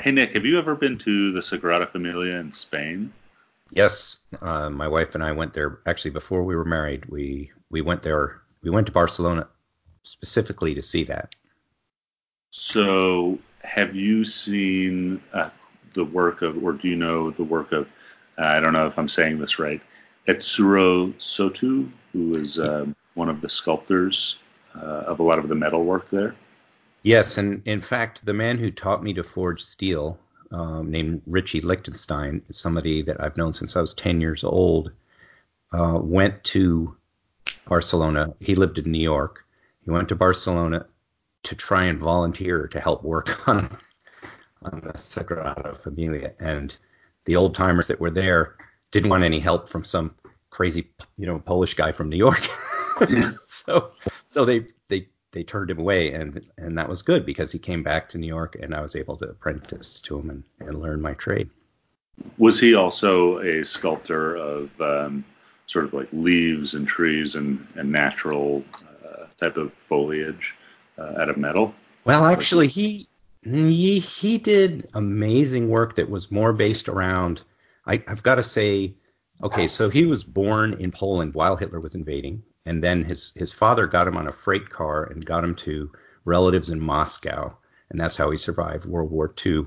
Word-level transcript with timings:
Hey 0.00 0.12
Nick, 0.12 0.32
have 0.32 0.46
you 0.46 0.58
ever 0.58 0.74
been 0.74 0.96
to 1.00 1.30
the 1.32 1.40
Sagrada 1.40 1.86
Familia 1.86 2.36
in 2.36 2.52
Spain? 2.52 3.12
Yes, 3.70 4.16
uh, 4.40 4.70
my 4.70 4.88
wife 4.88 5.14
and 5.14 5.22
I 5.22 5.32
went 5.32 5.52
there. 5.52 5.80
Actually, 5.84 6.12
before 6.12 6.42
we 6.42 6.56
were 6.56 6.64
married, 6.64 7.04
we 7.04 7.52
we 7.70 7.82
went 7.82 8.00
there. 8.00 8.40
We 8.62 8.70
went 8.70 8.86
to 8.86 8.94
Barcelona 8.94 9.46
specifically 10.02 10.74
to 10.74 10.80
see 10.80 11.04
that. 11.04 11.34
So, 12.50 13.38
have 13.62 13.94
you 13.94 14.24
seen 14.24 15.20
uh, 15.34 15.50
the 15.94 16.06
work 16.06 16.40
of, 16.40 16.64
or 16.64 16.72
do 16.72 16.88
you 16.88 16.96
know 16.96 17.30
the 17.32 17.44
work 17.44 17.72
of? 17.72 17.86
Uh, 18.38 18.46
I 18.46 18.58
don't 18.58 18.72
know 18.72 18.86
if 18.86 18.98
I'm 18.98 19.08
saying 19.08 19.38
this 19.38 19.58
right. 19.58 19.82
Etsuro 20.26 21.12
Sotoo, 21.18 21.90
who 22.14 22.36
is 22.36 22.58
um, 22.58 22.96
one 23.12 23.28
of 23.28 23.42
the 23.42 23.50
sculptors 23.50 24.36
uh, 24.74 25.04
of 25.06 25.20
a 25.20 25.22
lot 25.22 25.38
of 25.38 25.50
the 25.50 25.54
metal 25.54 25.84
work 25.84 26.08
there. 26.08 26.34
Yes, 27.02 27.38
and 27.38 27.62
in 27.64 27.80
fact, 27.80 28.24
the 28.24 28.34
man 28.34 28.58
who 28.58 28.70
taught 28.70 29.02
me 29.02 29.14
to 29.14 29.22
forge 29.22 29.62
steel, 29.62 30.18
um, 30.52 30.90
named 30.90 31.22
Richie 31.26 31.60
Lichtenstein, 31.60 32.42
is 32.48 32.58
somebody 32.58 33.02
that 33.02 33.22
I've 33.22 33.36
known 33.36 33.54
since 33.54 33.76
I 33.76 33.80
was 33.80 33.94
10 33.94 34.20
years 34.20 34.44
old. 34.44 34.92
Uh, 35.72 35.98
went 36.02 36.42
to 36.44 36.96
Barcelona. 37.66 38.34
He 38.40 38.54
lived 38.54 38.78
in 38.78 38.90
New 38.90 39.02
York. 39.02 39.44
He 39.84 39.90
went 39.90 40.08
to 40.08 40.16
Barcelona 40.16 40.86
to 41.44 41.54
try 41.54 41.84
and 41.84 41.98
volunteer 41.98 42.66
to 42.68 42.80
help 42.80 43.02
work 43.02 43.48
on 43.48 43.76
on 44.62 44.82
the 44.84 44.92
Sagrada 44.92 45.80
Familia, 45.80 46.32
and 46.38 46.76
the 47.24 47.34
old 47.34 47.54
timers 47.54 47.86
that 47.86 47.98
were 47.98 48.10
there 48.10 48.56
didn't 48.90 49.08
want 49.08 49.24
any 49.24 49.38
help 49.38 49.68
from 49.68 49.84
some 49.84 50.14
crazy, 50.50 50.90
you 51.16 51.26
know, 51.26 51.38
Polish 51.38 51.72
guy 51.72 51.92
from 51.92 52.10
New 52.10 52.18
York. 52.18 52.46
so 53.46 53.92
so 54.26 54.44
they 54.44 54.66
they 55.32 55.42
turned 55.42 55.70
him 55.70 55.78
away, 55.78 56.12
and 56.12 56.44
and 56.58 56.76
that 56.76 56.88
was 56.88 57.02
good 57.02 57.24
because 57.24 57.52
he 57.52 57.58
came 57.58 57.82
back 57.82 58.08
to 58.10 58.18
New 58.18 58.26
York, 58.26 58.56
and 58.60 58.74
I 58.74 58.80
was 58.80 58.96
able 58.96 59.16
to 59.18 59.26
apprentice 59.26 60.00
to 60.02 60.18
him 60.18 60.30
and, 60.30 60.42
and 60.60 60.80
learn 60.80 61.00
my 61.00 61.14
trade. 61.14 61.48
Was 62.38 62.60
he 62.60 62.74
also 62.74 63.38
a 63.38 63.64
sculptor 63.64 64.36
of 64.36 64.68
um, 64.80 65.24
sort 65.66 65.84
of 65.84 65.94
like 65.94 66.08
leaves 66.12 66.74
and 66.74 66.86
trees 66.86 67.34
and, 67.34 67.66
and 67.76 67.90
natural 67.90 68.62
uh, 69.04 69.26
type 69.38 69.56
of 69.56 69.72
foliage 69.88 70.54
uh, 70.98 71.14
out 71.20 71.28
of 71.28 71.36
metal? 71.36 71.74
Well, 72.04 72.26
actually, 72.26 72.68
he 72.68 73.08
he 73.42 74.00
he 74.00 74.38
did 74.38 74.90
amazing 74.94 75.68
work 75.68 75.94
that 75.96 76.10
was 76.10 76.30
more 76.30 76.52
based 76.52 76.88
around. 76.88 77.42
I, 77.86 78.02
I've 78.06 78.22
got 78.22 78.34
to 78.34 78.42
say, 78.42 78.94
okay, 79.42 79.66
so 79.66 79.88
he 79.88 80.04
was 80.06 80.24
born 80.24 80.74
in 80.74 80.90
Poland 80.92 81.34
while 81.34 81.56
Hitler 81.56 81.80
was 81.80 81.94
invading, 81.94 82.42
and 82.66 82.82
then 82.82 83.04
his 83.04 83.32
his 83.36 83.52
father 83.52 83.86
got 83.86 84.08
him 84.08 84.16
on 84.16 84.28
a 84.28 84.32
freight 84.32 84.68
car 84.70 85.04
and 85.04 85.24
got 85.24 85.44
him 85.44 85.54
to 85.56 85.90
relatives 86.24 86.70
in 86.70 86.80
Moscow, 86.80 87.56
and 87.90 88.00
that's 88.00 88.16
how 88.16 88.30
he 88.30 88.38
survived 88.38 88.84
World 88.84 89.10
War 89.10 89.32
II. 89.44 89.66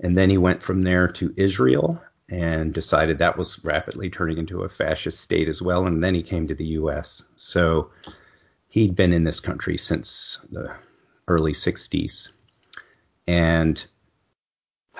And 0.00 0.16
then 0.16 0.30
he 0.30 0.38
went 0.38 0.62
from 0.62 0.82
there 0.82 1.08
to 1.08 1.34
Israel 1.36 2.00
and 2.28 2.74
decided 2.74 3.18
that 3.18 3.38
was 3.38 3.64
rapidly 3.64 4.10
turning 4.10 4.38
into 4.38 4.62
a 4.62 4.68
fascist 4.68 5.20
state 5.20 5.48
as 5.48 5.62
well. 5.62 5.86
And 5.86 6.04
then 6.04 6.14
he 6.14 6.22
came 6.22 6.46
to 6.46 6.54
the 6.54 6.66
U.S. 6.66 7.22
So 7.36 7.90
he'd 8.68 8.94
been 8.94 9.12
in 9.12 9.24
this 9.24 9.40
country 9.40 9.78
since 9.78 10.44
the 10.52 10.72
early 11.26 11.52
60s. 11.52 12.30
And 13.26 13.84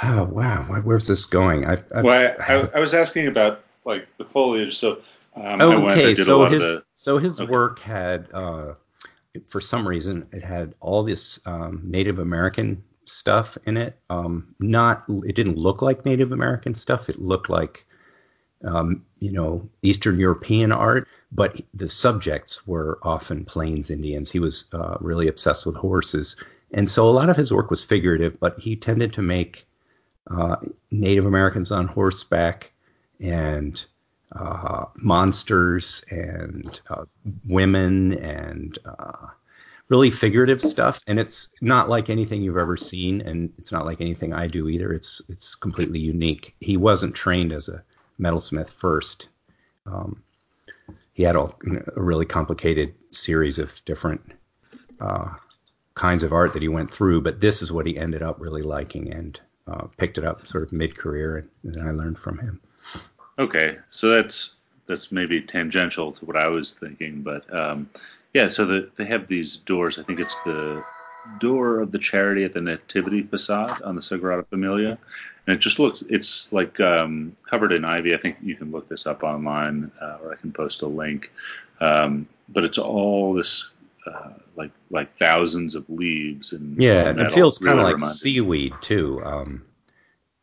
oh 0.02 0.24
wow, 0.24 0.64
where's 0.82 1.06
this 1.06 1.24
going? 1.24 1.64
I, 1.66 1.78
I, 1.94 2.02
well, 2.02 2.34
I, 2.38 2.54
I, 2.54 2.68
I 2.74 2.80
was 2.80 2.94
asking 2.94 3.26
about 3.26 3.64
like 3.84 4.06
the 4.18 4.24
foliage. 4.24 4.78
So 4.78 5.00
um, 5.44 5.60
okay, 5.60 6.14
so 6.14 6.46
his 6.46 6.60
the, 6.60 6.84
so 6.94 7.18
his 7.18 7.40
okay. 7.40 7.50
work 7.50 7.78
had 7.80 8.28
uh, 8.32 8.74
for 9.46 9.60
some 9.60 9.86
reason 9.86 10.26
it 10.32 10.42
had 10.42 10.74
all 10.80 11.02
this 11.02 11.40
um, 11.46 11.82
Native 11.84 12.18
American 12.18 12.82
stuff 13.04 13.56
in 13.66 13.76
it. 13.76 13.98
Um, 14.10 14.54
not 14.60 15.04
it 15.08 15.34
didn't 15.34 15.56
look 15.56 15.82
like 15.82 16.04
Native 16.04 16.32
American 16.32 16.74
stuff. 16.74 17.08
It 17.08 17.20
looked 17.20 17.50
like 17.50 17.84
um, 18.64 19.04
you 19.18 19.32
know 19.32 19.68
Eastern 19.82 20.18
European 20.18 20.72
art, 20.72 21.08
but 21.32 21.60
the 21.74 21.88
subjects 21.88 22.66
were 22.66 22.98
often 23.02 23.44
Plains 23.44 23.90
Indians. 23.90 24.30
He 24.30 24.38
was 24.38 24.66
uh, 24.72 24.96
really 25.00 25.28
obsessed 25.28 25.66
with 25.66 25.76
horses, 25.76 26.36
and 26.72 26.90
so 26.90 27.08
a 27.08 27.12
lot 27.12 27.30
of 27.30 27.36
his 27.36 27.52
work 27.52 27.70
was 27.70 27.84
figurative. 27.84 28.38
But 28.40 28.58
he 28.58 28.76
tended 28.76 29.12
to 29.14 29.22
make 29.22 29.66
uh, 30.30 30.56
Native 30.90 31.26
Americans 31.26 31.72
on 31.72 31.88
horseback 31.88 32.72
and 33.20 33.84
uh, 34.32 34.84
monsters 34.96 36.04
and 36.10 36.80
uh, 36.90 37.04
women 37.46 38.12
and 38.14 38.78
uh, 38.84 39.26
really 39.88 40.10
figurative 40.10 40.60
stuff. 40.60 41.00
And 41.06 41.18
it's 41.18 41.48
not 41.60 41.88
like 41.88 42.10
anything 42.10 42.42
you've 42.42 42.56
ever 42.56 42.76
seen, 42.76 43.20
and 43.22 43.52
it's 43.58 43.72
not 43.72 43.86
like 43.86 44.00
anything 44.00 44.32
I 44.32 44.46
do 44.46 44.68
either. 44.68 44.92
It's 44.92 45.22
it's 45.28 45.54
completely 45.54 45.98
unique. 45.98 46.54
He 46.60 46.76
wasn't 46.76 47.14
trained 47.14 47.52
as 47.52 47.68
a 47.68 47.82
metalsmith 48.20 48.68
first. 48.68 49.28
Um, 49.86 50.22
he 51.14 51.22
had 51.22 51.36
a, 51.36 51.48
a, 51.96 52.00
really 52.00 52.26
complicated 52.26 52.94
series 53.10 53.58
of 53.58 53.84
different 53.84 54.20
uh, 55.00 55.30
kinds 55.94 56.22
of 56.22 56.32
art 56.32 56.52
that 56.52 56.62
he 56.62 56.68
went 56.68 56.92
through, 56.92 57.22
but 57.22 57.40
this 57.40 57.62
is 57.62 57.72
what 57.72 57.86
he 57.86 57.98
ended 57.98 58.22
up 58.22 58.38
really 58.38 58.62
liking 58.62 59.12
and 59.12 59.40
uh, 59.66 59.86
picked 59.96 60.18
it 60.18 60.24
up 60.24 60.46
sort 60.46 60.62
of 60.62 60.72
mid-career, 60.72 61.48
and, 61.64 61.76
and 61.76 61.88
I 61.88 61.90
learned 61.90 62.18
from 62.18 62.38
him. 62.38 62.60
Okay, 63.38 63.78
so 63.90 64.10
that's 64.10 64.52
that's 64.86 65.12
maybe 65.12 65.40
tangential 65.40 66.12
to 66.12 66.24
what 66.24 66.36
I 66.36 66.48
was 66.48 66.72
thinking, 66.72 67.22
but 67.22 67.52
um, 67.54 67.88
yeah. 68.34 68.48
So 68.48 68.66
the, 68.66 68.90
they 68.96 69.04
have 69.04 69.28
these 69.28 69.58
doors. 69.58 69.98
I 69.98 70.02
think 70.02 70.18
it's 70.18 70.36
the 70.44 70.84
door 71.38 71.80
of 71.80 71.92
the 71.92 71.98
Charity 71.98 72.44
at 72.44 72.54
the 72.54 72.60
Nativity 72.60 73.22
facade 73.22 73.82
on 73.82 73.94
the 73.94 74.00
Sagrada 74.00 74.46
Familia, 74.48 74.98
and 75.46 75.56
it 75.56 75.60
just 75.60 75.78
looks. 75.78 76.02
It's 76.08 76.52
like 76.52 76.80
um, 76.80 77.36
covered 77.48 77.72
in 77.72 77.84
ivy. 77.84 78.14
I 78.14 78.18
think 78.18 78.36
you 78.42 78.56
can 78.56 78.70
look 78.70 78.88
this 78.88 79.06
up 79.06 79.22
online, 79.22 79.90
uh, 80.00 80.18
or 80.22 80.32
I 80.32 80.36
can 80.36 80.52
post 80.52 80.82
a 80.82 80.86
link. 80.86 81.30
Um, 81.80 82.28
but 82.48 82.64
it's 82.64 82.78
all 82.78 83.34
this 83.34 83.66
uh, 84.06 84.30
like 84.56 84.70
like 84.90 85.16
thousands 85.18 85.74
of 85.74 85.88
leaves 85.88 86.52
and 86.52 86.80
yeah, 86.80 87.08
and 87.08 87.20
it 87.20 87.32
feels 87.32 87.58
kind 87.58 87.78
of 87.78 87.84
like 87.84 88.14
seaweed 88.14 88.72
too. 88.80 89.22
Um, 89.24 89.62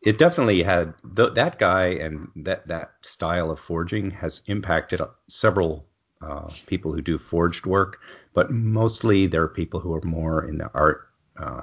it 0.06 0.18
definitely 0.18 0.62
had 0.62 0.94
th- 1.16 1.34
that 1.34 1.58
guy 1.58 1.86
and 1.86 2.28
that 2.36 2.68
that 2.68 2.92
style 3.00 3.50
of 3.50 3.58
forging 3.58 4.12
has 4.12 4.40
impacted 4.46 5.00
several 5.26 5.84
uh, 6.22 6.48
people 6.66 6.92
who 6.92 7.02
do 7.02 7.18
forged 7.18 7.66
work, 7.66 7.98
but 8.32 8.52
mostly 8.52 9.26
there 9.26 9.42
are 9.42 9.48
people 9.48 9.80
who 9.80 9.92
are 9.92 10.00
more 10.02 10.44
in 10.44 10.58
the 10.58 10.70
art, 10.74 11.08
uh, 11.36 11.62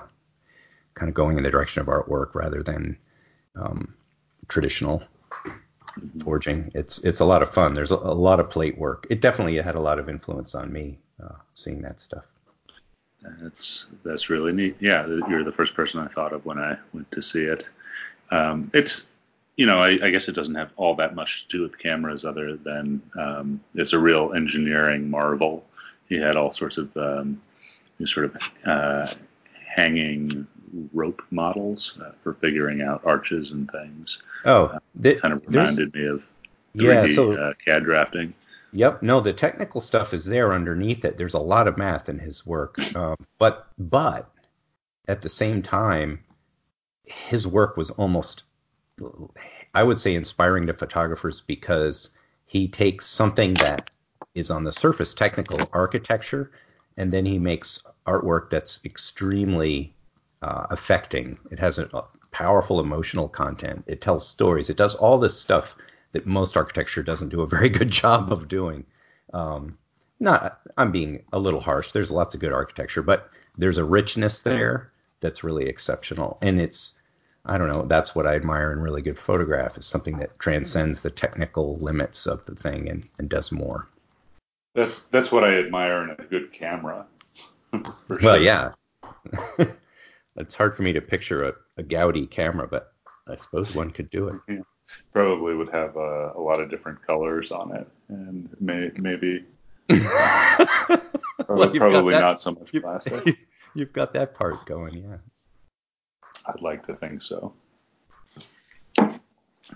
kind 0.93 1.07
of 1.07 1.15
going 1.15 1.37
in 1.37 1.43
the 1.43 1.49
direction 1.49 1.81
of 1.81 1.87
artwork 1.87 2.35
rather 2.35 2.61
than 2.61 2.97
um, 3.55 3.93
traditional 4.49 5.01
forging. 6.21 6.69
It's 6.75 6.99
it's 6.99 7.21
a 7.21 7.25
lot 7.25 7.43
of 7.43 7.49
fun. 7.49 7.73
There's 7.73 7.91
a, 7.91 7.95
a, 7.95 8.13
lot 8.29 8.41
of 8.41 8.49
plate 8.49 8.77
work. 8.77 9.07
It 9.09 9.21
definitely 9.21 9.55
had 9.55 9.75
a 9.75 9.79
lot 9.79 9.99
of 9.99 10.09
influence 10.09 10.53
on 10.53 10.71
me 10.71 10.99
uh, 11.23 11.35
seeing 11.53 11.81
that 11.83 12.01
stuff. 12.01 12.25
That's 13.21 13.85
that's 14.03 14.29
really 14.29 14.51
neat. 14.51 14.75
Yeah, 14.81 15.07
you're 15.29 15.45
the 15.45 15.53
first 15.53 15.75
person 15.75 16.01
I 16.01 16.09
thought 16.09 16.33
of 16.33 16.45
when 16.45 16.59
I 16.59 16.77
went 16.91 17.09
to 17.11 17.21
see 17.21 17.43
it. 17.43 17.69
Um, 18.31 18.71
it's 18.73 19.05
you 19.55 19.65
know, 19.67 19.79
I, 19.79 19.89
I, 20.03 20.09
guess 20.09 20.27
it 20.27 20.31
doesn't 20.31 20.55
have 20.55 20.71
all 20.77 20.95
that 20.95 21.13
much 21.13 21.47
to 21.47 21.57
do 21.57 21.63
with 21.63 21.77
cameras 21.77 22.25
other 22.25 22.57
than 22.57 23.01
um, 23.19 23.61
it's 23.75 23.93
a 23.93 23.99
real 23.99 24.33
engineering 24.33 25.11
marvel. 25.11 25.63
He 26.09 26.15
had 26.15 26.35
all 26.35 26.51
sorts 26.53 26.77
of 26.77 26.95
um, 26.97 27.39
sort 28.05 28.25
of 28.25 28.37
uh, 28.65 29.13
hanging 29.67 30.47
rope 30.91 31.21
models 31.29 31.99
uh, 32.03 32.11
for 32.23 32.33
figuring 32.35 32.81
out 32.81 33.01
arches 33.05 33.51
and 33.51 33.69
things. 33.71 34.19
Oh, 34.45 34.65
uh, 34.65 34.79
that 34.95 35.21
kind 35.21 35.33
of 35.33 35.43
reminded 35.47 35.93
me 35.93 36.07
of 36.07 36.23
3D 36.75 37.07
yeah, 37.07 37.15
so, 37.15 37.33
uh, 37.33 37.53
CAD 37.63 37.83
drafting. 37.83 38.33
Yep. 38.71 39.03
No, 39.03 39.19
the 39.19 39.33
technical 39.33 39.81
stuff 39.81 40.15
is 40.15 40.25
there 40.25 40.51
underneath 40.51 41.05
it. 41.05 41.17
There's 41.17 41.35
a 41.35 41.39
lot 41.39 41.67
of 41.67 41.77
math 41.77 42.09
in 42.09 42.17
his 42.17 42.45
work, 42.45 42.79
um, 42.95 43.15
but 43.37 43.67
but 43.77 44.29
at 45.07 45.21
the 45.21 45.29
same 45.29 45.61
time, 45.61 46.23
his 47.27 47.47
work 47.47 47.77
was 47.77 47.89
almost, 47.91 48.43
I 49.73 49.83
would 49.83 49.99
say, 49.99 50.15
inspiring 50.15 50.67
to 50.67 50.73
photographers 50.73 51.41
because 51.45 52.09
he 52.45 52.67
takes 52.67 53.07
something 53.07 53.53
that 53.55 53.89
is 54.35 54.49
on 54.49 54.63
the 54.63 54.71
surface 54.71 55.13
technical 55.13 55.69
architecture, 55.73 56.51
and 56.97 57.11
then 57.11 57.25
he 57.25 57.39
makes 57.39 57.85
artwork 58.05 58.49
that's 58.49 58.79
extremely 58.85 59.95
uh, 60.41 60.67
affecting. 60.69 61.37
It 61.51 61.59
has 61.59 61.79
a, 61.79 61.89
powerful 62.33 62.79
emotional 62.79 63.29
content. 63.29 63.83
It 63.87 64.01
tells 64.01 64.27
stories. 64.27 64.69
It 64.69 64.75
does 64.75 64.95
all 64.95 65.19
this 65.19 65.39
stuff 65.39 65.75
that 66.11 66.25
most 66.25 66.57
architecture 66.57 67.03
doesn't 67.03 67.29
do 67.29 67.41
a 67.41 67.47
very 67.47 67.69
good 67.69 67.91
job 68.01 68.33
of 68.33 68.47
doing. 68.47 68.85
Um, 69.33 69.77
not, 70.19 70.59
I'm 70.77 70.91
being 70.91 71.23
a 71.31 71.39
little 71.39 71.61
harsh. 71.61 71.91
There's 71.91 72.11
lots 72.11 72.33
of 72.33 72.41
good 72.41 72.51
architecture, 72.51 73.03
but 73.03 73.29
there's 73.57 73.77
a 73.77 73.85
richness 73.85 74.41
there 74.41 74.91
that's 75.21 75.43
really 75.43 75.65
exceptional. 75.65 76.37
And 76.41 76.59
it's, 76.59 76.95
I 77.45 77.57
don't 77.57 77.67
know, 77.67 77.85
that's 77.85 78.15
what 78.15 78.25
I 78.25 78.35
admire 78.35 78.71
in 78.71 78.79
really 78.79 79.01
good 79.01 79.19
photograph 79.19 79.77
is 79.77 79.85
something 79.85 80.17
that 80.19 80.39
transcends 80.39 81.01
the 81.01 81.09
technical 81.09 81.77
limits 81.77 82.25
of 82.25 82.45
the 82.45 82.55
thing 82.55 82.89
and, 82.89 83.07
and 83.17 83.29
does 83.29 83.51
more. 83.51 83.89
That's 84.75 85.01
that's 85.01 85.31
what 85.31 85.43
I 85.43 85.59
admire 85.59 86.03
in 86.03 86.09
a 86.11 86.15
good 86.29 86.51
camera. 86.51 87.05
well, 88.21 88.41
yeah. 88.41 88.71
it's 90.35 90.55
hard 90.55 90.75
for 90.75 90.83
me 90.83 90.93
to 90.93 91.01
picture 91.01 91.43
a, 91.43 91.53
a 91.77 91.83
Gaudi 91.83 92.29
camera, 92.29 92.67
but 92.67 92.93
I 93.27 93.35
suppose 93.35 93.75
one 93.75 93.91
could 93.91 94.09
do 94.09 94.29
it. 94.29 94.35
Yeah. 94.47 94.61
Probably 95.11 95.55
would 95.55 95.69
have 95.69 95.95
uh, 95.97 96.33
a 96.35 96.39
lot 96.39 96.59
of 96.59 96.69
different 96.69 97.05
colors 97.05 97.51
on 97.51 97.75
it, 97.75 97.87
and 98.09 98.49
may, 98.59 98.91
maybe 98.95 99.43
well, 99.89 101.69
probably, 101.69 102.13
not 102.13 102.39
so 102.39 102.51
much 102.51 102.71
plastic. 102.71 103.37
You've 103.75 103.93
got 103.93 104.13
that 104.13 104.33
part 104.33 104.65
going, 104.65 104.97
yeah. 104.97 105.17
I'd 106.45 106.61
like 106.61 106.85
to 106.87 106.95
think 106.95 107.21
so. 107.21 107.53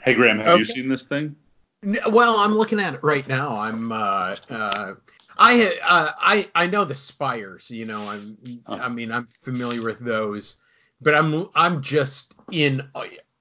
Hey 0.04 0.14
Graham, 0.14 0.38
have 0.40 0.48
okay. 0.50 0.60
you 0.60 0.66
seen 0.66 0.90
this 0.90 1.04
thing? 1.04 1.36
Well, 1.84 2.38
I'm 2.38 2.56
looking 2.56 2.80
at 2.80 2.94
it 2.94 3.04
right 3.04 3.28
now. 3.28 3.58
I'm 3.58 3.92
uh, 3.92 4.36
uh, 4.50 4.94
I 5.38 5.80
uh, 5.84 6.12
I 6.20 6.50
I 6.56 6.68
know 6.68 6.86
the 6.86 6.96
spires. 6.96 7.70
You 7.70 7.86
know, 7.86 8.08
I'm 8.08 8.38
I 8.66 8.90
mean 8.90 9.12
I'm 9.12 9.28
familiar 9.42 9.84
with 9.84 10.00
those, 10.00 10.58
but 11.02 11.14
I'm 11.14 11.50
I'm 11.56 11.82
just 11.82 12.34
in 12.52 12.84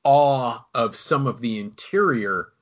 awe 0.04 0.60
of 0.74 0.96
some 0.96 1.26
of 1.26 1.40
the 1.40 1.58
interior 1.58 2.52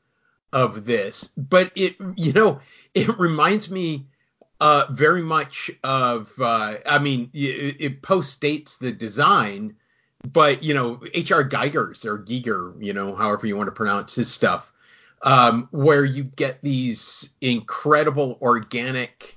of 0.53 0.85
this. 0.85 1.29
But 1.37 1.73
it 1.75 1.97
you 2.17 2.33
know 2.33 2.61
it 2.95 3.19
reminds 3.19 3.71
me 3.71 4.07
uh, 4.61 4.87
very 4.91 5.23
much 5.23 5.71
of 5.83 6.33
uh, 6.41 6.77
I 6.87 6.99
mean 6.99 7.31
it, 7.33 7.77
it 7.81 8.03
post 8.03 8.41
dates 8.41 8.77
the 8.77 8.93
design, 8.93 9.77
but 10.33 10.63
you 10.63 10.75
know 10.75 11.01
H.R. 11.13 11.45
Geiger's 11.45 12.05
or 12.05 12.19
Giger, 12.19 12.75
you 12.83 12.93
know 12.93 13.15
however 13.15 13.47
you 13.47 13.57
want 13.57 13.69
to 13.69 13.73
pronounce 13.73 14.15
his 14.15 14.33
stuff 14.33 14.73
um, 15.25 15.69
where 15.71 16.05
you 16.05 16.23
get 16.23 16.61
these 16.63 17.31
incredible 17.41 18.39
organic 18.43 19.37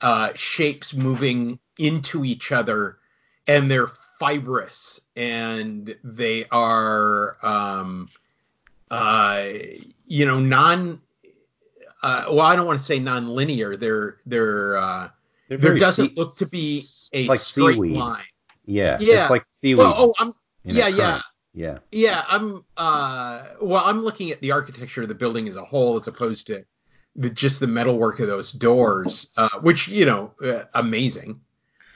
uh, 0.00 0.30
shapes 0.36 0.94
moving 0.94 1.58
into 1.78 2.24
each 2.24 2.52
other, 2.52 2.98
and 3.46 3.70
they're 3.70 3.90
fibrous 4.18 5.00
and 5.16 5.96
they 6.04 6.46
are, 6.50 7.36
um, 7.42 8.08
uh, 8.90 9.48
you 10.06 10.24
know, 10.24 10.38
non. 10.38 11.00
Uh, 12.02 12.26
well, 12.28 12.42
I 12.42 12.54
don't 12.54 12.66
want 12.66 12.78
to 12.78 12.84
say 12.84 12.98
non-linear. 12.98 13.76
They're 13.76 14.18
they're, 14.26 14.76
uh, 14.76 15.08
there 15.48 15.78
doesn't 15.78 16.16
look 16.16 16.36
to 16.36 16.46
be 16.46 16.84
a 17.12 17.26
like 17.26 17.40
straight 17.40 17.76
seaweed. 17.76 17.96
line. 17.96 18.22
Yeah, 18.66 18.98
yeah, 19.00 19.28
like 19.28 19.44
seaweed. 19.52 19.78
Well, 19.78 19.94
oh, 19.96 20.14
I'm 20.18 20.34
yeah, 20.64 20.88
yeah. 20.88 21.20
Yeah. 21.56 21.78
Yeah, 21.92 22.24
I'm 22.28 22.64
uh 22.76 23.44
well 23.60 23.84
I'm 23.84 24.02
looking 24.02 24.32
at 24.32 24.40
the 24.40 24.50
architecture 24.50 25.02
of 25.02 25.08
the 25.08 25.14
building 25.14 25.48
as 25.48 25.54
a 25.54 25.64
whole 25.64 26.00
as 26.00 26.08
opposed 26.08 26.48
to 26.48 26.64
the, 27.16 27.30
just 27.30 27.60
the 27.60 27.68
metalwork 27.68 28.18
of 28.20 28.26
those 28.26 28.50
doors, 28.50 29.28
uh, 29.36 29.48
which 29.60 29.88
you 29.88 30.04
know, 30.04 30.32
uh, 30.44 30.64
amazing. 30.74 31.40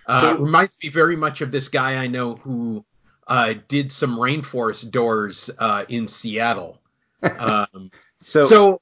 Uh, 0.07 0.21
so, 0.21 0.39
reminds 0.39 0.79
me 0.83 0.89
very 0.89 1.17
much 1.17 1.41
of 1.41 1.51
this 1.51 1.69
guy 1.69 1.97
I 1.97 2.07
know 2.07 2.37
who 2.37 2.85
uh, 3.27 3.55
did 3.69 3.93
some 3.93 4.17
rainforest 4.17 4.91
doors 4.91 5.51
uh, 5.59 5.85
in 5.89 6.09
Seattle. 6.09 6.81
Um, 7.21 7.91
so, 8.21 8.45
so, 8.45 8.81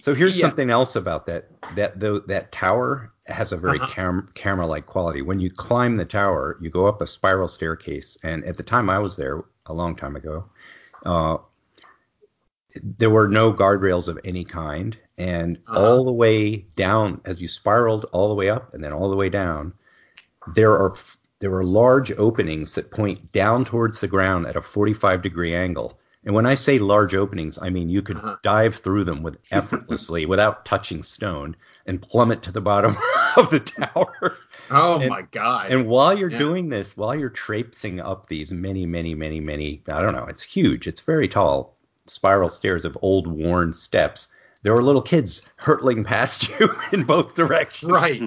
so 0.00 0.14
here's 0.14 0.38
yeah. 0.38 0.46
something 0.46 0.70
else 0.70 0.96
about 0.96 1.26
that. 1.26 1.50
That 1.76 2.00
the, 2.00 2.22
that 2.28 2.50
tower 2.50 3.12
has 3.26 3.52
a 3.52 3.56
very 3.56 3.78
uh-huh. 3.78 3.92
cam- 3.92 4.28
camera-like 4.34 4.86
quality. 4.86 5.22
When 5.22 5.40
you 5.40 5.50
climb 5.50 5.96
the 5.96 6.04
tower, 6.04 6.58
you 6.60 6.70
go 6.70 6.86
up 6.86 7.00
a 7.00 7.06
spiral 7.06 7.48
staircase, 7.48 8.18
and 8.22 8.44
at 8.44 8.56
the 8.56 8.62
time 8.62 8.90
I 8.90 8.98
was 8.98 9.16
there, 9.16 9.44
a 9.66 9.72
long 9.72 9.96
time 9.96 10.16
ago. 10.16 10.44
Uh, 11.04 11.38
there 12.98 13.10
were 13.10 13.28
no 13.28 13.52
guardrails 13.52 14.08
of 14.08 14.18
any 14.24 14.44
kind, 14.44 14.96
and 15.16 15.58
uh-huh. 15.66 15.80
all 15.80 16.04
the 16.04 16.12
way 16.12 16.66
down, 16.76 17.20
as 17.24 17.40
you 17.40 17.48
spiraled 17.48 18.06
all 18.12 18.28
the 18.28 18.34
way 18.34 18.50
up 18.50 18.74
and 18.74 18.82
then 18.82 18.92
all 18.92 19.08
the 19.08 19.16
way 19.16 19.28
down, 19.28 19.72
there 20.54 20.72
are 20.72 20.94
there 21.40 21.54
are 21.54 21.64
large 21.64 22.10
openings 22.12 22.74
that 22.74 22.90
point 22.90 23.32
down 23.32 23.64
towards 23.64 24.00
the 24.00 24.08
ground 24.08 24.46
at 24.46 24.56
a 24.56 24.62
45 24.62 25.20
degree 25.20 25.54
angle. 25.54 25.98
And 26.24 26.34
when 26.34 26.46
I 26.46 26.54
say 26.54 26.78
large 26.78 27.14
openings, 27.14 27.58
I 27.60 27.70
mean 27.70 27.88
you 27.88 28.02
could 28.02 28.16
uh-huh. 28.16 28.36
dive 28.42 28.76
through 28.76 29.04
them 29.04 29.22
with 29.22 29.36
effortlessly 29.50 30.26
without 30.26 30.64
touching 30.64 31.02
stone 31.02 31.56
and 31.86 32.00
plummet 32.00 32.42
to 32.42 32.52
the 32.52 32.60
bottom 32.60 32.96
of 33.36 33.50
the 33.50 33.60
tower. 33.60 34.38
Oh 34.70 35.00
and, 35.00 35.10
my 35.10 35.22
god! 35.22 35.70
And 35.70 35.86
while 35.86 36.16
you're 36.16 36.30
yeah. 36.30 36.38
doing 36.38 36.68
this, 36.68 36.96
while 36.96 37.14
you're 37.14 37.28
traipsing 37.28 38.00
up 38.00 38.28
these 38.28 38.50
many, 38.50 38.86
many, 38.86 39.14
many, 39.14 39.40
many, 39.40 39.82
I 39.88 40.00
don't 40.00 40.14
know, 40.14 40.26
it's 40.26 40.42
huge. 40.42 40.86
It's 40.86 41.02
very 41.02 41.28
tall 41.28 41.76
spiral 42.06 42.48
stairs 42.48 42.84
of 42.84 42.96
old 43.02 43.26
worn 43.26 43.72
steps. 43.72 44.28
There 44.62 44.72
were 44.72 44.82
little 44.82 45.02
kids 45.02 45.42
hurtling 45.56 46.04
past 46.04 46.48
you 46.60 46.74
in 46.92 47.04
both 47.04 47.34
directions. 47.34 47.92
Right. 47.92 48.22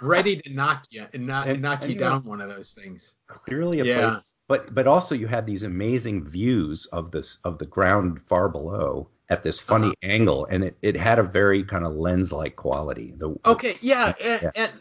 Ready 0.00 0.40
to 0.42 0.50
knock 0.50 0.84
you 0.90 1.06
and, 1.12 1.26
knock, 1.26 1.46
and, 1.46 1.62
knock 1.62 1.82
and, 1.82 1.92
you 1.92 1.98
down 1.98 2.24
one 2.24 2.40
of 2.40 2.48
those 2.48 2.74
things. 2.74 3.14
Clearly 3.26 3.80
a 3.80 3.84
yeah. 3.84 4.10
place. 4.10 4.29
But 4.50 4.74
but 4.74 4.88
also 4.88 5.14
you 5.14 5.28
had 5.28 5.46
these 5.46 5.62
amazing 5.62 6.24
views 6.24 6.86
of 6.86 7.12
this 7.12 7.38
of 7.44 7.58
the 7.58 7.66
ground 7.66 8.20
far 8.20 8.48
below 8.48 9.06
at 9.28 9.44
this 9.44 9.60
funny 9.60 9.90
uh-huh. 9.90 10.10
angle, 10.10 10.44
and 10.50 10.64
it, 10.64 10.76
it 10.82 10.96
had 10.96 11.20
a 11.20 11.22
very 11.22 11.62
kind 11.62 11.86
of 11.86 11.94
lens 11.94 12.32
like 12.32 12.56
quality. 12.56 13.14
The, 13.16 13.36
okay, 13.46 13.74
yeah, 13.80 14.12
and, 14.20 14.42
yeah. 14.42 14.50
and 14.56 14.72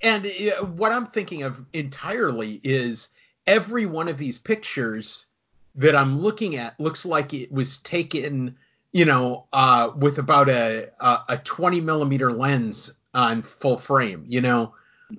and 0.00 0.78
what 0.78 0.92
I'm 0.92 1.04
thinking 1.04 1.42
of 1.42 1.62
entirely 1.74 2.58
is 2.64 3.10
every 3.46 3.84
one 3.84 4.08
of 4.08 4.16
these 4.16 4.38
pictures 4.38 5.26
that 5.74 5.94
I'm 5.94 6.18
looking 6.18 6.56
at 6.56 6.80
looks 6.80 7.04
like 7.04 7.34
it 7.34 7.52
was 7.52 7.76
taken, 7.76 8.56
you 8.92 9.04
know, 9.04 9.44
uh, 9.52 9.90
with 9.94 10.16
about 10.16 10.48
a, 10.48 10.88
a, 11.00 11.18
a 11.28 11.36
20 11.36 11.82
millimeter 11.82 12.32
lens 12.32 12.94
on 13.12 13.42
full 13.42 13.76
frame. 13.76 14.24
You 14.26 14.40
know, 14.40 14.74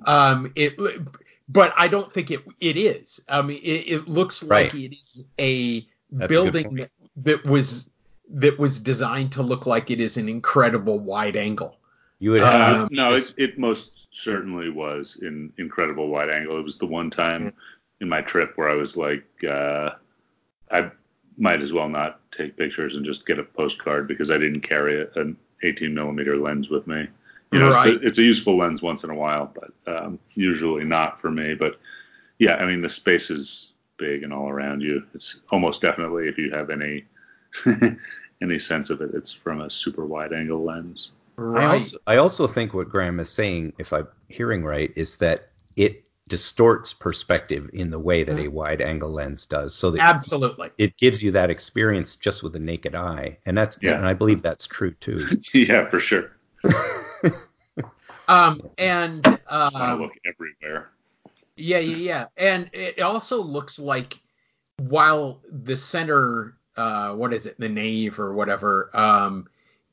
um, 0.08 0.52
it, 0.56 0.80
but 1.50 1.74
I 1.78 1.88
don't 1.88 2.13
think 2.13 2.31
it 2.31 2.42
it 2.60 2.78
is. 2.78 3.19
I 3.28 3.42
mean, 3.42 3.60
it, 3.63 3.92
it 3.92 4.07
looks 4.07 4.44
like 4.44 4.74
right. 4.74 4.74
it 4.74 4.94
is 4.94 5.25
a 5.40 5.86
That's 6.12 6.30
building 6.30 6.81
a 6.81 6.90
that 7.18 7.46
was 7.48 7.90
that 8.31 8.57
was 8.60 8.80
designed 8.80 9.31
to 9.34 9.42
look 9.42 9.66
like 9.66 9.90
it 9.90 10.00
is 10.00 10.16
an 10.16 10.30
incredible 10.30 11.00
wide 11.00 11.36
angle. 11.36 11.78
You 12.19 12.31
would 12.31 12.42
have 12.42 12.75
uh, 12.75 12.88
no, 12.92 13.16
it, 13.16 13.34
it, 13.38 13.57
most 13.57 14.07
certainly 14.12 14.69
was 14.69 15.18
an 15.22 15.51
incredible 15.57 16.10
wide 16.10 16.30
angle. 16.30 16.60
It 16.60 16.63
was 16.63 16.78
the 16.78 16.86
one 16.86 17.10
time 17.10 17.46
yeah. 17.46 17.52
in 18.02 18.10
my 18.10 18.22
trip 18.22 18.54
where 18.56 18.69
I 18.69 18.75
was 18.75 18.98
like, 18.98 19.25
uh, 19.50 19.92
I 20.69 20.92
might 21.38 21.62
as 21.62 21.72
well 21.72 21.88
not 21.88 22.19
take 22.31 22.57
pictures 22.57 22.95
and 22.95 23.06
just 23.06 23.25
get 23.25 23.40
a 23.40 23.44
postcard 23.44 24.07
because 24.07 24.30
I 24.30 24.38
didn't 24.38 24.62
carry 24.62 25.07
an 25.16 25.38
18 25.63 25.94
millimeter 25.94 26.38
lens 26.38 26.69
with 26.69 26.86
me. 26.88 27.07
You 27.51 27.60
know, 27.60 27.72
right. 27.72 27.94
it's, 27.94 28.04
it's, 28.04 28.18
a 28.19 28.24
useful 28.24 28.57
lens 28.57 28.81
once 28.81 29.04
in 29.04 29.10
a 29.10 29.16
while, 29.16 29.51
but 29.56 29.72
um, 29.92 30.19
usually 30.36 30.84
not 30.84 31.19
for 31.19 31.31
me. 31.31 31.56
But 31.56 31.78
yeah, 32.38 32.56
I 32.56 32.66
mean 32.66 32.81
the 32.81 32.90
space 32.90 33.31
is 33.31 33.69
big 33.98 34.24
and 34.24 34.31
all 34.31 34.50
around 34.50 34.81
you. 34.81 35.04
It's 35.13 35.40
almost 35.51 35.81
definitely 35.81 36.28
if 36.28 36.38
you 36.38 36.51
have 36.51 36.69
any 36.69 37.06
any 38.42 38.59
sense 38.59 38.90
of 38.90 39.02
it. 39.02 39.12
It's 39.14 39.31
from 39.31 39.62
a 39.62 39.69
super 39.69 40.06
wide 40.06 40.31
angle 40.31 40.64
lens. 40.64 41.12
Right. 41.38 41.64
I 41.64 41.74
also, 41.78 41.97
I 42.07 42.18
also 42.18 42.47
think 42.47 42.74
what 42.74 42.90
Graham 42.90 43.19
is 43.19 43.30
saying, 43.30 43.74
if 43.80 43.94
I'm 43.94 44.07
hearing 44.28 44.64
right, 44.64 44.92
is 44.95 45.18
that 45.18 45.50
it 45.76 46.04
distorts 46.28 46.94
perspective 46.94 47.69
in 47.74 47.90
the 47.90 48.00
way 48.00 48.24
that 48.24 48.38
a 48.38 48.47
wide 48.47 48.81
angle 48.81 49.12
lens 49.12 49.45
does. 49.45 49.74
So 49.74 49.92
that 49.92 50.02
absolutely, 50.02 50.69
it 50.78 50.95
gives 50.97 51.24
you 51.24 51.31
that 51.31 51.50
experience 51.50 52.16
just 52.16 52.44
with 52.44 52.54
the 52.54 52.59
naked 52.59 52.95
eye, 52.95 53.38
and 53.45 53.57
that's 53.57 53.80
yeah. 53.81 53.95
and 53.95 54.06
I 54.06 54.14
believe 54.14 54.42
that's 54.42 54.68
true 54.68 54.92
too. 55.00 55.42
yeah, 55.54 55.90
for 55.90 56.00
sure. 56.00 56.31
um, 58.28 58.61
and 58.78 59.26
uh, 59.47 59.71
I 59.73 59.94
look 59.94 60.14
everywhere. 60.26 60.92
Yeah, 61.56 61.80
yeah, 61.80 61.97
yeah, 61.97 62.26
and 62.38 62.69
it 62.71 63.02
also 63.02 63.42
looks 63.44 63.80
like 63.80 64.19
while 64.78 65.42
the 65.49 65.76
center 65.76 66.56
uh, 66.80 67.14
what 67.14 67.33
is 67.33 67.45
it, 67.45 67.59
the 67.59 67.68
nave 67.68 68.19
or 68.19 68.33
whatever, 68.33 68.90
um, 68.94 69.47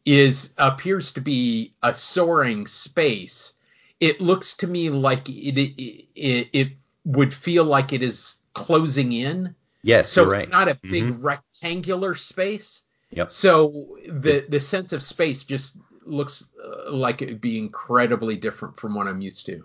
is 0.04 0.54
appears 0.56 1.10
to 1.12 1.20
be 1.20 1.74
a 1.82 1.92
soaring 1.92 2.64
space. 2.66 3.54
It 3.98 4.20
looks 4.20 4.54
to 4.58 4.68
me 4.68 4.90
like 4.90 5.28
it 5.28 5.58
it, 5.58 6.04
it, 6.14 6.48
it 6.52 6.72
would 7.04 7.34
feel 7.34 7.64
like 7.64 7.92
it 7.92 8.02
is 8.02 8.36
closing 8.54 9.10
in. 9.12 9.54
Yes, 9.82 10.10
so 10.10 10.30
it's 10.30 10.42
right. 10.42 10.50
not 10.50 10.68
a 10.68 10.78
big 10.82 11.04
mm-hmm. 11.04 11.22
rectangular 11.22 12.14
space. 12.14 12.82
Yep. 13.10 13.32
So 13.32 13.98
the 14.06 14.46
the 14.48 14.60
sense 14.60 14.92
of 14.92 15.02
space 15.02 15.44
just 15.44 15.76
looks 16.06 16.48
uh, 16.64 16.92
like 16.92 17.22
it 17.22 17.28
would 17.28 17.40
be 17.40 17.58
incredibly 17.58 18.36
different 18.36 18.78
from 18.78 18.94
what 18.94 19.06
I'm 19.06 19.20
used 19.20 19.46
to. 19.46 19.64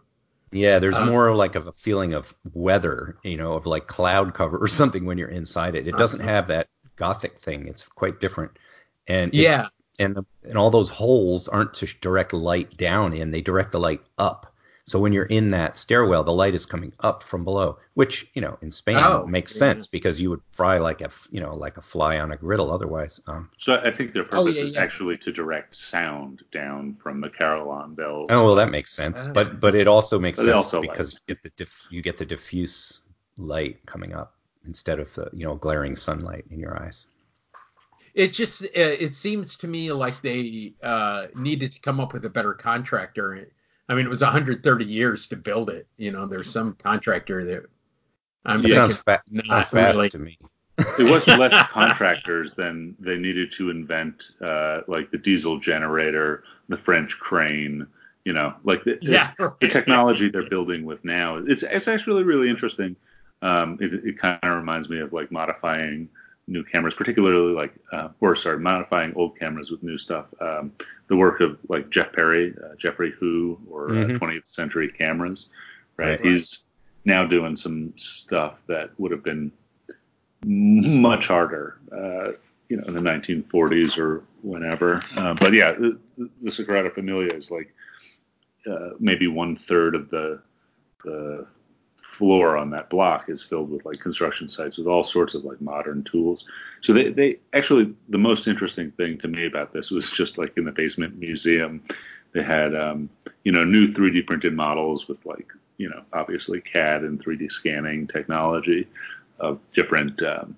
Yeah, 0.52 0.80
there's 0.80 0.96
um, 0.96 1.10
more 1.10 1.34
like 1.36 1.56
of 1.56 1.68
a 1.68 1.72
feeling 1.72 2.14
of 2.14 2.36
weather, 2.54 3.18
you 3.24 3.38
know, 3.38 3.54
of 3.54 3.66
like 3.66 3.88
cloud 3.88 4.34
cover 4.34 4.58
or 4.58 4.68
something 4.80 5.06
when 5.06 5.18
you're 5.18 5.30
inside 5.30 5.76
it. 5.76 5.88
It 5.88 5.98
doesn't 5.98 6.22
uh-huh. 6.22 6.30
have 6.30 6.48
that 6.48 6.68
gothic 6.96 7.40
thing. 7.40 7.68
It's 7.68 7.84
quite 7.84 8.20
different. 8.20 8.52
And 9.08 9.34
yeah, 9.34 9.68
and 10.00 10.16
the, 10.16 10.24
and 10.44 10.58
all 10.58 10.70
those 10.70 10.90
holes 10.90 11.48
aren't 11.48 11.74
to 11.76 11.88
direct 12.02 12.34
light 12.34 12.78
down 12.78 13.14
in; 13.14 13.32
they 13.32 13.42
direct 13.42 13.72
the 13.72 13.80
light 13.80 14.02
up. 14.18 14.51
So 14.84 15.00
when 15.00 15.14
you're 15.14 15.26
in 15.26 15.52
that 15.52 15.78
stairwell, 15.78 16.24
the 16.24 16.32
light 16.32 16.56
is 16.56 16.66
coming 16.66 16.92
up 17.00 17.24
from 17.24 17.44
below, 17.44 17.78
which 17.94 18.28
you 18.34 18.42
know 18.42 18.58
in 18.62 18.72
Spain 18.72 18.98
oh, 18.98 19.26
makes 19.26 19.54
yeah. 19.54 19.60
sense 19.60 19.88
because 19.88 20.20
you 20.20 20.30
would 20.30 20.42
fry 20.52 20.80
like 20.80 21.02
a 21.02 21.10
you 21.30 21.40
know 21.40 21.56
like 21.56 21.78
a 21.78 21.82
fly 21.82 22.20
on 22.20 22.32
a 22.32 22.38
griddle 22.38 22.72
otherwise. 22.72 23.22
Um, 23.28 23.50
so 23.58 23.76
I 23.76 23.92
think 23.92 24.14
their 24.14 24.24
purpose 24.24 24.40
oh, 24.40 24.48
yeah, 24.48 24.64
is 24.64 24.74
yeah. 24.74 24.82
actually 24.82 25.18
to 25.20 25.32
direct 25.32 25.76
sound 25.76 26.44
down 26.52 26.98
from 27.02 27.22
the 27.22 27.30
carillon 27.30 27.94
bell. 27.94 28.26
Oh 28.30 28.46
well, 28.46 28.56
that 28.56 28.72
makes 28.72 28.94
sense, 28.94 29.28
but 29.28 29.60
but 29.60 29.76
it 29.76 29.88
also 29.88 30.20
makes 30.20 30.38
but 30.38 30.46
sense 30.46 30.56
also 30.56 30.82
because 30.82 31.14
you 31.14 31.20
get 31.28 31.44
the 31.44 31.52
diff, 31.58 31.82
you 31.90 32.02
get 32.02 32.18
the 32.18 32.26
diffuse 32.26 33.02
light 33.38 33.86
coming 33.86 34.14
up. 34.14 34.36
instead 34.66 35.00
of 35.00 35.14
the 35.16 35.30
you 35.34 35.44
know 35.44 35.56
glaring 35.56 35.96
sunlight 35.96 36.46
in 36.50 36.60
your 36.60 36.82
eyes. 36.82 37.08
It 38.14 38.34
just 38.34 38.64
uh, 38.64 38.68
it 38.76 39.16
seems 39.16 39.56
to 39.58 39.68
me 39.68 39.92
like 39.92 40.22
they 40.22 40.74
uh, 40.84 41.28
needed 41.36 41.72
to 41.72 41.80
come 41.80 42.00
up 42.00 42.14
with 42.14 42.26
a 42.26 42.30
better 42.30 42.54
contractor. 42.54 43.48
I 43.92 43.94
mean, 43.94 44.06
it 44.06 44.10
was 44.10 44.22
130 44.22 44.86
years 44.86 45.28
to 45.28 45.36
build 45.36 45.70
it. 45.70 45.86
You 45.98 46.12
know, 46.12 46.26
there's 46.26 46.50
some 46.50 46.76
contractor 46.82 47.44
that 47.44 47.66
I'm 48.46 48.62
yeah, 48.62 48.76
sounds, 48.76 48.96
fa- 48.96 49.22
sounds 49.46 49.70
fast 49.70 49.96
really. 49.96 50.10
to 50.10 50.20
me. 50.20 50.38
it 50.98 51.04
was 51.04 51.28
less 51.28 51.54
contractors 51.70 52.54
than 52.54 52.96
they 53.00 53.18
needed 53.18 53.52
to 53.54 53.70
invent, 53.70 54.32
uh, 54.42 54.82
like 54.88 55.12
the 55.12 55.18
diesel 55.18 55.60
generator, 55.60 56.46
the 56.70 56.78
French 56.78 57.20
crane. 57.20 57.86
You 58.24 58.34
know, 58.34 58.54
like 58.64 58.84
the, 58.84 58.98
yeah, 59.02 59.32
the 59.38 59.68
technology 59.68 60.30
they're 60.30 60.48
building 60.48 60.86
with 60.86 61.04
now. 61.04 61.38
It's 61.38 61.64
it's 61.64 61.88
actually 61.88 62.24
really 62.24 62.50
interesting. 62.50 62.96
Um, 63.42 63.78
it, 63.82 63.94
it 63.94 64.20
kind 64.20 64.40
of 64.44 64.56
reminds 64.56 64.88
me 64.90 65.00
of 65.00 65.12
like 65.12 65.32
modifying 65.32 66.08
new 66.52 66.64
cameras, 66.64 66.94
particularly 66.94 67.54
like, 67.54 67.74
uh, 67.92 68.10
or 68.20 68.36
sorry, 68.36 68.60
modifying 68.60 69.14
old 69.16 69.40
cameras 69.40 69.72
with 69.72 69.82
new 69.84 69.98
stuff. 69.98 70.26
Um, 70.40 70.74
the 71.08 71.16
work 71.16 71.42
of 71.42 71.58
like 71.70 71.90
Jeff 71.90 72.12
Perry, 72.14 72.54
uh, 72.64 72.76
Geoffrey 72.78 73.12
Hu, 73.20 73.60
or 73.70 73.90
uh, 73.90 73.94
mm-hmm. 73.94 74.16
uh, 74.16 74.20
20th 74.20 74.48
Century 74.48 74.92
Cameras, 74.92 75.48
right? 75.98 76.12
right? 76.12 76.22
He's 76.22 76.60
now 77.06 77.26
doing 77.26 77.56
some 77.56 77.94
stuff 77.98 78.56
that 78.68 78.92
would 79.00 79.12
have 79.12 79.24
been 79.24 79.52
much 80.46 81.28
harder, 81.28 81.78
uh, 81.92 82.34
you 82.70 82.78
know, 82.78 82.84
in 82.88 82.94
the 82.94 83.00
1940s 83.00 83.98
or 83.98 84.24
whenever. 84.42 85.02
Uh, 85.16 85.34
but 85.34 85.54
yeah, 85.54 85.72
the, 85.72 86.00
the 86.18 86.52
Sagrada 86.52 86.94
Familia 86.94 87.34
is 87.34 87.52
like 87.52 87.74
uh, 88.70 88.90
maybe 89.00 89.28
one 89.28 89.56
third 89.56 89.96
of 89.96 90.10
the 90.10 90.42
the 91.04 91.48
floor 92.22 92.56
on 92.56 92.70
that 92.70 92.88
block 92.88 93.30
is 93.30 93.42
filled 93.42 93.72
with 93.72 93.84
like 93.84 94.00
construction 94.00 94.48
sites 94.48 94.78
with 94.78 94.86
all 94.86 95.04
sorts 95.04 95.34
of 95.34 95.44
like 95.44 95.60
modern 95.60 96.04
tools. 96.04 96.46
So 96.82 96.94
they, 96.94 97.10
they 97.10 97.40
actually 97.54 97.96
the 98.10 98.20
most 98.20 98.48
interesting 98.48 98.92
thing 98.92 99.18
to 99.22 99.28
me 99.28 99.48
about 99.48 99.74
this 99.74 99.90
was 99.90 100.12
just 100.12 100.38
like 100.38 100.56
in 100.56 100.64
the 100.64 100.72
basement 100.72 101.18
museum, 101.18 101.82
they 102.34 102.44
had 102.44 102.76
um, 102.76 103.10
you 103.44 103.52
know 103.52 103.64
new 103.64 103.88
3D 103.88 104.28
printed 104.28 104.54
models 104.54 105.08
with 105.08 105.18
like 105.26 105.48
you 105.80 105.90
know 105.90 106.04
obviously 106.14 106.62
CAD 106.62 107.02
and 107.02 107.20
3D 107.20 107.52
scanning 107.52 108.06
technology 108.06 108.88
of 109.40 109.60
different 109.74 110.22
um, 110.22 110.56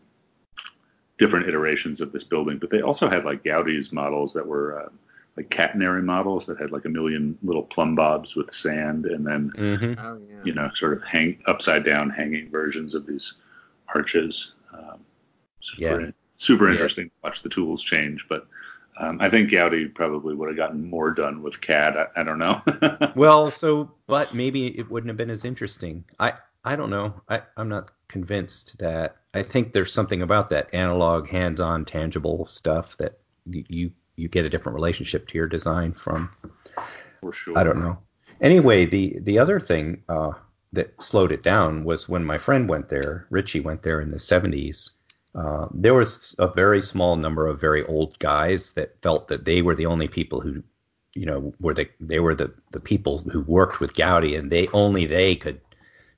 different 1.17 1.47
iterations 1.47 2.01
of 2.01 2.11
this 2.11 2.25
building. 2.25 2.57
But 2.57 2.71
they 2.71 2.81
also 2.81 3.09
had 3.09 3.23
like 3.23 3.41
Gaudi's 3.45 3.93
models 3.93 4.33
that 4.33 4.45
were 4.45 4.81
uh, 4.81 4.89
like 5.37 5.49
catenary 5.49 6.03
models 6.03 6.45
that 6.45 6.59
had 6.59 6.71
like 6.71 6.85
a 6.85 6.89
million 6.89 7.37
little 7.43 7.63
plumb 7.63 7.95
bobs 7.95 8.35
with 8.35 8.53
sand 8.53 9.05
and 9.05 9.25
then 9.25 9.51
mm-hmm. 9.57 9.99
oh, 9.99 10.17
yeah. 10.17 10.35
you 10.43 10.53
know 10.53 10.69
sort 10.75 10.93
of 10.93 11.03
hang 11.03 11.41
upside 11.47 11.83
down 11.83 12.09
hanging 12.09 12.49
versions 12.49 12.93
of 12.93 13.05
these 13.05 13.33
arches 13.93 14.51
um, 14.73 14.99
super, 15.61 16.01
yeah. 16.01 16.11
super 16.37 16.71
interesting 16.71 17.05
yeah. 17.05 17.09
to 17.09 17.29
watch 17.29 17.41
the 17.41 17.49
tools 17.49 17.81
change 17.81 18.25
but 18.29 18.47
um, 18.99 19.19
I 19.19 19.29
think 19.29 19.49
Gaudi 19.49 19.93
probably 19.93 20.35
would 20.35 20.49
have 20.49 20.57
gotten 20.57 20.87
more 20.87 21.11
done 21.11 21.41
with 21.41 21.59
CAD. 21.61 21.97
I, 21.97 22.21
I 22.21 22.23
don't 22.23 22.37
know. 22.37 22.61
well, 23.15 23.49
so 23.49 23.91
but 24.05 24.35
maybe 24.35 24.67
it 24.77 24.87
wouldn't 24.87 25.09
have 25.09 25.17
been 25.17 25.31
as 25.31 25.45
interesting. 25.45 26.03
I 26.19 26.33
I 26.63 26.75
don't 26.75 26.91
know. 26.91 27.19
I 27.27 27.41
I'm 27.57 27.69
not 27.69 27.89
convinced 28.07 28.77
that. 28.77 29.15
I 29.33 29.41
think 29.41 29.73
there's 29.73 29.91
something 29.91 30.21
about 30.21 30.51
that 30.51 30.71
analog, 30.73 31.27
hands-on, 31.27 31.85
tangible 31.85 32.45
stuff 32.45 32.95
that 32.97 33.19
you 33.47 33.91
you 34.15 34.27
get 34.27 34.45
a 34.45 34.49
different 34.49 34.75
relationship 34.75 35.27
to 35.29 35.37
your 35.37 35.47
design 35.47 35.93
from. 35.93 36.29
For 37.21 37.33
sure. 37.33 37.57
I 37.57 37.63
don't 37.63 37.79
know. 37.79 37.97
Anyway, 38.41 38.85
the 38.85 39.19
the 39.21 39.39
other 39.39 39.59
thing 39.59 40.03
uh, 40.09 40.33
that 40.73 41.01
slowed 41.01 41.31
it 41.31 41.43
down 41.43 41.83
was 41.83 42.09
when 42.09 42.25
my 42.25 42.37
friend 42.37 42.67
went 42.67 42.89
there. 42.89 43.27
Richie 43.29 43.59
went 43.59 43.83
there 43.83 44.01
in 44.01 44.09
the 44.09 44.17
70s. 44.17 44.91
Uh, 45.35 45.67
there 45.73 45.93
was 45.93 46.35
a 46.39 46.47
very 46.47 46.81
small 46.81 47.15
number 47.15 47.47
of 47.47 47.59
very 47.59 47.85
old 47.85 48.17
guys 48.19 48.71
that 48.73 49.01
felt 49.01 49.27
that 49.27 49.45
they 49.45 49.61
were 49.61 49.75
the 49.75 49.85
only 49.85 50.07
people 50.07 50.41
who, 50.41 50.61
you 51.15 51.25
know, 51.25 51.53
were 51.59 51.73
the 51.73 51.87
they 51.99 52.19
were 52.19 52.35
the 52.35 52.53
the 52.71 52.79
people 52.79 53.19
who 53.19 53.41
worked 53.41 53.79
with 53.79 53.93
Gaudi, 53.93 54.37
and 54.37 54.51
they 54.51 54.67
only 54.69 55.05
they 55.05 55.35
could 55.35 55.61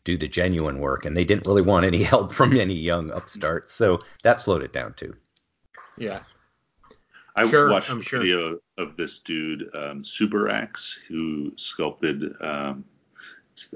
do 0.03 0.17
the 0.17 0.27
genuine 0.27 0.79
work, 0.79 1.05
and 1.05 1.15
they 1.15 1.23
didn't 1.23 1.47
really 1.47 1.61
want 1.61 1.85
any 1.85 2.03
help 2.13 2.33
from 2.33 2.57
any 2.57 2.75
young 2.75 3.11
upstarts. 3.11 3.73
So 3.73 3.99
that 4.23 4.41
slowed 4.41 4.63
it 4.63 4.73
down 4.73 4.93
too. 4.95 5.15
Yeah, 5.97 6.21
I 7.35 7.47
sure, 7.47 7.69
watched 7.69 7.91
I'm 7.91 7.99
a 7.99 8.03
sure. 8.03 8.21
video 8.21 8.59
of 8.77 8.95
this 8.95 9.19
dude, 9.19 9.63
um, 9.73 10.03
Subirachs, 10.03 10.91
who 11.07 11.51
sculpted, 11.57 12.33
um, 12.41 12.85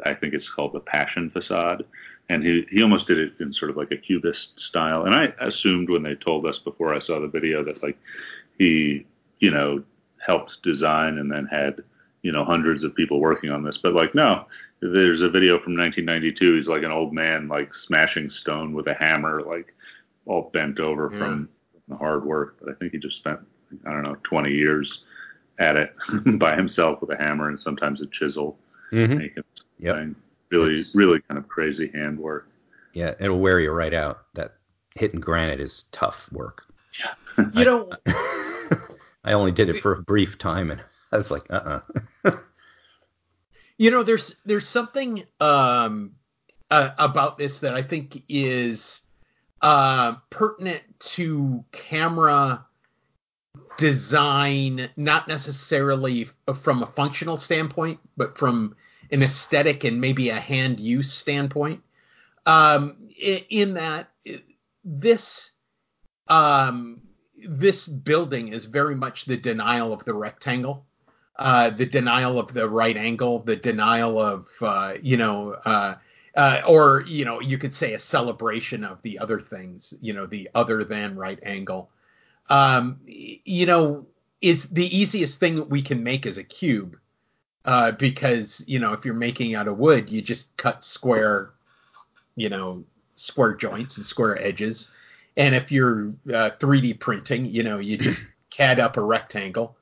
I 0.05 0.13
think 0.13 0.33
it's 0.33 0.49
called 0.49 0.73
the 0.73 0.79
Passion 0.79 1.29
Facade. 1.29 1.85
And 2.29 2.43
he, 2.43 2.65
he 2.69 2.83
almost 2.83 3.07
did 3.07 3.17
it 3.17 3.33
in 3.39 3.51
sort 3.51 3.71
of 3.71 3.77
like 3.77 3.91
a 3.91 3.97
cubist 3.97 4.59
style. 4.59 5.05
And 5.05 5.15
I 5.15 5.33
assumed 5.41 5.89
when 5.89 6.03
they 6.03 6.15
told 6.15 6.45
us 6.45 6.59
before 6.59 6.93
I 6.93 6.99
saw 6.99 7.19
the 7.19 7.27
video 7.27 7.63
that 7.63 7.81
like 7.81 7.97
he, 8.57 9.05
you 9.39 9.51
know, 9.51 9.83
helped 10.19 10.61
design 10.61 11.17
and 11.17 11.31
then 11.31 11.47
had, 11.47 11.83
you 12.21 12.31
know, 12.31 12.45
hundreds 12.45 12.83
of 12.83 12.95
people 12.95 13.19
working 13.19 13.49
on 13.51 13.63
this. 13.63 13.77
But 13.77 13.93
like, 13.93 14.13
no, 14.13 14.45
there's 14.79 15.21
a 15.21 15.29
video 15.29 15.59
from 15.59 15.75
1992. 15.75 16.55
He's 16.55 16.67
like 16.69 16.83
an 16.83 16.91
old 16.91 17.13
man, 17.13 17.47
like 17.47 17.73
smashing 17.73 18.29
stone 18.29 18.73
with 18.73 18.87
a 18.87 18.93
hammer, 18.93 19.41
like 19.41 19.73
all 20.25 20.51
bent 20.53 20.79
over 20.79 21.09
yeah. 21.11 21.17
from 21.17 21.49
the 21.89 21.95
hard 21.95 22.25
work, 22.25 22.57
but 22.59 22.69
I 22.69 22.73
think 22.75 22.91
he 22.93 22.97
just 22.97 23.17
spent 23.17 23.39
I 23.85 23.91
don't 23.91 24.03
know 24.03 24.17
20 24.23 24.51
years 24.51 25.03
at 25.59 25.75
it 25.75 25.93
by 26.39 26.55
himself 26.55 27.01
with 27.01 27.11
a 27.11 27.17
hammer 27.17 27.49
and 27.49 27.59
sometimes 27.59 28.01
a 28.01 28.07
chisel. 28.07 28.57
Mm-hmm. 28.91 29.39
Yep. 29.79 30.15
Really, 30.49 30.73
it's, 30.73 30.95
really 30.95 31.19
kind 31.21 31.37
of 31.37 31.47
crazy 31.47 31.91
handwork. 31.93 32.47
Yeah, 32.93 33.13
it'll 33.19 33.39
wear 33.39 33.59
you 33.59 33.71
right 33.71 33.93
out. 33.93 34.21
That 34.33 34.55
hitting 34.95 35.19
granite 35.19 35.59
is 35.59 35.83
tough 35.91 36.27
work. 36.31 36.65
Yeah. 36.99 37.45
you 37.53 37.65
know, 37.65 37.91
I 39.23 39.33
only 39.33 39.51
did 39.51 39.69
it 39.69 39.77
for 39.77 39.93
a 39.93 40.01
brief 40.01 40.39
time, 40.39 40.71
and 40.71 40.81
I 41.11 41.17
was 41.17 41.29
like, 41.29 41.45
uh, 41.51 41.81
uh-uh. 42.25 42.37
you 43.77 43.91
know, 43.91 44.01
there's 44.01 44.35
there's 44.43 44.67
something 44.67 45.23
um 45.39 46.13
uh, 46.71 46.91
about 46.97 47.37
this 47.37 47.59
that 47.59 47.73
I 47.73 47.83
think 47.83 48.23
is 48.27 49.01
uh, 49.61 50.15
pertinent 50.29 50.83
to 50.99 51.63
camera 51.71 52.65
design, 53.77 54.89
not 54.97 55.27
necessarily 55.27 56.29
from 56.61 56.83
a 56.83 56.87
functional 56.87 57.37
standpoint, 57.37 57.99
but 58.17 58.37
from 58.37 58.75
an 59.11 59.23
aesthetic 59.23 59.83
and 59.83 59.99
maybe 59.99 60.29
a 60.29 60.35
hand 60.35 60.79
use 60.79 61.11
standpoint. 61.11 61.81
Um, 62.45 63.09
in, 63.49 63.73
that 63.75 64.09
this 64.83 65.51
um, 66.27 67.01
this 67.47 67.87
building 67.87 68.49
is 68.49 68.65
very 68.65 68.95
much 68.95 69.25
the 69.25 69.37
denial 69.37 69.93
of 69.93 70.03
the 70.05 70.13
rectangle, 70.13 70.85
uh, 71.37 71.69
the 71.69 71.85
denial 71.85 72.39
of 72.39 72.53
the 72.53 72.67
right 72.67 72.97
angle, 72.97 73.39
the 73.39 73.55
denial 73.55 74.19
of 74.19 74.47
uh, 74.61 74.93
you 75.01 75.17
know 75.17 75.53
uh, 75.65 75.95
uh, 76.39 76.61
or 76.65 77.03
you 77.05 77.25
know 77.25 77.41
you 77.41 77.57
could 77.57 77.75
say 77.75 77.93
a 77.93 77.99
celebration 77.99 78.85
of 78.85 79.01
the 79.01 79.19
other 79.19 79.41
things 79.41 79.93
you 79.99 80.13
know 80.13 80.25
the 80.25 80.49
other 80.55 80.85
than 80.85 81.17
right 81.17 81.37
angle. 81.43 81.91
Um, 82.49 83.01
you 83.05 83.65
know 83.65 84.07
it's 84.41 84.63
the 84.63 84.87
easiest 84.97 85.37
thing 85.37 85.67
we 85.67 85.81
can 85.81 86.01
make 86.01 86.25
is 86.25 86.37
a 86.37 86.43
cube 86.43 86.97
uh, 87.65 87.91
because 87.91 88.63
you 88.67 88.79
know 88.79 88.93
if 88.93 89.03
you're 89.03 89.15
making 89.15 89.53
out 89.53 89.67
of 89.67 89.77
wood 89.77 90.09
you 90.09 90.21
just 90.21 90.55
cut 90.55 90.81
square 90.81 91.51
you 92.37 92.47
know 92.47 92.85
square 93.17 93.53
joints 93.53 93.97
and 93.97 94.05
square 94.05 94.41
edges. 94.41 94.89
And 95.35 95.53
if 95.53 95.73
you're 95.73 96.13
uh, 96.29 96.51
3d 96.57 97.01
printing 97.01 97.43
you 97.47 97.63
know 97.63 97.79
you 97.79 97.97
just 97.97 98.25
cad 98.49 98.79
up 98.79 98.95
a 98.95 99.01
rectangle. 99.01 99.75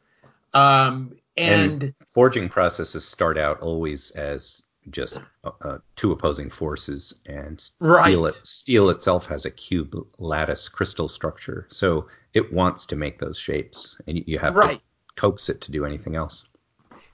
Um, 0.56 1.20
and, 1.38 1.84
and 1.84 1.94
forging 2.10 2.50
processes 2.50 3.06
start 3.06 3.38
out 3.38 3.60
always 3.60 4.10
as 4.12 4.64
just 4.92 5.20
uh, 5.44 5.52
uh, 5.62 5.78
two 5.96 6.12
opposing 6.12 6.50
forces, 6.50 7.16
and 7.26 7.60
steel, 7.60 7.88
right. 7.88 8.14
it, 8.14 8.40
steel 8.44 8.90
itself 8.90 9.26
has 9.28 9.46
a 9.46 9.52
cube 9.52 9.96
lattice 10.20 10.70
crystal 10.70 11.08
structure, 11.08 11.68
so 11.70 12.08
it 12.34 12.52
wants 12.54 12.86
to 12.88 12.96
make 12.96 13.20
those 13.20 13.38
shapes, 13.38 14.00
and 14.08 14.24
you 14.28 14.40
have 14.40 14.56
right. 14.56 14.78
to 14.78 14.82
coax 15.16 15.50
it 15.50 15.62
to 15.62 15.72
do 15.72 15.86
anything 15.86 16.16
else. 16.16 16.46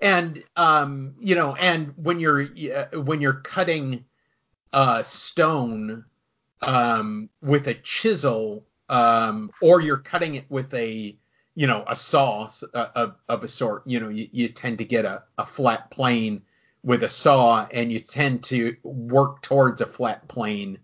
And 0.01 0.44
um, 0.58 1.15
you 1.20 1.36
know, 1.36 1.56
and 1.56 1.94
when 1.96 2.20
you're 2.20 2.42
uh, 2.44 3.00
when 3.01 3.22
you're 3.22 3.42
cutting 3.42 4.03
uh, 4.74 5.03
stone 5.03 6.03
um, 6.62 7.30
with 7.42 7.68
a 7.68 7.74
chisel, 7.75 8.65
um, 8.89 9.50
or 9.62 9.82
you're 9.82 9.98
cutting 9.98 10.36
it 10.36 10.46
with 10.50 10.74
a 10.74 11.15
you 11.56 11.68
know 11.68 11.84
a 11.88 11.96
saw 11.96 12.50
uh, 12.74 12.88
of, 12.96 13.15
of 13.30 13.44
a 13.44 13.48
sort, 13.48 13.84
you 13.86 14.00
know, 14.00 14.10
you, 14.10 14.27
you 14.32 14.50
tend 14.50 14.77
to 14.80 14.86
get 14.86 15.06
a, 15.06 15.24
a 15.38 15.46
flat 15.46 15.89
plane 15.89 16.42
with 16.84 17.04
a 17.04 17.10
saw 17.10 17.66
and 17.72 17.92
you 17.92 18.00
tend 18.00 18.44
to 18.44 18.75
work 18.84 19.42
towards 19.42 19.82
a 19.82 19.86
flat 19.86 20.28
plane 20.28 20.80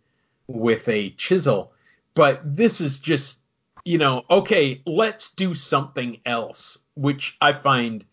with 0.47 0.87
a 0.87 1.09
chisel. 1.11 1.73
But 2.15 2.41
this 2.43 2.81
is 2.81 2.99
just, 2.99 3.39
you 3.83 3.97
know, 3.97 4.23
okay, 4.29 4.81
let's 4.85 5.29
do 5.29 5.53
something 5.53 6.19
else, 6.25 6.79
which 6.95 7.37
I 7.41 7.53
find 7.53 8.05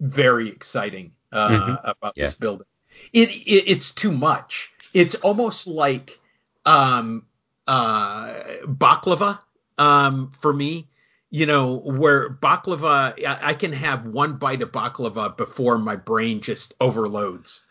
very 0.00 0.48
exciting 0.48 1.12
uh, 1.32 1.48
mm-hmm. 1.48 1.86
about 1.86 2.14
yeah. 2.16 2.24
this 2.24 2.34
building. 2.34 2.66
It, 3.12 3.30
it, 3.30 3.64
it's 3.68 3.92
too 3.92 4.12
much. 4.12 4.70
It's 4.92 5.14
almost 5.16 5.66
like 5.66 6.18
um, 6.64 7.26
uh, 7.66 8.32
baklava 8.64 9.38
um, 9.78 10.32
for 10.40 10.52
me. 10.52 10.88
You 11.34 11.46
know, 11.46 11.78
where 11.78 12.30
baklava, 12.30 13.26
I, 13.26 13.48
I, 13.48 13.54
can 13.54 13.72
have 13.72 14.06
one 14.06 14.36
bite 14.36 14.62
of 14.62 14.70
baklava 14.70 15.36
before 15.36 15.78
my 15.78 15.96
brain 15.96 16.40
just 16.40 16.74
overloads. 16.80 17.62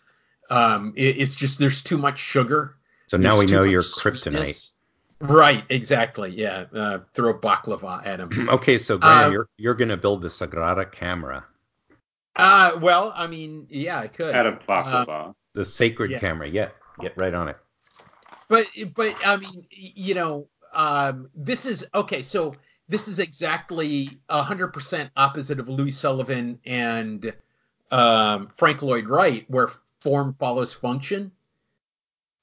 Um, 0.50 0.92
it, 0.98 1.16
it's 1.22 1.34
just 1.34 1.60
there's 1.60 1.82
too 1.82 1.98
much 1.98 2.20
sugar. 2.20 2.76
So 3.08 3.16
now 3.16 3.40
we 3.40 3.46
know 3.46 3.64
your 3.64 3.82
kryptonite. 3.82 4.74
Right, 5.22 5.64
exactly. 5.70 6.32
Yeah, 6.32 6.66
uh, 6.76 7.00
throw 7.14 7.40
baklava 7.40 8.06
at 8.06 8.20
him. 8.20 8.50
okay, 8.50 8.78
so 8.78 8.98
Graham, 8.98 9.28
um, 9.28 9.32
you're 9.32 9.48
you're 9.56 9.76
gonna 9.76 9.96
build 9.96 10.24
the 10.24 10.28
Sagrada 10.28 10.92
camera. 10.92 11.46
Uh, 12.36 12.78
well, 12.82 13.14
I 13.16 13.28
mean, 13.28 13.68
yeah, 13.70 13.98
I 13.98 14.08
could. 14.08 14.36
Out 14.36 14.46
of 14.46 14.56
baklava. 14.68 15.30
Uh, 15.30 15.34
the 15.54 15.64
sacred 15.64 16.12
yeah. 16.12 16.20
camera. 16.20 16.50
Yeah, 16.50 16.68
get 17.00 17.16
right 17.16 17.34
on 17.34 17.48
it. 17.48 17.56
But 18.50 18.68
but 18.94 19.16
I 19.26 19.38
mean, 19.38 19.66
you 19.72 20.16
know, 20.16 20.50
um, 20.74 21.30
this 21.34 21.66
is 21.66 21.86
okay. 21.96 22.22
So 22.22 22.56
this 22.90 23.08
is 23.08 23.20
exactly 23.20 24.20
hundred 24.30 24.70
percent 24.70 25.12
opposite 25.16 25.60
of 25.60 25.70
Louis 25.70 25.92
Sullivan 25.92 26.60
and 26.66 27.34
um, 27.92 28.50
Frank 28.58 28.82
Lloyd 28.82 29.08
Wright, 29.08 29.46
where 29.50 29.70
form 30.02 30.36
follows 30.40 30.74
function. 30.74 31.32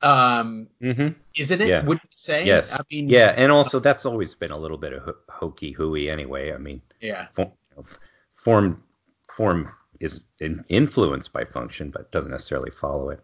Um, 0.03 0.69
mm-hmm. 0.83 1.09
isn't 1.37 1.61
it? 1.61 1.69
Yeah. 1.69 1.85
Would 1.85 1.99
you 2.03 2.09
say? 2.11 2.47
Yes. 2.47 2.73
I 2.73 2.81
mean, 2.91 3.09
yeah, 3.09 3.35
and 3.37 3.53
also 3.53 3.81
that's 3.81 4.07
always 4.07 4.35
been 4.35 4.51
a 4.51 4.59
little 4.59 4.79
bit 4.79 4.95
of 4.95 5.15
hokey 5.29 5.73
hooey 5.73 6.11
anyway. 6.11 6.53
I 6.53 6.59
mean, 6.59 6.81
yeah, 7.01 7.27
form, 7.35 7.53
form 8.35 8.83
form 9.29 9.71
is 10.01 10.23
influenced 10.69 11.33
by 11.33 11.45
function, 11.45 11.91
but 11.91 12.11
doesn't 12.13 12.31
necessarily 12.31 12.71
follow 12.71 13.11
it. 13.11 13.23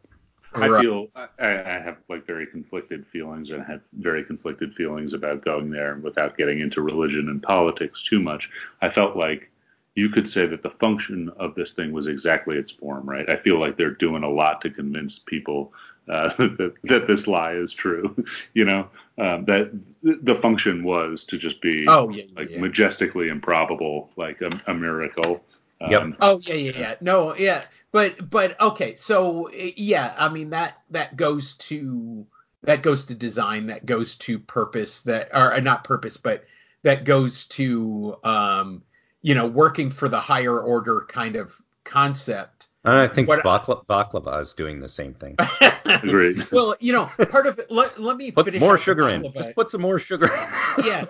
I 0.63 0.69
right. 0.69 0.81
feel 0.81 1.09
I, 1.15 1.29
I, 1.39 1.79
have 1.79 1.99
like 2.09 2.27
very 2.27 2.47
conflicted 2.47 3.07
feelings 3.07 3.51
and 3.51 3.65
have 3.65 3.81
very 3.95 4.25
conflicted 4.25 4.75
feelings 4.75 5.13
about 5.13 5.45
going 5.45 5.71
there 5.71 5.97
without 5.97 6.37
getting 6.37 6.61
into 6.61 6.83
religion 6.83 7.29
and 7.29 7.43
politics 7.43 8.05
too 8.05 8.21
much. 8.21 8.51
I 8.81 8.89
felt 8.89 9.17
like 9.17 9.51
you 9.95 10.11
could 10.11 10.29
say 10.29 10.47
that 10.47 10.63
the 10.63 10.71
function 10.71 11.31
of 11.39 11.55
this 11.55 11.73
thing 11.73 11.93
was 11.93 12.07
exactly 12.07 12.57
its 12.57 12.71
form, 12.71 13.09
right? 13.09 13.29
I 13.29 13.37
feel 13.37 13.59
like 13.59 13.77
they're 13.77 13.91
doing 13.91 14.23
a 14.23 14.29
lot 14.29 14.61
to 14.63 14.71
convince 14.71 15.19
people 15.19 15.73
uh, 16.09 16.29
that, 16.39 16.75
that 16.85 17.07
this 17.07 17.27
lie 17.27 17.55
is 17.55 17.73
true. 17.73 18.15
you 18.55 18.65
know, 18.65 18.89
um, 19.19 19.45
that 19.47 19.71
the 20.03 20.35
function 20.37 20.85
was 20.85 21.25
to 21.25 21.39
just 21.39 21.61
be 21.61 21.87
oh, 21.89 22.09
yeah, 22.11 22.25
like 22.37 22.51
yeah. 22.51 22.61
majestically 22.61 23.29
improbable, 23.29 24.11
like 24.17 24.41
a, 24.43 24.51
a 24.67 24.75
miracle. 24.75 25.43
Um, 25.81 25.91
yep. 25.91 26.03
Oh 26.21 26.41
yeah, 26.47 26.55
yeah, 26.55 26.73
yeah. 26.77 26.95
No, 27.01 27.37
yeah, 27.37 27.65
but 27.97 28.29
but 28.29 28.61
okay. 28.61 28.95
So 28.97 29.49
yeah, 29.55 30.13
I 30.19 30.29
mean 30.29 30.51
that 30.51 30.83
that 30.91 31.17
goes 31.17 31.55
to 31.55 32.27
that 32.61 32.83
goes 32.83 33.07
to 33.07 33.15
design, 33.15 33.69
that 33.69 33.87
goes 33.87 34.17
to 34.17 34.39
purpose, 34.39 35.01
that 35.05 35.31
or 35.33 35.55
uh, 35.55 35.61
not 35.61 35.83
purpose, 35.83 36.19
but 36.19 36.45
that 36.83 37.05
goes 37.05 37.45
to 37.45 38.17
um, 38.23 38.83
you 39.23 39.35
know 39.35 39.47
working 39.47 39.91
for 39.91 40.11
the 40.11 40.21
higher 40.21 40.61
order 40.61 41.07
kind 41.09 41.37
of 41.37 41.59
concept. 41.85 42.69
And 42.85 42.99
I 42.99 43.09
think 43.09 43.29
what, 43.29 43.43
bakla- 43.43 43.87
baklava 43.87 44.43
is 44.43 44.53
doing 44.53 44.79
the 44.79 44.91
same 44.91 45.15
thing. 45.15 45.37
Agreed. 45.87 46.47
well, 46.53 46.77
you 46.81 46.93
know, 46.93 47.07
part 47.31 47.47
of 47.47 47.59
it. 47.59 47.71
Let, 47.71 47.99
let 47.99 48.19
me 48.19 48.31
put 48.31 48.61
more 48.61 48.77
sugar 48.77 49.09
in. 49.09 49.33
Just 49.33 49.55
put 49.55 49.71
some 49.71 49.81
more 49.81 49.99
sugar. 49.99 50.27
In. 50.27 50.85
yeah, 50.85 51.07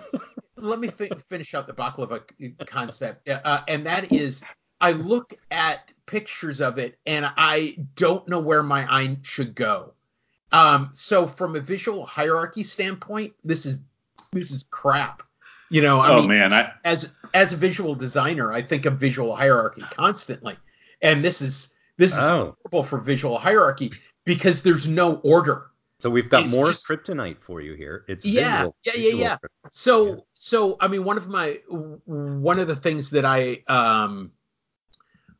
let 0.55 0.79
me 0.79 0.87
fi- 0.87 1.11
finish 1.27 1.53
out 1.53 1.67
the 1.67 1.73
baklava 1.73 2.21
concept, 2.65 3.27
uh, 3.27 3.59
and 3.67 3.85
that 3.85 4.13
is, 4.13 4.41
I 4.79 4.91
look 4.91 5.33
at 5.51 5.91
pictures 6.05 6.61
of 6.61 6.77
it 6.77 6.97
and 7.05 7.25
I 7.37 7.77
don't 7.95 8.27
know 8.27 8.39
where 8.39 8.63
my 8.63 8.85
eye 8.91 9.17
should 9.23 9.55
go. 9.55 9.93
Um, 10.51 10.91
so 10.93 11.27
from 11.27 11.55
a 11.55 11.59
visual 11.59 12.05
hierarchy 12.05 12.63
standpoint, 12.63 13.33
this 13.43 13.65
is 13.65 13.77
this 14.31 14.51
is 14.51 14.65
crap. 14.69 15.23
You 15.69 15.81
know, 15.81 15.99
I 15.99 16.09
oh, 16.11 16.19
mean, 16.19 16.29
man, 16.29 16.53
I... 16.53 16.71
as 16.85 17.11
as 17.33 17.53
a 17.53 17.57
visual 17.57 17.95
designer, 17.95 18.53
I 18.53 18.61
think 18.61 18.85
of 18.85 18.97
visual 18.97 19.35
hierarchy 19.35 19.81
constantly, 19.91 20.57
and 21.01 21.23
this 21.23 21.41
is 21.41 21.73
this 21.97 22.13
is 22.13 22.25
oh. 22.25 22.55
horrible 22.63 22.83
for 22.83 22.99
visual 22.99 23.37
hierarchy 23.37 23.91
because 24.23 24.61
there's 24.61 24.87
no 24.87 25.15
order. 25.23 25.71
So 25.99 26.09
we've 26.09 26.29
got 26.29 26.45
it's 26.45 26.55
more 26.55 26.67
just, 26.67 26.87
kryptonite 26.87 27.41
for 27.41 27.59
you 27.59 27.73
here. 27.73 28.05
It's 28.07 28.23
yeah, 28.23 28.57
visual, 28.57 28.75
yeah, 28.85 28.93
yeah, 28.95 29.13
yeah. 29.13 29.37
So 29.71 30.07
yeah. 30.07 30.15
so 30.35 30.77
I 30.79 30.87
mean, 30.87 31.03
one 31.03 31.17
of 31.17 31.27
my 31.27 31.59
one 31.67 32.59
of 32.59 32.67
the 32.67 32.75
things 32.75 33.09
that 33.09 33.25
I 33.25 33.63
um 33.67 34.31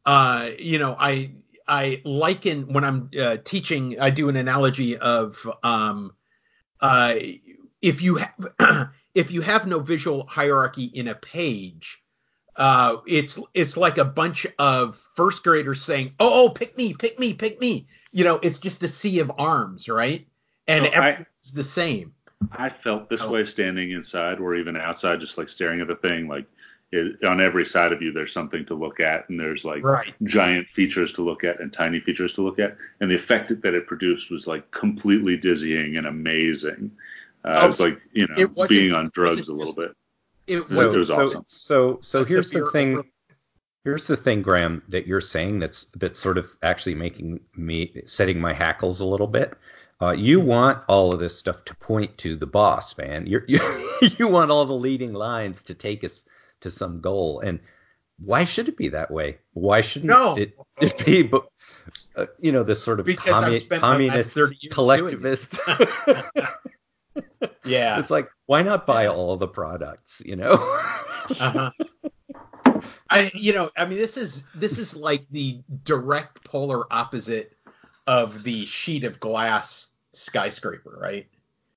uh 0.07 0.49
you 0.57 0.79
know 0.79 0.95
I 0.97 1.31
I 1.67 2.01
liken 2.05 2.73
when 2.73 2.83
I'm 2.83 3.09
uh, 3.19 3.37
teaching, 3.43 3.99
I 3.99 4.09
do 4.09 4.29
an 4.29 4.35
analogy 4.35 4.97
of 4.97 5.37
um 5.63 6.13
uh 6.81 7.15
if 7.81 8.01
you 8.01 8.15
have 8.15 8.47
if 9.13 9.31
you 9.31 9.41
have 9.41 9.67
no 9.67 9.79
visual 9.79 10.25
hierarchy 10.27 10.85
in 10.85 11.07
a 11.07 11.15
page, 11.15 12.01
uh, 12.55 12.97
it's 13.05 13.39
it's 13.53 13.77
like 13.77 13.97
a 13.97 14.05
bunch 14.05 14.47
of 14.57 15.01
first 15.15 15.43
graders 15.43 15.81
saying, 15.81 16.13
"Oh, 16.19 16.45
oh, 16.45 16.49
pick 16.49 16.77
me, 16.77 16.93
pick 16.93 17.19
me, 17.19 17.33
pick 17.33 17.59
me." 17.59 17.87
You 18.11 18.23
know, 18.23 18.35
it's 18.35 18.59
just 18.59 18.81
a 18.83 18.87
sea 18.87 19.19
of 19.19 19.31
arms, 19.37 19.87
right? 19.87 20.27
and 20.67 20.85
so 20.85 20.91
everything's 20.91 21.51
the 21.53 21.63
same. 21.63 22.13
I 22.51 22.69
felt 22.69 23.09
this 23.09 23.21
oh. 23.21 23.31
way 23.31 23.45
standing 23.45 23.91
inside 23.91 24.39
or 24.39 24.55
even 24.55 24.77
outside, 24.77 25.19
just 25.19 25.37
like 25.37 25.49
staring 25.49 25.81
at 25.81 25.87
the 25.87 25.95
thing. 25.95 26.27
Like 26.27 26.45
it, 26.91 27.23
on 27.23 27.41
every 27.41 27.65
side 27.65 27.91
of 27.91 28.01
you, 28.01 28.11
there's 28.11 28.31
something 28.31 28.65
to 28.65 28.73
look 28.73 28.99
at, 28.99 29.27
and 29.29 29.39
there's 29.39 29.65
like 29.65 29.83
right. 29.83 30.13
giant 30.23 30.67
features 30.69 31.11
to 31.13 31.21
look 31.21 31.43
at 31.43 31.59
and 31.59 31.71
tiny 31.71 31.99
features 31.99 32.33
to 32.35 32.41
look 32.41 32.59
at. 32.59 32.77
And 33.01 33.11
the 33.11 33.15
effect 33.15 33.49
that 33.61 33.73
it 33.73 33.87
produced 33.87 34.31
was 34.31 34.47
like 34.47 34.69
completely 34.71 35.35
dizzying 35.35 35.97
and 35.97 36.07
amazing. 36.07 36.91
Uh, 37.43 37.59
oh, 37.61 37.65
it 37.65 37.67
was 37.67 37.79
like 37.79 38.01
you 38.13 38.27
know 38.27 38.67
being 38.67 38.93
on 38.93 39.11
drugs 39.13 39.49
a 39.49 39.53
little 39.53 39.73
bit. 39.73 39.91
It 40.47 40.69
was, 40.69 40.93
it 40.93 40.99
was 40.99 41.09
so, 41.09 41.25
awesome. 41.25 41.43
So 41.47 41.99
so, 42.01 42.21
so 42.21 42.25
here's 42.25 42.51
the 42.51 42.69
thing. 42.71 43.03
Here's 43.83 44.07
the 44.07 44.17
thing, 44.17 44.41
Graham, 44.41 44.83
that 44.89 45.07
you're 45.07 45.21
saying 45.21 45.59
that's 45.59 45.85
that's 45.95 46.19
sort 46.19 46.37
of 46.37 46.55
actually 46.63 46.95
making 46.95 47.39
me 47.55 48.01
setting 48.05 48.39
my 48.39 48.53
hackles 48.53 49.01
a 49.01 49.05
little 49.05 49.27
bit. 49.27 49.53
Uh, 50.01 50.11
you 50.11 50.39
want 50.39 50.83
all 50.87 51.13
of 51.13 51.19
this 51.19 51.37
stuff 51.37 51.65
to 51.65 51.75
point 51.75 52.17
to 52.19 52.35
the 52.35 52.45
boss, 52.45 52.97
man. 52.97 53.25
You're, 53.25 53.43
you 53.47 53.59
you 54.17 54.27
want 54.27 54.51
all 54.51 54.65
the 54.65 54.73
leading 54.73 55.13
lines 55.13 55.61
to 55.63 55.73
take 55.73 56.03
us 56.03 56.25
to 56.61 56.71
some 56.71 57.01
goal, 57.01 57.39
and 57.39 57.59
why 58.19 58.45
should 58.45 58.67
it 58.67 58.77
be 58.77 58.89
that 58.89 59.11
way? 59.11 59.37
Why 59.53 59.81
shouldn't 59.81 60.09
no. 60.09 60.35
it, 60.35 60.57
it 60.81 61.05
be, 61.05 61.31
uh, 62.15 62.25
you 62.39 62.51
know, 62.51 62.63
this 62.63 62.83
sort 62.83 62.99
of 62.99 63.05
commu- 63.05 63.79
communist 63.79 64.37
collectivist? 64.71 65.59
yeah, 67.65 67.99
it's 67.99 68.09
like 68.09 68.29
why 68.45 68.63
not 68.63 68.87
buy 68.87 69.07
all 69.07 69.37
the 69.37 69.47
products, 69.47 70.21
you 70.25 70.35
know? 70.35 70.53
uh-huh. 71.39 71.71
I, 73.09 73.31
you 73.33 73.53
know, 73.53 73.71
I 73.77 73.85
mean, 73.85 73.97
this 73.97 74.17
is 74.17 74.43
this 74.55 74.77
is 74.77 74.95
like 74.95 75.25
the 75.31 75.61
direct 75.83 76.43
polar 76.43 76.91
opposite 76.91 77.53
of 78.05 78.43
the 78.43 78.65
sheet 78.65 79.03
of 79.03 79.19
glass 79.19 79.89
skyscraper, 80.13 80.97
right? 80.99 81.27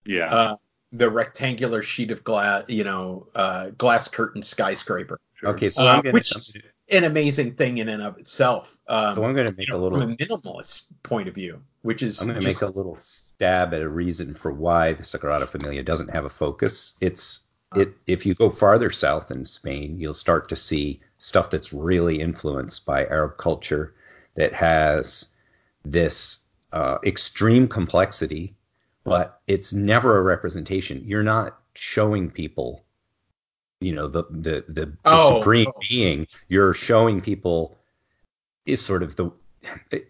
Yeah. 0.05 0.33
Uh, 0.33 0.57
the 0.93 1.11
rectangular 1.11 1.83
sheet 1.83 2.11
of 2.11 2.25
glass, 2.25 2.65
you 2.69 2.85
know, 2.85 3.29
uh, 3.35 3.71
glass 3.71 4.09
curtain 4.09 4.43
skyscraper. 4.43 5.21
Sure. 5.35 5.51
Okay, 5.51 5.71
so 5.71 5.83
uh, 5.83 6.03
which 6.11 6.35
is 6.35 6.61
an 6.91 7.05
amazing 7.05 7.55
thing 7.55 7.79
in 7.79 7.89
and 7.89 8.03
of 8.03 8.19
itself. 8.19 8.77
Um, 8.89 9.15
so 9.15 9.25
I'm 9.25 9.35
going 9.35 9.47
to 9.47 9.55
make 9.57 9.71
a 9.71 9.77
little 9.77 10.01
from 10.01 10.13
a 10.13 10.17
minimalist 10.17 10.87
point 11.03 11.29
of 11.29 11.35
view, 11.35 11.63
which 11.83 12.03
is 12.03 12.21
I'm 12.21 12.29
going 12.29 12.41
to 12.41 12.47
make 12.47 12.61
a 12.63 12.67
little 12.67 12.97
stab 12.97 13.73
at 13.73 13.81
a 13.81 13.89
reason 13.89 14.35
for 14.35 14.53
why 14.53 14.93
the 14.93 15.03
Sagrada 15.03 15.49
Familia 15.49 15.83
doesn't 15.83 16.11
have 16.11 16.25
a 16.25 16.31
focus. 16.31 16.95
It's 17.01 17.41
it 17.77 17.95
if 18.07 18.27
you 18.27 18.35
go 18.35 18.51
farther 18.51 18.91
south 18.91 19.31
in 19.31 19.45
Spain, 19.45 19.99
you'll 19.99 20.15
start 20.15 20.49
to 20.49 20.57
see 20.57 21.01
stuff 21.19 21.51
that's 21.51 21.73
really 21.73 22.21
influenced 22.21 22.85
by 22.85 23.05
Arab 23.07 23.37
culture 23.39 23.95
that 24.35 24.53
has 24.53 25.29
this 25.85 26.47
uh, 26.73 26.99
extreme 27.05 27.69
complexity, 27.69 28.55
but 29.05 29.41
it's 29.47 29.73
never 29.73 30.19
a 30.19 30.23
representation. 30.23 31.03
You're 31.05 31.23
not 31.23 31.59
showing 31.75 32.31
people, 32.31 32.85
you 33.81 33.95
know, 33.95 34.09
the 34.09 34.25
the 34.31 34.65
the, 34.69 34.93
oh, 35.05 35.41
supreme 35.41 35.69
oh. 35.69 35.81
being. 35.89 36.27
You're 36.49 36.75
showing 36.75 37.21
people 37.21 37.79
is 38.67 38.85
sort 38.85 39.03
of 39.03 39.17
the 39.17 39.31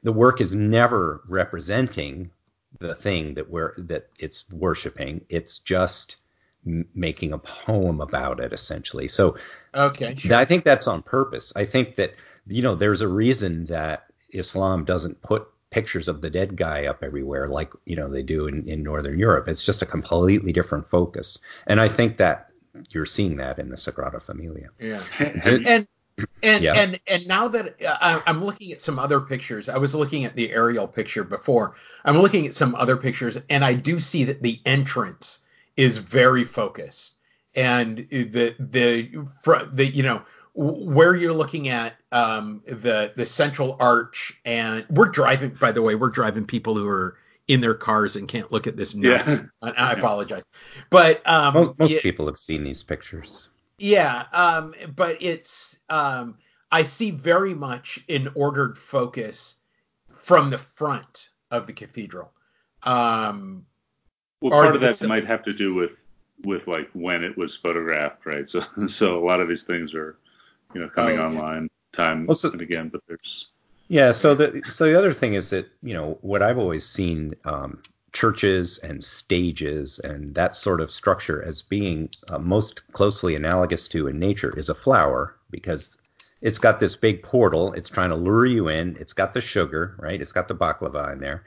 the 0.03 0.12
work 0.12 0.40
is 0.40 0.55
never 0.55 1.22
representing 1.29 2.31
the 2.79 2.94
thing 2.94 3.35
that 3.35 3.50
we're 3.50 3.74
that 3.79 4.09
it's 4.18 4.50
worshiping. 4.50 5.24
It's 5.29 5.59
just 5.59 6.16
making 6.64 7.33
a 7.33 7.38
poem 7.38 8.00
about 8.00 8.40
it 8.40 8.53
essentially. 8.53 9.09
So 9.09 9.37
okay, 9.74 10.14
sure. 10.16 10.35
I 10.35 10.44
think 10.44 10.64
that's 10.64 10.87
on 10.87 11.03
purpose. 11.03 11.53
I 11.57 11.64
think 11.64 11.96
that 11.96 12.14
you 12.46 12.62
know 12.62 12.74
there's 12.74 13.00
a 13.00 13.09
reason 13.09 13.66
that 13.66 14.07
Islam 14.31 14.85
doesn't 14.85 15.22
put 15.22 15.48
pictures 15.70 16.09
of 16.09 16.20
the 16.20 16.30
dead 16.30 16.56
guy 16.56 16.87
up 16.87 17.02
everywhere 17.02 17.48
like 17.48 17.72
you 17.85 17.96
know 17.96 18.09
they 18.09 18.22
do 18.22 18.46
in, 18.46 18.68
in 18.68 18.83
northern 18.83 19.18
europe. 19.18 19.48
It's 19.48 19.62
just 19.62 19.83
a 19.83 19.87
completely 19.87 20.52
different 20.52 20.88
focus. 20.90 21.38
And 21.66 21.80
i 21.80 21.88
think 21.88 22.16
that 22.18 22.50
you're 22.90 23.06
seeing 23.06 23.37
that 23.37 23.59
in 23.59 23.68
the 23.68 23.76
sagrada 23.76 24.22
familia. 24.22 24.68
Yeah. 24.78 25.02
And 25.66 25.87
and 26.42 26.62
yeah. 26.62 26.74
and 26.74 27.00
and 27.06 27.26
now 27.26 27.48
that 27.48 27.83
uh, 27.83 28.20
I'm 28.26 28.44
looking 28.44 28.72
at 28.72 28.80
some 28.80 28.98
other 28.98 29.20
pictures, 29.20 29.68
I 29.68 29.78
was 29.78 29.94
looking 29.94 30.24
at 30.24 30.37
the 30.37 30.50
aerial 30.52 30.87
picture 30.87 31.24
before. 31.24 31.76
I'm 32.04 32.18
looking 32.18 32.46
at 32.46 32.54
some 32.54 32.74
other 32.74 32.96
pictures, 32.96 33.38
and 33.48 33.64
I 33.64 33.72
do 33.72 33.98
see 33.98 34.24
that 34.24 34.42
the 34.42 34.61
entrance 34.66 35.38
is 35.76 35.96
very 35.96 36.44
focused, 36.44 37.14
and 37.54 38.06
the 38.11 38.54
the 38.59 39.26
the 39.72 39.87
you 39.87 40.02
know 40.02 40.22
where 40.61 41.16
you're 41.16 41.33
looking 41.33 41.68
at 41.68 41.94
um, 42.12 42.62
the 42.66 43.12
the 43.16 43.25
central 43.25 43.79
arch, 43.81 44.38
and 44.44 44.85
we're 44.90 45.09
driving. 45.09 45.57
By 45.59 45.73
the 45.73 45.81
way, 45.81 45.94
we're 45.94 46.11
driving 46.11 46.44
people 46.44 46.75
who 46.75 46.87
are 46.87 47.16
in 47.49 47.62
their 47.62 47.75
cars 47.75 48.16
and 48.16 48.29
can't 48.29 48.53
look 48.53 48.66
at 48.66 48.77
this 48.77 48.94
nuts. 48.94 49.38
Yeah. 49.62 49.73
I, 49.77 49.92
apologize, 49.92 50.44
but 50.90 51.27
um, 51.29 51.55
most, 51.55 51.79
most 51.79 51.90
it, 51.90 52.03
people 52.03 52.27
have 52.27 52.38
seen 52.38 52.64
these 52.64 52.83
pictures. 52.83 53.49
Yeah, 53.79 54.25
um, 54.33 54.75
but 54.94 55.16
it's 55.23 55.79
um, 55.88 56.37
I 56.70 56.83
see 56.83 57.11
very 57.11 57.55
much 57.55 57.99
an 58.09 58.31
ordered 58.35 58.77
focus 58.77 59.57
from 60.14 60.51
the 60.51 60.59
front 60.59 61.31
of 61.51 61.66
the 61.66 61.73
cathedral. 61.73 62.33
Um, 62.83 63.64
well, 64.40 64.51
part 64.51 64.75
of 64.75 64.81
that 64.83 65.09
might 65.09 65.27
have 65.27 65.42
to 65.44 65.53
do 65.53 65.75
with 65.75 65.92
with 66.44 66.66
like 66.66 66.90
when 66.92 67.25
it 67.25 67.37
was 67.37 67.57
photographed, 67.57 68.27
right? 68.27 68.49
So 68.49 68.62
so 68.88 69.18
a 69.18 69.25
lot 69.25 69.40
of 69.40 69.49
these 69.49 69.64
things 69.64 69.94
are 69.94 70.18
you 70.74 70.80
know 70.80 70.88
coming 70.88 71.18
oh, 71.18 71.26
online 71.26 71.68
time 71.92 72.26
well, 72.26 72.35
so, 72.35 72.50
and 72.50 72.61
again, 72.61 72.88
but 72.88 73.02
there's 73.09 73.48
yeah. 73.88 74.12
So 74.12 74.35
the 74.35 74.62
so 74.68 74.85
the 74.85 74.98
other 74.98 75.12
thing 75.12 75.35
is 75.35 75.50
that 75.50 75.68
you 75.83 75.94
know 75.94 76.18
what 76.22 76.42
I've 76.42 76.59
always 76.59 76.87
seen 76.87 77.35
um, 77.44 77.83
churches 78.12 78.78
and 78.78 79.02
stages 79.02 79.98
and 80.00 80.35
that 80.35 80.56
sort 80.56 80.80
of 80.80 80.90
structure 80.90 81.42
as 81.42 81.62
being 81.62 82.09
uh, 82.28 82.38
most 82.38 82.87
closely 82.92 83.35
analogous 83.35 83.88
to 83.88 84.09
in 84.09 84.18
nature 84.18 84.56
is 84.59 84.68
a 84.68 84.74
flower 84.74 85.37
because 85.50 85.96
it's 86.40 86.59
got 86.59 86.80
this 86.80 86.96
big 86.96 87.22
portal. 87.22 87.72
It's 87.74 87.90
trying 87.90 88.11
to 88.11 88.16
lure 88.16 88.46
you 88.46 88.68
in. 88.68 88.96
It's 88.98 89.12
got 89.12 89.35
the 89.35 89.40
sugar, 89.40 89.94
right? 89.98 90.20
It's 90.20 90.33
got 90.33 90.48
the 90.48 90.54
baklava 90.54 91.12
in 91.12 91.20
there. 91.20 91.44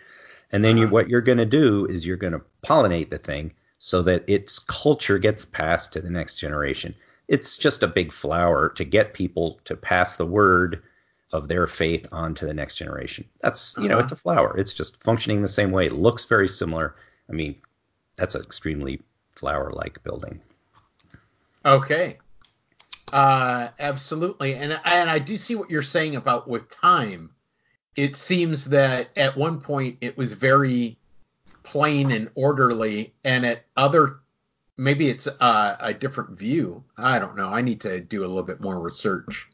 And 0.52 0.64
then 0.64 0.76
uh-huh. 0.76 0.86
you, 0.86 0.92
what 0.92 1.10
you're 1.10 1.22
going 1.22 1.40
to 1.40 1.46
do 1.46 1.86
is 1.88 2.06
you're 2.06 2.16
going 2.18 2.34
to 2.34 2.42
pollinate 2.64 3.10
the 3.10 3.18
thing 3.18 3.54
so 3.80 4.04
that 4.04 4.24
its 4.28 4.60
culture 4.60 5.18
gets 5.18 5.46
passed 5.46 5.94
to 5.94 6.02
the 6.02 6.10
next 6.10 6.38
generation. 6.38 6.96
It's 7.28 7.58
just 7.58 7.84
a 7.84 7.88
big 7.88 8.12
flower 8.12 8.70
to 8.70 8.84
get 8.84 9.14
people 9.14 9.60
to 9.66 9.76
pass 9.76 10.16
the 10.16 10.26
word 10.26 10.84
of 11.32 11.48
their 11.48 11.68
faith 11.68 12.06
on 12.12 12.36
to 12.36 12.46
the 12.46 12.54
next 12.54 12.76
generation. 12.76 13.26
That's, 13.42 13.74
you 13.78 13.86
uh-huh. 13.86 13.94
know, 13.94 14.00
it's 14.00 14.12
a 14.12 14.16
flower. 14.16 14.58
It's 14.58 14.74
just 14.74 15.02
functioning 15.04 15.42
the 15.42 15.48
same 15.48 15.72
way. 15.72 15.88
It 15.88 15.94
looks 15.94 16.26
very 16.26 16.48
similar. 16.48 16.96
I 17.30 17.34
mean, 17.34 17.56
that's 18.16 18.36
an 18.36 18.44
extremely 18.44 19.02
flower 19.36 19.72
like 19.72 20.04
building. 20.04 20.42
Okay. 21.66 22.18
Uh, 23.12 23.70
absolutely, 23.80 24.56
and 24.56 24.80
and 24.86 25.10
I 25.10 25.20
do 25.20 25.38
see 25.38 25.54
what 25.54 25.70
you're 25.70 25.84
saying 25.84 26.16
about 26.16 26.48
with 26.48 26.68
time. 26.70 27.30
It 27.96 28.16
seems 28.16 28.66
that 28.66 29.10
at 29.16 29.38
one 29.38 29.62
point 29.62 30.00
it 30.02 30.18
was 30.18 30.34
very 30.34 30.98
plain 31.62 32.12
and 32.12 32.30
orderly, 32.34 33.14
and 33.24 33.46
at 33.46 33.66
other 33.78 34.20
maybe 34.78 35.10
it's 35.10 35.28
uh, 35.28 35.76
a 35.80 35.94
different 35.94 36.38
view. 36.38 36.84
I 36.98 37.20
don't 37.20 37.36
know. 37.36 37.50
I 37.50 37.62
need 37.62 37.82
to 37.82 38.00
do 38.02 38.22
a 38.22 38.28
little 38.28 38.44
bit 38.44 38.62
more 38.62 38.80
research. 38.80 39.48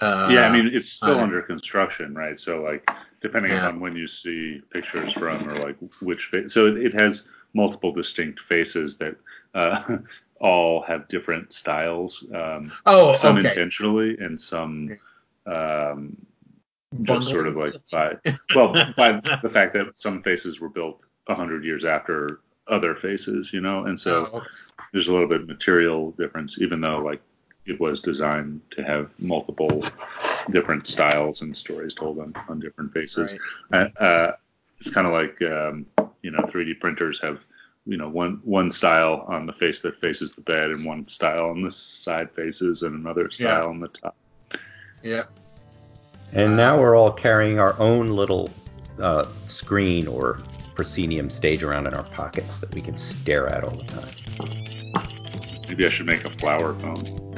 Uh, 0.00 0.28
yeah, 0.32 0.48
I 0.48 0.52
mean 0.52 0.68
it's 0.72 0.88
still 0.88 1.20
under 1.20 1.42
construction, 1.42 2.14
right? 2.14 2.38
So 2.38 2.60
like 2.60 2.88
depending 3.20 3.52
yeah. 3.52 3.68
on 3.68 3.78
when 3.78 3.94
you 3.94 4.08
see 4.08 4.60
pictures 4.72 5.12
from 5.12 5.48
or 5.48 5.56
like 5.56 5.76
which 6.00 6.24
face, 6.26 6.52
so 6.52 6.66
it, 6.66 6.92
has 6.92 7.28
multiple 7.54 7.92
distinct 7.92 8.40
faces 8.40 8.96
that 8.96 9.14
uh, 9.54 9.98
all 10.40 10.82
have 10.82 11.06
different 11.08 11.52
styles. 11.52 12.24
Um, 12.34 12.72
oh, 12.86 13.14
some 13.14 13.36
okay. 13.36 13.48
intentionally 13.48 14.16
and 14.18 14.40
some 14.40 14.98
um, 15.46 16.16
just 17.02 17.28
sort 17.28 17.46
of 17.46 17.56
like 17.56 17.74
by 17.92 18.14
well 18.56 18.72
by 18.96 19.12
the 19.42 19.50
fact 19.50 19.72
that 19.74 19.92
some 19.94 20.20
faces 20.22 20.58
were 20.58 20.68
built 20.68 21.02
a 21.28 21.34
hundred 21.34 21.64
years 21.64 21.84
after 21.84 22.40
other 22.68 22.94
faces, 22.94 23.50
you 23.52 23.60
know, 23.60 23.84
and 23.86 23.98
so 23.98 24.28
oh, 24.32 24.36
okay. 24.38 24.46
there's 24.92 25.08
a 25.08 25.12
little 25.12 25.28
bit 25.28 25.40
of 25.40 25.48
material 25.48 26.12
difference, 26.12 26.56
even 26.58 26.80
though 26.80 26.98
like 26.98 27.20
it 27.66 27.80
was 27.80 28.00
designed 28.00 28.60
to 28.70 28.82
have 28.82 29.10
multiple 29.18 29.84
different 30.50 30.86
styles 30.86 31.42
and 31.42 31.56
stories 31.56 31.94
told 31.94 32.18
on, 32.18 32.34
on 32.48 32.60
different 32.60 32.92
faces. 32.92 33.34
Right. 33.70 33.92
Uh, 34.00 34.02
uh, 34.02 34.36
it's 34.80 34.90
kind 34.90 35.06
of 35.06 35.12
like 35.12 35.40
um, 35.42 35.86
you 36.22 36.30
know 36.30 36.40
3D 36.40 36.80
printers 36.80 37.20
have 37.20 37.38
you 37.86 37.96
know 37.96 38.08
one 38.08 38.40
one 38.44 38.70
style 38.70 39.24
on 39.28 39.46
the 39.46 39.52
face 39.52 39.80
that 39.82 40.00
faces 40.00 40.32
the 40.32 40.40
bed 40.40 40.70
and 40.70 40.84
one 40.84 41.08
style 41.08 41.50
on 41.50 41.62
the 41.62 41.70
side 41.70 42.30
faces 42.32 42.82
and 42.82 42.94
another 42.94 43.30
style 43.30 43.62
yeah. 43.62 43.68
on 43.68 43.80
the 43.80 43.88
top. 43.88 44.16
Yeah. 45.02 45.24
And 46.32 46.56
now 46.56 46.80
we're 46.80 46.96
all 46.96 47.12
carrying 47.12 47.58
our 47.58 47.78
own 47.78 48.08
little 48.08 48.48
uh, 49.00 49.26
screen 49.46 50.06
or 50.06 50.40
proscenium 50.74 51.30
stage 51.30 51.62
around 51.62 51.86
in 51.86 51.94
our 51.94 52.04
pockets 52.04 52.58
that 52.58 52.74
we 52.74 52.80
can 52.80 52.98
stare 52.98 53.48
at 53.48 53.64
all 53.64 53.76
the 53.76 53.84
time. 53.84 54.08
Maybe 55.68 55.86
I 55.86 55.90
should 55.90 56.06
make 56.06 56.24
a 56.24 56.30
flower 56.30 56.74
phone. 56.74 57.31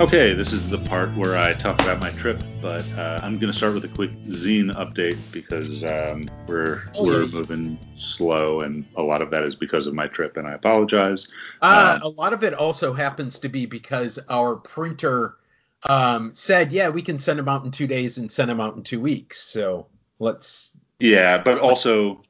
Okay, 0.00 0.32
this 0.32 0.52
is 0.52 0.70
the 0.70 0.78
part 0.78 1.12
where 1.16 1.36
I 1.36 1.54
talk 1.54 1.80
about 1.80 1.98
my 1.98 2.10
trip, 2.10 2.40
but 2.62 2.88
uh, 2.92 3.18
I'm 3.20 3.36
going 3.36 3.52
to 3.52 3.56
start 3.56 3.74
with 3.74 3.84
a 3.84 3.88
quick 3.88 4.12
zine 4.26 4.72
update 4.76 5.18
because 5.32 5.82
um, 5.82 6.30
we're 6.46 6.84
oh, 6.94 7.04
we're 7.04 7.24
yeah. 7.24 7.32
moving 7.32 7.78
slow, 7.96 8.60
and 8.60 8.86
a 8.94 9.02
lot 9.02 9.22
of 9.22 9.30
that 9.32 9.42
is 9.42 9.56
because 9.56 9.88
of 9.88 9.94
my 9.94 10.06
trip, 10.06 10.36
and 10.36 10.46
I 10.46 10.52
apologize. 10.52 11.26
Uh, 11.62 11.98
um, 12.00 12.02
a 12.02 12.14
lot 12.14 12.32
of 12.32 12.44
it 12.44 12.54
also 12.54 12.92
happens 12.92 13.40
to 13.40 13.48
be 13.48 13.66
because 13.66 14.20
our 14.28 14.54
printer 14.54 15.34
um, 15.88 16.32
said, 16.32 16.72
"Yeah, 16.72 16.90
we 16.90 17.02
can 17.02 17.18
send 17.18 17.36
them 17.40 17.48
out 17.48 17.64
in 17.64 17.72
two 17.72 17.88
days 17.88 18.18
and 18.18 18.30
send 18.30 18.50
them 18.50 18.60
out 18.60 18.76
in 18.76 18.84
two 18.84 19.00
weeks." 19.00 19.40
So 19.40 19.88
let's. 20.20 20.76
Yeah, 21.00 21.38
but 21.38 21.58
also 21.58 22.22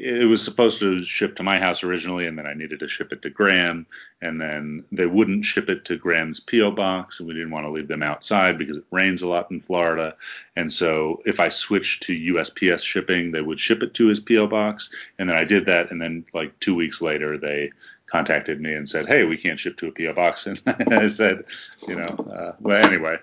it 0.00 0.26
was 0.26 0.42
supposed 0.42 0.78
to 0.80 1.02
ship 1.02 1.36
to 1.36 1.42
my 1.42 1.58
house 1.58 1.82
originally, 1.82 2.26
and 2.26 2.38
then 2.38 2.46
I 2.46 2.54
needed 2.54 2.80
to 2.80 2.88
ship 2.88 3.12
it 3.12 3.22
to 3.22 3.30
Graham, 3.30 3.86
and 4.22 4.40
then 4.40 4.84
they 4.92 5.06
wouldn't 5.06 5.44
ship 5.44 5.68
it 5.68 5.84
to 5.86 5.96
Graham's 5.96 6.40
PO 6.40 6.70
box, 6.70 7.18
and 7.18 7.28
we 7.28 7.34
didn't 7.34 7.50
want 7.50 7.66
to 7.66 7.70
leave 7.70 7.88
them 7.88 8.02
outside 8.02 8.58
because 8.58 8.76
it 8.76 8.84
rains 8.90 9.22
a 9.22 9.26
lot 9.26 9.50
in 9.50 9.60
Florida, 9.60 10.14
and 10.56 10.72
so 10.72 11.22
if 11.26 11.40
I 11.40 11.48
switched 11.48 12.04
to 12.04 12.12
USPS 12.34 12.82
shipping, 12.82 13.32
they 13.32 13.42
would 13.42 13.60
ship 13.60 13.82
it 13.82 13.94
to 13.94 14.06
his 14.06 14.20
PO 14.20 14.46
box, 14.46 14.90
and 15.18 15.28
then 15.28 15.36
I 15.36 15.44
did 15.44 15.66
that, 15.66 15.90
and 15.90 16.00
then 16.00 16.24
like 16.32 16.58
two 16.60 16.74
weeks 16.74 17.00
later 17.00 17.36
they 17.36 17.70
contacted 18.06 18.60
me 18.60 18.74
and 18.74 18.88
said, 18.88 19.06
"Hey, 19.06 19.24
we 19.24 19.36
can't 19.36 19.60
ship 19.60 19.76
to 19.78 19.88
a 19.88 19.92
PO 19.92 20.14
box," 20.14 20.46
and 20.46 20.60
I 20.66 21.08
said, 21.08 21.44
you 21.86 21.96
know, 21.96 22.06
uh, 22.06 22.52
well 22.60 22.86
anyway, 22.86 23.18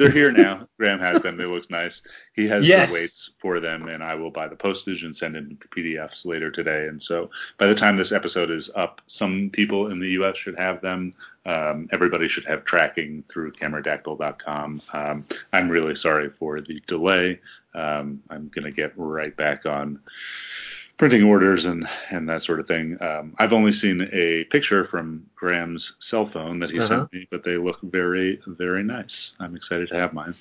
they're 0.00 0.10
here 0.10 0.32
now. 0.32 0.66
Graham 0.78 0.98
has 0.98 1.20
them. 1.20 1.36
They 1.36 1.44
look 1.44 1.70
nice. 1.70 2.00
He 2.32 2.48
has 2.48 2.66
yes. 2.66 2.88
the 2.88 2.94
weights 2.94 3.30
for 3.38 3.60
them, 3.60 3.86
and 3.88 4.02
I 4.02 4.14
will 4.14 4.30
buy 4.30 4.48
the 4.48 4.56
postage 4.56 5.04
and 5.04 5.14
send 5.14 5.36
in 5.36 5.58
PDFs 5.76 6.24
later 6.24 6.50
today. 6.50 6.86
And 6.88 7.02
so 7.02 7.28
by 7.58 7.66
the 7.66 7.74
time 7.74 7.98
this 7.98 8.10
episode 8.10 8.50
is 8.50 8.70
up, 8.74 9.02
some 9.06 9.50
people 9.52 9.90
in 9.90 10.00
the 10.00 10.08
U.S. 10.12 10.38
should 10.38 10.58
have 10.58 10.80
them. 10.80 11.12
Um, 11.44 11.86
everybody 11.92 12.28
should 12.28 12.46
have 12.46 12.64
tracking 12.64 13.24
through 13.30 13.52
cameradactyl.com. 13.52 14.82
Um, 14.94 15.26
I'm 15.52 15.68
really 15.68 15.94
sorry 15.94 16.30
for 16.30 16.62
the 16.62 16.82
delay. 16.86 17.38
Um, 17.74 18.22
I'm 18.30 18.50
going 18.54 18.64
to 18.64 18.72
get 18.72 18.92
right 18.96 19.36
back 19.36 19.66
on 19.66 20.00
printing 21.00 21.22
orders 21.22 21.64
and 21.64 21.88
and 22.10 22.28
that 22.28 22.44
sort 22.44 22.60
of 22.60 22.68
thing. 22.68 22.98
Um, 23.00 23.34
I've 23.38 23.54
only 23.54 23.72
seen 23.72 24.06
a 24.12 24.44
picture 24.44 24.84
from 24.84 25.24
Graham's 25.34 25.94
cell 25.98 26.26
phone 26.26 26.58
that 26.58 26.68
he 26.68 26.78
uh-huh. 26.78 26.88
sent 26.88 27.12
me, 27.14 27.26
but 27.30 27.42
they 27.42 27.56
look 27.56 27.80
very 27.80 28.38
very 28.46 28.84
nice. 28.84 29.32
I'm 29.40 29.56
excited 29.56 29.88
to 29.88 29.94
have 29.94 30.12
mine. 30.12 30.34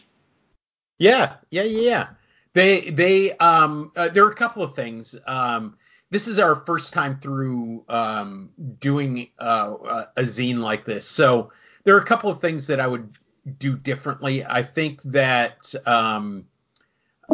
Yeah, 0.98 1.36
yeah, 1.50 1.64
yeah. 1.64 2.08
They 2.54 2.90
they 2.90 3.32
um 3.38 3.94
uh, 3.96 4.10
there 4.10 4.26
are 4.26 4.32
a 4.32 4.36
couple 4.36 4.62
of 4.62 4.76
things. 4.76 5.16
Um, 5.26 5.78
this 6.10 6.28
is 6.28 6.40
our 6.40 6.58
first 6.66 6.92
time 6.92 7.20
through 7.22 7.86
um, 7.88 8.50
doing 8.80 9.30
uh, 9.40 10.06
a 10.18 10.24
zine 10.24 10.58
like 10.58 10.84
this, 10.84 11.08
so 11.08 11.54
there 11.86 11.96
are 11.96 12.02
a 12.02 12.06
couple 12.06 12.30
of 12.30 12.42
things 12.42 12.68
that 12.68 12.82
I 12.82 12.88
would 12.88 13.18
do 13.60 13.78
differently. 13.78 14.44
I 14.44 14.64
think 14.64 15.02
that 15.04 15.74
um, 15.86 16.48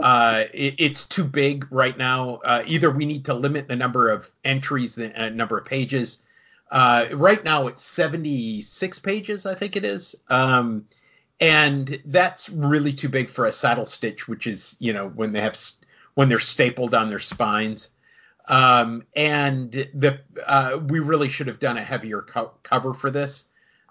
uh, 0.02 0.44
it, 0.54 0.76
it's 0.78 1.06
too 1.06 1.24
big 1.24 1.68
right 1.72 1.98
now. 1.98 2.36
Uh, 2.44 2.64
either 2.66 2.92
we 2.92 3.06
need 3.06 3.26
to 3.26 3.34
limit 3.34 3.68
the 3.68 3.76
number 3.76 4.10
of 4.10 4.30
entries, 4.44 4.96
the 4.96 5.14
uh, 5.22 5.30
number 5.30 5.58
of 5.58 5.66
pages. 5.66 6.20
Uh, 6.72 7.06
right 7.14 7.44
now 7.44 7.68
it's 7.68 7.84
76 7.84 9.00
pages, 9.00 9.46
I 9.46 9.56
think 9.56 9.76
it 9.76 9.86
is. 9.86 10.16
Um, 10.30 10.86
and 11.40 12.02
that's 12.06 12.50
really 12.50 12.94
too 12.94 13.10
big 13.10 13.30
for 13.30 13.46
a 13.46 13.52
saddle 13.52 13.86
stitch, 13.86 14.28
which 14.28 14.48
is, 14.48 14.76
you 14.80 14.94
know, 14.94 15.10
when 15.10 15.34
they 15.34 15.42
have 15.42 15.58
when 16.16 16.30
they're 16.30 16.40
stapled 16.40 16.94
on 16.94 17.10
their 17.10 17.20
spines. 17.20 17.90
Um, 18.48 19.04
and 19.16 19.72
the 19.72 20.20
uh, 20.46 20.80
we 20.88 21.00
really 21.00 21.30
should 21.30 21.48
have 21.48 21.60
done 21.60 21.78
a 21.78 21.82
heavier 21.82 22.22
co- 22.22 22.54
cover 22.64 22.94
for 22.94 23.12
this. 23.12 23.46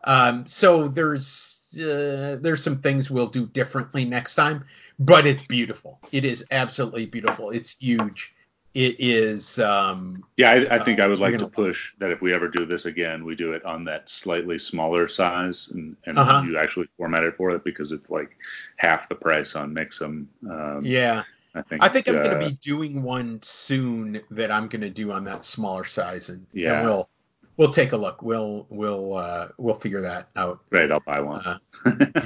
Um, 0.04 0.46
so 0.46 0.88
there's 0.88 1.60
uh, 1.74 2.36
there's 2.40 2.62
some 2.62 2.80
things 2.80 3.10
we'll 3.10 3.26
do 3.26 3.46
differently 3.46 4.04
next 4.04 4.34
time, 4.34 4.64
but 4.98 5.26
it's 5.26 5.42
beautiful. 5.44 5.98
It 6.12 6.24
is 6.24 6.44
absolutely 6.50 7.06
beautiful. 7.06 7.50
It's 7.50 7.76
huge. 7.78 8.34
It 8.74 8.96
is. 8.98 9.60
Um, 9.60 10.24
yeah, 10.36 10.50
I, 10.50 10.74
I 10.74 10.78
think 10.80 10.98
uh, 10.98 11.04
I 11.04 11.06
would 11.06 11.20
like 11.20 11.38
to 11.38 11.46
push 11.46 11.92
that 11.98 12.10
if 12.10 12.20
we 12.20 12.34
ever 12.34 12.48
do 12.48 12.66
this 12.66 12.86
again, 12.86 13.24
we 13.24 13.36
do 13.36 13.52
it 13.52 13.64
on 13.64 13.84
that 13.84 14.08
slightly 14.08 14.58
smaller 14.58 15.06
size, 15.06 15.68
and, 15.72 15.96
and 16.06 16.18
uh-huh. 16.18 16.42
you 16.44 16.58
actually 16.58 16.88
format 16.96 17.22
it 17.22 17.36
for 17.36 17.50
it 17.50 17.62
because 17.62 17.92
it's 17.92 18.10
like 18.10 18.36
half 18.76 19.08
the 19.08 19.14
price 19.14 19.54
on 19.54 19.72
Mixam. 19.72 20.26
Um, 20.50 20.80
yeah. 20.84 21.22
I 21.56 21.62
think, 21.62 21.84
I 21.84 21.88
think 21.88 22.08
I'm 22.08 22.18
uh, 22.18 22.22
going 22.24 22.40
to 22.40 22.46
be 22.46 22.58
doing 22.62 23.04
one 23.04 23.40
soon 23.42 24.20
that 24.32 24.50
I'm 24.50 24.66
going 24.66 24.80
to 24.80 24.90
do 24.90 25.12
on 25.12 25.22
that 25.24 25.44
smaller 25.44 25.84
size, 25.84 26.28
and, 26.28 26.44
yeah. 26.52 26.78
and 26.80 26.84
we'll 26.88 27.08
we'll 27.56 27.70
take 27.70 27.92
a 27.92 27.96
look. 27.96 28.22
We'll 28.22 28.66
we'll 28.70 29.16
uh, 29.16 29.48
we'll 29.58 29.78
figure 29.78 30.02
that 30.02 30.28
out. 30.36 30.60
Right, 30.70 30.90
I'll 30.90 31.00
buy 31.00 31.20
one. 31.20 31.40
Uh, 31.44 31.58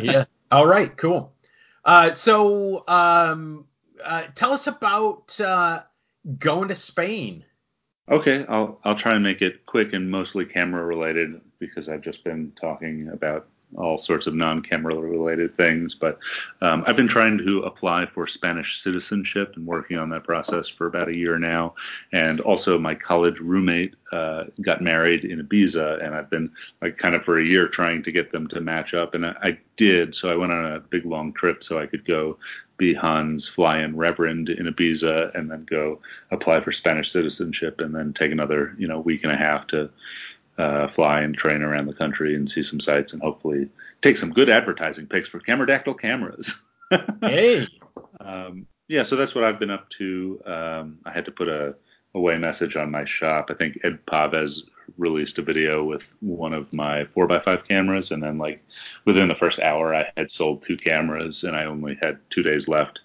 yeah. 0.00 0.24
All 0.50 0.66
right. 0.66 0.96
Cool. 0.96 1.32
Uh, 1.84 2.12
so 2.12 2.84
um, 2.88 3.66
uh, 4.04 4.24
tell 4.34 4.52
us 4.52 4.66
about 4.66 5.38
uh, 5.40 5.80
going 6.38 6.68
to 6.68 6.74
Spain. 6.74 7.44
Okay, 8.10 8.46
I'll 8.48 8.80
I'll 8.84 8.96
try 8.96 9.14
and 9.14 9.22
make 9.22 9.42
it 9.42 9.66
quick 9.66 9.92
and 9.92 10.10
mostly 10.10 10.44
camera 10.44 10.84
related 10.84 11.40
because 11.58 11.88
I've 11.88 12.00
just 12.00 12.24
been 12.24 12.52
talking 12.60 13.08
about 13.12 13.48
all 13.76 13.98
sorts 13.98 14.26
of 14.26 14.34
non-camera 14.34 14.94
related 14.96 15.56
things. 15.56 15.94
But 15.94 16.18
um, 16.60 16.84
I've 16.86 16.96
been 16.96 17.08
trying 17.08 17.38
to 17.38 17.60
apply 17.60 18.06
for 18.06 18.26
Spanish 18.26 18.82
citizenship 18.82 19.54
and 19.56 19.66
working 19.66 19.98
on 19.98 20.08
that 20.10 20.24
process 20.24 20.68
for 20.68 20.86
about 20.86 21.08
a 21.08 21.16
year 21.16 21.38
now. 21.38 21.74
And 22.12 22.40
also, 22.40 22.78
my 22.78 22.94
college 22.94 23.40
roommate 23.40 23.94
uh, 24.12 24.44
got 24.62 24.82
married 24.82 25.24
in 25.24 25.40
Ibiza, 25.40 26.04
and 26.04 26.14
I've 26.14 26.30
been 26.30 26.50
like 26.80 26.96
kind 26.98 27.14
of 27.14 27.24
for 27.24 27.38
a 27.38 27.44
year 27.44 27.68
trying 27.68 28.02
to 28.04 28.12
get 28.12 28.32
them 28.32 28.48
to 28.48 28.60
match 28.60 28.94
up, 28.94 29.14
and 29.14 29.26
I, 29.26 29.34
I 29.42 29.58
did. 29.76 30.14
So 30.14 30.30
I 30.30 30.36
went 30.36 30.52
on 30.52 30.72
a 30.72 30.80
big 30.80 31.04
long 31.04 31.32
trip 31.32 31.62
so 31.62 31.78
I 31.78 31.86
could 31.86 32.06
go 32.06 32.38
be 32.78 32.94
Hans 32.94 33.48
fly 33.48 33.80
in 33.80 33.96
Reverend 33.96 34.48
in 34.48 34.66
Ibiza 34.66 35.36
and 35.36 35.50
then 35.50 35.66
go 35.68 36.00
apply 36.30 36.60
for 36.60 36.72
Spanish 36.72 37.12
citizenship 37.12 37.80
and 37.80 37.94
then 37.94 38.12
take 38.12 38.32
another 38.32 38.74
you 38.78 38.88
know 38.88 39.00
week 39.00 39.24
and 39.24 39.32
a 39.32 39.36
half 39.36 39.66
to 39.68 39.90
uh, 40.58 40.88
fly 40.88 41.20
and 41.20 41.36
train 41.36 41.62
around 41.62 41.86
the 41.86 41.94
country 41.94 42.34
and 42.34 42.50
see 42.50 42.62
some 42.62 42.80
sights 42.80 43.12
and 43.12 43.22
hopefully 43.22 43.68
take 44.02 44.16
some 44.16 44.32
good 44.32 44.50
advertising 44.50 45.06
pics 45.06 45.28
for 45.28 45.40
Cameradactyl 45.40 45.98
cameras. 46.00 46.52
hey. 47.20 47.66
Um, 48.20 48.66
yeah, 48.88 49.02
so 49.02 49.16
that's 49.16 49.34
what 49.34 49.44
I've 49.44 49.60
been 49.60 49.70
up 49.70 49.88
to. 49.90 50.40
Um, 50.44 50.98
I 51.04 51.12
had 51.12 51.24
to 51.26 51.30
put 51.30 51.48
a 51.48 51.76
away 52.14 52.38
message 52.38 52.76
on 52.76 52.90
my 52.90 53.04
shop. 53.04 53.50
I 53.50 53.54
think 53.54 53.78
Ed 53.84 53.98
Pavez 54.06 54.62
released 54.96 55.38
a 55.38 55.42
video 55.42 55.84
with 55.84 56.02
one 56.20 56.54
of 56.54 56.72
my 56.72 57.04
4x5 57.04 57.68
cameras, 57.68 58.10
and 58.10 58.22
then 58.22 58.38
like 58.38 58.64
within 59.04 59.28
the 59.28 59.34
first 59.34 59.60
hour, 59.60 59.94
I 59.94 60.06
had 60.16 60.30
sold 60.30 60.62
two 60.62 60.76
cameras, 60.76 61.44
and 61.44 61.54
I 61.54 61.66
only 61.66 61.98
had 62.00 62.18
two 62.30 62.42
days 62.42 62.66
left 62.66 63.00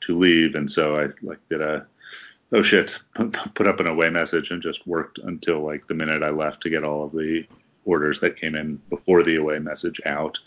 to 0.00 0.18
leave, 0.18 0.54
and 0.54 0.70
so 0.70 0.96
I 0.96 1.08
like 1.22 1.38
did 1.48 1.62
a 1.62 1.86
oh 2.52 2.62
shit, 2.62 2.92
put 3.54 3.66
up 3.66 3.80
an 3.80 3.86
away 3.86 4.10
message 4.10 4.50
and 4.50 4.62
just 4.62 4.86
worked 4.86 5.18
until 5.18 5.64
like 5.64 5.86
the 5.86 5.94
minute 5.94 6.22
I 6.22 6.30
left 6.30 6.62
to 6.62 6.70
get 6.70 6.84
all 6.84 7.04
of 7.04 7.12
the 7.12 7.46
orders 7.84 8.20
that 8.20 8.38
came 8.38 8.54
in 8.54 8.76
before 8.90 9.22
the 9.22 9.36
away 9.36 9.58
message 9.58 10.00
out, 10.06 10.38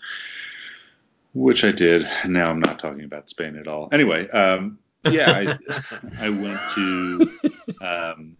which 1.33 1.63
I 1.63 1.71
did. 1.71 2.07
Now 2.27 2.49
I'm 2.49 2.59
not 2.59 2.79
talking 2.79 3.03
about 3.03 3.29
Spain 3.29 3.57
at 3.57 3.67
all. 3.67 3.89
Anyway, 3.91 4.29
um, 4.29 4.77
yeah, 5.09 5.31
I, 5.31 5.75
I 6.19 6.29
went 6.29 6.59
to 6.75 7.39
um, 7.81 8.37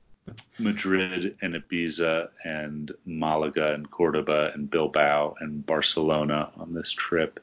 Madrid 0.59 1.35
and 1.41 1.55
Ibiza 1.55 2.29
and 2.45 2.91
Malaga 3.05 3.73
and 3.73 3.89
Cordoba 3.89 4.51
and 4.53 4.69
Bilbao 4.69 5.35
and 5.39 5.65
Barcelona 5.65 6.51
on 6.57 6.73
this 6.73 6.91
trip. 6.91 7.39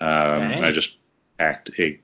Um, 0.00 0.42
okay. 0.42 0.62
I 0.62 0.72
just 0.72 0.96
packed 1.38 1.70
a 1.78 1.98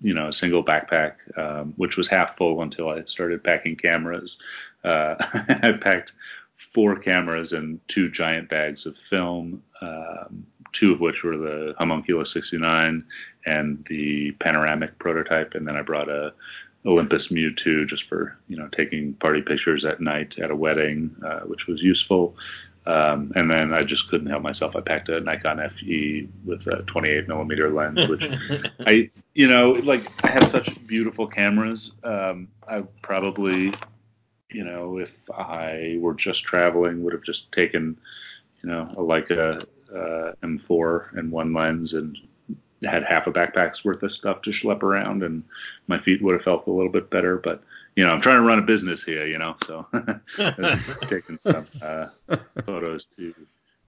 you 0.00 0.14
know, 0.14 0.28
a 0.28 0.32
single 0.32 0.64
backpack, 0.64 1.14
um, 1.36 1.74
which 1.76 1.96
was 1.96 2.08
half 2.08 2.36
full 2.36 2.62
until 2.62 2.88
I 2.88 3.04
started 3.04 3.44
packing 3.44 3.76
cameras. 3.76 4.36
Uh, 4.82 5.14
I 5.62 5.72
packed 5.80 6.12
four 6.72 6.96
cameras 6.96 7.52
and 7.52 7.80
two 7.88 8.10
giant 8.10 8.48
bags 8.48 8.86
of 8.86 8.96
film, 9.08 9.62
um, 9.80 10.46
two 10.72 10.92
of 10.92 11.00
which 11.00 11.22
were 11.22 11.36
the 11.36 11.74
Homunculus 11.78 12.32
69 12.32 13.04
and 13.46 13.86
the 13.88 14.32
panoramic 14.32 14.98
prototype, 14.98 15.54
and 15.54 15.66
then 15.66 15.76
I 15.76 15.82
brought 15.82 16.08
a 16.08 16.34
Olympus 16.86 17.30
Mu 17.30 17.54
2 17.54 17.86
just 17.86 18.08
for 18.08 18.36
you 18.48 18.56
know 18.56 18.68
taking 18.68 19.14
party 19.14 19.40
pictures 19.40 19.84
at 19.84 20.00
night 20.00 20.38
at 20.38 20.50
a 20.50 20.56
wedding, 20.56 21.14
uh, 21.24 21.40
which 21.40 21.66
was 21.66 21.82
useful. 21.82 22.36
Um, 22.86 23.32
and 23.34 23.50
then 23.50 23.72
I 23.72 23.82
just 23.82 24.08
couldn't 24.10 24.26
help 24.26 24.42
myself. 24.42 24.76
I 24.76 24.80
packed 24.80 25.08
a 25.08 25.20
Nikon 25.20 25.58
FE 25.70 26.28
with 26.44 26.66
a 26.66 26.82
28 26.82 27.28
millimeter 27.28 27.70
lens, 27.70 28.06
which 28.08 28.28
I, 28.80 29.10
you 29.32 29.48
know, 29.48 29.72
like 29.72 30.06
I 30.22 30.28
have 30.28 30.48
such 30.50 30.86
beautiful 30.86 31.26
cameras. 31.26 31.92
Um, 32.02 32.48
I 32.68 32.82
probably, 33.00 33.72
you 34.50 34.64
know, 34.64 34.98
if 34.98 35.12
I 35.34 35.96
were 35.98 36.14
just 36.14 36.44
traveling, 36.44 37.02
would 37.02 37.14
have 37.14 37.22
just 37.22 37.50
taken, 37.52 37.98
you 38.62 38.68
know, 38.68 38.82
a 38.90 39.00
Leica 39.00 39.64
uh, 39.90 40.32
M4 40.42 41.16
and 41.16 41.32
one 41.32 41.54
lens 41.54 41.94
and 41.94 42.18
had 42.82 43.04
half 43.04 43.26
a 43.26 43.32
backpack's 43.32 43.82
worth 43.82 44.02
of 44.02 44.12
stuff 44.12 44.42
to 44.42 44.50
schlep 44.50 44.82
around, 44.82 45.22
and 45.22 45.42
my 45.86 45.98
feet 45.98 46.22
would 46.22 46.34
have 46.34 46.42
felt 46.42 46.66
a 46.66 46.70
little 46.70 46.92
bit 46.92 47.08
better. 47.08 47.38
But 47.38 47.62
you 47.96 48.04
know, 48.04 48.10
I'm 48.10 48.20
trying 48.20 48.36
to 48.36 48.42
run 48.42 48.58
a 48.58 48.62
business 48.62 49.02
here, 49.02 49.26
you 49.26 49.38
know, 49.38 49.56
so 49.66 49.86
taking 51.08 51.38
some 51.38 51.66
uh, 51.80 52.06
photos 52.66 53.06
to 53.16 53.34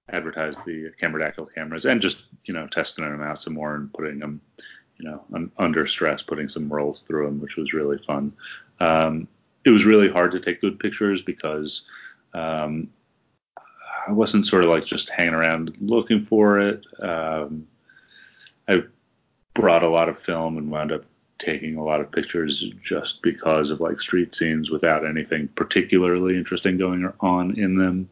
advertise 0.09 0.55
the 0.65 0.91
Cameradactyl 1.01 1.53
cameras 1.53 1.85
and 1.85 2.01
just, 2.01 2.23
you 2.45 2.53
know, 2.53 2.67
testing 2.67 3.03
them 3.03 3.21
out 3.21 3.41
some 3.41 3.53
more 3.53 3.75
and 3.75 3.93
putting 3.93 4.19
them, 4.19 4.39
you 4.97 5.09
know, 5.09 5.23
un- 5.33 5.51
under 5.57 5.85
stress, 5.85 6.21
putting 6.21 6.47
some 6.47 6.71
rolls 6.71 7.01
through 7.01 7.25
them, 7.25 7.41
which 7.41 7.57
was 7.57 7.73
really 7.73 7.97
fun. 8.07 8.31
Um, 8.79 9.27
it 9.65 9.71
was 9.71 9.85
really 9.85 10.09
hard 10.09 10.31
to 10.31 10.39
take 10.39 10.61
good 10.61 10.79
pictures 10.79 11.21
because 11.21 11.83
um, 12.33 12.89
I 14.07 14.13
wasn't 14.13 14.47
sort 14.47 14.63
of 14.63 14.69
like 14.69 14.85
just 14.85 15.09
hanging 15.09 15.33
around 15.33 15.75
looking 15.81 16.25
for 16.25 16.59
it. 16.61 16.85
Um, 17.01 17.67
I 18.69 18.83
brought 19.53 19.83
a 19.83 19.89
lot 19.89 20.07
of 20.07 20.21
film 20.21 20.57
and 20.57 20.71
wound 20.71 20.93
up 20.93 21.03
taking 21.39 21.75
a 21.75 21.83
lot 21.83 22.01
of 22.01 22.11
pictures 22.11 22.65
just 22.83 23.21
because 23.21 23.69
of 23.69 23.79
like 23.79 23.99
street 23.99 24.35
scenes 24.35 24.69
without 24.69 25.05
anything 25.05 25.47
particularly 25.49 26.35
interesting 26.35 26.77
going 26.77 27.11
on 27.19 27.57
in 27.59 27.77
them. 27.77 28.09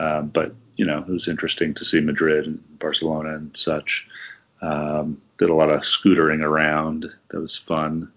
Um, 0.00 0.28
but 0.28 0.54
you 0.76 0.84
know, 0.84 0.98
it 0.98 1.08
was 1.08 1.28
interesting 1.28 1.74
to 1.74 1.84
see 1.84 2.00
Madrid 2.00 2.46
and 2.46 2.78
Barcelona 2.78 3.36
and 3.36 3.56
such. 3.56 4.06
Um, 4.60 5.20
did 5.38 5.50
a 5.50 5.54
lot 5.54 5.70
of 5.70 5.82
scootering 5.82 6.42
around. 6.42 7.06
That 7.30 7.40
was 7.40 7.56
fun. 7.56 8.10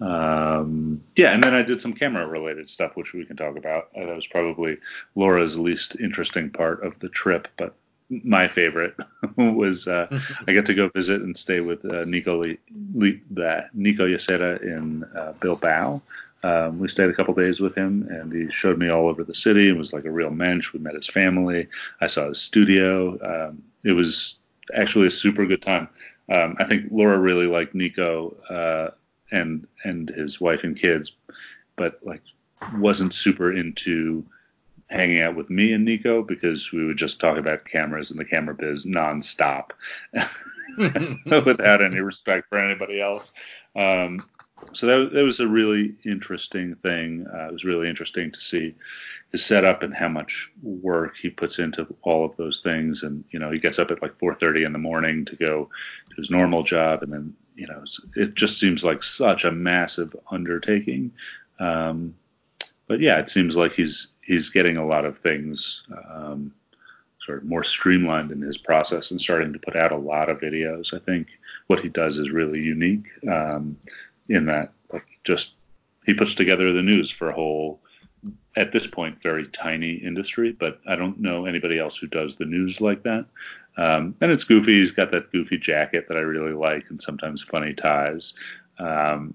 Um, 0.00 1.02
yeah, 1.16 1.32
and 1.32 1.42
then 1.42 1.54
I 1.54 1.62
did 1.62 1.80
some 1.80 1.92
camera 1.92 2.26
related 2.26 2.70
stuff, 2.70 2.92
which 2.96 3.12
we 3.12 3.24
can 3.24 3.36
talk 3.36 3.56
about. 3.56 3.88
Uh, 3.94 4.06
that 4.06 4.16
was 4.16 4.26
probably 4.26 4.78
Laura's 5.14 5.58
least 5.58 5.96
interesting 6.00 6.50
part 6.50 6.82
of 6.84 6.98
the 7.00 7.10
trip, 7.10 7.48
but 7.58 7.74
my 8.24 8.48
favorite 8.48 8.94
was 9.36 9.86
uh, 9.86 10.06
I 10.48 10.52
got 10.52 10.66
to 10.66 10.74
go 10.74 10.88
visit 10.88 11.22
and 11.22 11.36
stay 11.36 11.60
with 11.60 11.84
uh, 11.84 12.04
Nico 12.04 12.42
Le, 12.42 12.56
Nico 13.74 14.06
Yacera 14.06 14.62
in 14.62 15.04
uh, 15.16 15.32
Bilbao. 15.40 16.02
Um, 16.42 16.78
we 16.78 16.88
stayed 16.88 17.10
a 17.10 17.14
couple 17.14 17.34
days 17.34 17.60
with 17.60 17.74
him, 17.74 18.08
and 18.10 18.32
he 18.32 18.50
showed 18.50 18.78
me 18.78 18.88
all 18.88 19.08
over 19.08 19.24
the 19.24 19.34
city. 19.34 19.68
It 19.68 19.76
was 19.76 19.92
like 19.92 20.06
a 20.06 20.10
real 20.10 20.30
mensch. 20.30 20.72
We 20.72 20.80
met 20.80 20.94
his 20.94 21.06
family. 21.06 21.68
I 22.00 22.06
saw 22.06 22.28
his 22.28 22.40
studio. 22.40 23.18
Um, 23.22 23.62
it 23.84 23.92
was 23.92 24.36
actually 24.74 25.06
a 25.06 25.10
super 25.10 25.44
good 25.46 25.60
time. 25.62 25.88
Um, 26.30 26.56
I 26.58 26.64
think 26.64 26.86
Laura 26.90 27.18
really 27.18 27.46
liked 27.46 27.74
Nico 27.74 28.36
uh, 28.48 28.90
and 29.32 29.66
and 29.84 30.08
his 30.10 30.40
wife 30.40 30.60
and 30.64 30.78
kids, 30.78 31.12
but 31.76 32.00
like 32.04 32.22
wasn't 32.76 33.14
super 33.14 33.52
into 33.52 34.24
hanging 34.90 35.20
out 35.20 35.36
with 35.36 35.48
me 35.48 35.72
and 35.72 35.84
Nico 35.84 36.22
because 36.22 36.72
we 36.72 36.84
would 36.84 36.96
just 36.96 37.20
talk 37.20 37.38
about 37.38 37.64
cameras 37.64 38.10
and 38.10 38.18
the 38.18 38.24
camera 38.24 38.54
biz 38.54 38.84
nonstop 38.84 39.70
without 40.76 41.82
any 41.82 42.00
respect 42.00 42.48
for 42.48 42.58
anybody 42.58 43.00
else. 43.00 43.32
Um, 43.76 44.24
so 44.72 44.86
that, 44.86 45.12
that 45.14 45.22
was 45.22 45.40
a 45.40 45.46
really 45.46 45.94
interesting 46.04 46.74
thing. 46.76 47.26
Uh, 47.32 47.46
it 47.48 47.52
was 47.52 47.64
really 47.64 47.88
interesting 47.88 48.30
to 48.32 48.40
see 48.40 48.74
his 49.32 49.44
setup 49.44 49.82
and 49.82 49.94
how 49.94 50.08
much 50.08 50.50
work 50.62 51.14
he 51.16 51.30
puts 51.30 51.58
into 51.58 51.86
all 52.02 52.24
of 52.24 52.36
those 52.36 52.60
things. 52.60 53.02
And 53.02 53.24
you 53.30 53.38
know, 53.38 53.50
he 53.50 53.58
gets 53.58 53.78
up 53.78 53.90
at 53.90 54.02
like 54.02 54.18
4:30 54.18 54.66
in 54.66 54.72
the 54.72 54.78
morning 54.78 55.24
to 55.26 55.36
go 55.36 55.70
to 56.10 56.16
his 56.16 56.30
normal 56.30 56.62
job, 56.62 57.02
and 57.02 57.12
then 57.12 57.34
you 57.54 57.66
know, 57.66 57.84
it 58.16 58.34
just 58.34 58.58
seems 58.58 58.84
like 58.84 59.02
such 59.02 59.44
a 59.44 59.52
massive 59.52 60.14
undertaking. 60.30 61.12
Um, 61.58 62.14
but 62.86 63.00
yeah, 63.00 63.18
it 63.18 63.30
seems 63.30 63.56
like 63.56 63.72
he's 63.72 64.08
he's 64.30 64.48
getting 64.48 64.76
a 64.76 64.86
lot 64.86 65.04
of 65.04 65.18
things 65.18 65.82
um, 66.08 66.52
sort 67.26 67.38
of 67.38 67.44
more 67.44 67.64
streamlined 67.64 68.30
in 68.30 68.40
his 68.40 68.56
process 68.56 69.10
and 69.10 69.20
starting 69.20 69.52
to 69.52 69.58
put 69.58 69.74
out 69.74 69.90
a 69.90 69.96
lot 69.96 70.30
of 70.30 70.38
videos. 70.38 70.94
I 70.94 71.00
think 71.00 71.26
what 71.66 71.80
he 71.80 71.88
does 71.88 72.16
is 72.16 72.30
really 72.30 72.60
unique 72.60 73.06
um, 73.28 73.76
in 74.28 74.46
that, 74.46 74.72
like, 74.92 75.06
just 75.24 75.54
he 76.06 76.14
puts 76.14 76.34
together 76.34 76.72
the 76.72 76.80
news 76.80 77.10
for 77.10 77.30
a 77.30 77.34
whole 77.34 77.80
at 78.56 78.70
this 78.70 78.86
point 78.86 79.20
very 79.20 79.48
tiny 79.48 79.94
industry, 79.94 80.52
but 80.52 80.80
I 80.86 80.94
don't 80.94 81.18
know 81.18 81.46
anybody 81.46 81.80
else 81.80 81.96
who 81.96 82.06
does 82.06 82.36
the 82.36 82.44
news 82.44 82.80
like 82.80 83.02
that. 83.02 83.26
Um, 83.78 84.14
and 84.20 84.30
it's 84.30 84.44
goofy. 84.44 84.78
He's 84.78 84.92
got 84.92 85.10
that 85.10 85.32
goofy 85.32 85.58
jacket 85.58 86.06
that 86.06 86.16
I 86.16 86.20
really 86.20 86.52
like, 86.52 86.84
and 86.88 87.02
sometimes 87.02 87.42
funny 87.42 87.74
ties. 87.74 88.34
Um, 88.78 89.34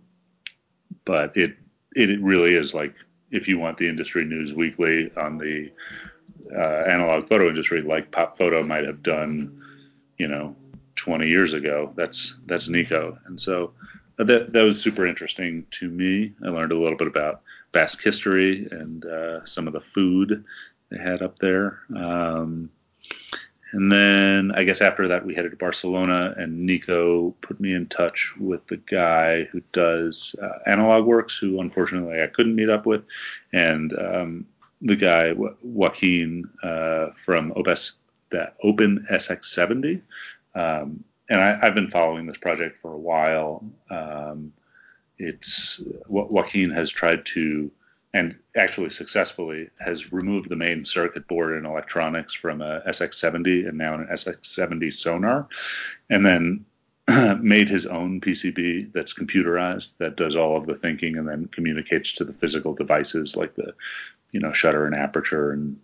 but 1.03 1.35
it 1.35 1.57
it 1.95 2.21
really 2.21 2.55
is 2.55 2.73
like 2.73 2.93
if 3.35 3.47
you 3.47 3.59
want 3.59 3.77
the 3.77 3.87
industry 3.87 4.25
news 4.25 4.53
weekly 4.53 5.11
on 5.17 5.37
the 5.37 5.71
uh, 6.55 6.83
analog 6.87 7.27
photo 7.27 7.49
industry, 7.49 7.81
like 7.81 8.11
Pop 8.11 8.37
Photo 8.37 8.63
might 8.63 8.85
have 8.85 9.03
done, 9.03 9.61
you 10.17 10.27
know, 10.27 10.55
20 10.95 11.27
years 11.27 11.53
ago. 11.53 11.91
That's 11.95 12.35
that's 12.45 12.67
Nico, 12.67 13.17
and 13.25 13.39
so 13.39 13.73
that 14.17 14.51
that 14.53 14.61
was 14.61 14.81
super 14.81 15.05
interesting 15.05 15.65
to 15.71 15.89
me. 15.89 16.33
I 16.43 16.49
learned 16.49 16.71
a 16.71 16.79
little 16.79 16.97
bit 16.97 17.07
about 17.07 17.41
Basque 17.71 18.01
history 18.01 18.67
and 18.71 19.05
uh, 19.05 19.45
some 19.45 19.67
of 19.67 19.73
the 19.73 19.81
food 19.81 20.43
they 20.89 20.97
had 20.97 21.21
up 21.21 21.37
there. 21.39 21.79
Um, 21.95 22.69
and 23.75 23.91
then 23.91 24.53
I 24.55 24.63
guess 24.63 24.79
after 24.79 25.05
that 25.09 25.25
we 25.25 25.35
headed 25.35 25.51
to 25.51 25.57
Barcelona, 25.57 26.33
and 26.37 26.65
Nico 26.65 27.31
put 27.41 27.59
me 27.59 27.73
in 27.73 27.87
touch 27.87 28.33
with 28.39 28.65
the 28.67 28.77
guy 28.77 29.43
who 29.51 29.61
does 29.73 30.33
uh, 30.41 30.59
Analog 30.65 31.03
Works, 31.05 31.37
who 31.37 31.59
unfortunately 31.59 32.23
I 32.23 32.27
couldn't 32.27 32.55
meet 32.55 32.69
up 32.69 32.85
with, 32.85 33.03
and 33.51 33.91
um, 33.99 34.45
the 34.81 34.95
guy 34.95 35.33
Joaquin 35.61 36.49
uh, 36.63 37.07
from 37.25 37.51
OBS, 37.57 37.91
that 38.31 38.55
Open 38.63 39.05
SX70. 39.11 40.01
Um, 40.55 41.03
and 41.27 41.41
I, 41.41 41.57
have 41.57 41.75
been 41.75 41.91
following 41.91 42.27
this 42.27 42.37
project 42.37 42.81
for 42.81 42.93
a 42.93 42.97
while. 42.97 43.61
Um, 43.89 44.53
it's 45.17 45.83
Joaquin 46.07 46.71
has 46.71 46.91
tried 46.91 47.25
to, 47.25 47.69
and 48.15 48.33
actually 48.55 48.89
successfully, 48.89 49.69
has 49.77 50.13
removed 50.13 50.47
the 50.47 50.55
main 50.55 50.85
circuit 50.85 51.27
board 51.27 51.57
and 51.57 51.65
electronics 51.65 52.33
from 52.33 52.61
a 52.61 52.81
SX70 52.87 53.67
and 53.67 53.77
now 53.77 53.93
an 53.93 54.07
SX70 54.09 54.93
sonar, 54.93 55.49
and 56.09 56.25
then 56.25 56.65
made 57.43 57.67
his 57.67 57.85
own 57.85 58.21
PCB 58.21 58.93
that's 58.93 59.13
computerized 59.13 59.89
that 59.97 60.15
does 60.15 60.37
all 60.37 60.55
of 60.55 60.65
the 60.65 60.75
thinking 60.75 61.17
and 61.17 61.27
then 61.27 61.47
communicates 61.47 62.13
to 62.13 62.23
the 62.23 62.31
physical 62.31 62.73
devices 62.73 63.35
like 63.35 63.53
the, 63.55 63.73
you 64.31 64.39
know, 64.39 64.53
shutter 64.53 64.85
and 64.85 64.95
aperture 64.95 65.51
and 65.51 65.77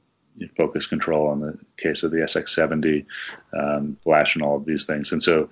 focus 0.56 0.86
control 0.86 1.34
in 1.34 1.42
the 1.42 1.60
case 1.76 2.02
of 2.02 2.12
the 2.12 2.20
SX70, 2.20 3.06
um, 3.54 3.98
flash 4.06 4.36
and 4.36 4.44
all 4.44 4.56
of 4.56 4.66
these 4.66 4.86
things. 4.86 5.12
And 5.12 5.22
so 5.22 5.50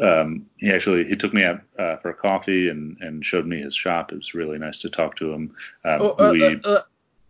um, 0.00 0.46
he 0.56 0.70
actually 0.70 1.04
he 1.04 1.16
took 1.16 1.34
me 1.34 1.44
out 1.44 1.60
uh, 1.78 1.96
for 1.96 2.10
a 2.10 2.14
coffee 2.14 2.68
and, 2.68 2.96
and 3.00 3.24
showed 3.24 3.46
me 3.46 3.60
his 3.60 3.74
shop. 3.74 4.12
It 4.12 4.16
was 4.16 4.34
really 4.34 4.58
nice 4.58 4.78
to 4.78 4.90
talk 4.90 5.16
to 5.16 5.32
him. 5.32 5.54
Um, 5.84 5.98
oh, 6.00 6.10
uh, 6.18 6.32
we, 6.32 6.44
uh, 6.44 6.58
uh 6.64 6.78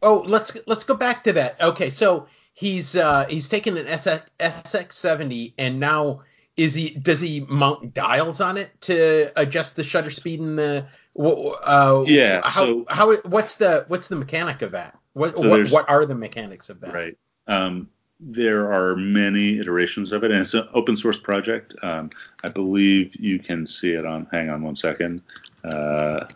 oh, 0.02 0.24
let's 0.26 0.56
let's 0.66 0.84
go 0.84 0.94
back 0.94 1.24
to 1.24 1.32
that. 1.34 1.60
Okay, 1.60 1.90
so 1.90 2.26
he's 2.54 2.96
uh, 2.96 3.26
he's 3.26 3.48
taken 3.48 3.76
an 3.76 3.86
SX, 3.86 4.22
SX70 4.38 5.54
and 5.58 5.80
now 5.80 6.22
is 6.56 6.74
he 6.74 6.90
does 6.90 7.20
he 7.20 7.40
mount 7.48 7.94
dials 7.94 8.40
on 8.40 8.56
it 8.56 8.78
to 8.82 9.32
adjust 9.36 9.76
the 9.76 9.84
shutter 9.84 10.10
speed 10.10 10.40
and 10.40 10.58
the 10.58 10.86
uh, 11.18 12.04
yeah 12.06 12.40
how 12.44 12.66
so, 12.66 12.84
how 12.88 13.16
what's 13.22 13.54
the 13.56 13.84
what's 13.88 14.08
the 14.08 14.16
mechanic 14.16 14.62
of 14.62 14.72
that 14.72 14.96
what 15.14 15.34
so 15.34 15.48
what, 15.48 15.70
what 15.70 15.88
are 15.88 16.04
the 16.04 16.14
mechanics 16.14 16.68
of 16.68 16.80
that 16.80 16.92
right 16.92 17.16
um, 17.46 17.88
there 18.20 18.70
are 18.72 18.94
many 18.96 19.58
iterations 19.58 20.12
of 20.12 20.24
it 20.24 20.30
and 20.30 20.40
it's 20.40 20.54
an 20.54 20.68
open 20.74 20.96
source 20.96 21.18
project 21.18 21.74
um, 21.82 22.10
i 22.44 22.48
believe 22.48 23.14
you 23.18 23.38
can 23.38 23.66
see 23.66 23.92
it 23.92 24.04
on 24.04 24.26
hang 24.30 24.50
on 24.50 24.62
one 24.62 24.76
second 24.76 25.22
uh, 25.64 26.26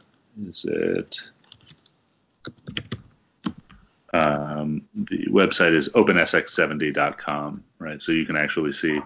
is 0.48 0.64
it 0.68 1.18
um, 4.12 4.82
the 4.94 5.26
website 5.26 5.74
is 5.74 5.88
opensx70.com 5.90 7.62
right 7.78 8.00
so 8.00 8.12
you 8.12 8.24
can 8.24 8.36
actually 8.36 8.72
see 8.72 8.98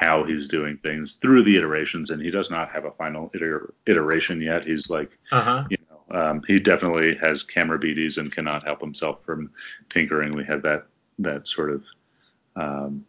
how 0.00 0.24
he's 0.24 0.48
doing 0.48 0.78
things 0.78 1.18
through 1.20 1.42
the 1.42 1.56
iterations, 1.56 2.08
and 2.08 2.22
he 2.22 2.30
does 2.30 2.50
not 2.50 2.70
have 2.70 2.86
a 2.86 2.90
final 2.92 3.30
iter- 3.34 3.74
iteration 3.86 4.40
yet. 4.40 4.64
He's 4.64 4.88
like, 4.88 5.10
uh-huh. 5.30 5.64
you 5.68 5.76
know, 5.90 6.18
um, 6.18 6.42
he 6.46 6.58
definitely 6.58 7.16
has 7.16 7.42
camera 7.42 7.78
BDs 7.78 8.16
and 8.16 8.32
cannot 8.32 8.64
help 8.64 8.80
himself 8.80 9.18
from 9.26 9.50
tinkering. 9.90 10.34
We 10.34 10.42
had 10.42 10.62
that 10.62 10.86
that 11.18 11.46
sort 11.46 11.70
of 11.70 11.84
um, 12.56 13.04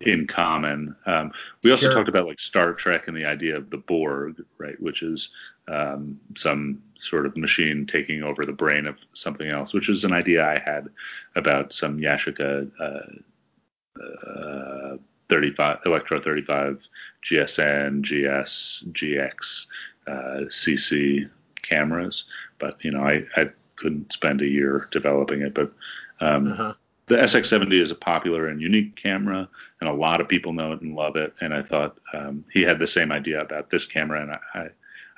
in 0.00 0.26
common. 0.26 0.96
Um, 1.06 1.32
we 1.62 1.70
also 1.70 1.86
sure. 1.86 1.94
talked 1.94 2.08
about 2.08 2.26
like 2.26 2.40
Star 2.40 2.72
Trek 2.72 3.08
and 3.08 3.16
the 3.16 3.24
idea 3.24 3.56
of 3.56 3.70
the 3.70 3.76
Borg, 3.76 4.42
right, 4.58 4.80
which 4.80 5.02
is 5.02 5.30
um, 5.68 6.18
some 6.36 6.82
sort 7.00 7.26
of 7.26 7.36
machine 7.36 7.86
taking 7.86 8.22
over 8.22 8.44
the 8.44 8.52
brain 8.52 8.86
of 8.86 8.96
something 9.14 9.48
else, 9.48 9.72
which 9.72 9.88
is 9.88 10.04
an 10.04 10.12
idea 10.12 10.46
I 10.46 10.58
had 10.58 10.88
about 11.36 11.72
some 11.72 11.98
Yashica 11.98 12.70
uh, 12.80 14.00
uh, 14.02 14.96
35 15.28 15.78
Electro 15.86 16.20
35 16.20 16.86
GSN, 17.30 18.02
GS, 18.02 18.84
GX, 18.92 19.66
uh, 20.06 20.46
CC 20.50 21.28
cameras. 21.62 22.24
But 22.58 22.82
you 22.84 22.90
know, 22.90 23.02
I, 23.02 23.24
I 23.36 23.50
couldn't 23.76 24.12
spend 24.12 24.40
a 24.40 24.46
year 24.46 24.88
developing 24.90 25.42
it. 25.42 25.54
But 25.54 25.72
um, 26.20 26.52
uh-huh. 26.52 26.74
The 27.10 27.16
SX70 27.16 27.82
is 27.82 27.90
a 27.90 27.96
popular 27.96 28.46
and 28.46 28.62
unique 28.62 28.94
camera, 28.94 29.48
and 29.80 29.90
a 29.90 29.92
lot 29.92 30.20
of 30.20 30.28
people 30.28 30.52
know 30.52 30.72
it 30.72 30.80
and 30.80 30.94
love 30.94 31.16
it. 31.16 31.34
And 31.40 31.52
I 31.52 31.60
thought 31.60 31.98
um, 32.14 32.44
he 32.52 32.62
had 32.62 32.78
the 32.78 32.86
same 32.86 33.10
idea 33.10 33.40
about 33.40 33.68
this 33.68 33.84
camera, 33.84 34.22
and 34.22 34.30
I, 34.30 34.38
I, 34.54 34.68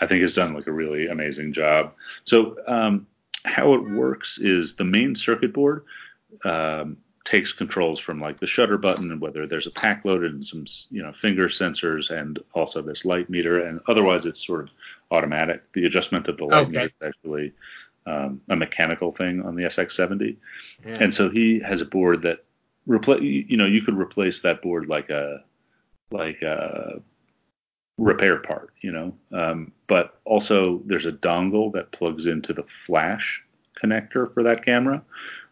I 0.00 0.07
think 0.07 0.22
has 0.22 0.33
done 0.33 0.55
like 0.55 0.66
a 0.66 0.72
really 0.72 1.09
amazing 1.09 1.52
job. 1.52 1.92
So 2.24 2.57
um, 2.66 3.07
how 3.44 3.74
it 3.74 3.90
works 3.90 4.38
is 4.38 4.74
the 4.74 4.85
main 4.85 5.14
circuit 5.14 5.52
board. 5.52 5.85
Um, 6.46 6.96
takes 7.24 7.52
controls 7.52 8.00
from 8.00 8.20
like 8.20 8.40
the 8.40 8.46
shutter 8.48 8.76
button 8.76 9.12
and 9.12 9.20
whether 9.20 9.46
there's 9.46 9.68
a 9.68 9.70
pack 9.70 10.05
loaded 10.05 10.33
and 10.33 10.44
some 10.44 10.64
you 10.90 11.00
know 11.00 11.12
finger 11.12 11.46
sensors 11.46 12.11
and 12.11 12.40
also 12.52 12.83
this 12.83 13.05
light 13.05 13.31
meter 13.31 13.64
and 13.64 13.78
otherwise 13.87 14.26
it's 14.26 14.44
sort 14.44 14.62
of 14.62 14.70
automatic. 15.12 15.62
The 15.72 15.85
adjustment 15.85 16.26
of 16.26 16.37
the 16.38 16.46
light 16.46 16.66
okay. 16.66 16.72
meter 16.72 16.85
is 16.87 17.09
actually 17.09 17.52
um, 18.06 18.40
a 18.48 18.56
mechanical 18.56 19.12
thing 19.12 19.42
on 19.42 19.54
the 19.54 19.62
SX70, 19.64 20.36
yeah. 20.84 20.94
and 21.00 21.14
so 21.14 21.30
he 21.30 21.60
has 21.60 21.80
a 21.80 21.86
board 21.86 22.22
that 22.22 22.44
replace 22.86 23.22
you 23.22 23.56
know 23.56 23.66
you 23.66 23.82
could 23.82 23.96
replace 23.96 24.40
that 24.40 24.60
board 24.60 24.88
like 24.88 25.08
a 25.10 25.44
like 26.10 26.42
a 26.42 27.00
repair 27.98 28.38
part, 28.38 28.72
you 28.80 28.92
know, 28.92 29.14
um, 29.32 29.72
but 29.86 30.20
also 30.24 30.82
there's 30.86 31.06
a 31.06 31.12
dongle 31.12 31.72
that 31.72 31.92
plugs 31.92 32.26
into 32.26 32.52
the 32.52 32.64
flash 32.86 33.42
connector 33.82 34.32
for 34.32 34.42
that 34.42 34.64
camera, 34.64 35.02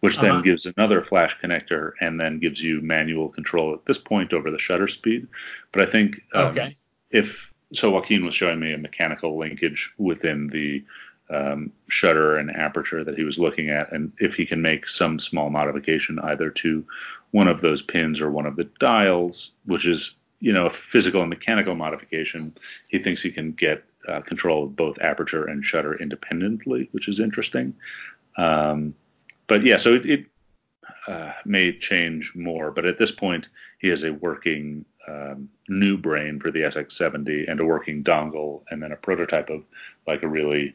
which 0.01 0.19
uh-huh. 0.19 0.35
then 0.35 0.43
gives 0.43 0.67
another 0.67 1.05
flash 1.05 1.37
connector 1.43 1.93
and 2.01 2.19
then 2.19 2.39
gives 2.39 2.61
you 2.61 2.81
manual 2.81 3.29
control 3.29 3.75
at 3.75 3.85
this 3.87 3.99
point 3.99 4.33
over 4.33 4.51
the 4.51 4.59
shutter 4.59 4.89
speed. 4.89 5.27
But 5.73 5.89
I 5.89 5.91
think 5.91 6.23
um, 6.35 6.47
okay. 6.49 6.77
if 7.11 7.51
so, 7.73 7.91
Joaquin 7.91 8.25
was 8.25 8.35
showing 8.35 8.59
me 8.59 8.73
a 8.73 8.79
mechanical 8.79 9.39
linkage 9.39 9.93
within 9.97 10.49
the 10.49 10.85
um, 11.31 11.73
shutter 11.89 12.37
and 12.37 12.51
aperture 12.51 13.05
that 13.05 13.17
he 13.17 13.25
was 13.25 13.39
looking 13.39 13.71
at, 13.71 13.93
and 13.93 14.13
if 14.19 14.35
he 14.35 14.45
can 14.45 14.61
make 14.61 14.89
some 14.89 15.19
small 15.19 15.51
modification 15.51 16.19
either 16.25 16.51
to 16.51 16.85
one 17.31 17.49
of 17.49 17.61
those 17.61 17.83
pins 17.83 18.21
or 18.21 18.31
one 18.31 18.47
of 18.47 18.57
the 18.57 18.69
dials, 18.79 19.53
which 19.67 19.87
is 19.87 20.15
you 20.41 20.53
know 20.53 20.67
a 20.67 20.71
physical 20.71 21.21
and 21.21 21.31
mechanical 21.31 21.75
modification, 21.75 22.55
he 22.89 22.99
thinks 22.99 23.23
he 23.23 23.31
can 23.31 23.53
get 23.53 23.85
uh, 24.09 24.21
control 24.21 24.65
of 24.65 24.77
both 24.77 24.99
aperture 25.01 25.47
and 25.47 25.65
shutter 25.65 26.01
independently, 26.01 26.89
which 26.93 27.09
is 27.09 27.21
interesting. 27.21 27.75
Um, 28.37 28.95
but 29.47 29.65
yeah, 29.65 29.77
so 29.77 29.95
it, 29.95 30.07
it 30.07 30.27
uh, 31.07 31.33
may 31.45 31.77
change 31.79 32.33
more, 32.35 32.71
but 32.71 32.85
at 32.85 32.99
this 32.99 33.11
point, 33.11 33.49
he 33.79 33.89
has 33.89 34.05
a 34.05 34.13
working 34.13 34.85
um, 35.09 35.49
new 35.69 35.97
brain 35.97 36.39
for 36.39 36.51
the 36.51 36.61
SX70 36.61 37.51
and 37.51 37.61
a 37.61 37.65
working 37.65 38.03
dongle, 38.05 38.63
and 38.71 38.83
then 38.83 38.93
a 38.93 38.97
prototype 38.97 39.51
of 39.51 39.65
like 40.07 40.23
a 40.23 40.29
really 40.29 40.75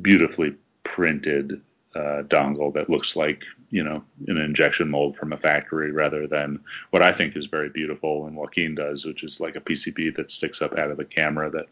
beautifully 0.00 0.54
printed 0.82 1.60
uh, 1.94 2.22
dongle 2.24 2.74
that 2.74 2.90
looks 2.90 3.14
like 3.14 3.42
you 3.70 3.82
know 3.82 4.02
an 4.26 4.36
injection 4.36 4.88
mold 4.88 5.16
from 5.16 5.32
a 5.32 5.36
factory 5.36 5.92
rather 5.92 6.26
than 6.26 6.58
what 6.90 7.02
I 7.02 7.12
think 7.12 7.36
is 7.36 7.46
very 7.46 7.68
beautiful 7.68 8.26
and 8.26 8.36
Joaquin 8.36 8.74
does, 8.74 9.04
which 9.04 9.22
is 9.22 9.40
like 9.40 9.56
a 9.56 9.60
PCB 9.60 10.16
that 10.16 10.30
sticks 10.30 10.60
up 10.60 10.76
out 10.76 10.90
of 10.90 10.96
the 10.96 11.04
camera 11.04 11.50
that 11.50 11.66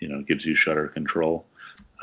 you 0.00 0.08
know 0.08 0.22
gives 0.22 0.44
you 0.44 0.54
shutter 0.54 0.88
control. 0.88 1.46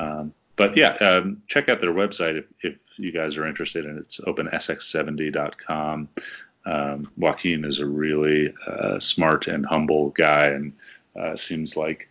Um, 0.00 0.34
but 0.56 0.76
yeah, 0.76 0.94
um, 0.96 1.42
check 1.48 1.68
out 1.68 1.80
their 1.80 1.92
website 1.92 2.38
if, 2.38 2.44
if 2.60 2.76
you 2.98 3.12
guys 3.12 3.36
are 3.36 3.46
interested 3.46 3.86
and. 3.86 3.98
It's 3.98 4.20
opensx70.com. 4.20 6.08
Um, 6.64 7.10
Joaquin 7.16 7.64
is 7.64 7.80
a 7.80 7.86
really 7.86 8.52
uh, 8.66 9.00
smart 9.00 9.48
and 9.48 9.66
humble 9.66 10.10
guy, 10.10 10.48
and 10.48 10.72
uh, 11.18 11.34
seems 11.34 11.76
like 11.76 12.08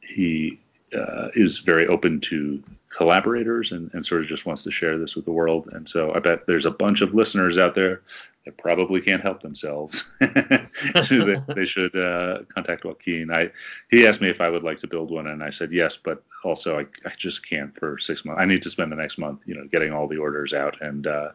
he 0.00 0.60
uh, 0.94 1.28
is 1.34 1.58
very 1.58 1.86
open 1.86 2.20
to 2.20 2.62
collaborators 2.96 3.72
and, 3.72 3.90
and 3.92 4.06
sort 4.06 4.22
of 4.22 4.26
just 4.26 4.46
wants 4.46 4.62
to 4.62 4.70
share 4.70 4.98
this 4.98 5.14
with 5.14 5.24
the 5.24 5.32
world. 5.32 5.68
And 5.72 5.88
so 5.88 6.14
I 6.14 6.18
bet 6.18 6.46
there's 6.46 6.66
a 6.66 6.70
bunch 6.70 7.00
of 7.00 7.14
listeners 7.14 7.58
out 7.58 7.74
there 7.74 8.02
that 8.46 8.56
probably 8.56 9.00
can't 9.00 9.20
help 9.20 9.42
themselves. 9.42 10.04
they, 10.20 11.36
they, 11.48 11.66
should 11.66 11.94
uh, 11.96 12.38
contact 12.54 12.84
Joaquin. 12.84 13.30
I 13.30 13.50
he 13.90 14.06
asked 14.06 14.20
me 14.20 14.28
if 14.28 14.40
I 14.40 14.48
would 14.48 14.62
like 14.62 14.78
to 14.80 14.86
build 14.86 15.10
one, 15.10 15.26
and 15.26 15.42
I 15.42 15.50
said 15.50 15.72
yes, 15.72 15.98
but 16.02 16.22
also 16.44 16.78
I, 16.78 16.86
I 17.04 17.12
just 17.18 17.46
can't 17.46 17.76
for 17.76 17.98
six 17.98 18.24
months. 18.24 18.40
I 18.40 18.44
need 18.44 18.62
to 18.62 18.70
spend 18.70 18.92
the 18.92 18.96
next 18.96 19.18
month, 19.18 19.42
you 19.46 19.56
know, 19.56 19.66
getting 19.70 19.92
all 19.92 20.06
the 20.06 20.18
orders 20.18 20.54
out 20.54 20.80
and 20.80 21.08
uh, 21.08 21.30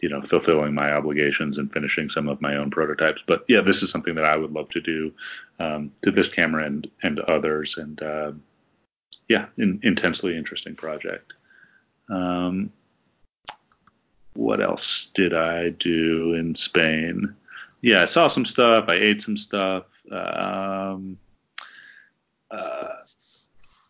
you 0.00 0.08
know 0.08 0.20
fulfilling 0.22 0.74
my 0.74 0.92
obligations 0.92 1.58
and 1.58 1.72
finishing 1.72 2.10
some 2.10 2.28
of 2.28 2.40
my 2.40 2.56
own 2.56 2.70
prototypes. 2.70 3.22
But 3.26 3.44
yeah, 3.48 3.60
this 3.60 3.82
is 3.82 3.90
something 3.90 4.16
that 4.16 4.24
I 4.24 4.36
would 4.36 4.52
love 4.52 4.68
to 4.70 4.80
do 4.80 5.12
um, 5.60 5.92
to 6.02 6.10
this 6.10 6.28
camera 6.28 6.64
and 6.64 6.90
and 7.02 7.20
others, 7.20 7.76
and 7.78 8.02
uh, 8.02 8.32
yeah, 9.28 9.46
in, 9.56 9.80
intensely 9.82 10.36
interesting 10.36 10.74
project. 10.74 11.32
Um, 12.10 12.72
what 14.34 14.60
else 14.60 15.10
did 15.14 15.34
I 15.34 15.70
do 15.70 16.34
in 16.34 16.54
Spain? 16.54 17.34
Yeah, 17.82 18.02
I 18.02 18.06
saw 18.06 18.28
some 18.28 18.46
stuff. 18.46 18.86
I 18.88 18.94
ate 18.94 19.22
some 19.22 19.36
stuff. 19.36 19.84
Um, 20.10 21.18
uh, 22.50 22.88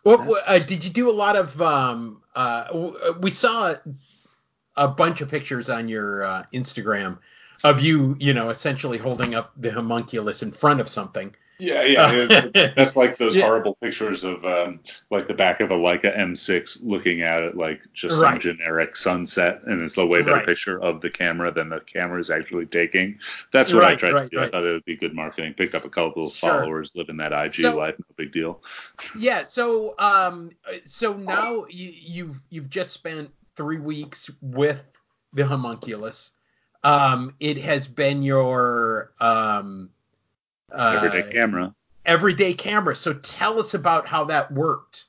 what 0.03 0.29
uh, 0.47 0.59
did 0.59 0.85
you 0.85 0.91
do? 0.91 1.11
A 1.11 1.13
lot 1.13 1.37
of. 1.37 1.61
Um, 1.61 2.23
uh, 2.35 2.93
we 3.21 3.31
saw 3.31 3.75
a 4.77 4.89
bunch 4.89 5.21
of 5.21 5.29
pictures 5.29 5.69
on 5.69 5.89
your 5.89 6.25
uh, 6.25 6.45
Instagram 6.53 7.19
of 7.65 7.81
you, 7.81 8.17
you 8.19 8.33
know, 8.33 8.51
essentially 8.51 8.99
holding 8.99 9.35
up 9.35 9.53
the 9.57 9.71
homunculus 9.71 10.43
in 10.43 10.53
front 10.53 10.81
of 10.81 10.89
something. 10.89 11.35
Yeah, 11.59 11.83
yeah, 11.83 12.71
that's 12.77 12.95
like 12.95 13.17
those 13.17 13.35
yeah. 13.35 13.43
horrible 13.43 13.75
pictures 13.83 14.23
of 14.23 14.45
um, 14.45 14.79
like 15.11 15.27
the 15.27 15.35
back 15.35 15.61
of 15.61 15.73
a 15.73 15.77
Leica 15.77 16.17
M6 16.17 16.79
looking 16.83 17.23
at 17.23 17.43
it 17.43 17.57
like 17.57 17.81
just 17.95 18.17
right. 18.17 18.35
some 18.35 18.41
generic 18.41 18.95
sunset, 18.95 19.63
and 19.67 19.83
it's 19.83 19.97
a 19.97 20.07
way 20.07 20.23
better 20.23 20.37
right. 20.37 20.47
picture 20.47 20.81
of 20.81 21.01
the 21.01 21.11
camera 21.11 21.53
than 21.53 21.69
the 21.69 21.81
camera 21.81 22.21
is 22.21 22.31
actually 22.31 22.67
taking. 22.67 23.19
That's 23.53 23.73
what 23.73 23.83
right, 23.83 23.93
I 23.93 23.97
tried 23.97 24.23
to 24.23 24.29
do. 24.29 24.41
I 24.41 24.49
thought 24.49 24.65
it 24.65 24.73
would 24.73 24.85
be 24.85 24.97
good 24.97 25.15
marketing. 25.15 25.55
Picked 25.55 25.75
up 25.75 25.85
a 25.85 25.91
couple 25.91 26.29
of 26.29 26.33
sure. 26.33 26.61
followers, 26.61 26.93
living 26.95 27.17
that 27.17 27.33
IG 27.33 27.55
so, 27.55 27.77
life, 27.77 27.97
no 27.99 28.05
big 28.17 28.31
deal. 28.31 28.63
Yeah, 29.19 29.43
so 29.43 29.97
um, 29.99 30.53
so 30.85 31.15
now 31.15 31.67
you, 31.69 31.93
you've 31.93 32.41
you've 32.51 32.71
just 32.71 32.93
spent 32.93 33.31
three 33.57 33.79
weeks 33.79 34.31
with 34.41 34.85
the 35.33 35.45
homunculus. 35.45 36.31
Um, 36.85 37.35
it 37.41 37.59
has 37.59 37.89
been 37.89 38.23
your 38.23 39.13
um 39.19 39.91
everyday 40.73 41.31
camera. 41.31 41.75
Everyday 42.07 42.55
camera. 42.55 42.97
So 42.97 43.15
tell 43.15 43.59
us 43.59 43.75
about 43.75 44.07
how 44.07 44.25
that 44.25 44.53
worked. 44.53 45.05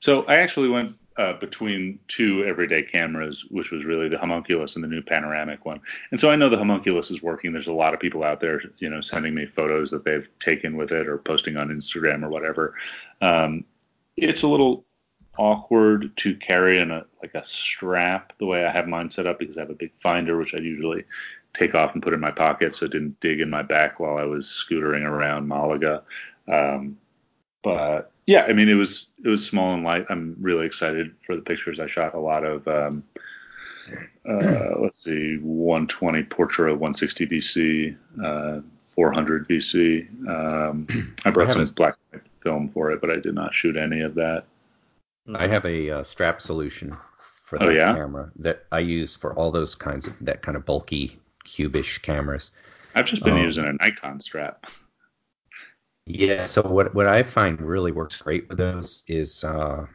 So 0.00 0.24
I 0.24 0.36
actually 0.36 0.68
went 0.68 0.96
uh, 1.18 1.32
between 1.34 1.98
two 2.08 2.44
everyday 2.44 2.82
cameras, 2.82 3.44
which 3.50 3.70
was 3.70 3.84
really 3.84 4.08
the 4.08 4.18
homunculus 4.18 4.74
and 4.74 4.84
the 4.84 4.88
new 4.88 5.02
panoramic 5.02 5.64
one. 5.64 5.80
And 6.10 6.20
so 6.20 6.30
I 6.30 6.36
know 6.36 6.48
the 6.48 6.58
homunculus 6.58 7.10
is 7.10 7.22
working. 7.22 7.52
There's 7.52 7.68
a 7.68 7.72
lot 7.72 7.94
of 7.94 8.00
people 8.00 8.22
out 8.22 8.40
there, 8.40 8.60
you 8.78 8.90
know, 8.90 9.00
sending 9.00 9.34
me 9.34 9.46
photos 9.46 9.90
that 9.90 10.04
they've 10.04 10.28
taken 10.40 10.76
with 10.76 10.92
it 10.92 11.08
or 11.08 11.18
posting 11.18 11.56
on 11.56 11.68
Instagram 11.68 12.22
or 12.22 12.28
whatever. 12.28 12.74
Um, 13.22 13.64
it's 14.16 14.42
a 14.42 14.48
little 14.48 14.84
awkward 15.38 16.16
to 16.16 16.34
carry 16.36 16.78
in 16.78 16.90
a 16.90 17.04
like 17.22 17.34
a 17.34 17.44
strap 17.44 18.32
the 18.38 18.46
way 18.46 18.64
I 18.64 18.72
have 18.72 18.88
mine 18.88 19.10
set 19.10 19.26
up 19.26 19.38
because 19.38 19.56
I 19.56 19.60
have 19.60 19.70
a 19.70 19.74
big 19.74 19.92
finder, 20.02 20.36
which 20.36 20.54
I 20.54 20.58
usually 20.58 21.04
take 21.56 21.74
off 21.74 21.94
and 21.94 22.02
put 22.02 22.12
in 22.12 22.20
my 22.20 22.30
pocket 22.30 22.76
so 22.76 22.86
it 22.86 22.92
didn't 22.92 23.18
dig 23.20 23.40
in 23.40 23.48
my 23.50 23.62
back 23.62 23.98
while 23.98 24.16
I 24.16 24.24
was 24.24 24.46
scootering 24.46 25.04
around 25.04 25.48
Malaga. 25.48 26.02
Um, 26.52 26.98
but 27.62 28.12
yeah, 28.26 28.42
I 28.42 28.52
mean 28.52 28.68
it 28.68 28.74
was 28.74 29.06
it 29.24 29.28
was 29.28 29.44
small 29.44 29.72
and 29.72 29.84
light. 29.84 30.06
I'm 30.10 30.36
really 30.40 30.66
excited 30.66 31.14
for 31.24 31.34
the 31.34 31.42
pictures. 31.42 31.80
I 31.80 31.86
shot 31.86 32.14
a 32.14 32.20
lot 32.20 32.44
of 32.44 32.66
um, 32.68 33.04
uh, 34.28 34.70
let's 34.80 35.02
see, 35.02 35.38
120 35.38 36.22
Portra 36.24 36.70
160 36.72 37.26
BC, 37.26 37.96
uh, 38.24 38.60
400 38.94 39.48
BC. 39.48 40.28
Um, 40.28 41.14
I 41.24 41.30
brought 41.30 41.48
I 41.48 41.52
some 41.54 41.62
a, 41.62 41.66
black 41.66 41.96
film 42.42 42.70
for 42.72 42.90
it, 42.90 43.00
but 43.00 43.10
I 43.10 43.16
did 43.16 43.34
not 43.34 43.54
shoot 43.54 43.76
any 43.76 44.02
of 44.02 44.14
that. 44.14 44.44
I 45.34 45.48
have 45.48 45.64
a 45.64 45.90
uh, 45.90 46.02
strap 46.04 46.40
solution 46.40 46.96
for 47.44 47.56
oh, 47.56 47.66
that 47.66 47.72
oh, 47.72 47.74
yeah? 47.74 47.94
camera 47.94 48.30
that 48.36 48.66
I 48.70 48.80
use 48.80 49.16
for 49.16 49.34
all 49.34 49.50
those 49.50 49.74
kinds 49.74 50.06
of 50.06 50.14
that 50.20 50.42
kind 50.42 50.56
of 50.56 50.64
bulky 50.64 51.18
cubish 51.46 52.02
cameras. 52.02 52.52
I've 52.94 53.06
just 53.06 53.24
been 53.24 53.34
um, 53.34 53.42
using 53.42 53.64
a 53.64 53.72
Nikon 53.72 54.20
strap. 54.20 54.66
Yeah. 56.06 56.44
So 56.44 56.62
what 56.62 56.94
what 56.94 57.06
I 57.06 57.22
find 57.22 57.60
really 57.60 57.92
works 57.92 58.20
great 58.20 58.48
with 58.48 58.58
those 58.58 59.04
is, 59.06 59.44
uh, 59.44 59.86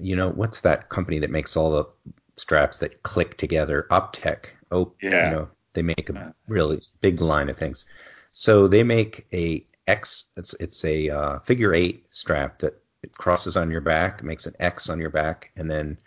you 0.00 0.16
know, 0.16 0.30
what's 0.30 0.60
that 0.62 0.88
company 0.88 1.18
that 1.20 1.30
makes 1.30 1.56
all 1.56 1.70
the 1.70 2.12
straps 2.36 2.78
that 2.80 3.02
click 3.02 3.36
together? 3.36 3.86
Optech. 3.90 4.46
Oh, 4.70 4.92
yeah. 5.00 5.26
You 5.26 5.36
know, 5.36 5.48
they 5.74 5.82
make 5.82 6.10
a 6.10 6.34
really 6.48 6.80
big 7.00 7.20
line 7.20 7.48
of 7.48 7.58
things. 7.58 7.86
So 8.32 8.68
they 8.68 8.82
make 8.82 9.26
a 9.32 9.66
X. 9.86 10.24
It's 10.36 10.54
it's 10.60 10.84
a 10.84 11.10
uh, 11.10 11.38
figure 11.40 11.74
eight 11.74 12.06
strap 12.10 12.58
that 12.58 12.82
it 13.02 13.16
crosses 13.16 13.56
on 13.56 13.70
your 13.70 13.80
back, 13.80 14.22
makes 14.22 14.46
an 14.46 14.54
X 14.60 14.88
on 14.88 15.00
your 15.00 15.10
back, 15.10 15.50
and 15.56 15.70
then 15.70 15.98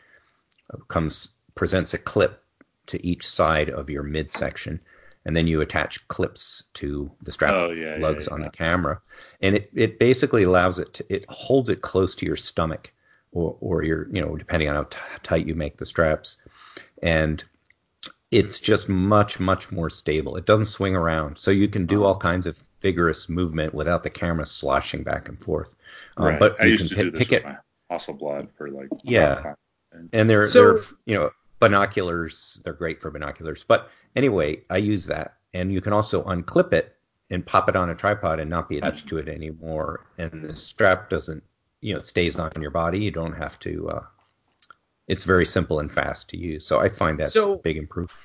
comes 0.88 1.30
presents 1.56 1.94
a 1.94 1.98
clip 1.98 2.44
to 2.88 3.06
each 3.06 3.28
side 3.28 3.70
of 3.70 3.90
your 3.90 4.04
midsection, 4.04 4.80
and 5.26 5.36
then 5.36 5.48
you 5.48 5.62
attach 5.62 6.08
clips 6.08 6.64
to 6.76 7.12
the 7.24 7.32
strap 7.32 7.54
oh, 7.54 7.72
yeah, 7.72 7.98
lugs 8.00 8.28
yeah, 8.28 8.32
yeah. 8.32 8.36
on 8.36 8.42
the 8.42 8.50
camera, 8.50 9.02
and 9.42 9.56
it, 9.56 9.70
it 9.74 10.00
basically 10.00 10.44
allows 10.44 10.80
it 10.80 10.94
to 10.94 11.06
it 11.14 11.26
holds 11.30 11.70
it 11.70 11.82
close 11.82 12.16
to 12.16 12.26
your 12.26 12.38
stomach 12.38 12.92
or 13.32 13.56
or 13.60 13.84
your 13.84 14.08
you 14.12 14.22
know 14.22 14.36
depending 14.36 14.70
on 14.70 14.76
how 14.76 14.84
t- 14.84 14.98
tight 15.24 15.48
you 15.48 15.56
make 15.56 15.78
the 15.78 15.86
straps, 15.86 16.38
and 17.02 17.44
it's 18.32 18.60
just 18.60 18.90
much 18.90 19.40
much 19.40 19.72
more 19.72 19.90
stable. 19.90 20.36
It 20.36 20.46
doesn't 20.46 20.66
swing 20.66 20.96
around, 20.96 21.38
so 21.38 21.52
you 21.52 21.68
can 21.68 21.86
do 21.86 22.04
oh. 22.04 22.08
all 22.08 22.18
kinds 22.18 22.46
of 22.46 22.62
vigorous 22.82 23.30
movement 23.30 23.74
without 23.74 24.04
the 24.04 24.10
camera 24.10 24.46
sloshing 24.46 25.04
back 25.04 25.28
and 25.28 25.40
forth. 25.40 25.70
Uh, 26.20 26.26
right. 26.26 26.40
but 26.40 26.60
I 26.62 26.66
you 26.66 26.78
can 26.78 26.88
p- 26.90 27.12
pick 27.12 27.32
it. 27.32 27.46
blood 28.20 28.50
for 28.58 28.70
like 28.70 28.90
yeah, 29.04 29.54
and 30.14 30.30
they're 30.30 30.46
so, 30.46 30.74
they're 30.74 30.84
you 31.06 31.16
know 31.16 31.30
binoculars. 31.60 32.62
They're 32.64 32.74
great 32.74 33.02
for 33.02 33.12
binoculars. 33.12 33.64
But 33.68 33.90
anyway, 34.16 34.62
I 34.70 34.78
use 34.78 35.06
that. 35.08 35.38
And 35.54 35.72
you 35.72 35.82
can 35.82 35.94
also 35.94 36.24
unclip 36.24 36.74
it 36.74 36.96
and 37.30 37.46
pop 37.46 37.70
it 37.70 37.76
on 37.76 37.90
a 37.90 37.96
tripod 37.96 38.40
and 38.40 38.50
not 38.50 38.70
be 38.70 38.78
attached 38.78 39.08
to 39.10 39.18
it 39.18 39.28
anymore. 39.28 40.06
And 40.18 40.44
the 40.44 40.56
strap 40.56 41.10
doesn't, 41.10 41.44
you 41.82 41.94
know, 41.94 42.00
stays 42.00 42.38
on 42.38 42.52
your 42.60 42.72
body. 42.72 43.00
You 43.00 43.12
don't 43.12 43.34
have 43.34 43.60
to. 43.60 43.90
Uh, 43.90 44.04
it's 45.08 45.24
very 45.24 45.46
simple 45.46 45.80
and 45.80 45.92
fast 45.92 46.30
to 46.30 46.38
use. 46.38 46.66
So 46.66 46.80
I 46.80 46.90
find 46.90 47.20
that's 47.20 47.34
so, 47.34 47.54
a 47.54 47.58
big 47.58 47.78
improvement. 47.78 48.20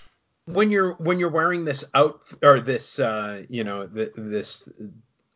When 0.46 0.70
you're 0.70 0.94
when 0.94 1.18
you're 1.18 1.30
wearing 1.30 1.64
this 1.64 1.84
out 1.94 2.22
or 2.42 2.60
this 2.60 2.98
uh, 2.98 3.44
you 3.48 3.62
know 3.62 3.86
the, 3.86 4.10
this 4.16 4.68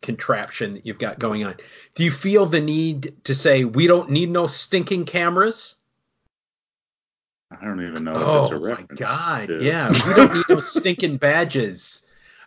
contraption 0.02 0.74
that 0.74 0.86
you've 0.86 0.98
got 0.98 1.18
going 1.18 1.44
on, 1.44 1.54
do 1.94 2.04
you 2.04 2.10
feel 2.10 2.46
the 2.46 2.60
need 2.60 3.14
to 3.24 3.34
say 3.34 3.64
we 3.64 3.86
don't 3.86 4.10
need 4.10 4.30
no 4.30 4.46
stinking 4.46 5.04
cameras? 5.04 5.76
I 7.64 7.66
don't 7.66 7.80
even 7.80 8.04
know 8.04 8.12
if 8.12 8.18
oh, 8.18 8.56
a 8.56 8.58
reference. 8.58 9.00
Oh 9.00 9.04
my 9.04 9.10
god! 9.10 9.48
To. 9.48 9.64
Yeah, 9.64 9.88
we 10.06 10.12
don't 10.12 10.34
need 10.34 10.44
those 10.48 10.70
stinking 10.70 11.16
badges. 11.16 12.02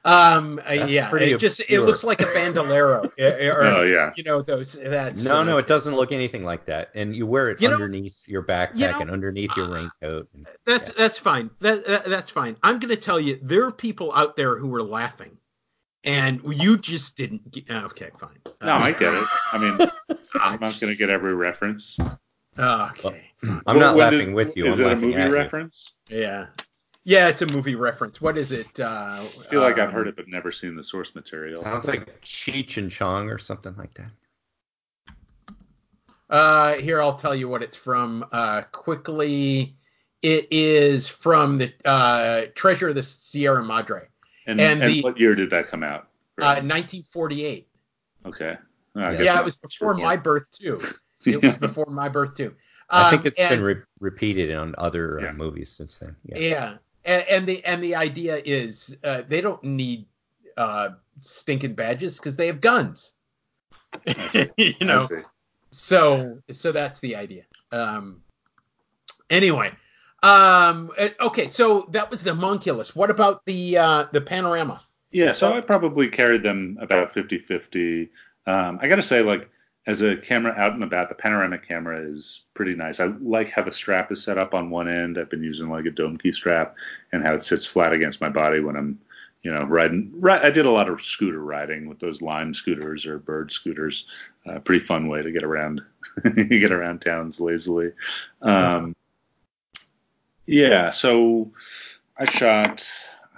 Um, 0.06 0.62
uh, 0.70 0.74
yeah, 0.74 1.14
it 1.16 1.40
just 1.40 1.60
it 1.68 1.82
looks 1.82 2.04
like 2.04 2.22
a 2.22 2.28
bandolero. 2.28 3.12
or, 3.20 3.64
oh 3.64 3.82
yeah. 3.82 4.12
You 4.16 4.24
know 4.24 4.44
those 4.44 4.74
that's. 4.74 5.24
No, 5.24 5.38
uh, 5.38 5.44
no, 5.44 5.58
it 5.58 5.68
doesn't 5.68 5.96
look 5.96 6.12
anything 6.12 6.44
like 6.44 6.68
that. 6.68 6.90
And 6.94 7.16
you 7.16 7.26
wear 7.26 7.50
it 7.50 7.60
you 7.64 7.68
underneath 7.68 8.14
know, 8.28 8.32
your 8.32 8.44
backpack 8.44 8.76
you 8.76 8.88
know, 8.90 9.00
and 9.00 9.10
underneath 9.10 9.58
your 9.58 9.70
raincoat. 9.70 10.30
And, 10.36 10.48
that's 10.68 10.90
yeah. 10.90 10.96
that's 10.98 11.18
fine. 11.18 11.50
That, 11.62 11.84
that 11.88 12.06
that's 12.06 12.30
fine. 12.30 12.56
I'm 12.62 12.78
gonna 12.78 12.96
tell 12.96 13.20
you, 13.20 13.40
there 13.42 13.64
are 13.64 13.72
people 13.72 14.14
out 14.14 14.38
there 14.38 14.56
who 14.56 14.74
are 14.76 14.84
laughing, 14.84 15.36
and 16.04 16.42
you 16.46 16.78
just 16.78 17.18
didn't. 17.18 17.50
Get, 17.52 17.72
okay, 17.72 18.12
fine. 18.20 18.38
No, 18.62 18.74
I 18.74 18.92
get 18.92 19.16
it. 19.16 19.28
I 19.52 19.58
mean, 19.58 19.92
I'm 20.36 20.60
not 20.60 20.80
gonna 20.80 20.96
get 20.96 21.10
every 21.10 21.34
reference. 21.34 21.98
Okay. 22.60 23.24
Well, 23.44 23.62
I'm 23.68 23.80
not 23.80 23.96
laughing 23.96 24.28
did, 24.28 24.34
with 24.34 24.58
you. 24.58 24.66
Is 24.66 24.80
I'm 24.80 24.88
it 24.88 24.94
a 24.94 24.96
movie 24.96 25.30
reference? 25.30 25.92
You. 26.10 26.22
Yeah. 26.22 26.48
Yeah, 27.04 27.30
it's 27.30 27.42
a 27.42 27.46
movie 27.46 27.76
reference. 27.76 28.20
What 28.20 28.38
is 28.38 28.52
it? 28.52 28.80
Uh, 28.80 29.24
I 29.24 29.50
feel 29.50 29.62
like 29.62 29.78
um, 29.78 29.88
I've 29.88 29.94
heard 29.94 30.10
it 30.10 30.18
but 30.18 30.28
never 30.28 30.52
seen 30.52 30.76
the 30.76 30.84
source 30.84 31.16
material. 31.16 31.62
Sounds 31.64 31.86
like 31.86 32.22
Cheech 32.22 32.76
and 32.76 32.92
Chong 32.92 33.30
or 33.30 33.38
something 33.38 33.74
like 33.78 33.94
that. 33.94 35.16
Uh, 36.30 36.74
here 36.74 37.02
I'll 37.02 37.16
tell 37.16 37.34
you 37.34 37.48
what 37.48 37.64
it's 37.64 37.78
from. 37.78 38.26
Uh, 38.34 38.64
quickly, 38.74 39.78
it 40.22 40.48
is 40.52 41.08
from 41.08 41.60
the 41.60 41.74
uh, 41.86 42.48
Treasure 42.56 42.90
of 42.90 42.96
the 42.96 43.04
Sierra 43.04 43.64
Madre. 43.64 44.10
And, 44.46 44.60
and, 44.60 44.84
and 44.84 44.92
the, 44.92 45.02
what 45.02 45.18
year 45.18 45.34
did 45.34 45.50
that 45.52 45.70
come 45.70 45.84
out? 45.84 46.10
Uh, 46.38 46.60
1948. 46.60 47.70
Okay. 48.26 48.58
yeah, 48.96 49.40
it 49.40 49.46
was 49.46 49.56
before 49.56 49.94
my 49.94 50.18
birth 50.18 50.52
too. 50.52 50.82
It 51.34 51.44
was 51.44 51.58
before 51.58 51.88
my 51.88 52.10
birth 52.10 52.36
too. 52.36 52.56
Um, 52.90 53.06
I 53.06 53.10
think 53.10 53.26
it's 53.26 53.40
and, 53.40 53.50
been 53.50 53.62
re- 53.62 53.82
repeated 54.00 54.54
on 54.56 54.74
other 54.78 55.20
uh, 55.20 55.24
yeah. 55.24 55.30
uh, 55.30 55.34
movies 55.34 55.70
since 55.72 55.98
then. 55.98 56.16
Yeah. 56.26 56.38
yeah. 56.38 56.78
And, 57.06 57.26
and, 57.30 57.46
the 57.46 57.66
and 57.66 57.84
the 57.84 57.96
idea 57.96 58.42
is 58.44 58.96
uh, 59.04 59.24
they 59.28 59.42
don't 59.42 59.64
need 59.64 60.06
uh, 60.56 60.90
stinking 61.20 61.74
badges 61.74 62.18
because 62.18 62.36
they 62.36 62.48
have 62.48 62.62
guns. 62.62 63.14
you 64.58 64.76
know. 64.82 65.08
so 65.72 66.40
so 66.52 66.72
that's 66.72 67.00
the 67.00 67.16
idea. 67.16 67.44
Um, 67.72 68.22
anyway, 69.30 69.72
um, 70.24 70.92
eh, 70.98 71.10
okay, 71.20 71.48
so 71.48 71.88
that 71.92 72.10
was 72.10 72.24
the 72.24 72.34
Monculus. 72.34 72.96
What 72.96 73.10
about 73.10 73.46
the 73.46 73.78
uh, 73.78 74.06
the 74.12 74.22
panorama? 74.22 74.82
Yeah, 75.12 75.32
so 75.34 75.56
I 75.56 75.62
probably 75.62 76.10
carried 76.10 76.44
them 76.44 76.78
about 76.82 77.14
50-50. 77.14 78.10
Um, 78.46 78.78
I 78.82 78.90
got 78.90 78.98
to 78.98 79.02
say, 79.02 79.22
like 79.22 79.50
as 79.88 80.02
a 80.02 80.18
camera 80.18 80.54
out 80.58 80.74
and 80.74 80.84
about, 80.84 81.08
the 81.08 81.16
panoramic 81.16 81.66
camera 81.66 81.98
is 81.98 82.42
pretty 82.54 82.76
nice. 82.76 83.00
I 83.00 83.06
like 83.22 83.50
how 83.50 83.64
the 83.64 83.72
strap 83.72 84.12
is 84.12 84.22
set 84.22 84.38
up 84.38 84.54
on 84.54 84.70
one 84.70 84.90
end. 84.90 85.18
I've 85.18 85.30
been 85.30 85.44
using 85.44 85.70
like 85.70 85.86
a 85.86 85.92
Domke 85.92 86.36
strap, 86.36 86.76
and 87.14 87.24
how 87.24 87.34
it 87.34 87.44
sits 87.44 87.66
flat 87.66 87.94
against 87.94 88.20
my 88.20 88.28
body 88.28 88.60
when 88.60 88.76
I'm, 88.76 89.00
you 89.44 89.54
know, 89.54 89.64
riding. 89.64 90.12
Right, 90.14 90.44
I 90.44 90.50
did 90.50 90.66
a 90.66 90.72
lot 90.72 90.90
of 90.90 91.04
scooter 91.06 91.42
riding 91.42 91.88
with 91.88 92.00
those 92.00 92.22
Lime 92.22 92.54
scooters 92.54 93.06
or 93.06 93.18
Bird 93.18 93.50
scooters. 93.54 94.06
Uh, 94.46 94.60
pretty 94.60 94.86
fun 94.86 95.08
way 95.08 95.22
to 95.22 95.32
get 95.32 95.44
around, 95.44 95.82
get 96.50 96.74
around 96.74 97.00
towns 97.00 97.40
lazily. 97.40 97.94
Um, 98.42 98.94
yeah, 100.48 100.92
so 100.92 101.50
I 102.18 102.30
shot, 102.30 102.86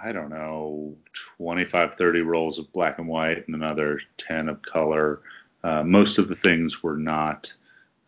I 0.02 0.10
don't 0.10 0.30
know, 0.30 0.96
25, 1.38 1.94
30 1.94 2.20
rolls 2.22 2.58
of 2.58 2.72
black 2.72 2.98
and 2.98 3.06
white 3.06 3.46
and 3.46 3.54
another 3.54 4.00
10 4.18 4.48
of 4.48 4.62
color. 4.62 5.20
Uh, 5.62 5.82
most 5.82 6.18
of 6.18 6.28
the 6.28 6.36
things 6.36 6.82
were 6.82 6.96
not 6.96 7.52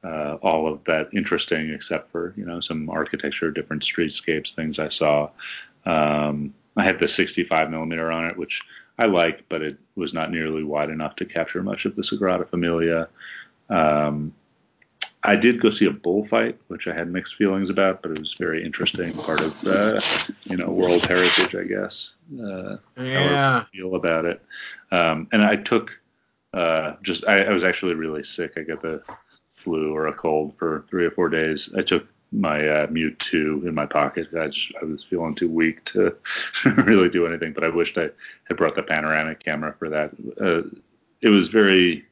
uh, 0.04 0.36
all 0.42 0.72
of 0.72 0.82
that 0.84 1.08
interesting, 1.12 1.70
except 1.70 2.10
for 2.10 2.34
you 2.36 2.44
know 2.44 2.60
some 2.60 2.90
architecture, 2.90 3.50
different 3.50 3.82
streetscapes, 3.82 4.54
things 4.54 4.78
I 4.78 4.88
saw. 4.88 5.30
Um, 5.84 6.54
I 6.76 6.84
had 6.84 6.98
the 6.98 7.08
65 7.08 7.70
millimeter 7.70 8.10
on 8.10 8.26
it, 8.26 8.36
which 8.36 8.62
I 8.98 9.06
like, 9.06 9.44
but 9.48 9.62
it 9.62 9.78
was 9.94 10.14
not 10.14 10.30
nearly 10.30 10.64
wide 10.64 10.90
enough 10.90 11.16
to 11.16 11.24
capture 11.24 11.62
much 11.62 11.84
of 11.84 11.96
the 11.96 12.02
Sagrada 12.02 12.48
Familia. 12.48 13.08
Um, 13.68 14.34
I 15.24 15.36
did 15.36 15.60
go 15.60 15.70
see 15.70 15.86
a 15.86 15.92
bullfight, 15.92 16.58
which 16.66 16.88
I 16.88 16.94
had 16.94 17.10
mixed 17.10 17.36
feelings 17.36 17.70
about, 17.70 18.02
but 18.02 18.10
it 18.10 18.18
was 18.18 18.34
very 18.34 18.64
interesting, 18.64 19.12
part 19.12 19.40
of 19.40 19.54
uh, 19.64 20.00
you 20.44 20.56
know 20.56 20.68
World 20.70 21.06
Heritage, 21.06 21.54
I 21.54 21.64
guess. 21.64 22.10
Uh, 22.32 22.76
yeah. 22.96 23.64
Feel 23.72 23.94
about 23.94 24.24
it, 24.24 24.42
um, 24.90 25.28
and 25.30 25.42
I 25.42 25.56
took 25.56 25.92
uh, 26.54 26.94
just 27.02 27.26
I, 27.26 27.42
I, 27.44 27.50
was 27.50 27.64
actually 27.64 27.94
really 27.94 28.24
sick. 28.24 28.52
I 28.56 28.62
got 28.62 28.82
the 28.82 29.02
flu 29.54 29.94
or 29.94 30.08
a 30.08 30.12
cold 30.12 30.54
for 30.58 30.84
three 30.90 31.06
or 31.06 31.10
four 31.10 31.28
days. 31.28 31.70
I 31.76 31.82
took 31.82 32.06
my 32.32 32.66
uh, 32.66 32.86
Mju 32.86 33.18
2 33.18 33.64
in 33.66 33.74
my 33.74 33.86
pocket. 33.86 34.28
I, 34.38 34.48
just, 34.48 34.72
I 34.80 34.84
was 34.84 35.04
feeling 35.04 35.34
too 35.34 35.48
weak 35.48 35.84
to 35.86 36.14
really 36.76 37.08
do 37.08 37.26
anything, 37.26 37.52
but 37.52 37.64
I 37.64 37.68
wished 37.68 37.98
I 37.98 38.08
had 38.44 38.56
brought 38.56 38.74
the 38.74 38.82
panoramic 38.82 39.44
camera 39.44 39.74
for 39.78 39.88
that. 39.90 40.10
Uh, 40.40 40.68
it 41.20 41.28
was 41.28 41.48
very 41.48 42.04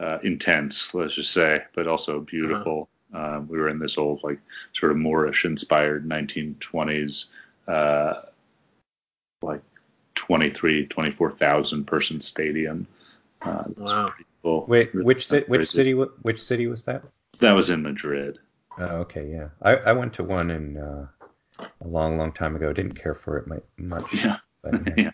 uh, 0.00 0.18
intense, 0.22 0.94
let's 0.94 1.14
just 1.14 1.32
say, 1.32 1.62
but 1.74 1.86
also 1.86 2.20
beautiful. 2.20 2.88
Uh-huh. 3.12 3.36
Um, 3.36 3.48
we 3.48 3.58
were 3.58 3.68
in 3.68 3.78
this 3.78 3.96
old, 3.96 4.22
like, 4.22 4.38
sort 4.74 4.92
of 4.92 4.98
Moorish 4.98 5.44
inspired 5.44 6.08
1920s, 6.08 7.24
uh, 7.66 8.22
like 9.40 9.62
23, 10.14 10.86
24,000 10.86 11.84
person 11.86 12.20
stadium. 12.20 12.86
Uh, 13.42 13.64
wow. 13.76 14.12
Cool. 14.42 14.64
Wait, 14.68 14.94
which 14.94 15.28
which 15.30 15.68
city 15.68 15.92
which 15.92 16.42
city 16.42 16.66
was 16.66 16.84
that? 16.84 17.02
That 17.40 17.52
was 17.52 17.70
in 17.70 17.82
Madrid. 17.82 18.38
Oh, 18.78 18.84
okay, 18.84 19.28
yeah. 19.30 19.48
I, 19.62 19.76
I 19.76 19.92
went 19.92 20.12
to 20.14 20.24
one 20.24 20.50
in 20.50 20.76
uh, 20.76 21.06
a 21.58 21.88
long, 21.88 22.16
long 22.16 22.32
time 22.32 22.54
ago. 22.56 22.72
Didn't 22.72 22.94
care 22.94 23.14
for 23.14 23.38
it 23.38 23.62
much. 23.76 24.14
Yeah. 24.14 24.36
But, 24.62 24.80
yeah. 24.98 25.10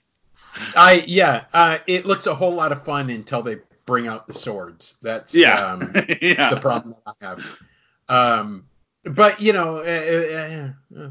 I 0.77 1.05
yeah. 1.07 1.45
Uh, 1.53 1.79
it 1.87 2.07
looks 2.07 2.27
a 2.27 2.35
whole 2.35 2.55
lot 2.55 2.73
of 2.73 2.85
fun 2.85 3.11
until 3.11 3.43
they 3.43 3.57
bring 3.87 4.07
out 4.07 4.27
the 4.27 4.35
swords. 4.35 4.97
That's 5.03 5.35
yeah. 5.35 5.67
Um, 5.67 5.95
yeah. 6.23 6.51
the 6.51 6.61
problem 6.61 6.95
that 7.05 7.17
I 7.21 7.27
have. 7.27 7.41
Um, 8.09 8.67
but 9.05 9.41
you 9.41 9.53
know, 9.53 9.79
uh, 9.79 10.73
uh, 10.97 11.01
uh 11.01 11.11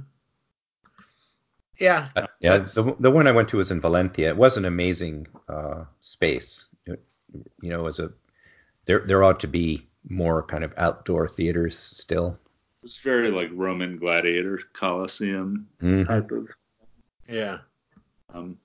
yeah. 1.79 2.07
yeah. 2.39 2.57
The 2.59 2.95
the 2.99 3.11
one 3.11 3.27
I 3.27 3.31
went 3.31 3.49
to 3.49 3.57
was 3.57 3.71
in 3.71 3.81
Valencia. 3.81 4.29
It 4.29 4.37
was 4.37 4.57
an 4.57 4.65
amazing 4.65 5.27
uh, 5.49 5.85
space 5.99 6.65
you 7.61 7.69
know, 7.69 7.87
as 7.87 7.99
a 7.99 8.11
there 8.85 8.99
there 8.99 9.23
ought 9.23 9.39
to 9.41 9.47
be 9.47 9.87
more 10.09 10.43
kind 10.43 10.63
of 10.63 10.73
outdoor 10.77 11.27
theaters 11.27 11.77
still. 11.77 12.37
It's 12.83 12.99
very 12.99 13.31
like 13.31 13.49
Roman 13.53 13.97
gladiator 13.97 14.59
coliseum 14.73 15.67
mm-hmm. 15.81 16.03
type 16.03 16.31
of. 16.31 16.49
Yeah. 17.29 17.59
Um, 18.33 18.57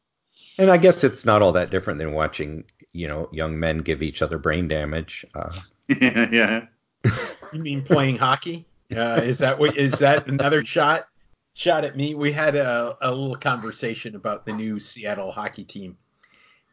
and 0.58 0.70
I 0.70 0.76
guess 0.76 1.04
it's 1.04 1.24
not 1.24 1.40
all 1.40 1.52
that 1.52 1.70
different 1.70 1.98
than 1.98 2.12
watching, 2.12 2.64
you 2.92 3.06
know, 3.06 3.28
young 3.32 3.58
men 3.58 3.78
give 3.78 4.02
each 4.02 4.22
other 4.22 4.38
brain 4.38 4.66
damage. 4.66 5.24
Uh, 5.34 5.60
yeah, 5.88 6.28
yeah. 6.32 7.10
you 7.52 7.60
mean 7.60 7.82
playing 7.82 8.16
hockey? 8.16 8.66
Uh, 8.94 9.20
is 9.22 9.38
that 9.38 9.58
what 9.58 9.76
is 9.76 9.92
that 9.98 10.26
another 10.26 10.64
shot? 10.64 11.06
Shot 11.54 11.84
at 11.84 11.96
me. 11.96 12.14
We 12.14 12.32
had 12.32 12.56
a, 12.56 12.96
a 13.00 13.10
little 13.10 13.36
conversation 13.36 14.16
about 14.16 14.46
the 14.46 14.52
new 14.52 14.78
Seattle 14.78 15.30
hockey 15.30 15.64
team 15.64 15.96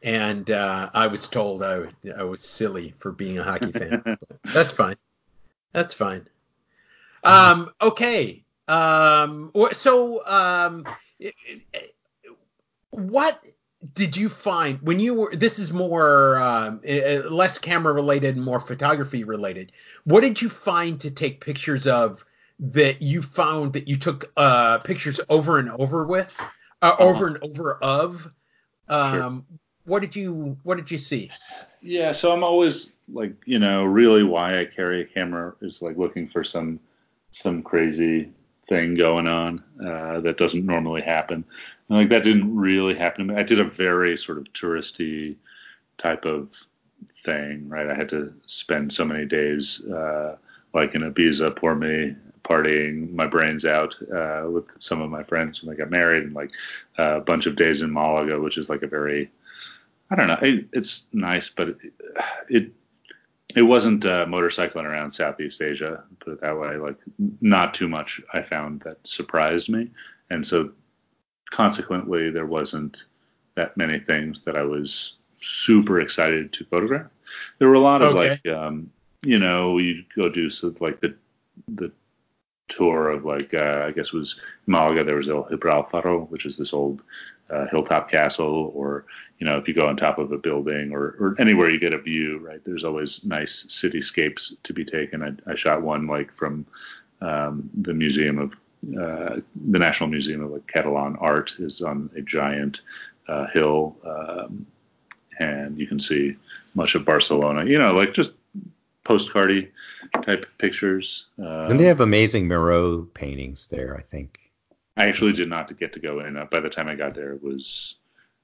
and 0.04 0.50
uh, 0.52 0.90
I 0.94 1.08
was 1.08 1.28
told 1.28 1.64
I, 1.64 1.86
I 2.18 2.24
was 2.24 2.42
silly 2.42 2.94
for 3.00 3.12
being 3.12 3.40
a 3.40 3.44
hockey 3.44 3.72
fan. 3.72 4.18
that's 4.54 4.72
fine. 4.72 4.98
That's 5.74 5.94
fine. 5.94 6.28
Um, 7.24 7.72
okay. 7.82 8.44
Um, 8.68 9.52
so, 9.74 10.26
um, 10.26 10.86
what 12.92 13.44
did 13.94 14.16
you 14.16 14.30
find 14.30 14.82
when 14.82 15.00
you 15.00 15.14
were? 15.14 15.36
This 15.36 15.60
is 15.60 15.72
more 15.72 16.38
um, 16.38 16.82
less 16.84 17.58
camera 17.58 17.94
related, 17.94 18.38
more 18.38 18.60
photography 18.60 19.24
related. 19.24 19.72
What 20.04 20.22
did 20.22 20.42
you 20.42 20.50
find 20.50 21.00
to 21.02 21.12
take 21.12 21.44
pictures 21.44 21.88
of 21.88 22.24
that 22.60 23.02
you 23.02 23.22
found 23.22 23.74
that 23.74 23.88
you 23.88 23.98
took 23.98 24.32
uh, 24.38 24.80
pictures 24.80 25.20
over 25.30 25.60
and 25.60 25.70
over 25.72 26.06
with, 26.06 26.34
uh, 26.82 26.86
uh-huh. 26.86 27.04
over 27.04 27.28
and 27.28 27.38
over 27.42 27.76
of? 27.76 28.32
Um, 28.88 29.46
sure 29.50 29.58
what 29.86 30.02
did 30.02 30.16
you 30.16 30.58
what 30.64 30.78
did 30.78 30.92
you 30.92 30.98
see? 30.98 31.32
Yeah, 31.82 32.12
so 32.12 32.32
I'm 32.32 32.44
always 32.44 32.92
like, 33.14 33.34
you 33.46 33.60
know, 33.60 33.84
really 33.84 34.24
why 34.24 34.60
I 34.60 34.66
carry 34.66 35.02
a 35.02 35.06
camera 35.06 35.54
is 35.62 35.82
like 35.82 35.98
looking 35.98 36.28
for 36.28 36.44
some 36.44 36.80
some 37.32 37.62
crazy 37.62 38.32
thing 38.68 38.96
going 38.96 39.28
on 39.28 39.64
uh, 39.86 40.20
that 40.22 40.38
doesn't 40.38 40.66
normally 40.66 41.02
happen. 41.02 41.46
And 41.90 41.98
like 42.00 42.10
that 42.10 42.24
didn't 42.24 42.56
really 42.56 42.96
happen 42.96 43.28
to 43.28 43.34
me. 43.34 43.40
I 43.40 43.44
did 43.44 43.60
a 43.60 43.66
very 43.66 44.18
sort 44.18 44.40
of 44.40 44.46
touristy 44.54 45.36
type 45.98 46.26
of 46.26 46.50
thing, 47.24 47.70
right? 47.70 47.88
I 47.88 47.96
had 47.96 48.10
to 48.10 48.34
spend 48.48 48.92
so 48.92 49.06
many 49.06 49.26
days 49.26 49.84
uh, 49.86 50.38
like 50.74 50.96
in 50.96 51.02
Ibiza, 51.02 51.56
poor 51.56 51.76
me, 51.76 52.16
partying 52.44 53.12
my 53.14 53.28
brains 53.28 53.66
out 53.66 53.96
uh, 54.14 54.50
with 54.50 54.66
some 54.80 55.02
of 55.02 55.10
my 55.10 55.24
friends 55.24 55.64
when 55.64 55.74
I 55.74 55.78
got 55.78 55.90
married, 55.90 56.24
and 56.24 56.34
like 56.34 56.52
a 56.98 57.20
bunch 57.20 57.46
of 57.46 57.56
days 57.56 57.82
in 57.82 57.92
Malaga, 57.92 58.40
which 58.40 58.58
is 58.58 58.70
like 58.70 58.84
a 58.84 58.88
very 58.88 59.30
I 60.10 60.16
don't 60.16 60.28
know. 60.28 60.38
It, 60.42 60.68
it's 60.74 61.04
nice, 61.14 61.50
but 61.50 61.70
it, 61.70 61.78
it 62.50 62.72
it 63.56 63.62
wasn't 63.62 64.06
uh, 64.06 64.26
motorcycling 64.26 64.84
around 64.84 65.12
Southeast 65.12 65.62
Asia, 65.62 66.04
put 66.20 66.34
it 66.34 66.42
that 66.42 66.60
way. 66.60 66.78
Like 66.78 66.98
not 67.42 67.74
too 67.74 67.88
much 67.88 68.22
I 68.34 68.42
found 68.42 68.82
that 68.82 68.98
surprised 69.04 69.70
me, 69.70 69.90
and 70.30 70.46
so 70.46 70.72
consequently 71.52 72.30
there 72.30 72.46
wasn't 72.46 73.06
that 73.56 73.78
many 73.78 74.00
things 74.00 74.42
that 74.42 74.58
I 74.58 74.64
was 74.64 75.14
super 75.42 76.00
excited 76.02 76.52
to 76.54 76.66
photograph. 76.66 77.10
There 77.60 77.68
were 77.68 77.76
a 77.76 77.80
lot 77.80 78.02
of 78.02 78.16
okay. 78.16 78.40
like, 78.44 78.56
um, 78.56 78.92
you 79.24 79.40
know, 79.40 79.78
you 79.78 80.04
go 80.16 80.30
do 80.30 80.50
so, 80.50 80.76
like 80.80 81.00
the 81.02 81.16
the 81.70 81.92
tour 82.70 83.10
of 83.10 83.26
like 83.26 83.54
uh, 83.54 83.86
I 83.88 83.92
guess 83.92 84.08
it 84.08 84.14
was 84.14 84.40
Malaga. 84.68 85.04
There 85.04 85.16
was 85.16 85.30
El 85.30 85.46
Gibralfaro, 85.46 86.30
which 86.30 86.46
is 86.46 86.58
this 86.58 86.74
old 86.74 87.02
uh, 87.50 87.68
hilltop 87.68 88.10
castle, 88.10 88.72
or 88.76 89.06
you 89.40 89.46
know 89.46 89.58
if 89.58 89.68
you 89.68 89.74
go 89.74 89.88
on 89.88 89.98
top 89.98 90.18
of 90.18 90.32
a 90.32 90.38
building, 90.38 90.92
or, 90.92 91.16
or 91.20 91.36
anywhere 91.40 91.70
you 91.70 91.80
get 91.80 91.94
a 91.94 92.02
view. 92.02 92.40
Right, 92.40 92.64
there's 92.64 92.84
always 92.84 93.22
nice 93.24 93.66
cityscapes 93.70 94.54
to 94.64 94.74
be 94.74 94.86
taken. 94.86 95.24
I, 95.24 95.52
I 95.52 95.56
shot 95.56 95.82
one 95.82 96.08
like 96.08 96.36
from 96.36 96.66
um, 97.22 97.70
the 97.82 97.94
museum 97.94 98.40
of 98.40 98.54
uh, 99.00 99.42
the 99.70 99.80
National 99.80 100.10
Museum 100.10 100.44
of 100.44 100.52
like, 100.52 100.68
Catalan 100.68 101.16
art 101.18 101.54
is 101.60 101.82
on 101.82 102.10
a 102.16 102.22
giant 102.22 102.82
uh, 103.28 103.48
hill, 103.48 103.96
um, 104.06 104.66
and 105.40 105.80
you 105.80 105.88
can 105.88 106.00
see 106.00 106.36
much 106.76 106.96
of 106.96 107.06
Barcelona. 107.06 107.66
You 107.66 107.80
know, 107.80 107.94
like 107.94 108.14
just 108.14 108.34
postcardy 109.06 109.70
type 110.24 110.46
pictures. 110.58 111.28
Um, 111.38 111.72
and 111.72 111.80
they 111.80 111.86
have 111.86 112.02
amazing 112.02 112.48
Miró 112.48 113.12
paintings 113.14 113.68
there, 113.68 113.96
I 113.96 114.02
think. 114.02 114.40
I 114.98 115.06
actually 115.08 115.34
did 115.34 115.50
not 115.50 115.78
get 115.78 115.94
to 115.94 116.00
go 116.00 116.20
in. 116.22 116.38
Uh, 116.38 116.46
by 116.46 116.60
the 116.60 116.70
time 116.70 116.88
I 116.88 116.96
got 116.96 117.16
there, 117.16 117.34
it 117.34 117.44
was 117.44 117.96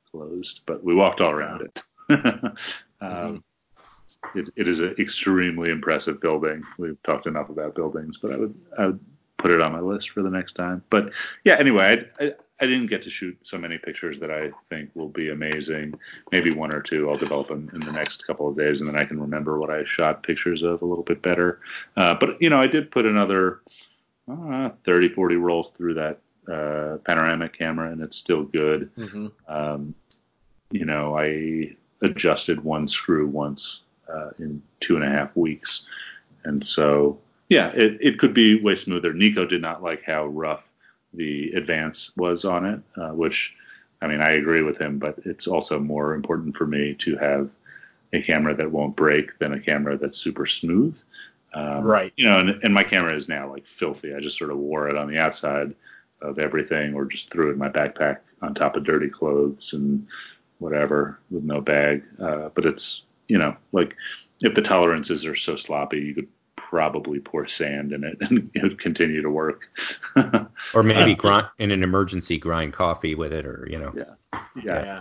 closed, 0.10 0.62
but 0.66 0.84
we 0.84 0.94
walked 0.94 1.22
all 1.22 1.32
around 1.32 1.62
it. 1.62 1.82
um, 2.10 2.54
mm-hmm. 3.02 4.40
it, 4.40 4.50
it 4.56 4.68
is 4.68 4.80
an 4.80 4.96
extremely 5.00 5.72
impressive 5.72 6.20
building. 6.22 6.64
We've 6.78 7.02
talked 7.04 7.26
enough 7.26 7.50
about 7.50 7.76
buildings, 7.76 8.18
but 8.22 8.34
I 8.34 8.38
would, 8.38 8.56
I 8.78 8.86
would 8.88 9.00
put 9.38 9.52
it 9.52 9.62
on 9.62 9.72
my 9.72 9.80
list 9.80 10.10
for 10.12 10.22
the 10.22 10.30
next 10.30 10.54
time. 10.54 10.84
But 10.90 11.12
yeah, 11.44 11.56
anyway, 11.58 12.06
I, 12.20 12.26
I, 12.26 12.34
I 12.62 12.68
didn't 12.68 12.88
get 12.88 13.02
to 13.04 13.10
shoot 13.10 13.38
so 13.42 13.58
many 13.58 13.80
pictures 13.80 14.20
that 14.20 14.30
I 14.30 14.52
think 14.70 14.92
will 14.94 15.10
be 15.10 15.32
amazing. 15.32 15.96
Maybe 16.32 16.54
one 16.54 16.72
or 16.72 16.80
two 16.80 17.10
I'll 17.10 17.18
develop 17.18 17.50
in, 17.50 17.70
in 17.74 17.80
the 17.80 17.92
next 17.92 18.26
couple 18.28 18.48
of 18.48 18.56
days, 18.56 18.80
and 18.82 18.88
then 18.88 18.96
I 18.96 19.04
can 19.04 19.20
remember 19.20 19.60
what 19.60 19.72
I 19.72 19.84
shot 19.86 20.22
pictures 20.22 20.62
of 20.62 20.82
a 20.84 20.86
little 20.86 21.04
bit 21.04 21.24
better. 21.24 21.60
Uh, 21.98 22.14
but 22.20 22.40
you 22.40 22.52
know, 22.52 22.62
I 22.62 22.68
did 22.68 22.92
put 22.92 23.08
another 23.08 23.62
uh, 24.32 24.70
30, 24.86 25.10
40 25.10 25.36
rolls 25.38 25.72
through 25.76 25.96
that 25.96 26.20
uh, 26.52 26.98
panoramic 27.04 27.58
camera, 27.58 27.92
and 27.92 28.02
it's 28.02 28.18
still 28.18 28.44
good. 28.44 28.92
Mm-hmm. 28.96 29.28
Um, 29.48 29.96
you 30.70 30.86
know, 30.86 31.18
I 31.18 31.76
adjusted 32.02 32.64
one 32.64 32.88
screw 32.88 33.28
once 33.28 33.82
uh, 34.08 34.30
in 34.38 34.62
two 34.80 34.96
and 34.96 35.04
a 35.04 35.10
half 35.10 35.36
weeks, 35.36 35.82
and 36.44 36.64
so 36.66 37.20
yeah, 37.50 37.68
it, 37.70 37.98
it 38.00 38.20
could 38.20 38.34
be 38.34 38.62
way 38.62 38.76
smoother. 38.76 39.14
Nico 39.14 39.46
did 39.46 39.62
not 39.62 39.84
like 39.84 40.04
how 40.04 40.28
rough 40.28 40.71
the 41.14 41.52
advance 41.52 42.12
was 42.16 42.46
on 42.46 42.66
it, 42.66 42.80
uh, 42.98 43.10
which 43.10 43.56
I 44.02 44.08
mean 44.08 44.22
I 44.22 44.32
agree 44.32 44.62
with 44.62 44.78
him, 44.78 44.98
but 44.98 45.20
it's 45.26 45.48
also 45.48 45.80
more 45.80 46.14
important 46.14 46.56
for 46.56 46.66
me 46.66 46.96
to 47.00 47.18
have 47.18 47.50
a 48.14 48.22
camera 48.22 48.56
that 48.56 48.72
won't 48.72 48.96
break 48.96 49.38
than 49.40 49.54
a 49.54 49.60
camera 49.60 49.98
that's 49.98 50.18
super 50.18 50.46
smooth. 50.46 50.98
Um, 51.54 51.84
right. 51.84 52.14
You 52.16 52.26
know, 52.26 52.40
and, 52.40 52.50
and 52.64 52.74
my 52.74 52.84
camera 52.84 53.16
is 53.16 53.28
now 53.28 53.50
like 53.50 53.66
filthy. 53.66 54.14
I 54.14 54.20
just 54.20 54.38
sort 54.38 54.52
of 54.52 54.58
wore 54.58 54.90
it 54.90 54.98
on 54.98 55.10
the 55.10 55.18
outside 55.18 55.76
of 56.22 56.40
everything, 56.40 56.94
or 56.94 57.06
just 57.06 57.32
threw 57.32 57.50
it 57.50 57.54
in 57.54 57.58
my 57.58 57.70
backpack 57.70 58.20
on 58.42 58.54
top 58.54 58.76
of 58.76 58.84
dirty 58.84 59.10
clothes 59.10 59.74
and 59.74 60.08
whatever 60.60 61.20
with 61.30 61.44
no 61.44 61.60
bag. 61.60 62.04
Uh, 62.22 62.50
but 62.54 62.66
it's 62.66 63.04
you 63.28 63.38
know 63.38 63.56
like 63.72 63.96
if 64.42 64.56
the 64.56 64.62
tolerances 64.62 65.26
are 65.26 65.36
so 65.36 65.56
sloppy, 65.56 66.00
you 66.00 66.16
could 66.16 66.28
probably 66.72 67.20
pour 67.20 67.46
sand 67.46 67.92
in 67.92 68.06
it 68.06 68.18
and 68.22 68.50
it 68.54 68.64
would 68.64 68.80
continue 68.80 69.22
to 69.22 69.30
work. 69.30 69.68
or 70.74 70.82
maybe 70.82 71.14
grind 71.14 71.48
in 71.60 71.70
an 71.70 71.84
emergency 71.84 72.38
grind 72.38 72.72
coffee 72.72 73.14
with 73.14 73.34
it, 73.34 73.46
or 73.46 73.68
you 73.70 73.78
know. 73.78 73.94
Yeah. 73.94 74.42
Yeah. 74.64 74.84
yeah. 74.86 75.00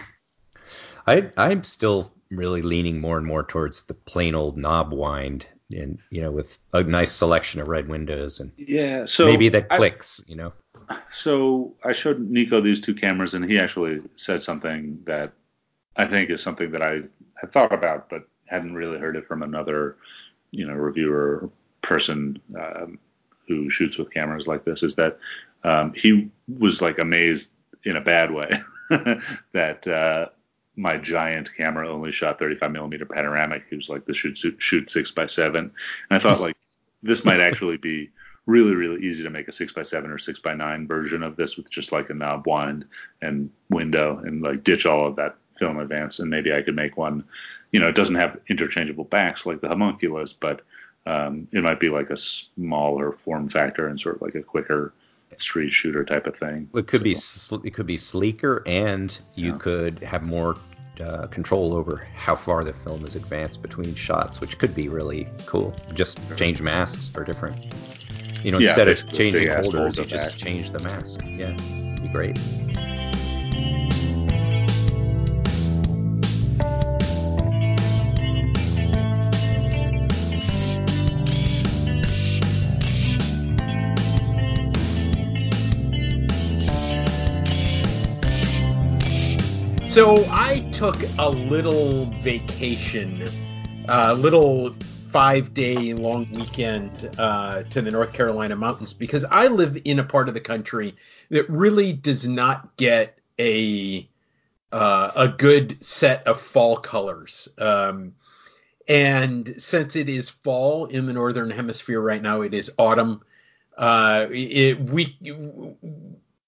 I 1.06 1.30
I'm 1.36 1.62
still 1.62 2.12
really 2.30 2.60
leaning 2.60 3.00
more 3.00 3.18
and 3.18 3.26
more 3.26 3.44
towards 3.44 3.84
the 3.84 3.94
plain 3.94 4.34
old 4.34 4.58
knob 4.58 4.92
wind 4.92 5.46
and 5.72 5.98
you 6.10 6.20
know 6.20 6.32
with 6.32 6.58
a 6.72 6.82
nice 6.82 7.12
selection 7.12 7.60
of 7.60 7.68
red 7.68 7.88
windows 7.88 8.40
and 8.40 8.50
yeah 8.56 9.04
so 9.04 9.26
maybe 9.26 9.48
that 9.48 9.68
clicks 9.68 10.20
I, 10.20 10.30
you 10.30 10.36
know 10.36 10.52
so 11.12 11.74
i 11.84 11.92
showed 11.92 12.20
nico 12.20 12.60
these 12.60 12.80
two 12.80 12.94
cameras 12.94 13.34
and 13.34 13.44
he 13.48 13.58
actually 13.58 14.00
said 14.16 14.42
something 14.42 14.98
that 15.04 15.32
i 15.96 16.06
think 16.06 16.30
is 16.30 16.42
something 16.42 16.72
that 16.72 16.82
i 16.82 17.02
had 17.40 17.52
thought 17.52 17.72
about 17.72 18.10
but 18.10 18.28
hadn't 18.46 18.74
really 18.74 18.98
heard 18.98 19.14
it 19.14 19.26
from 19.28 19.44
another 19.44 19.96
you 20.50 20.66
know 20.66 20.74
reviewer 20.74 21.50
person 21.82 22.40
um, 22.58 22.98
who 23.48 23.70
shoots 23.70 23.98
with 23.98 24.12
cameras 24.12 24.46
like 24.46 24.64
this 24.64 24.82
is 24.82 24.94
that 24.94 25.18
um, 25.64 25.92
he 25.94 26.30
was 26.58 26.80
like 26.80 26.98
amazed 26.98 27.50
in 27.84 27.96
a 27.96 28.00
bad 28.00 28.30
way 28.30 28.50
that 29.52 29.86
uh, 29.86 30.26
my 30.76 30.96
giant 30.96 31.54
camera 31.54 31.88
only 31.88 32.12
shot 32.12 32.38
35 32.38 32.72
millimeter 32.72 33.04
panoramic. 33.04 33.64
He 33.68 33.76
was 33.76 33.88
like, 33.88 34.04
this 34.06 34.16
should 34.16 34.38
shoot 34.38 34.90
six 34.90 35.10
by 35.10 35.26
seven. 35.26 35.70
And 36.10 36.16
I 36.16 36.18
thought 36.18 36.40
like 36.46 36.56
this 37.02 37.24
might 37.24 37.40
actually 37.40 37.76
be 37.76 38.10
really, 38.46 38.74
really 38.74 39.04
easy 39.06 39.22
to 39.22 39.30
make 39.30 39.48
a 39.48 39.52
six 39.52 39.72
by 39.72 39.82
seven 39.82 40.10
or 40.10 40.18
six 40.18 40.38
by 40.38 40.54
nine 40.54 40.86
version 40.86 41.22
of 41.22 41.36
this 41.36 41.56
with 41.56 41.70
just 41.70 41.92
like 41.92 42.10
a 42.10 42.14
knob 42.14 42.46
wind 42.46 42.84
and 43.22 43.50
window 43.68 44.18
and 44.24 44.42
like 44.42 44.64
ditch 44.64 44.86
all 44.86 45.06
of 45.06 45.16
that 45.16 45.36
film 45.58 45.78
advance. 45.78 46.18
And 46.18 46.30
maybe 46.30 46.52
I 46.52 46.62
could 46.62 46.76
make 46.76 46.96
one, 46.96 47.24
you 47.72 47.80
know, 47.80 47.88
it 47.88 47.94
doesn't 47.94 48.14
have 48.14 48.40
interchangeable 48.48 49.04
backs 49.04 49.46
like 49.46 49.60
the 49.60 49.68
homunculus, 49.68 50.32
but 50.32 50.62
um, 51.07 51.48
it 51.53 51.62
might 51.62 51.80
be 51.80 51.88
like 51.88 52.11
a 52.11 52.16
smaller 52.16 53.12
form 53.12 53.48
factor 53.48 53.88
and 53.88 54.01
sort 54.01 54.16
of 54.16 54.22
like 54.22 54.34
a 54.34 54.42
quicker 54.42 54.92
street 55.38 55.72
shooter 55.72 56.05
type 56.05 56.26
of 56.26 56.36
thing. 56.36 56.68
It 56.74 56.86
could 56.86 57.01
so. 57.16 57.59
be 57.59 57.68
it 57.68 57.74
could 57.74 57.86
be 57.86 57.96
sleeker, 57.96 58.62
and 58.66 59.16
you 59.34 59.53
yeah. 59.53 59.59
could 59.59 59.98
have 60.01 60.22
more 60.22 60.57
uh, 61.01 61.26
control 61.28 61.74
over 61.74 61.96
how 62.14 62.36
far 62.36 62.64
the 62.64 62.72
film 62.72 63.05
is 63.05 63.16
advanced 63.16 63.62
between 63.62 63.94
shots, 63.94 64.40
which 64.40 64.59
could 64.59 64.74
be 64.74 64.88
really 64.88 65.26
cool. 65.46 65.74
Just 65.94 66.18
change 66.36 66.61
masks 66.61 67.09
for 67.09 67.24
different. 67.24 67.74
You 68.44 68.53
know, 68.53 68.59
yeah, 68.59 68.68
instead 68.68 68.88
of 68.88 69.12
changing 69.12 69.48
holders, 69.48 69.96
you 69.96 70.05
just 70.05 70.38
change 70.38 70.70
the 70.70 70.78
mask. 70.80 71.20
Yeah, 71.24 71.53
be 72.01 72.09
great. 72.09 72.38
So 89.91 90.24
I 90.30 90.61
took 90.70 91.03
a 91.18 91.28
little 91.28 92.05
vacation, 92.22 93.28
a 93.88 94.14
little 94.14 94.72
five 95.11 95.53
day 95.53 95.95
long 95.95 96.28
weekend 96.30 97.11
uh, 97.18 97.64
to 97.64 97.82
the 97.82 97.91
North 97.91 98.12
Carolina 98.12 98.55
mountains 98.55 98.93
because 98.93 99.24
I 99.24 99.49
live 99.49 99.76
in 99.84 99.99
a 99.99 100.05
part 100.05 100.28
of 100.28 100.34
the 100.34 100.41
country 100.41 100.95
that 101.30 101.51
really 101.51 101.93
does 101.93 102.28
not 102.28 102.76
get 102.76 103.18
a 103.41 104.09
uh, 104.70 105.11
a 105.16 105.26
good 105.26 105.82
set 105.82 106.24
of 106.28 106.41
fall 106.41 106.76
colors. 106.76 107.49
Um, 107.59 108.14
and 108.86 109.57
since 109.59 109.97
it 109.97 110.09
is 110.09 110.30
fall 110.30 110.86
in 110.86 111.07
the 111.07 111.12
northern 111.12 111.51
hemisphere 111.51 112.01
right 112.01 112.22
now, 112.22 112.43
it 112.43 112.55
is 112.55 112.70
autumn. 112.78 113.22
Uh, 113.76 114.28
it, 114.30 114.78
we 114.78 115.18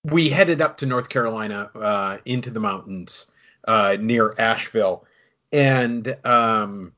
we 0.05 0.28
headed 0.28 0.61
up 0.61 0.78
to 0.78 0.86
North 0.86 1.09
Carolina 1.09 1.70
uh, 1.74 2.18
into 2.24 2.50
the 2.50 2.61
mountains 2.61 3.30
uh, 3.66 3.96
near 4.00 4.34
Asheville, 4.38 5.05
and 5.53 6.16
um, 6.24 6.92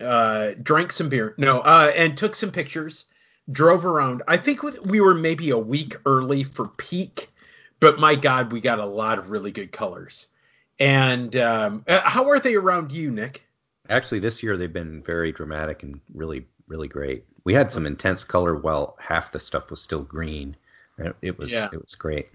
uh, 0.00 0.52
drank 0.62 0.92
some 0.92 1.08
beer. 1.08 1.34
No, 1.38 1.60
uh, 1.60 1.92
and 1.94 2.16
took 2.16 2.34
some 2.34 2.50
pictures. 2.50 3.06
Drove 3.50 3.84
around. 3.84 4.22
I 4.28 4.36
think 4.36 4.62
we 4.62 5.00
were 5.00 5.14
maybe 5.14 5.50
a 5.50 5.58
week 5.58 5.96
early 6.06 6.44
for 6.44 6.68
peak, 6.68 7.28
but 7.80 7.98
my 7.98 8.14
God, 8.14 8.52
we 8.52 8.60
got 8.60 8.78
a 8.78 8.86
lot 8.86 9.18
of 9.18 9.30
really 9.30 9.50
good 9.50 9.72
colors. 9.72 10.28
And 10.78 11.34
um, 11.36 11.84
uh, 11.88 12.00
how 12.04 12.28
are 12.30 12.38
they 12.38 12.54
around 12.54 12.92
you, 12.92 13.10
Nick? 13.10 13.44
Actually, 13.88 14.20
this 14.20 14.42
year 14.42 14.56
they've 14.56 14.72
been 14.72 15.02
very 15.02 15.32
dramatic 15.32 15.82
and 15.82 16.00
really, 16.14 16.46
really 16.68 16.88
great. 16.88 17.24
We 17.44 17.52
had 17.52 17.72
some 17.72 17.84
intense 17.84 18.22
color 18.22 18.54
while 18.54 18.96
half 19.00 19.32
the 19.32 19.40
stuff 19.40 19.70
was 19.70 19.82
still 19.82 20.04
green. 20.04 20.56
It, 20.98 21.16
it 21.22 21.38
was 21.38 21.52
yeah. 21.52 21.68
it 21.72 21.80
was 21.80 21.94
great. 21.94 22.28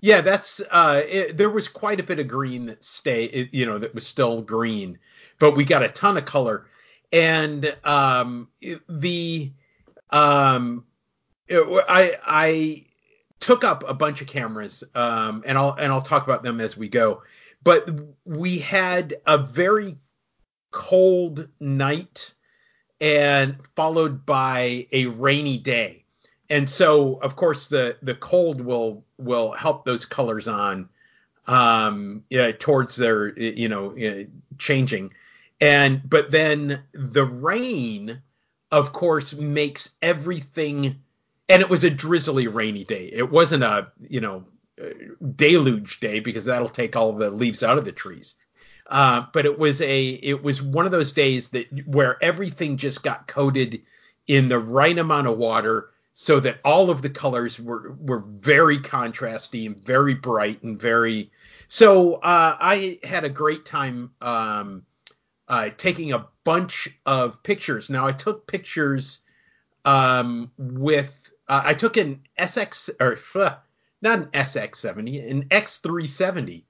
Yeah, 0.00 0.20
that's 0.20 0.60
uh, 0.70 1.02
it, 1.08 1.36
there 1.36 1.50
was 1.50 1.66
quite 1.66 1.98
a 1.98 2.04
bit 2.04 2.18
of 2.18 2.28
green 2.28 2.66
that 2.66 2.84
stay, 2.84 3.48
you 3.52 3.66
know, 3.66 3.78
that 3.78 3.94
was 3.94 4.06
still 4.06 4.42
green, 4.42 4.98
but 5.40 5.56
we 5.56 5.64
got 5.64 5.82
a 5.82 5.88
ton 5.88 6.16
of 6.16 6.24
color, 6.24 6.66
and 7.12 7.76
um, 7.84 8.48
the 8.88 9.52
um, 10.10 10.84
I 11.50 12.16
I 12.24 12.84
took 13.40 13.64
up 13.64 13.88
a 13.88 13.94
bunch 13.94 14.20
of 14.20 14.28
cameras, 14.28 14.84
um, 14.94 15.42
and 15.46 15.58
I'll 15.58 15.72
and 15.72 15.92
I'll 15.92 16.02
talk 16.02 16.24
about 16.24 16.44
them 16.44 16.60
as 16.60 16.76
we 16.76 16.88
go, 16.88 17.22
but 17.64 17.88
we 18.24 18.58
had 18.58 19.16
a 19.26 19.38
very 19.38 19.96
cold 20.70 21.48
night 21.58 22.34
and 23.00 23.56
followed 23.74 24.26
by 24.26 24.86
a 24.92 25.06
rainy 25.06 25.58
day 25.58 26.04
and 26.50 26.68
so 26.68 27.14
of 27.16 27.36
course 27.36 27.68
the 27.68 27.96
the 28.02 28.14
cold 28.14 28.60
will 28.60 29.04
will 29.18 29.52
help 29.52 29.84
those 29.84 30.04
colors 30.04 30.48
on 30.48 30.88
um 31.46 32.22
yeah, 32.30 32.52
towards 32.52 32.96
their 32.96 33.36
you 33.38 33.68
know 33.68 33.96
changing. 34.58 35.12
And 35.60 36.02
but 36.08 36.30
then 36.30 36.82
the 36.92 37.24
rain 37.24 38.20
of 38.70 38.92
course 38.92 39.34
makes 39.34 39.90
everything 40.02 41.00
and 41.48 41.62
it 41.62 41.70
was 41.70 41.84
a 41.84 41.90
drizzly 41.90 42.46
rainy 42.46 42.84
day. 42.84 43.10
It 43.12 43.30
wasn't 43.30 43.64
a 43.64 43.90
you 44.08 44.20
know 44.20 44.44
deluge 45.34 46.00
day 46.00 46.20
because 46.20 46.44
that'll 46.44 46.68
take 46.68 46.94
all 46.94 47.12
the 47.12 47.30
leaves 47.30 47.62
out 47.62 47.78
of 47.78 47.84
the 47.84 47.92
trees. 47.92 48.34
Uh, 48.86 49.26
but 49.32 49.44
it 49.44 49.58
was 49.58 49.80
a 49.80 50.10
it 50.10 50.42
was 50.42 50.62
one 50.62 50.86
of 50.86 50.92
those 50.92 51.12
days 51.12 51.48
that 51.48 51.66
where 51.86 52.22
everything 52.22 52.76
just 52.76 53.02
got 53.02 53.26
coated 53.26 53.82
in 54.26 54.48
the 54.48 54.58
right 54.58 54.98
amount 54.98 55.26
of 55.26 55.38
water 55.38 55.90
so 56.20 56.40
that 56.40 56.58
all 56.64 56.90
of 56.90 57.00
the 57.00 57.08
colors 57.08 57.60
were 57.60 57.92
were 58.00 58.24
very 58.26 58.76
contrasty 58.76 59.66
and 59.66 59.78
very 59.78 60.14
bright 60.14 60.60
and 60.64 60.80
very 60.80 61.30
so 61.68 62.14
uh, 62.14 62.56
I 62.60 62.98
had 63.04 63.22
a 63.22 63.28
great 63.28 63.64
time 63.64 64.10
um, 64.20 64.82
uh, 65.46 65.70
taking 65.76 66.12
a 66.12 66.26
bunch 66.42 66.88
of 67.06 67.40
pictures. 67.44 67.88
Now 67.88 68.04
I 68.04 68.10
took 68.10 68.48
pictures 68.48 69.20
um, 69.84 70.50
with 70.58 71.30
uh, 71.46 71.62
I 71.64 71.74
took 71.74 71.96
an 71.96 72.22
SX 72.36 72.90
or 73.00 73.16
not 74.02 74.18
an 74.18 74.26
SX70, 74.26 75.30
an 75.30 75.44
X370, 75.50 76.64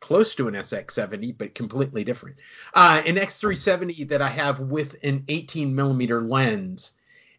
close 0.00 0.34
to 0.34 0.48
an 0.48 0.54
SX70 0.54 1.38
but 1.38 1.54
completely 1.54 2.04
different. 2.04 2.36
Uh, 2.74 3.02
an 3.06 3.16
X370 3.16 4.06
that 4.08 4.20
I 4.20 4.28
have 4.28 4.60
with 4.60 4.96
an 5.02 5.24
18 5.28 5.74
millimeter 5.74 6.20
lens 6.20 6.92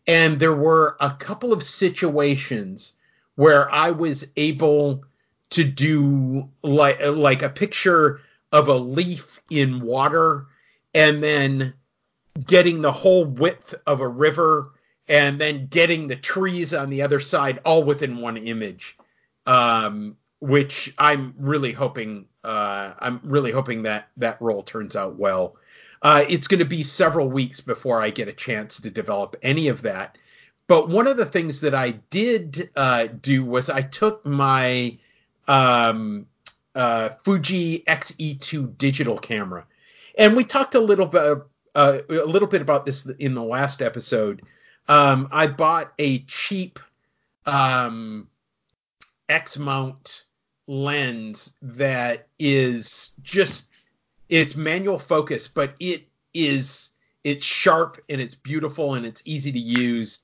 and 0.08 0.39
there 0.39 0.56
were 0.56 0.97
a 0.99 1.12
couple 1.12 1.54
of 1.54 1.64
situations 1.64 2.93
where 3.36 3.72
I 3.72 3.91
was 3.91 4.28
able 4.36 5.04
to 5.51 5.64
do 5.64 6.49
like 6.62 6.99
like 7.06 7.41
a 7.41 7.49
picture 7.49 8.22
of 8.51 8.68
a 8.68 8.74
leaf 8.74 9.39
in 9.49 9.82
water 9.82 10.47
and 10.93 11.22
then 11.24 11.74
getting 12.47 12.82
the 12.82 12.91
whole 12.91 13.26
width 13.26 13.76
of 13.86 13.99
a 13.99 14.08
river 14.08 14.72
and 15.08 15.39
then 15.39 15.68
getting 15.68 16.08
the 16.08 16.16
trees 16.16 16.74
on 16.74 16.89
the 16.89 17.01
other 17.01 17.20
side 17.20 17.60
all 17.66 17.84
within 17.84 18.18
one 18.18 18.38
image 18.38 18.97
um, 19.45 20.18
which 20.39 20.93
i'm 20.97 21.34
really 21.38 21.72
hoping 21.72 22.26
uh, 22.43 22.93
i'm 22.99 23.20
really 23.24 23.51
hoping 23.51 23.84
that 23.84 24.10
that 24.18 24.41
role 24.41 24.64
turns 24.64 24.95
out 24.95 25.16
well 25.18 25.56
uh, 26.04 26.24
it's 26.28 26.47
going 26.47 26.60
to 26.60 26.66
be 26.66 26.84
several 26.84 27.30
weeks 27.30 27.60
before 27.60 28.01
i 28.01 28.10
get 28.10 28.28
a 28.28 28.34
chance 28.34 28.78
to 28.78 28.89
develop 28.89 29.36
any 29.41 29.68
of 29.68 29.82
that 29.82 30.18
but 30.68 30.89
one 30.89 31.08
of 31.08 31.18
the 31.18 31.26
things 31.26 31.62
that 31.62 31.74
i 31.74 31.91
did 32.10 32.70
uh, 32.76 33.08
do 33.22 33.43
was 33.43 33.70
i 33.70 33.82
took 33.82 34.26
my 34.26 34.97
um, 35.47 36.26
uh, 36.76 37.10
fuji 37.24 37.84
xe2 37.88 38.78
digital 38.78 39.18
camera 39.18 39.66
and 40.18 40.36
we 40.36 40.43
talked 40.43 40.76
a 40.76 40.80
little 40.80 41.08
bit 41.08 41.38
uh, 41.76 41.99
a 42.10 42.26
little 42.26 42.47
bit 42.47 42.62
about 42.62 42.86
this 42.86 43.06
in 43.06 43.34
the 43.34 43.43
last 43.43 43.82
episode. 43.82 44.43
Um, 44.88 45.28
I 45.32 45.47
bought 45.47 45.93
a 45.97 46.20
cheap 46.26 46.80
um, 47.45 48.28
X 49.30 49.58
mount 49.58 50.26
lens 50.68 51.54
that 51.62 52.28
is 52.39 53.14
just 53.22 53.70
it's 54.34 54.56
manual 54.56 54.98
focus, 54.98 55.48
but 55.48 55.76
it 55.80 56.08
is 56.34 56.90
it's 57.24 57.46
sharp 57.46 58.04
and 58.10 58.20
it's 58.20 58.34
beautiful 58.34 58.96
and 58.96 59.06
it's 59.06 59.22
easy 59.26 59.52
to 59.52 59.60
use. 59.60 60.24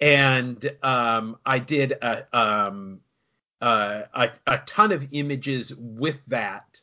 And 0.00 0.70
um, 0.82 1.36
I 1.44 1.58
did 1.58 1.92
a, 1.92 2.24
um, 2.32 3.00
uh, 3.60 4.02
a, 4.14 4.30
a 4.46 4.58
ton 4.58 4.92
of 4.92 5.08
images 5.10 5.74
with 5.76 6.20
that. 6.28 6.80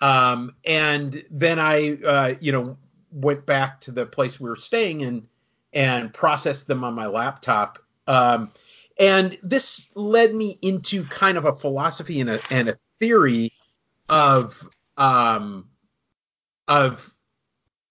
Um, 0.00 0.56
and 0.64 1.24
then 1.30 1.60
I, 1.60 1.96
uh, 2.04 2.34
you 2.40 2.50
know, 2.50 2.76
went 3.12 3.46
back 3.46 3.80
to 3.82 3.92
the 3.92 4.04
place 4.04 4.40
we 4.40 4.48
were 4.48 4.56
staying 4.56 5.02
and 5.04 5.28
and 5.72 6.12
processed 6.12 6.66
them 6.66 6.82
on 6.82 6.94
my 6.94 7.06
laptop. 7.06 7.78
Um, 8.08 8.50
and 8.98 9.38
this 9.44 9.86
led 9.94 10.34
me 10.34 10.58
into 10.60 11.04
kind 11.04 11.38
of 11.38 11.44
a 11.44 11.54
philosophy 11.54 12.20
and 12.20 12.30
a, 12.30 12.40
and 12.50 12.68
a 12.68 12.78
theory 12.98 13.52
of 14.08 14.68
um, 14.96 15.68
of 16.68 17.14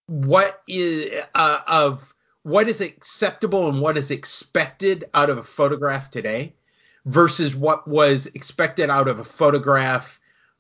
what 0.07 0.61
is 0.67 1.23
uh, 1.33 1.59
of 1.67 2.13
what 2.43 2.67
is 2.67 2.81
acceptable 2.81 3.69
and 3.69 3.81
what 3.81 3.97
is 3.97 4.11
expected 4.11 5.05
out 5.13 5.29
of 5.29 5.37
a 5.37 5.43
photograph 5.43 6.11
today 6.11 6.53
versus 7.05 7.55
what 7.55 7.87
was 7.87 8.27
expected 8.27 8.89
out 8.89 9.07
of 9.07 9.19
a 9.19 9.23
photograph 9.23 10.19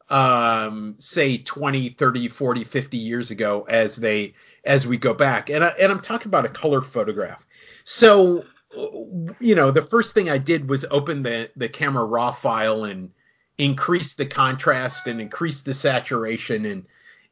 um, 0.09 0.95
say 0.99 1.37
20, 1.37 1.89
30, 1.89 2.27
40, 2.27 2.63
50 2.63 2.97
years 2.97 3.31
ago 3.31 3.65
as 3.67 3.95
they 3.95 4.33
as 4.63 4.85
we 4.85 4.97
go 4.97 5.13
back. 5.13 5.49
And 5.49 5.63
I, 5.63 5.69
and 5.69 5.91
I'm 5.91 6.01
talking 6.01 6.27
about 6.27 6.45
a 6.45 6.49
color 6.49 6.81
photograph. 6.81 7.45
So 7.83 8.45
you 9.39 9.55
know, 9.55 9.71
the 9.71 9.81
first 9.81 10.13
thing 10.13 10.29
I 10.29 10.37
did 10.37 10.69
was 10.69 10.85
open 10.91 11.23
the 11.23 11.49
the 11.55 11.69
camera 11.69 12.05
raw 12.05 12.31
file 12.31 12.83
and 12.83 13.11
increase 13.57 14.13
the 14.13 14.25
contrast 14.25 15.07
and 15.07 15.21
increase 15.21 15.61
the 15.61 15.73
saturation 15.73 16.65
and 16.65 16.85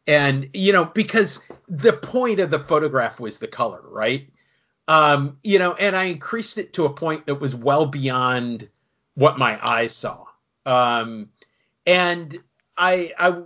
and 0.08 0.50
you 0.54 0.74
know 0.74 0.86
because 0.86 1.40
the 1.68 1.94
point 1.94 2.40
of 2.40 2.52
the 2.52 2.60
photograph 2.60 3.20
was 3.20 3.38
the 3.38 3.48
color, 3.48 3.82
right? 3.86 4.30
Um, 4.88 5.38
you 5.44 5.60
know, 5.60 5.74
and 5.74 5.96
I 5.96 6.06
increased 6.06 6.58
it 6.58 6.74
to 6.74 6.86
a 6.86 6.94
point 6.94 7.26
that 7.26 7.36
was 7.36 7.56
well 7.56 7.86
beyond 7.86 8.68
what 9.16 9.38
my 9.38 9.58
eyes 9.66 9.96
saw. 9.96 10.26
Um, 10.66 11.30
and 11.86 12.38
I, 12.78 13.14
I, 13.18 13.42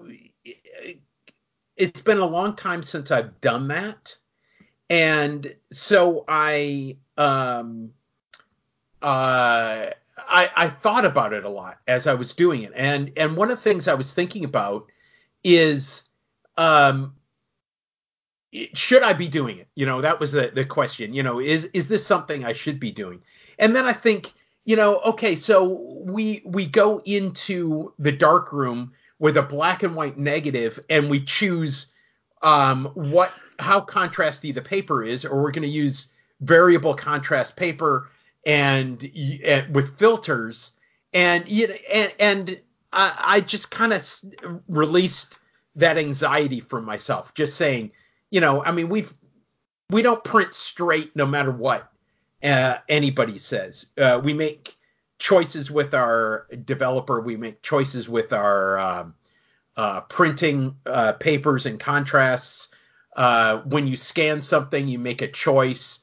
it's 1.76 2.02
been 2.02 2.18
a 2.18 2.26
long 2.26 2.56
time 2.56 2.84
since 2.84 3.12
I've 3.12 3.40
done 3.42 3.68
that, 3.68 4.16
and 4.90 5.54
so 5.72 6.24
I, 6.28 6.98
um, 7.18 7.92
uh, 9.02 9.88
I, 10.18 10.50
I 10.56 10.68
thought 10.70 11.06
about 11.06 11.34
it 11.34 11.44
a 11.44 11.50
lot 11.50 11.78
as 11.88 12.08
I 12.08 12.16
was 12.16 12.34
doing 12.34 12.64
it, 12.64 12.72
and 12.76 13.12
and 13.16 13.36
one 13.36 13.52
of 13.52 13.58
the 13.58 13.64
things 13.64 13.88
I 13.88 13.94
was 13.94 14.14
thinking 14.14 14.44
about 14.44 14.88
is, 15.44 16.04
um, 16.58 17.14
should 18.74 19.04
I 19.04 19.14
be 19.14 19.28
doing 19.28 19.60
it? 19.60 19.68
You 19.76 19.86
know, 19.86 20.02
that 20.02 20.20
was 20.20 20.32
the 20.32 20.52
the 20.54 20.66
question. 20.66 21.14
You 21.14 21.24
know, 21.24 21.40
is 21.40 21.66
is 21.66 21.88
this 21.88 22.06
something 22.06 22.46
I 22.46 22.54
should 22.54 22.80
be 22.80 22.92
doing? 22.92 23.22
And 23.60 23.76
then 23.76 23.86
I 23.86 23.94
think, 23.94 24.34
you 24.66 24.76
know, 24.76 25.00
okay, 25.00 25.36
so 25.36 25.64
we 26.06 26.42
we 26.46 26.66
go 26.66 27.02
into 27.06 27.94
the 28.00 28.12
dark 28.12 28.52
room 28.52 28.94
with 29.20 29.38
a 29.38 29.42
black 29.42 29.84
and 29.84 29.96
white 29.96 30.18
negative 30.18 30.80
and 30.90 31.10
we 31.10 31.24
choose 31.24 31.92
um, 32.44 32.86
what 32.94 33.32
how 33.60 33.82
contrasty 33.82 34.54
the 34.54 34.62
paper 34.62 35.04
is, 35.04 35.26
or 35.26 35.42
we're 35.42 35.52
going 35.52 35.64
to 35.64 35.68
use 35.68 36.10
variable 36.42 36.94
contrast 36.94 37.56
paper 37.56 38.10
and, 38.46 39.10
and 39.44 39.76
with 39.76 39.98
filters, 39.98 40.74
and 41.14 41.48
you 41.50 41.68
know, 41.68 41.76
and, 41.92 42.14
and 42.20 42.60
I, 42.94 43.16
I 43.20 43.42
just 43.42 43.72
kind 43.72 43.94
of 43.94 44.10
released 44.68 45.40
that 45.78 45.98
anxiety 45.98 46.60
from 46.60 46.84
myself, 46.84 47.34
just 47.34 47.56
saying, 47.56 47.92
you 48.30 48.42
know, 48.42 48.64
I 48.64 48.72
mean, 48.72 48.90
we've 48.90 49.14
we 49.90 50.02
don't 50.02 50.24
print 50.24 50.54
straight 50.54 51.16
no 51.16 51.26
matter 51.26 51.52
what 51.52 51.90
uh, 52.44 52.78
anybody 52.90 53.38
says. 53.38 53.88
Uh, 53.98 54.20
we 54.22 54.34
make 54.34 54.76
choices 55.20 55.72
with 55.72 55.94
our 55.94 56.48
developer. 56.66 57.22
We 57.22 57.38
make 57.38 57.62
choices 57.62 58.10
with 58.10 58.34
our 58.34 58.80
um, 58.80 59.14
uh, 59.76 60.02
printing 60.02 60.76
uh, 60.86 61.14
papers 61.14 61.66
and 61.66 61.80
contrasts. 61.80 62.70
Uh, 63.16 63.60
when 63.60 63.88
you 63.88 63.96
scan 63.96 64.42
something, 64.42 64.88
you 64.88 65.00
make 65.00 65.22
a 65.22 65.28
choice. 65.28 66.00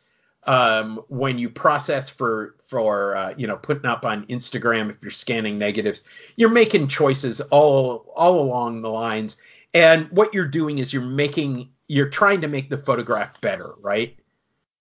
Um, 0.47 1.01
when 1.09 1.39
you 1.39 1.49
process 1.49 2.11
for 2.11 2.57
for 2.67 3.17
uh, 3.17 3.35
you 3.37 3.47
know 3.47 3.57
putting 3.57 3.87
up 3.87 4.05
on 4.05 4.27
Instagram, 4.27 4.91
if 4.91 4.97
you're 5.01 5.11
scanning 5.11 5.59
negatives, 5.59 6.03
you're 6.37 6.51
making 6.51 6.89
choices 6.89 7.41
all 7.41 8.13
all 8.15 8.43
along 8.43 8.83
the 8.83 8.91
lines. 8.91 9.37
And 9.75 10.09
what 10.11 10.33
you're 10.33 10.49
doing 10.49 10.79
is 10.79 10.93
you're 10.93 11.03
making 11.03 11.69
you're 11.89 12.09
trying 12.09 12.41
to 12.41 12.49
make 12.49 12.71
the 12.71 12.79
photograph 12.79 13.39
better, 13.41 13.75
right? 13.81 14.17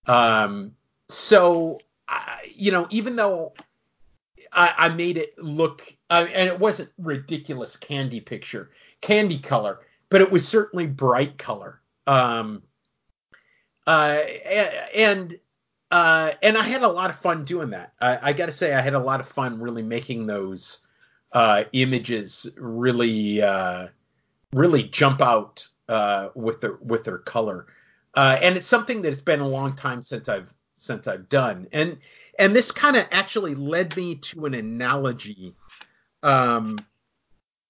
Um, 0.06 0.72
so 1.08 1.80
you 2.54 2.70
know, 2.70 2.86
even 2.90 3.16
though 3.16 3.52
I, 4.52 4.74
I 4.78 4.88
made 4.90 5.16
it 5.16 5.36
look, 5.38 5.94
and 6.10 6.28
it 6.30 6.58
wasn't 6.58 6.90
ridiculous 6.98 7.76
candy 7.76 8.20
picture, 8.20 8.70
candy 9.00 9.38
color, 9.38 9.80
but 10.08 10.20
it 10.20 10.30
was 10.30 10.46
certainly 10.46 10.86
bright 10.86 11.38
color. 11.38 11.80
Um, 12.06 12.62
uh, 13.86 14.20
and 14.94 15.38
uh, 15.90 16.32
and 16.42 16.56
I 16.56 16.62
had 16.62 16.82
a 16.82 16.88
lot 16.88 17.10
of 17.10 17.18
fun 17.18 17.44
doing 17.44 17.70
that. 17.70 17.92
I, 18.00 18.30
I 18.30 18.32
got 18.32 18.46
to 18.46 18.52
say, 18.52 18.74
I 18.74 18.80
had 18.80 18.94
a 18.94 18.98
lot 18.98 19.20
of 19.20 19.28
fun 19.28 19.60
really 19.60 19.82
making 19.82 20.26
those 20.26 20.80
uh, 21.32 21.64
images 21.72 22.48
really 22.56 23.42
uh, 23.42 23.88
really 24.54 24.84
jump 24.84 25.20
out 25.20 25.66
uh, 25.88 26.28
with 26.34 26.60
their 26.60 26.78
with 26.80 27.04
their 27.04 27.18
color. 27.18 27.66
Uh, 28.14 28.38
and 28.40 28.56
it's 28.56 28.66
something 28.66 29.02
that 29.02 29.12
it's 29.12 29.22
been 29.22 29.40
a 29.40 29.48
long 29.48 29.74
time 29.74 30.02
since 30.02 30.28
I've 30.28 30.52
since 30.76 31.08
I've 31.08 31.28
done. 31.28 31.66
And 31.72 31.98
and 32.38 32.54
this 32.54 32.70
kind 32.70 32.96
of 32.96 33.06
actually 33.10 33.54
led 33.54 33.96
me 33.96 34.16
to 34.16 34.46
an 34.46 34.54
analogy. 34.54 35.54
Um, 36.22 36.78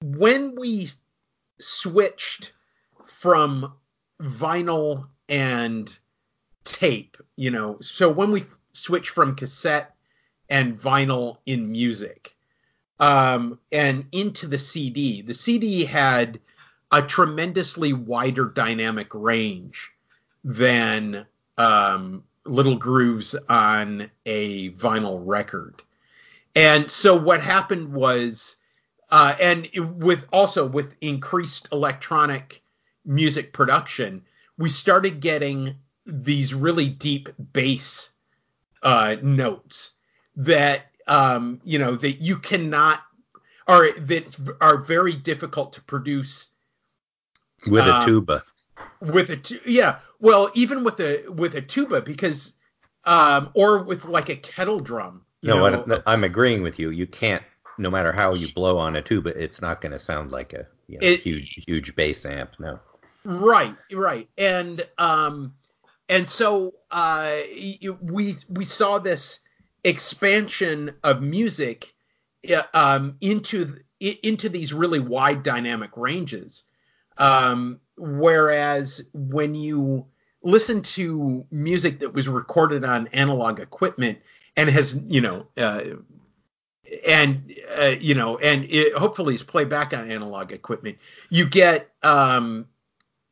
when 0.03 0.55
we 0.55 0.91
switched 1.59 2.53
from 3.07 3.73
vinyl 4.21 5.07
and 5.29 5.97
tape, 6.65 7.17
you 7.37 7.51
know, 7.51 7.79
so 7.81 8.09
when 8.09 8.31
we 8.31 8.45
switched 8.73 9.11
from 9.11 9.35
cassette 9.35 9.95
and 10.49 10.79
vinyl 10.79 11.39
in 11.47 11.71
music 11.73 12.37
um, 13.01 13.59
and 13.73 14.07
into 14.13 14.47
the 14.47 14.59
CD, 14.59 15.23
the 15.23 15.35
CD 15.35 15.85
had 15.85 16.41
a 16.95 17.03
tremendously 17.03 17.93
wider 17.93 18.45
dynamic 18.45 19.09
range 19.13 19.91
than 20.45 21.27
um, 21.59 22.23
little 22.45 22.77
grooves 22.77 23.35
on 23.49 24.09
a 24.25 24.71
vinyl 24.71 25.21
record. 25.25 25.83
And 26.55 26.89
so 26.89 27.17
what 27.17 27.41
happened 27.41 27.93
was, 27.93 28.55
uh, 29.11 29.35
and 29.41 29.69
with 30.01 30.25
also 30.33 30.67
with 30.67 30.95
increased 31.01 31.67
electronic 31.73 32.63
music 33.05 33.53
production, 33.53 34.23
we 34.57 34.69
started 34.69 35.19
getting 35.19 35.75
these 36.07 36.55
really 36.55 36.89
deep 36.89 37.29
bass 37.53 38.11
uh, 38.85 39.17
notes 39.21 39.95
that 40.37 40.93
um, 41.09 41.61
you 41.65 41.81
know 41.81 41.97
that 41.97 42.21
you 42.21 42.39
cannot 42.39 43.01
or 43.67 43.91
that 43.99 44.37
are 44.61 44.79
very 44.79 45.15
difficult 45.15 45.73
to 45.73 45.81
produce 45.83 46.51
with 47.67 47.87
a 47.87 47.95
um, 47.95 48.05
tuba 48.05 48.45
with 49.01 49.31
a 49.31 49.37
tu- 49.37 49.61
yeah 49.67 49.99
well 50.21 50.51
even 50.55 50.85
with 50.85 51.01
a 51.01 51.27
with 51.29 51.55
a 51.55 51.61
tuba 51.61 52.01
because 52.01 52.55
um, 53.05 53.51
or 53.55 53.83
with 53.83 54.05
like 54.05 54.29
a 54.29 54.37
kettle 54.37 54.81
drum. 54.81 55.23
no, 55.43 55.61
what, 55.61 56.03
I'm 56.07 56.25
agreeing 56.25 56.63
with 56.63 56.79
you. 56.79 56.91
You 56.91 57.07
can't, 57.07 57.43
no 57.79 57.91
matter 57.91 58.13
how 58.13 58.35
you 58.35 58.49
blow 58.53 58.79
on 58.79 58.97
a 58.97 59.03
tuba, 59.03 59.31
it's 59.31 59.61
not 59.61 59.81
going 59.81 59.93
to 59.93 59.99
sound 59.99 60.31
like 60.31 60.53
a 60.53 60.67
you 60.89 60.99
know, 60.99 61.07
it, 61.07 61.21
huge, 61.21 61.65
huge 61.67 61.95
bass 61.97 62.25
amp. 62.25 62.59
No. 62.59 62.79
Right, 63.25 63.75
right, 63.93 64.29
and 64.37 64.87
um, 64.99 65.55
and 66.09 66.29
so 66.29 66.75
uh, 66.91 67.37
we 68.03 68.37
we 68.49 68.65
saw 68.65 68.99
this 68.99 69.41
expansion 69.83 70.95
of 71.03 71.23
music 71.23 71.95
um, 72.75 73.17
into 73.21 73.79
into 74.01 74.49
these 74.51 74.73
really 74.73 75.01
wide 75.01 75.43
dynamic 75.43 75.91
ranges. 75.97 76.65
Um, 77.17 77.81
whereas 77.97 79.03
when 79.13 79.55
you 79.55 80.07
listen 80.43 80.83
to 80.83 81.47
music 81.51 82.01
that 82.01 82.13
was 82.13 82.29
recorded 82.29 82.85
on 82.85 83.09
analog 83.09 83.61
equipment 83.61 84.19
and 84.57 84.69
has 84.69 85.01
you 85.07 85.21
know 85.21 85.47
uh, 85.57 85.83
and 87.07 87.55
uh, 87.79 87.95
you 88.01 88.15
know 88.15 88.39
and 88.39 88.65
it 88.65 88.95
hopefully 88.95 89.35
is 89.35 89.43
played 89.43 89.69
back 89.69 89.95
on 89.95 90.11
analog 90.11 90.53
equipment, 90.53 90.99
you 91.31 91.49
get 91.49 91.91
um, 92.03 92.67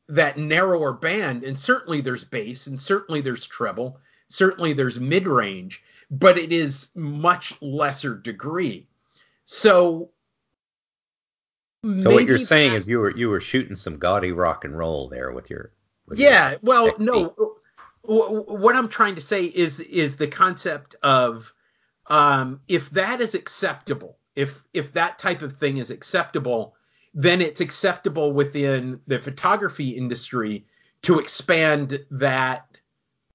that 0.09 0.39
narrower 0.39 0.93
band, 0.93 1.45
and 1.45 1.59
certainly 1.59 2.01
there's 2.01 2.24
bass, 2.24 2.66
and 2.66 2.80
certainly 2.80 3.20
there's 3.20 3.47
treble, 3.47 3.99
certainly 4.28 4.72
there's 4.72 4.99
mid 4.99 5.26
range, 5.26 5.83
but 6.11 6.39
it 6.39 6.53
is 6.53 6.91
much 6.95 7.55
lesser 7.61 8.16
degree. 8.16 8.87
So. 9.45 10.11
So 11.85 12.11
what 12.11 12.26
you're 12.26 12.39
saying 12.39 12.72
that, 12.72 12.78
is 12.78 12.89
you 12.89 13.01
were 13.01 13.11
you 13.11 13.28
were 13.28 13.41
shooting 13.41 13.74
some 13.74 13.99
gaudy 13.99 14.30
rock 14.30 14.64
and 14.64 14.76
roll 14.76 15.09
there 15.09 15.33
with 15.33 15.51
your. 15.51 15.72
With 16.07 16.18
yeah, 16.18 16.51
your 16.51 16.59
well, 16.62 16.95
no. 16.99 17.57
What 18.03 18.76
I'm 18.76 18.89
trying 18.89 19.16
to 19.16 19.20
say 19.20 19.45
is 19.45 19.80
is 19.80 20.16
the 20.16 20.28
concept 20.28 20.95
of 21.03 21.53
um, 22.07 22.61
if 22.68 22.91
that 22.91 23.20
is 23.20 23.35
acceptable, 23.35 24.16
if 24.37 24.62
if 24.72 24.93
that 24.93 25.18
type 25.18 25.43
of 25.43 25.59
thing 25.59 25.78
is 25.78 25.91
acceptable, 25.91 26.76
then 27.14 27.41
it's 27.41 27.61
acceptable 27.61 28.33
within 28.33 29.01
the 29.09 29.18
photography 29.18 29.91
industry 29.91 30.64
to 31.03 31.18
expand 31.18 32.05
that 32.12 32.66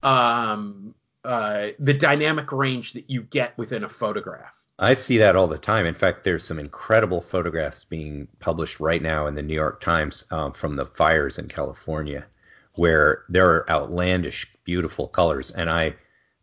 um, 0.03 0.95
uh, 1.25 1.69
the 1.79 1.93
dynamic 1.93 2.51
range 2.53 2.93
that 2.93 3.09
you 3.09 3.23
get 3.23 3.57
within 3.57 3.83
a 3.83 3.89
photograph. 3.89 4.57
I 4.79 4.93
see 4.93 5.17
that 5.17 5.35
all 5.35 5.47
the 5.47 5.57
time. 5.57 5.85
In 5.85 5.95
fact, 5.95 6.23
there's 6.23 6.43
some 6.43 6.59
incredible 6.59 7.21
photographs 7.21 7.83
being 7.83 8.27
published 8.39 8.79
right 8.79 9.01
now 9.01 9.25
in 9.25 9.33
the 9.33 9.41
New 9.41 9.55
York 9.55 9.81
Times 9.81 10.25
um, 10.29 10.53
from 10.53 10.75
the 10.75 10.85
fires 10.85 11.39
in 11.39 11.47
California, 11.47 12.25
where 12.75 13.23
there 13.27 13.49
are 13.49 13.69
outlandish, 13.71 14.47
beautiful 14.65 15.07
colors. 15.07 15.49
And 15.51 15.69
I, 15.69 15.95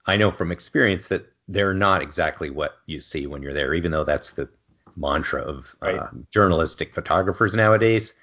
I 0.06 0.16
know 0.16 0.32
from 0.32 0.50
experience 0.50 1.08
that 1.08 1.30
they're 1.46 1.74
not 1.74 2.02
exactly 2.02 2.50
what 2.50 2.78
you 2.86 3.00
see 3.00 3.26
when 3.26 3.40
you're 3.40 3.54
there, 3.54 3.72
even 3.74 3.92
though 3.92 4.04
that's 4.04 4.32
the 4.32 4.48
mantra 4.96 5.42
of 5.42 5.76
right. 5.80 5.98
uh, 5.98 6.08
journalistic 6.32 6.92
photographers 6.94 7.54
nowadays. 7.54 8.14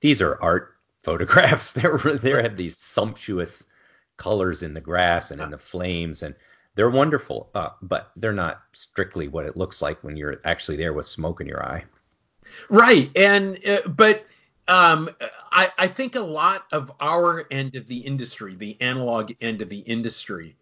These 0.00 0.22
are 0.22 0.42
art 0.42 0.74
photographs. 1.04 1.72
They're 1.72 1.98
they 1.98 2.30
have 2.30 2.56
these 2.56 2.78
sumptuous 2.78 3.64
colors 4.16 4.62
in 4.62 4.74
the 4.74 4.80
grass 4.80 5.30
and 5.30 5.40
in 5.40 5.50
the 5.50 5.58
flames, 5.58 6.22
and 6.22 6.34
they're 6.74 6.90
wonderful. 6.90 7.50
Uh, 7.54 7.70
but 7.82 8.10
they're 8.16 8.32
not 8.32 8.62
strictly 8.72 9.28
what 9.28 9.46
it 9.46 9.56
looks 9.56 9.82
like 9.82 10.02
when 10.02 10.16
you're 10.16 10.40
actually 10.44 10.76
there 10.76 10.92
with 10.92 11.06
smoke 11.06 11.40
in 11.40 11.46
your 11.46 11.64
eye. 11.64 11.84
Right, 12.68 13.10
and 13.16 13.58
uh, 13.66 13.88
but 13.88 14.26
um, 14.68 15.10
I, 15.52 15.70
I 15.78 15.86
think 15.86 16.14
a 16.14 16.20
lot 16.20 16.64
of 16.72 16.90
our 17.00 17.46
end 17.50 17.76
of 17.76 17.86
the 17.86 17.98
industry, 17.98 18.56
the 18.56 18.80
analog 18.80 19.32
end 19.40 19.62
of 19.62 19.68
the 19.68 19.80
industry, 19.80 20.56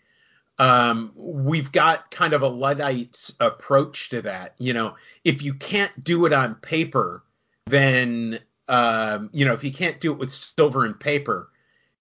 um, 0.59 1.13
we've 1.15 1.73
got 1.73 2.11
kind 2.11 2.35
of 2.35 2.43
a 2.43 2.49
Luddite 2.49 3.31
approach 3.41 4.11
to 4.11 4.23
that. 4.23 4.55
You 4.59 4.75
know, 4.75 4.95
if 5.25 5.43
you 5.43 5.55
can't 5.55 6.05
do 6.05 6.27
it 6.27 6.33
on 6.33 6.57
paper, 6.57 7.25
then 7.67 8.41
um, 8.69 9.31
you 9.33 9.45
know, 9.45 9.53
if 9.53 9.65
you 9.65 9.73
can't 9.73 10.01
do 10.01 10.13
it 10.13 10.19
with 10.19 10.31
silver 10.31 10.85
and 10.85 10.99
paper, 10.99 11.51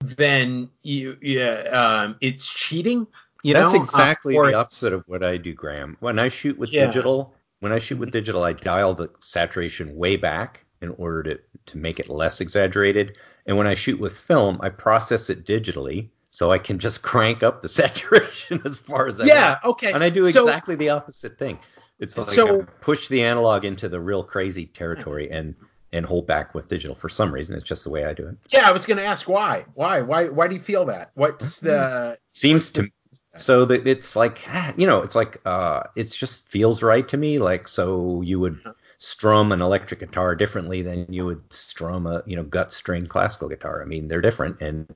then 0.01 0.69
you, 0.83 1.17
yeah, 1.21 1.53
um, 1.71 2.15
it's 2.21 2.47
cheating. 2.47 3.07
You 3.43 3.53
That's 3.53 3.73
know? 3.73 3.79
Uh, 3.79 3.83
exactly 3.83 4.37
uh, 4.37 4.43
the 4.43 4.53
opposite 4.55 4.93
of 4.93 5.03
what 5.07 5.23
I 5.23 5.37
do, 5.37 5.53
Graham. 5.53 5.97
When 5.99 6.19
I 6.19 6.29
shoot 6.29 6.57
with 6.57 6.71
yeah. 6.71 6.87
digital, 6.87 7.33
when 7.59 7.71
I 7.71 7.79
shoot 7.79 7.97
with 7.97 8.09
mm-hmm. 8.09 8.17
digital, 8.17 8.43
I 8.43 8.53
dial 8.53 8.93
the 8.93 9.09
saturation 9.19 9.95
way 9.95 10.15
back 10.15 10.65
in 10.81 10.89
order 10.97 11.23
to 11.23 11.39
to 11.67 11.77
make 11.77 11.99
it 11.99 12.09
less 12.09 12.41
exaggerated. 12.41 13.17
And 13.45 13.57
when 13.57 13.67
I 13.67 13.73
shoot 13.73 13.99
with 13.99 14.17
film, 14.17 14.59
I 14.61 14.69
process 14.69 15.29
it 15.29 15.45
digitally 15.45 16.09
so 16.29 16.51
I 16.51 16.57
can 16.57 16.79
just 16.79 17.01
crank 17.03 17.43
up 17.43 17.61
the 17.61 17.69
saturation 17.69 18.61
as 18.65 18.77
far 18.77 19.07
as 19.07 19.19
I 19.19 19.25
yeah, 19.25 19.49
want. 19.49 19.65
okay. 19.65 19.91
And 19.91 20.03
I 20.03 20.09
do 20.09 20.25
exactly 20.25 20.75
so, 20.75 20.79
the 20.79 20.89
opposite 20.89 21.37
thing. 21.37 21.59
It's 21.99 22.17
like 22.17 22.29
so, 22.29 22.61
I 22.61 22.63
push 22.79 23.09
the 23.09 23.23
analog 23.23 23.65
into 23.65 23.89
the 23.89 23.99
real 23.99 24.23
crazy 24.23 24.65
territory 24.65 25.25
mm-hmm. 25.25 25.35
and 25.35 25.55
and 25.91 26.05
hold 26.05 26.27
back 26.27 26.53
with 26.53 26.67
digital 26.67 26.95
for 26.95 27.09
some 27.09 27.33
reason. 27.33 27.55
It's 27.55 27.63
just 27.63 27.83
the 27.83 27.89
way 27.89 28.05
I 28.05 28.13
do 28.13 28.27
it. 28.27 28.37
Yeah, 28.49 28.69
I 28.69 28.71
was 28.71 28.85
going 28.85 28.97
to 28.97 29.03
ask 29.03 29.27
why. 29.27 29.65
Why? 29.73 30.01
Why? 30.01 30.29
Why 30.29 30.47
do 30.47 30.53
you 30.53 30.61
feel 30.61 30.85
that? 30.85 31.11
What's 31.15 31.59
hmm. 31.59 31.67
the 31.67 32.17
seems 32.31 32.67
what's 32.67 32.71
to 32.71 32.91
so 33.35 33.65
that 33.65 33.87
it's 33.87 34.15
like 34.15 34.47
you 34.77 34.87
know 34.87 35.01
it's 35.01 35.15
like 35.15 35.39
uh 35.45 35.83
it 35.95 36.09
just 36.11 36.49
feels 36.49 36.83
right 36.83 37.07
to 37.07 37.17
me. 37.17 37.39
Like 37.39 37.67
so 37.67 38.21
you 38.21 38.39
would 38.39 38.53
uh-huh. 38.53 38.73
strum 38.97 39.51
an 39.51 39.61
electric 39.61 39.99
guitar 39.99 40.35
differently 40.35 40.81
than 40.81 41.05
you 41.11 41.25
would 41.25 41.41
strum 41.51 42.07
a 42.07 42.23
you 42.25 42.35
know 42.35 42.43
gut 42.43 42.73
string 42.73 43.07
classical 43.07 43.49
guitar. 43.49 43.81
I 43.81 43.85
mean 43.85 44.07
they're 44.07 44.21
different 44.21 44.61
and 44.61 44.93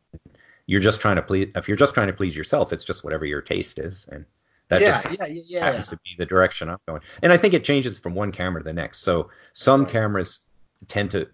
you're 0.65 0.81
just 0.81 1.01
trying 1.01 1.15
to 1.15 1.21
please 1.21 1.49
if 1.55 1.67
you're 1.67 1.77
just 1.77 1.93
trying 1.93 2.07
to 2.07 2.13
please 2.13 2.35
yourself 2.35 2.71
it's 2.71 2.85
just 2.85 3.03
whatever 3.03 3.25
your 3.25 3.41
taste 3.41 3.79
is 3.79 4.07
and 4.11 4.25
that 4.69 4.81
yeah, 4.81 5.01
just 5.01 5.19
yeah, 5.19 5.25
yeah, 5.27 5.65
happens 5.65 5.87
to 5.87 5.97
be 5.97 6.15
the 6.17 6.25
direction 6.25 6.69
i'm 6.69 6.77
going 6.87 7.01
and 7.21 7.31
i 7.33 7.37
think 7.37 7.53
it 7.53 7.63
changes 7.63 7.99
from 7.99 8.15
one 8.15 8.31
camera 8.31 8.61
to 8.61 8.65
the 8.65 8.73
next 8.73 9.01
so 9.01 9.29
some 9.53 9.85
cameras 9.85 10.41
tend 10.87 11.11
to 11.11 11.27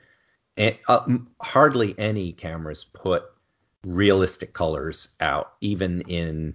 uh, 0.87 1.07
hardly 1.41 1.97
any 1.97 2.33
cameras 2.33 2.85
put 2.93 3.23
realistic 3.85 4.53
colors 4.53 5.09
out 5.21 5.53
even 5.61 6.01
in 6.01 6.53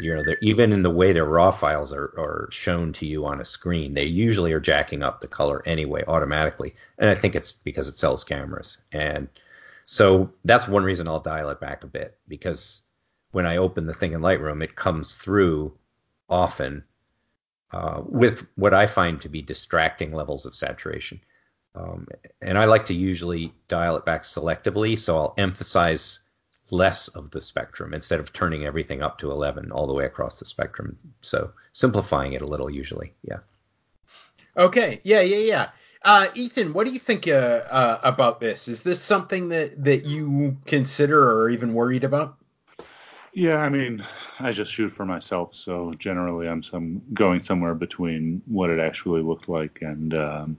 you 0.00 0.14
know 0.14 0.22
even 0.40 0.72
in 0.72 0.82
the 0.82 0.90
way 0.90 1.12
their 1.12 1.24
raw 1.24 1.50
files 1.50 1.92
are, 1.92 2.14
are 2.16 2.48
shown 2.50 2.92
to 2.92 3.06
you 3.06 3.26
on 3.26 3.40
a 3.40 3.44
screen 3.44 3.94
they 3.94 4.04
usually 4.04 4.52
are 4.52 4.60
jacking 4.60 5.02
up 5.02 5.20
the 5.20 5.28
color 5.28 5.62
anyway 5.66 6.02
automatically 6.08 6.74
and 6.98 7.10
i 7.10 7.14
think 7.14 7.34
it's 7.34 7.52
because 7.52 7.88
it 7.88 7.96
sells 7.96 8.24
cameras 8.24 8.78
and 8.92 9.28
so 9.86 10.32
that's 10.44 10.68
one 10.68 10.84
reason 10.84 11.08
I'll 11.08 11.20
dial 11.20 11.50
it 11.50 11.60
back 11.60 11.84
a 11.84 11.86
bit 11.86 12.18
because 12.28 12.82
when 13.32 13.46
I 13.46 13.58
open 13.58 13.86
the 13.86 13.94
thing 13.94 14.12
in 14.12 14.20
Lightroom, 14.20 14.62
it 14.62 14.76
comes 14.76 15.16
through 15.16 15.76
often 16.28 16.84
uh, 17.72 18.02
with 18.06 18.46
what 18.56 18.74
I 18.74 18.86
find 18.86 19.20
to 19.20 19.28
be 19.28 19.42
distracting 19.42 20.12
levels 20.12 20.46
of 20.46 20.54
saturation. 20.54 21.20
Um, 21.74 22.06
and 22.40 22.58
I 22.58 22.66
like 22.66 22.86
to 22.86 22.94
usually 22.94 23.52
dial 23.68 23.96
it 23.96 24.04
back 24.04 24.24
selectively, 24.24 24.98
so 24.98 25.16
I'll 25.16 25.34
emphasize 25.38 26.20
less 26.72 27.08
of 27.08 27.30
the 27.30 27.40
spectrum 27.40 27.92
instead 27.92 28.18
of 28.18 28.32
turning 28.32 28.64
everything 28.64 29.02
up 29.02 29.18
to 29.18 29.30
11 29.30 29.70
all 29.70 29.86
the 29.86 29.92
way 29.92 30.06
across 30.06 30.38
the 30.38 30.44
spectrum. 30.46 30.98
So 31.20 31.52
simplifying 31.72 32.32
it 32.32 32.42
a 32.42 32.46
little 32.46 32.70
usually, 32.70 33.12
yeah. 33.22 33.40
Okay, 34.56 35.00
yeah, 35.04 35.20
yeah, 35.20 35.36
yeah. 35.36 35.68
Uh, 36.04 36.26
Ethan, 36.34 36.72
what 36.72 36.86
do 36.86 36.92
you 36.92 36.98
think 36.98 37.28
uh, 37.28 37.60
uh, 37.70 38.00
about 38.02 38.40
this? 38.40 38.68
Is 38.68 38.82
this 38.82 39.00
something 39.00 39.50
that, 39.50 39.84
that 39.84 40.04
you 40.06 40.56
consider 40.64 41.30
or 41.30 41.50
even 41.50 41.74
worried 41.74 42.04
about? 42.04 42.36
Yeah, 43.34 43.58
I 43.58 43.68
mean, 43.68 44.04
I 44.40 44.50
just 44.52 44.72
shoot 44.72 44.94
for 44.94 45.06
myself, 45.06 45.54
so 45.54 45.92
generally 45.98 46.48
I'm 46.48 46.62
some 46.62 47.02
going 47.14 47.42
somewhere 47.42 47.74
between 47.74 48.42
what 48.46 48.70
it 48.70 48.78
actually 48.78 49.22
looked 49.22 49.48
like 49.48 49.78
and 49.82 50.14
um, 50.14 50.56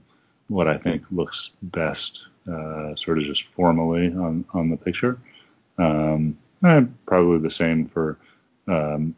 what 0.48 0.68
I 0.68 0.78
think 0.78 1.02
looks 1.10 1.50
best, 1.62 2.26
uh, 2.50 2.94
sort 2.96 3.18
of 3.18 3.24
just 3.24 3.46
formally 3.54 4.08
on 4.08 4.44
on 4.54 4.70
the 4.70 4.76
picture. 4.76 5.18
Um, 5.78 6.38
probably 7.06 7.38
the 7.38 7.50
same 7.50 7.88
for 7.88 8.18
um, 8.68 9.14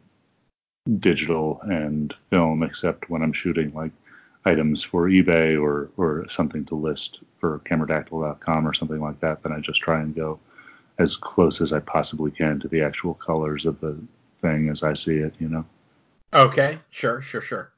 digital 0.99 1.59
and 1.63 2.13
film, 2.29 2.63
except 2.63 3.09
when 3.09 3.21
I'm 3.21 3.33
shooting 3.33 3.73
like 3.73 3.91
items 4.45 4.83
for 4.83 5.09
eBay 5.09 5.61
or 5.61 5.89
or 5.97 6.27
something 6.29 6.65
to 6.65 6.75
list 6.75 7.19
for 7.39 7.59
cameradactyl.com 7.59 8.67
or 8.67 8.73
something 8.73 9.01
like 9.01 9.19
that, 9.19 9.43
then 9.43 9.51
I 9.51 9.59
just 9.59 9.81
try 9.81 10.01
and 10.01 10.15
go 10.15 10.39
as 10.99 11.15
close 11.15 11.61
as 11.61 11.73
I 11.73 11.79
possibly 11.79 12.31
can 12.31 12.59
to 12.59 12.67
the 12.67 12.81
actual 12.81 13.13
colors 13.13 13.65
of 13.65 13.79
the 13.81 13.97
thing 14.41 14.69
as 14.69 14.83
I 14.83 14.93
see 14.93 15.17
it, 15.17 15.33
you 15.39 15.49
know. 15.49 15.65
Okay, 16.33 16.79
sure, 16.89 17.21
sure, 17.21 17.41
sure. 17.41 17.71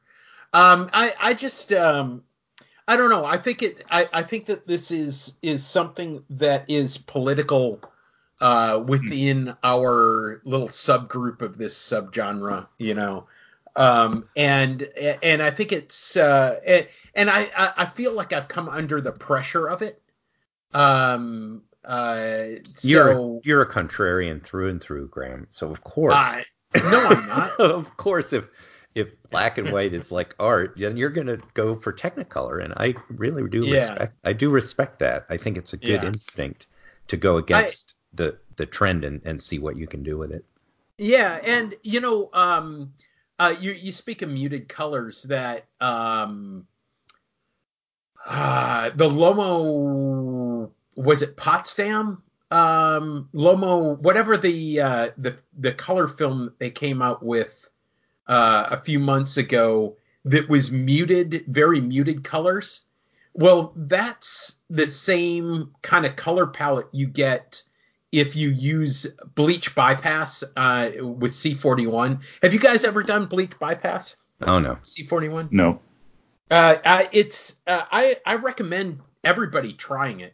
Um, 0.53 0.89
I 0.93 1.13
I 1.19 1.34
just 1.34 1.73
um, 1.73 2.23
I 2.88 2.95
don't 2.95 3.09
know. 3.09 3.25
I 3.25 3.38
think 3.38 3.61
it. 3.61 3.86
I, 3.91 4.07
I 4.11 4.23
think 4.23 4.45
that 4.47 4.65
this 4.65 4.89
is 4.89 5.34
is 5.41 5.65
something 5.65 6.23
that 6.32 6.65
is 6.67 6.97
political 6.97 7.80
uh, 8.41 8.83
within 8.85 9.55
our 9.63 10.41
little 10.45 10.69
subgroup 10.69 11.41
of 11.41 11.57
this 11.57 11.75
subgenre. 11.75 12.67
You 12.77 12.93
know, 12.93 13.27
um, 13.75 14.27
and 14.35 14.83
and 15.23 15.41
I 15.41 15.51
think 15.51 15.71
it's 15.71 16.17
uh, 16.17 16.59
and, 16.65 16.87
and 17.15 17.29
I 17.29 17.49
I 17.55 17.85
feel 17.85 18.13
like 18.13 18.33
I've 18.33 18.47
come 18.47 18.69
under 18.69 19.01
the 19.01 19.11
pressure 19.11 19.67
of 19.67 19.81
it. 19.81 20.01
Um, 20.73 21.63
uh, 21.85 22.45
you're 22.81 23.13
so, 23.13 23.41
you're 23.43 23.61
a 23.61 23.71
contrarian 23.71 24.43
through 24.43 24.69
and 24.69 24.81
through, 24.81 25.07
Graham. 25.07 25.47
So 25.51 25.71
of 25.71 25.83
course, 25.83 26.13
No, 26.75 27.07
I'm 27.07 27.27
not. 27.27 27.51
of 27.59 27.97
course, 27.97 28.33
if 28.33 28.47
if 28.95 29.21
black 29.29 29.57
and 29.57 29.71
white 29.71 29.93
is 29.93 30.11
like 30.11 30.35
art, 30.39 30.75
then 30.77 30.97
you're 30.97 31.09
gonna 31.09 31.37
go 31.53 31.75
for 31.75 31.93
Technicolor, 31.93 32.63
and 32.63 32.73
I 32.77 32.95
really 33.09 33.47
do 33.49 33.65
yeah. 33.65 33.89
respect. 33.89 34.15
I 34.23 34.33
do 34.33 34.49
respect 34.49 34.99
that. 34.99 35.25
I 35.29 35.37
think 35.37 35.57
it's 35.57 35.73
a 35.73 35.77
good 35.77 36.01
yeah. 36.01 36.05
instinct 36.05 36.67
to 37.07 37.17
go 37.17 37.37
against 37.37 37.95
the 38.14 38.38
the 38.55 38.66
trend 38.66 39.03
and, 39.03 39.22
and 39.26 39.41
see 39.41 39.60
what 39.60 39.78
you 39.78 39.88
can 39.88 40.03
do 40.03 40.18
with 40.18 40.32
it. 40.32 40.43
Yeah, 40.97 41.39
and 41.43 41.76
you 41.84 42.01
know, 42.01 42.30
um, 42.34 42.93
uh, 43.38 43.55
you 43.60 43.72
you 43.72 43.91
speak 43.91 44.22
of 44.22 44.30
muted 44.30 44.68
colors 44.68 45.24
that 45.24 45.66
um, 45.80 46.68
uh, 48.26 48.89
the 48.95 49.10
Lomo 49.10 50.70
was 50.95 51.22
it 51.22 51.38
Potsdam 51.38 52.22
um, 52.51 53.30
Lomo 53.34 53.97
whatever 53.99 54.38
the 54.38 54.82
uh, 54.82 55.10
the 55.18 55.36
the 55.57 55.72
color 55.72 56.07
film 56.07 56.53
they 56.57 56.72
came 56.72 57.01
out 57.01 57.24
with 57.24 57.68
uh, 58.28 58.68
a 58.72 58.82
few 58.82 58.99
months 58.99 59.38
ago 59.38 59.97
that 60.26 60.49
was 60.49 60.72
muted, 60.72 61.45
very 61.47 61.80
muted 61.80 62.24
colors. 62.24 62.86
Well, 63.34 63.74
that's 63.76 64.55
the 64.70 64.86
same 64.86 65.72
kind 65.82 66.05
of 66.05 66.16
color 66.16 66.47
palette 66.47 66.88
you 66.91 67.07
get 67.07 67.64
if 68.12 68.36
you 68.36 68.49
use 68.49 69.07
bleach 69.36 69.76
bypass 69.76 70.43
uh, 70.55 70.91
with 70.99 71.32
C41. 71.32 72.20
Have 72.41 72.53
you 72.53 72.60
guys 72.60 72.84
ever 72.84 73.03
done 73.03 73.26
bleach 73.26 73.57
bypass? 73.60 74.16
Oh 74.41 74.60
no. 74.60 74.76
C41? 74.76 75.51
No. 75.51 75.80
Uh, 76.49 76.78
uh, 76.84 77.05
it's 77.12 77.55
uh, 77.68 77.86
I 77.91 78.18
I 78.26 78.36
recommend 78.36 78.99
everybody 79.24 79.74
trying 79.74 80.22
it. 80.22 80.34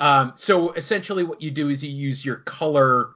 Um, 0.00 0.32
so 0.34 0.72
essentially, 0.72 1.22
what 1.22 1.40
you 1.40 1.50
do 1.50 1.68
is 1.68 1.84
you 1.84 1.90
use 1.90 2.24
your 2.24 2.36
color 2.36 3.10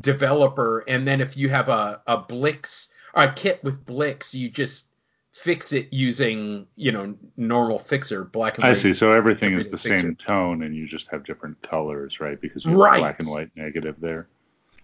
developer, 0.00 0.84
and 0.88 1.06
then 1.06 1.20
if 1.20 1.36
you 1.36 1.50
have 1.50 1.68
a 1.68 2.00
a 2.06 2.16
Blix 2.16 2.88
or 3.14 3.24
a 3.24 3.32
kit 3.32 3.62
with 3.62 3.84
Blix, 3.84 4.32
you 4.34 4.48
just 4.48 4.86
fix 5.32 5.72
it 5.72 5.88
using 5.92 6.66
you 6.76 6.92
know 6.92 7.14
normal 7.36 7.78
fixer 7.78 8.24
black 8.24 8.56
and 8.56 8.64
white. 8.64 8.70
I 8.70 8.74
see. 8.74 8.94
So 8.94 9.12
everything 9.12 9.58
is 9.58 9.68
the 9.68 9.78
fixer. 9.78 10.00
same 10.00 10.16
tone, 10.16 10.62
and 10.62 10.76
you 10.76 10.86
just 10.86 11.08
have 11.10 11.24
different 11.24 11.60
colors, 11.62 12.20
right? 12.20 12.40
Because 12.40 12.64
you 12.64 12.72
have 12.72 12.80
right. 12.80 12.98
black 12.98 13.20
and 13.20 13.28
white 13.28 13.50
negative 13.56 13.96
there. 14.00 14.28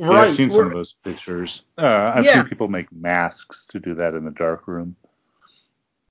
Right. 0.01 0.13
Yeah, 0.13 0.21
I've 0.21 0.35
seen 0.35 0.51
some 0.51 0.59
We're, 0.59 0.67
of 0.69 0.75
those 0.75 0.93
pictures. 0.93 1.63
Uh, 1.77 2.13
I've 2.15 2.25
yeah. 2.25 2.35
seen 2.35 2.49
people 2.49 2.69
make 2.69 2.91
masks 2.93 3.67
to 3.71 3.81
do 3.81 3.95
that 3.97 4.15
in 4.15 4.25
the 4.25 4.31
dark 4.31 4.67
room. 4.69 4.97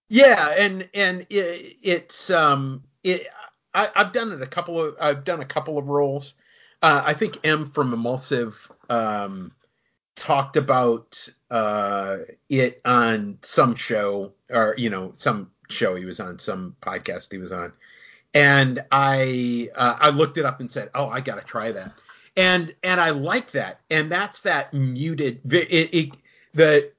Yeah, 0.09 0.53
and 0.57 0.87
and 0.93 1.25
it, 1.29 1.77
it's 1.81 2.29
um 2.29 2.83
it 3.03 3.27
I, 3.73 3.89
have 3.95 4.13
done 4.13 4.31
it 4.31 4.41
a 4.41 4.47
couple 4.47 4.83
of 4.83 4.95
I've 4.99 5.23
done 5.23 5.41
a 5.41 5.45
couple 5.45 5.77
of 5.77 5.87
roles. 5.87 6.35
Uh, 6.81 7.01
I 7.03 7.13
think 7.13 7.39
EM 7.43 7.65
from 7.65 7.93
Emulsive 7.93 8.55
um 8.89 9.51
talked 10.17 10.57
about 10.57 11.29
uh, 11.49 12.17
it 12.49 12.81
on 12.83 13.37
some 13.41 13.75
show 13.75 14.33
or 14.49 14.75
you 14.77 14.89
know 14.89 15.13
some 15.15 15.51
show 15.69 15.95
he 15.95 16.05
was 16.05 16.19
on 16.19 16.39
some 16.39 16.75
podcast 16.81 17.31
he 17.31 17.37
was 17.37 17.51
on. 17.51 17.71
And 18.33 18.83
i 18.91 19.69
uh, 19.75 19.95
i 19.99 20.09
looked 20.09 20.37
it 20.37 20.45
up 20.45 20.59
and 20.59 20.71
said 20.71 20.89
oh 20.93 21.07
i 21.07 21.21
gotta 21.21 21.41
try 21.41 21.71
that. 21.71 21.93
And 22.35 22.75
and 22.83 22.99
i 22.99 23.11
like 23.11 23.51
that. 23.51 23.79
And 23.89 24.11
that's 24.11 24.41
that 24.41 24.73
muted 24.73 25.41
it, 25.53 25.93
it 25.93 26.11
the 26.53 26.91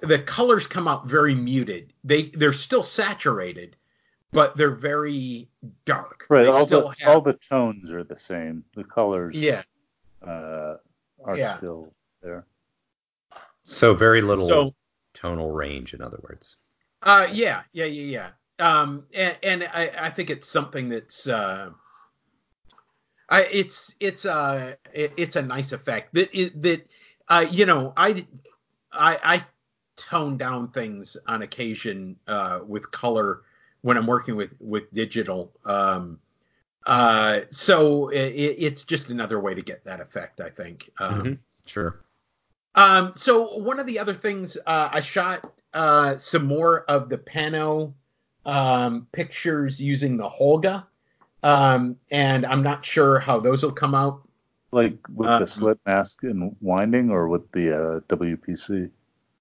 the 0.00 0.18
colors 0.18 0.66
come 0.66 0.86
out 0.86 1.06
very 1.06 1.34
muted. 1.34 1.92
They 2.04 2.24
they're 2.24 2.52
still 2.52 2.82
saturated 2.82 3.74
but 4.30 4.56
they're 4.58 4.70
very 4.70 5.48
dark. 5.86 6.26
Right 6.28 6.46
all 6.46 6.66
the 6.66 6.94
have, 7.00 7.08
all 7.08 7.20
the 7.22 7.38
tones 7.48 7.90
are 7.90 8.04
the 8.04 8.18
same. 8.18 8.62
The 8.74 8.84
colors 8.84 9.34
yeah. 9.34 9.62
uh, 10.22 10.76
are 11.24 11.36
yeah. 11.36 11.56
still 11.56 11.94
there. 12.22 12.46
So 13.62 13.94
very 13.94 14.22
little 14.22 14.48
so, 14.48 14.74
tonal 15.14 15.50
range, 15.50 15.94
in 15.94 16.00
other 16.00 16.18
words. 16.22 16.56
Uh, 17.02 17.28
yeah, 17.32 17.62
yeah, 17.72 17.84
yeah, 17.84 18.30
yeah. 18.58 18.70
Um, 18.80 19.04
and, 19.14 19.36
and 19.42 19.64
I, 19.64 19.90
I 19.98 20.10
think 20.10 20.30
it's 20.30 20.48
something 20.48 20.88
that's 20.88 21.28
uh, 21.28 21.70
I, 23.28 23.42
it's 23.44 23.94
it's 24.00 24.24
uh 24.24 24.74
it's 24.92 25.36
a 25.36 25.42
nice 25.42 25.72
effect 25.72 26.14
that 26.14 26.32
that 26.56 26.88
uh 27.28 27.46
you 27.50 27.66
know 27.66 27.92
I 27.96 28.26
I 28.90 29.18
I 29.22 29.44
tone 29.96 30.38
down 30.38 30.70
things 30.70 31.16
on 31.26 31.42
occasion 31.42 32.16
uh 32.26 32.60
with 32.66 32.90
color 32.90 33.42
when 33.82 33.96
I'm 33.96 34.06
working 34.06 34.36
with 34.36 34.54
with 34.60 34.90
digital 34.92 35.52
um 35.64 36.18
uh 36.86 37.40
so 37.50 38.08
it, 38.08 38.16
it's 38.58 38.84
just 38.84 39.10
another 39.10 39.38
way 39.40 39.54
to 39.54 39.62
get 39.62 39.84
that 39.84 40.00
effect 40.00 40.40
I 40.40 40.48
think 40.48 40.90
um 40.98 41.22
mm-hmm. 41.22 41.32
sure 41.66 42.00
um, 42.74 43.12
so 43.16 43.58
one 43.58 43.78
of 43.80 43.86
the 43.86 43.98
other 43.98 44.14
things 44.14 44.56
uh, 44.66 44.88
I 44.92 45.00
shot 45.00 45.52
uh, 45.74 46.16
some 46.16 46.46
more 46.46 46.80
of 46.84 47.08
the 47.08 47.18
Pano 47.18 47.92
um, 48.46 49.06
pictures 49.12 49.80
using 49.80 50.16
the 50.16 50.28
Holga, 50.28 50.84
um, 51.42 51.96
and 52.10 52.46
I'm 52.46 52.62
not 52.62 52.84
sure 52.84 53.18
how 53.18 53.40
those 53.40 53.62
will 53.62 53.72
come 53.72 53.94
out. 53.94 54.22
Like 54.70 54.98
with 55.14 55.28
uh, 55.28 55.38
the 55.40 55.46
slit 55.46 55.78
mask 55.86 56.18
and 56.22 56.54
winding, 56.60 57.10
or 57.10 57.28
with 57.28 57.50
the 57.52 57.74
uh, 57.74 58.00
WPC? 58.14 58.90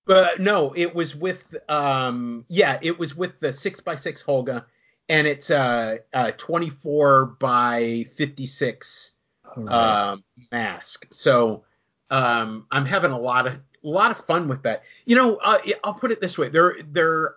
But 0.05 0.39
no, 0.39 0.73
it 0.73 0.95
was 0.95 1.15
with 1.15 1.55
um, 1.67 2.45
yeah, 2.47 2.79
it 2.81 2.97
was 2.97 3.15
with 3.15 3.39
the 3.41 3.51
six 3.51 3.81
by 3.81 3.95
six 3.95 4.23
Holga, 4.23 4.63
and 5.09 5.27
it's 5.27 5.49
a, 5.49 5.99
a 6.13 6.31
24 6.31 7.25
by 7.39 8.05
56 8.15 9.11
right. 9.55 10.09
Um, 10.11 10.23
mask. 10.51 11.07
So 11.11 11.63
um, 12.09 12.65
I'm 12.71 12.85
having 12.85 13.11
a 13.11 13.19
lot 13.19 13.47
of 13.47 13.53
a 13.53 13.87
lot 13.87 14.11
of 14.11 14.25
fun 14.25 14.47
with 14.47 14.63
that. 14.63 14.83
You 15.05 15.15
know, 15.15 15.35
uh, 15.37 15.59
I'll 15.83 15.93
put 15.93 16.11
it 16.11 16.21
this 16.21 16.37
way: 16.37 16.49
there 16.49 16.77
there 16.91 17.35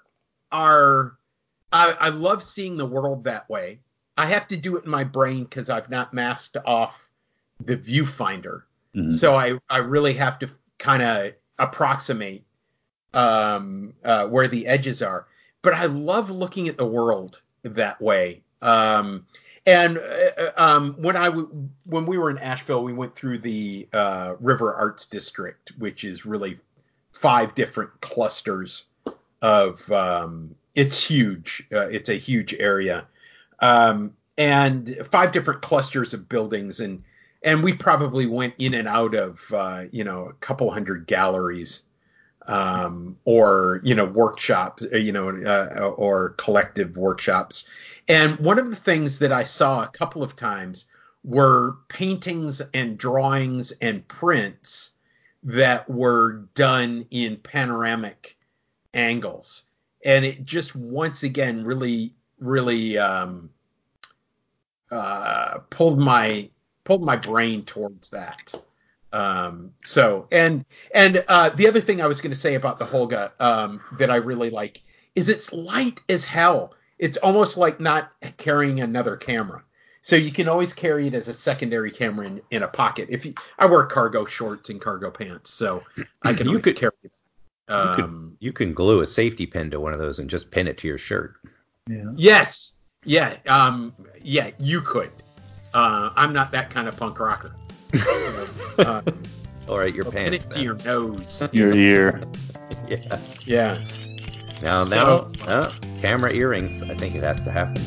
are 0.52 1.16
I, 1.72 1.92
I 1.92 2.08
love 2.10 2.42
seeing 2.42 2.76
the 2.76 2.86
world 2.86 3.24
that 3.24 3.48
way. 3.48 3.80
I 4.16 4.26
have 4.26 4.48
to 4.48 4.56
do 4.56 4.76
it 4.76 4.84
in 4.84 4.90
my 4.90 5.04
brain 5.04 5.44
because 5.44 5.70
I've 5.70 5.90
not 5.90 6.12
masked 6.12 6.56
off 6.64 7.10
the 7.64 7.76
viewfinder, 7.76 8.62
mm-hmm. 8.94 9.10
so 9.10 9.36
I 9.36 9.58
I 9.68 9.78
really 9.78 10.14
have 10.14 10.38
to 10.40 10.50
kind 10.78 11.02
of 11.02 11.32
approximate 11.58 12.44
um, 13.14 13.94
uh, 14.04 14.26
where 14.26 14.48
the 14.48 14.66
edges 14.66 15.02
are. 15.02 15.26
But 15.62 15.74
I 15.74 15.86
love 15.86 16.30
looking 16.30 16.68
at 16.68 16.78
the 16.78 16.86
world 16.86 17.42
that 17.62 18.00
way. 18.00 18.42
Um, 18.62 19.26
and 19.66 19.98
uh, 19.98 20.52
um, 20.56 20.94
when 20.94 21.16
I 21.16 21.26
w- 21.26 21.68
when 21.84 22.06
we 22.06 22.18
were 22.18 22.30
in 22.30 22.38
Asheville, 22.38 22.82
we 22.82 22.92
went 22.92 23.14
through 23.14 23.38
the 23.38 23.88
uh, 23.92 24.34
River 24.40 24.74
Arts 24.74 25.04
District, 25.06 25.72
which 25.78 26.04
is 26.04 26.24
really 26.24 26.58
five 27.12 27.54
different 27.54 28.00
clusters 28.00 28.84
of. 29.42 29.90
Um, 29.92 30.54
it's 30.74 31.04
huge. 31.04 31.66
Uh, 31.72 31.88
it's 31.88 32.08
a 32.08 32.14
huge 32.14 32.54
area, 32.54 33.06
um, 33.61 34.14
and 34.38 34.96
five 35.11 35.32
different 35.32 35.62
clusters 35.62 36.14
of 36.14 36.28
buildings, 36.28 36.80
and 36.80 37.02
and 37.42 37.62
we 37.62 37.74
probably 37.74 38.26
went 38.26 38.54
in 38.58 38.74
and 38.74 38.88
out 38.88 39.14
of 39.14 39.44
uh, 39.52 39.84
you 39.90 40.04
know 40.04 40.26
a 40.26 40.32
couple 40.34 40.70
hundred 40.70 41.06
galleries 41.06 41.82
um, 42.46 43.16
or 43.24 43.80
you 43.84 43.94
know 43.94 44.04
workshops, 44.04 44.84
uh, 44.92 44.96
you 44.96 45.12
know, 45.12 45.28
uh, 45.28 45.80
or 45.96 46.30
collective 46.30 46.96
workshops. 46.96 47.68
And 48.11 48.40
one 48.40 48.58
of 48.58 48.68
the 48.68 48.76
things 48.76 49.20
that 49.20 49.30
I 49.30 49.44
saw 49.44 49.84
a 49.84 49.88
couple 49.88 50.24
of 50.24 50.34
times 50.34 50.86
were 51.22 51.76
paintings 51.86 52.61
and 52.74 52.98
drawings 52.98 53.70
and 53.80 54.06
prints 54.08 54.92
that 55.44 55.88
were 55.88 56.48
done 56.56 57.06
in 57.12 57.36
panoramic 57.36 58.36
angles, 58.94 59.62
and 60.04 60.24
it 60.24 60.44
just 60.44 60.74
once 60.74 61.22
again 61.22 61.64
really, 61.64 62.12
really 62.40 62.98
um, 62.98 63.50
uh, 64.90 65.58
pulled 65.70 66.00
my 66.00 66.50
pulled 66.82 67.04
my 67.04 67.14
brain 67.14 67.64
towards 67.64 68.11
that. 68.11 68.52
Um, 69.12 69.72
so 69.84 70.26
and 70.32 70.64
and 70.92 71.24
uh, 71.28 71.50
the 71.50 71.68
other 71.68 71.80
thing 71.80 72.02
I 72.02 72.08
was 72.08 72.20
going 72.20 72.32
to 72.32 72.38
say 72.38 72.56
about 72.56 72.80
the 72.80 72.86
Holga 72.86 73.30
um, 73.38 73.80
that 73.98 74.11
I 74.11 74.16
really 74.16 74.50
like 74.50 74.82
is 75.14 75.28
it's 75.28 75.52
light 75.52 76.00
as 76.08 76.24
hell. 76.24 76.74
It's 77.01 77.16
almost 77.16 77.57
like 77.57 77.80
not 77.80 78.12
carrying 78.36 78.80
another 78.80 79.16
camera. 79.16 79.62
So 80.03 80.16
you 80.16 80.30
can 80.30 80.48
always 80.48 80.72
carry 80.72 81.07
it 81.07 81.14
as 81.14 81.28
a 81.28 81.32
secondary 81.32 81.90
camera 81.90 82.26
in, 82.26 82.40
in 82.51 82.62
a 82.62 82.68
pocket. 82.68 83.09
If 83.11 83.24
you, 83.24 83.34
I 83.59 83.66
wear 83.66 83.84
cargo 83.84 84.24
shorts 84.24 84.70
and 84.70 84.80
cargo 84.80 85.11
pants, 85.11 85.51
so 85.51 85.82
I 86.22 86.32
can 86.32 86.48
you 86.48 86.59
could, 86.59 86.76
carry 86.76 86.92
it. 87.03 87.12
Um, 87.68 87.88
you, 87.88 87.94
could, 87.94 88.05
um, 88.05 88.36
you 88.40 88.53
can 88.53 88.74
glue 88.74 89.01
a 89.01 89.07
safety 89.07 89.46
pin 89.46 89.70
to 89.70 89.80
one 89.80 89.92
of 89.92 89.98
those 89.98 90.18
and 90.18 90.28
just 90.28 90.51
pin 90.51 90.68
it 90.68 90.78
to 90.78 90.88
your 90.88 90.98
shirt. 90.98 91.34
Yeah. 91.88 92.12
Yes. 92.16 92.74
Yeah. 93.05 93.36
Um. 93.46 93.94
Yeah. 94.22 94.51
You 94.59 94.82
could. 94.82 95.11
Uh, 95.72 96.11
I'm 96.16 96.32
not 96.32 96.53
that 96.53 96.70
kind 96.70 96.86
of 96.86 96.96
punk 96.96 97.18
rocker. 97.18 97.55
uh, 98.78 99.03
All 99.68 99.78
right, 99.78 99.94
your 99.94 100.05
pants. 100.05 100.14
Pin 100.14 100.34
it 100.34 100.51
to 100.51 100.62
your 100.62 100.74
nose. 100.84 101.48
Your 101.53 101.72
ear. 101.74 102.22
yeah. 102.88 103.20
Yeah. 103.44 103.78
Now, 104.62 104.84
so, 104.84 105.30
now, 105.40 105.46
uh, 105.46 105.72
camera 106.00 106.32
earrings. 106.32 106.82
I 106.82 106.94
think 106.94 107.14
it 107.14 107.22
has 107.22 107.42
to 107.44 107.50
happen. 107.50 107.82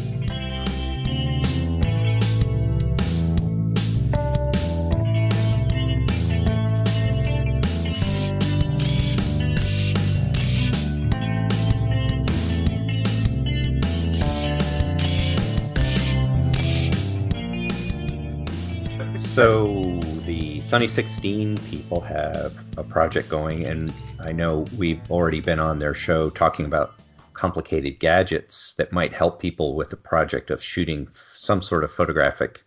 So 19.24 20.00
the 20.26 20.62
Sunny 20.62 20.88
16 20.88 21.58
people 21.70 22.02
have 22.02 22.54
a 22.78 22.84
project 22.84 23.30
going, 23.30 23.66
and 23.66 23.92
I 24.20 24.32
know 24.32 24.66
we've 24.78 25.02
already 25.10 25.40
been 25.40 25.60
on 25.60 25.80
their 25.80 25.94
show 25.94 26.30
talking 26.30 26.66
about 26.66 26.94
complicated 27.34 28.00
gadgets 28.00 28.74
that 28.76 28.92
might 28.92 29.12
help 29.12 29.42
people 29.42 29.76
with 29.76 29.90
the 29.90 29.98
project 29.98 30.52
of 30.52 30.62
shooting 30.62 31.08
some 31.34 31.62
sort 31.62 31.84
of 31.84 31.92
photographic 31.92 32.64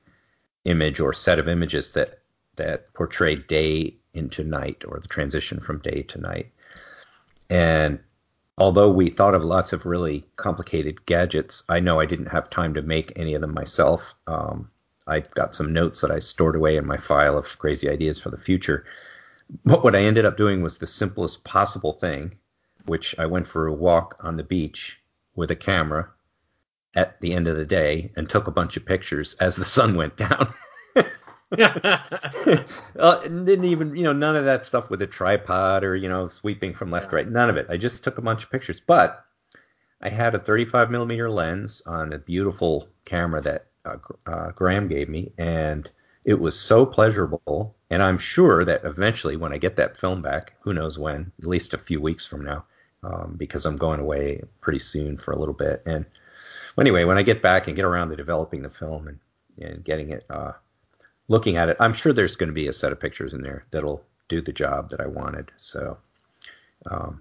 image 0.64 1.00
or 1.00 1.12
set 1.12 1.38
of 1.38 1.48
images 1.48 1.92
that 1.92 2.18
that 2.56 2.92
portray 2.94 3.36
day 3.36 3.94
into 4.14 4.42
night 4.42 4.82
or 4.88 4.98
the 4.98 5.08
transition 5.08 5.60
from 5.60 5.78
day 5.78 6.02
to 6.02 6.20
night. 6.20 6.50
And 7.48 8.00
although 8.58 8.90
we 8.90 9.10
thought 9.10 9.34
of 9.34 9.44
lots 9.44 9.72
of 9.72 9.86
really 9.86 10.24
complicated 10.36 11.06
gadgets, 11.06 11.62
I 11.68 11.80
know 11.80 12.00
I 12.00 12.06
didn't 12.06 12.26
have 12.26 12.50
time 12.50 12.74
to 12.74 12.82
make 12.82 13.12
any 13.16 13.34
of 13.34 13.40
them 13.40 13.54
myself. 13.54 14.14
Um, 14.26 14.70
I 15.06 15.20
got 15.20 15.54
some 15.54 15.72
notes 15.72 16.00
that 16.00 16.10
I 16.10 16.18
stored 16.18 16.56
away 16.56 16.76
in 16.76 16.86
my 16.86 16.96
file 16.96 17.38
of 17.38 17.58
crazy 17.58 17.88
ideas 17.88 18.18
for 18.18 18.30
the 18.30 18.38
future. 18.38 18.84
But 19.64 19.84
what 19.84 19.94
I 19.94 20.02
ended 20.02 20.24
up 20.24 20.36
doing 20.36 20.62
was 20.62 20.78
the 20.78 20.86
simplest 20.86 21.44
possible 21.44 21.92
thing, 21.94 22.36
which 22.86 23.16
I 23.18 23.26
went 23.26 23.46
for 23.46 23.66
a 23.66 23.72
walk 23.72 24.16
on 24.20 24.36
the 24.36 24.42
beach 24.42 24.98
with 25.36 25.50
a 25.50 25.56
camera 25.56 26.10
at 26.94 27.20
the 27.20 27.34
end 27.34 27.46
of 27.46 27.56
the 27.56 27.64
day 27.64 28.10
and 28.16 28.28
took 28.28 28.48
a 28.48 28.52
bunch 28.52 28.76
of 28.76 28.86
pictures 28.86 29.34
as 29.34 29.54
the 29.54 29.64
sun 29.64 29.94
went 29.94 30.16
down. 30.16 30.52
Uh, 31.52 31.98
well, 32.96 33.22
didn't 33.22 33.64
even, 33.66 33.94
you 33.94 34.02
know, 34.02 34.12
none 34.12 34.34
of 34.34 34.44
that 34.46 34.66
stuff 34.66 34.90
with 34.90 35.00
a 35.02 35.06
tripod 35.06 35.84
or, 35.84 35.94
you 35.94 36.08
know, 36.08 36.26
sweeping 36.26 36.74
from 36.74 36.90
left 36.90 37.10
to 37.10 37.16
right. 37.16 37.30
None 37.30 37.48
of 37.48 37.56
it. 37.56 37.68
I 37.70 37.76
just 37.76 38.02
took 38.02 38.18
a 38.18 38.22
bunch 38.22 38.42
of 38.42 38.50
pictures. 38.50 38.80
But 38.80 39.24
I 40.00 40.08
had 40.08 40.34
a 40.34 40.40
35 40.40 40.90
millimeter 40.90 41.30
lens 41.30 41.82
on 41.86 42.12
a 42.12 42.18
beautiful 42.18 42.88
camera 43.04 43.40
that 43.42 43.66
uh, 43.86 44.30
uh, 44.30 44.50
Graham 44.52 44.88
gave 44.88 45.08
me, 45.08 45.32
and 45.38 45.90
it 46.24 46.34
was 46.34 46.58
so 46.58 46.84
pleasurable. 46.84 47.74
And 47.90 48.02
I'm 48.02 48.18
sure 48.18 48.64
that 48.64 48.84
eventually, 48.84 49.36
when 49.36 49.52
I 49.52 49.58
get 49.58 49.76
that 49.76 49.96
film 49.96 50.22
back, 50.22 50.54
who 50.60 50.74
knows 50.74 50.98
when, 50.98 51.32
at 51.38 51.46
least 51.46 51.74
a 51.74 51.78
few 51.78 52.00
weeks 52.00 52.26
from 52.26 52.44
now, 52.44 52.64
um, 53.02 53.34
because 53.36 53.64
I'm 53.64 53.76
going 53.76 54.00
away 54.00 54.42
pretty 54.60 54.80
soon 54.80 55.16
for 55.16 55.32
a 55.32 55.38
little 55.38 55.54
bit. 55.54 55.82
And 55.86 56.04
anyway, 56.78 57.04
when 57.04 57.18
I 57.18 57.22
get 57.22 57.42
back 57.42 57.66
and 57.66 57.76
get 57.76 57.84
around 57.84 58.10
to 58.10 58.16
developing 58.16 58.62
the 58.62 58.70
film 58.70 59.08
and, 59.08 59.20
and 59.60 59.84
getting 59.84 60.10
it, 60.10 60.24
uh, 60.28 60.52
looking 61.28 61.56
at 61.56 61.68
it, 61.68 61.76
I'm 61.78 61.92
sure 61.92 62.12
there's 62.12 62.36
going 62.36 62.48
to 62.48 62.54
be 62.54 62.68
a 62.68 62.72
set 62.72 62.92
of 62.92 63.00
pictures 63.00 63.32
in 63.32 63.42
there 63.42 63.64
that'll 63.70 64.04
do 64.28 64.40
the 64.40 64.52
job 64.52 64.90
that 64.90 65.00
I 65.00 65.06
wanted. 65.06 65.50
So, 65.56 65.96
um, 66.90 67.20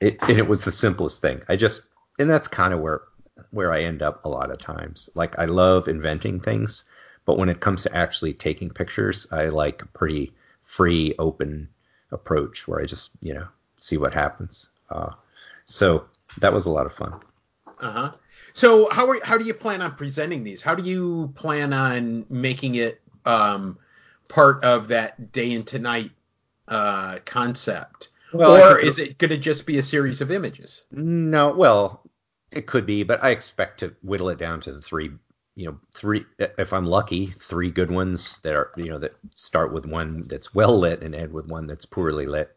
it 0.00 0.18
and 0.22 0.38
it 0.38 0.46
was 0.46 0.64
the 0.64 0.72
simplest 0.72 1.22
thing. 1.22 1.40
I 1.48 1.56
just 1.56 1.82
and 2.18 2.28
that's 2.28 2.48
kind 2.48 2.74
of 2.74 2.80
where 2.80 3.02
where 3.50 3.72
I 3.72 3.82
end 3.82 4.02
up 4.02 4.24
a 4.24 4.28
lot 4.28 4.50
of 4.50 4.58
times. 4.58 5.10
Like 5.14 5.38
I 5.38 5.46
love 5.46 5.88
inventing 5.88 6.40
things, 6.40 6.84
but 7.24 7.38
when 7.38 7.48
it 7.48 7.60
comes 7.60 7.82
to 7.82 7.96
actually 7.96 8.32
taking 8.32 8.70
pictures, 8.70 9.26
I 9.32 9.46
like 9.46 9.82
a 9.82 9.86
pretty 9.86 10.32
free, 10.62 11.14
open 11.18 11.68
approach 12.10 12.68
where 12.68 12.80
I 12.80 12.84
just, 12.84 13.10
you 13.20 13.34
know, 13.34 13.46
see 13.76 13.96
what 13.96 14.14
happens. 14.14 14.68
Uh, 14.90 15.10
so 15.64 16.04
that 16.38 16.52
was 16.52 16.66
a 16.66 16.70
lot 16.70 16.86
of 16.86 16.92
fun. 16.92 17.20
Uh 17.80 17.92
huh. 17.92 18.12
So 18.52 18.88
how 18.90 19.10
are, 19.10 19.20
how 19.24 19.36
do 19.36 19.44
you 19.44 19.54
plan 19.54 19.82
on 19.82 19.96
presenting 19.96 20.44
these? 20.44 20.62
How 20.62 20.74
do 20.74 20.82
you 20.82 21.32
plan 21.34 21.72
on 21.72 22.24
making 22.30 22.76
it 22.76 23.00
um, 23.24 23.78
part 24.28 24.64
of 24.64 24.88
that 24.88 25.32
day 25.32 25.50
into 25.52 25.78
night 25.78 26.10
uh, 26.68 27.18
concept? 27.24 28.08
Well, 28.32 28.56
or 28.56 28.78
is 28.78 28.98
it 28.98 29.18
going 29.18 29.30
to 29.30 29.38
just 29.38 29.64
be 29.64 29.78
a 29.78 29.82
series 29.82 30.20
of 30.20 30.30
images? 30.30 30.82
No, 30.90 31.54
well, 31.54 32.02
it 32.54 32.66
could 32.66 32.86
be, 32.86 33.02
but 33.02 33.22
I 33.22 33.30
expect 33.30 33.80
to 33.80 33.94
whittle 34.02 34.28
it 34.28 34.38
down 34.38 34.60
to 34.62 34.72
the 34.72 34.80
three, 34.80 35.10
you 35.56 35.66
know, 35.66 35.78
three 35.94 36.24
if 36.38 36.72
I'm 36.72 36.86
lucky, 36.86 37.34
three 37.40 37.70
good 37.70 37.90
ones 37.90 38.38
that 38.42 38.54
are, 38.54 38.70
you 38.76 38.86
know, 38.86 38.98
that 38.98 39.14
start 39.34 39.72
with 39.72 39.86
one 39.86 40.26
that's 40.28 40.54
well 40.54 40.78
lit 40.78 41.02
and 41.02 41.14
end 41.14 41.32
with 41.32 41.46
one 41.46 41.66
that's 41.66 41.86
poorly 41.86 42.26
lit. 42.26 42.56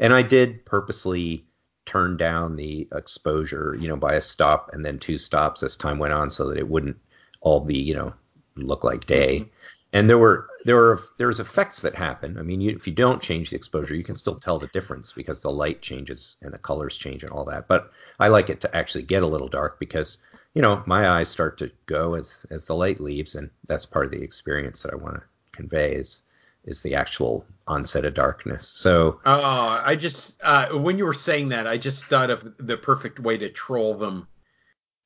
And 0.00 0.12
I 0.12 0.22
did 0.22 0.64
purposely 0.66 1.44
turn 1.86 2.16
down 2.16 2.56
the 2.56 2.86
exposure, 2.94 3.76
you 3.80 3.88
know, 3.88 3.96
by 3.96 4.14
a 4.14 4.20
stop 4.20 4.70
and 4.72 4.84
then 4.84 4.98
two 4.98 5.18
stops 5.18 5.62
as 5.62 5.76
time 5.76 5.98
went 5.98 6.12
on 6.12 6.30
so 6.30 6.48
that 6.48 6.58
it 6.58 6.68
wouldn't 6.68 6.98
all 7.40 7.60
be, 7.60 7.78
you 7.78 7.94
know, 7.94 8.12
look 8.56 8.84
like 8.84 9.06
day. 9.06 9.40
Mm-hmm 9.40 9.57
and 9.92 10.08
there 10.08 10.18
were 10.18 10.48
there 10.64 10.76
were 10.76 11.02
there's 11.16 11.40
effects 11.40 11.80
that 11.80 11.94
happen. 11.94 12.38
I 12.38 12.42
mean, 12.42 12.60
you, 12.60 12.70
if 12.70 12.86
you 12.86 12.92
don't 12.92 13.22
change 13.22 13.50
the 13.50 13.56
exposure, 13.56 13.94
you 13.94 14.04
can 14.04 14.14
still 14.14 14.36
tell 14.36 14.58
the 14.58 14.66
difference 14.68 15.12
because 15.12 15.40
the 15.40 15.50
light 15.50 15.80
changes 15.80 16.36
and 16.42 16.52
the 16.52 16.58
colors 16.58 16.98
change 16.98 17.22
and 17.22 17.32
all 17.32 17.44
that. 17.46 17.68
But 17.68 17.90
I 18.18 18.28
like 18.28 18.50
it 18.50 18.60
to 18.62 18.76
actually 18.76 19.04
get 19.04 19.22
a 19.22 19.26
little 19.26 19.48
dark 19.48 19.78
because 19.78 20.18
you 20.54 20.62
know 20.62 20.82
my 20.86 21.08
eyes 21.08 21.28
start 21.28 21.58
to 21.58 21.70
go 21.86 22.14
as 22.14 22.44
as 22.50 22.64
the 22.64 22.74
light 22.74 23.00
leaves, 23.00 23.34
and 23.34 23.50
that's 23.66 23.86
part 23.86 24.06
of 24.06 24.12
the 24.12 24.22
experience 24.22 24.82
that 24.82 24.92
I 24.92 24.96
want 24.96 25.16
to 25.16 25.22
convey 25.52 25.94
is 25.94 26.22
is 26.64 26.82
the 26.82 26.94
actual 26.94 27.46
onset 27.66 28.04
of 28.04 28.12
darkness. 28.12 28.68
So 28.68 29.20
oh, 29.24 29.82
I 29.84 29.96
just 29.96 30.38
uh, 30.42 30.68
when 30.70 30.98
you 30.98 31.06
were 31.06 31.14
saying 31.14 31.48
that, 31.48 31.66
I 31.66 31.78
just 31.78 32.04
thought 32.06 32.28
of 32.28 32.54
the 32.58 32.76
perfect 32.76 33.20
way 33.20 33.38
to 33.38 33.48
troll 33.48 33.94
them, 33.94 34.28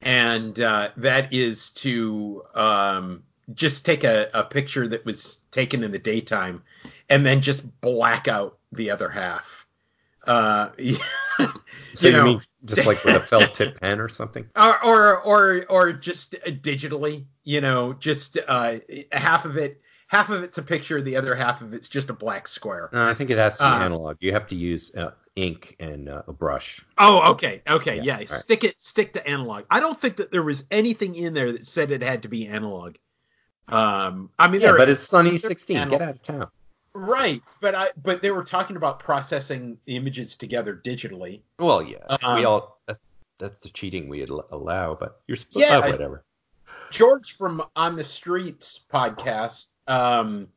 and 0.01 0.59
uh, 0.59 0.91
that 0.97 1.33
is 1.33 1.71
to 1.71 2.43
um, 2.57 3.23
just 3.55 3.85
take 3.85 4.05
a, 4.05 4.29
a 4.35 4.45
picture 4.45 4.87
that 4.89 5.05
was 5.05 5.39
taken 5.51 5.85
in 5.85 5.91
the 5.91 5.99
daytime 5.99 6.63
and 7.09 7.25
then 7.27 7.41
just 7.41 7.81
black 7.81 8.29
out 8.29 8.59
the 8.73 8.91
other 8.91 9.09
half. 9.09 9.67
Uh, 10.27 10.71
so 11.95 12.07
you, 12.07 12.13
know, 12.13 12.25
mean 12.25 12.41
just 12.65 12.87
like 12.87 13.03
with 13.05 13.17
a 13.17 13.27
felt 13.27 13.55
tip 13.55 13.81
pen 13.81 14.01
or 14.01 14.09
something? 14.09 14.47
Or, 14.57 14.85
or, 14.85 15.21
or, 15.23 15.67
or 15.69 15.93
just 15.93 16.33
digitally, 16.33 17.25
you 17.45 17.61
know, 17.61 17.93
just 17.93 18.39
uh, 18.47 18.77
half 19.11 19.45
of 19.45 19.57
it, 19.57 19.83
half 20.07 20.31
of 20.31 20.43
it's 20.43 20.59
a 20.59 20.63
picture, 20.63 21.03
the 21.03 21.17
other 21.17 21.35
half 21.35 21.63
of 21.63 21.73
it's 21.75 21.89
just 21.89 22.11
a 22.11 22.13
black 22.13 22.47
square. 22.47 22.91
No, 22.93 23.09
I 23.09 23.15
think 23.15 23.31
it 23.31 23.39
has 23.39 23.55
to 23.57 23.63
be 23.63 23.65
uh, 23.65 23.79
analog. 23.81 24.19
You 24.21 24.33
have 24.33 24.47
to 24.49 24.57
use 24.57 24.95
uh, 24.95 25.13
ink 25.37 25.77
and 25.81 26.09
uh, 26.09 26.23
a 26.29 26.33
brush. 26.33 26.85
Oh, 26.99 27.33
okay, 27.33 27.63
okay, 27.69 27.97
yeah. 27.97 28.21
yeah. 28.21 28.27
Stick 28.27 28.63
it, 28.65 28.81
stick 28.81 29.15
to 29.15 29.27
analog. 29.27 29.65
I 29.71 29.81
don't 29.81 30.01
think 30.01 30.17
that 30.17 30.31
there 30.31 30.43
was 30.43 30.65
anything 30.71 31.17
in 31.17 31.35
there 31.35 31.53
that 31.53 31.67
said 31.67 31.91
it 31.91 32.03
had 32.03 32.23
to 32.23 32.29
be 32.29 32.47
analog. 32.47 32.97
Um, 33.73 34.31
I 34.39 34.49
mean, 34.49 34.61
yeah, 34.61 34.75
but 34.77 34.89
it's 34.89 35.09
Sunny 35.09 35.39
16. 35.39 35.89
Get 35.89 36.03
out 36.03 36.15
of 36.15 36.23
town. 36.23 36.49
Right, 36.95 37.43
but 37.61 37.75
I 37.75 37.89
but 38.03 38.21
they 38.21 38.31
were 38.31 38.45
talking 38.45 38.77
about 38.77 38.99
processing 38.99 39.79
images 39.87 40.35
together 40.35 40.79
digitally. 40.85 41.41
Well, 41.59 41.83
yeah, 41.83 42.05
um, 42.23 42.37
we 42.39 42.45
all 42.45 42.81
that's 42.87 43.07
that's 43.39 43.57
the 43.59 43.71
cheating 43.71 44.09
we 44.09 44.25
allow, 44.25 44.95
but 44.95 45.23
you're 45.27 45.37
supposed 45.37 45.67
yeah, 45.67 45.79
uh, 45.79 45.91
whatever. 45.91 46.23
George 46.91 47.35
from 47.39 47.63
On 47.77 47.97
the 47.97 48.05
Streets 48.05 48.85
podcast, 48.93 49.73
um, 49.89 50.49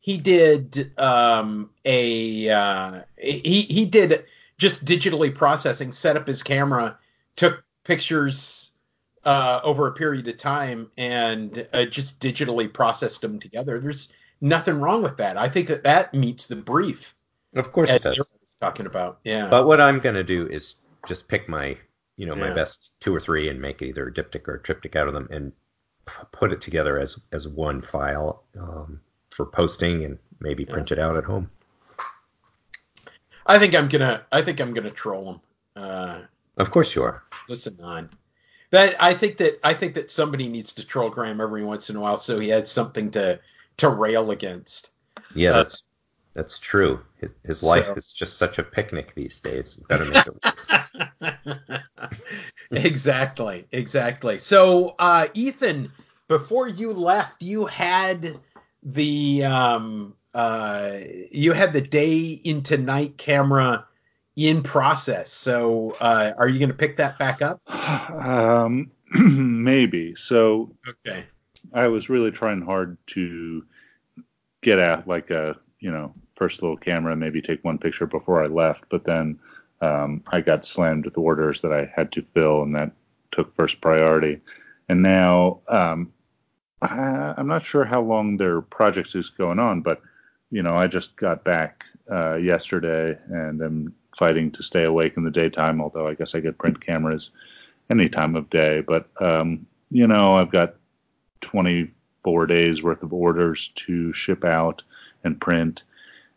he 0.00 0.16
did 0.16 0.98
um 0.98 1.68
a 1.84 2.48
uh, 2.48 3.00
he 3.18 3.62
he 3.62 3.84
did 3.84 4.24
just 4.56 4.86
digitally 4.86 5.34
processing, 5.34 5.92
set 5.92 6.16
up 6.16 6.26
his 6.26 6.42
camera, 6.42 6.96
took 7.36 7.62
pictures 7.84 8.72
uh, 9.24 9.60
over 9.64 9.86
a 9.86 9.92
period 9.92 10.28
of 10.28 10.36
time 10.36 10.90
and 10.96 11.66
uh, 11.72 11.84
just 11.84 12.20
digitally 12.20 12.72
processed 12.72 13.20
them 13.20 13.40
together. 13.40 13.78
There's 13.78 14.12
nothing 14.40 14.80
wrong 14.80 15.02
with 15.02 15.16
that. 15.16 15.36
I 15.36 15.48
think 15.48 15.68
that 15.68 15.84
that 15.84 16.14
meets 16.14 16.46
the 16.46 16.56
brief. 16.56 17.14
Of 17.54 17.72
course, 17.72 17.90
it 17.90 18.02
does. 18.02 18.18
Was 18.18 18.56
talking 18.60 18.86
about 18.86 19.20
yeah. 19.24 19.48
But 19.48 19.66
what 19.66 19.80
I'm 19.80 20.00
gonna 20.00 20.24
do 20.24 20.46
is 20.48 20.76
just 21.06 21.28
pick 21.28 21.48
my 21.48 21.76
you 22.16 22.26
know 22.26 22.34
my 22.34 22.48
yeah. 22.48 22.54
best 22.54 22.92
two 23.00 23.14
or 23.14 23.20
three 23.20 23.48
and 23.48 23.60
make 23.60 23.82
either 23.82 24.08
a 24.08 24.12
diptych 24.12 24.46
or 24.48 24.54
a 24.54 24.62
triptych 24.62 24.96
out 24.96 25.08
of 25.08 25.14
them 25.14 25.28
and 25.30 25.52
p- 26.06 26.24
put 26.32 26.52
it 26.52 26.60
together 26.60 26.98
as 26.98 27.18
as 27.32 27.48
one 27.48 27.80
file 27.80 28.44
um, 28.58 29.00
for 29.30 29.46
posting 29.46 30.04
and 30.04 30.18
maybe 30.40 30.64
print 30.64 30.90
yeah. 30.90 30.98
it 30.98 31.00
out 31.00 31.16
at 31.16 31.24
home. 31.24 31.50
I 33.46 33.58
think 33.58 33.74
I'm 33.74 33.88
gonna 33.88 34.24
I 34.32 34.42
think 34.42 34.60
I'm 34.60 34.74
gonna 34.74 34.90
troll 34.90 35.24
them. 35.24 35.40
Uh, 35.76 36.20
of 36.56 36.70
course 36.70 36.94
you 36.94 37.02
are. 37.02 37.22
Listen 37.48 37.78
on. 37.82 38.10
That 38.74 39.00
I 39.00 39.14
think 39.14 39.36
that 39.36 39.60
I 39.62 39.72
think 39.72 39.94
that 39.94 40.10
somebody 40.10 40.48
needs 40.48 40.72
to 40.72 40.84
troll 40.84 41.08
Graham 41.08 41.40
every 41.40 41.62
once 41.62 41.90
in 41.90 41.96
a 41.96 42.00
while 42.00 42.16
so 42.16 42.40
he 42.40 42.48
has 42.48 42.68
something 42.68 43.08
to 43.12 43.38
to 43.76 43.88
rail 43.88 44.32
against. 44.32 44.90
Yeah, 45.32 45.50
uh, 45.50 45.62
that's 45.62 45.84
that's 46.34 46.58
true. 46.58 47.00
His, 47.18 47.30
his 47.44 47.60
so, 47.60 47.68
life 47.68 47.96
is 47.96 48.12
just 48.12 48.36
such 48.36 48.58
a 48.58 48.64
picnic 48.64 49.14
these 49.14 49.38
days. 49.38 49.78
You 49.78 49.86
better 49.86 50.06
make 50.06 50.26
it 51.22 51.80
exactly, 52.72 53.68
exactly. 53.70 54.38
So, 54.38 54.96
uh, 54.98 55.28
Ethan, 55.34 55.92
before 56.26 56.66
you 56.66 56.92
left, 56.92 57.44
you 57.44 57.66
had 57.66 58.40
the 58.82 59.44
um, 59.44 60.16
uh, 60.34 60.96
you 61.30 61.52
had 61.52 61.72
the 61.72 61.80
day 61.80 62.40
into 62.42 62.76
night 62.76 63.18
camera 63.18 63.86
in 64.36 64.62
process. 64.62 65.30
So 65.30 65.96
uh, 66.00 66.32
are 66.36 66.48
you 66.48 66.58
going 66.58 66.70
to 66.70 66.76
pick 66.76 66.96
that 66.96 67.18
back 67.18 67.42
up? 67.42 67.60
Um, 67.68 68.90
maybe. 69.12 70.14
So 70.14 70.74
okay. 70.88 71.24
I 71.72 71.88
was 71.88 72.08
really 72.08 72.30
trying 72.30 72.62
hard 72.62 72.96
to 73.08 73.64
get 74.62 74.78
at 74.78 75.06
like 75.06 75.30
a 75.30 75.56
you 75.80 75.90
know 75.90 76.14
first 76.36 76.62
little 76.62 76.76
camera, 76.76 77.16
maybe 77.16 77.40
take 77.40 77.62
one 77.64 77.78
picture 77.78 78.06
before 78.06 78.42
I 78.42 78.48
left, 78.48 78.84
but 78.90 79.04
then 79.04 79.38
um, 79.80 80.22
I 80.28 80.40
got 80.40 80.66
slammed 80.66 81.04
with 81.04 81.16
orders 81.16 81.60
that 81.60 81.72
I 81.72 81.90
had 81.94 82.10
to 82.12 82.24
fill, 82.34 82.62
and 82.62 82.74
that 82.74 82.92
took 83.30 83.54
first 83.54 83.80
priority. 83.80 84.40
And 84.88 85.02
now 85.02 85.60
um, 85.68 86.12
I, 86.82 87.34
I'm 87.36 87.46
not 87.46 87.64
sure 87.64 87.84
how 87.84 88.02
long 88.02 88.36
their 88.36 88.60
project 88.60 89.14
is 89.14 89.30
going 89.30 89.58
on, 89.58 89.82
but 89.82 90.02
you 90.50 90.62
know, 90.62 90.76
I 90.76 90.86
just 90.86 91.16
got 91.16 91.44
back 91.44 91.84
uh, 92.10 92.36
yesterday 92.36 93.18
and 93.28 93.62
am 93.62 93.94
fighting 94.16 94.50
to 94.52 94.62
stay 94.62 94.84
awake 94.84 95.14
in 95.16 95.24
the 95.24 95.30
daytime. 95.30 95.80
Although 95.80 96.06
I 96.06 96.14
guess 96.14 96.34
I 96.34 96.40
get 96.40 96.58
print 96.58 96.84
cameras 96.84 97.30
any 97.90 98.08
time 98.08 98.36
of 98.36 98.50
day. 98.50 98.80
But 98.80 99.08
um, 99.20 99.66
you 99.90 100.06
know, 100.06 100.36
I've 100.36 100.50
got 100.50 100.74
24 101.40 102.46
days 102.46 102.82
worth 102.82 103.02
of 103.02 103.12
orders 103.12 103.70
to 103.76 104.12
ship 104.12 104.44
out 104.44 104.82
and 105.22 105.40
print. 105.40 105.82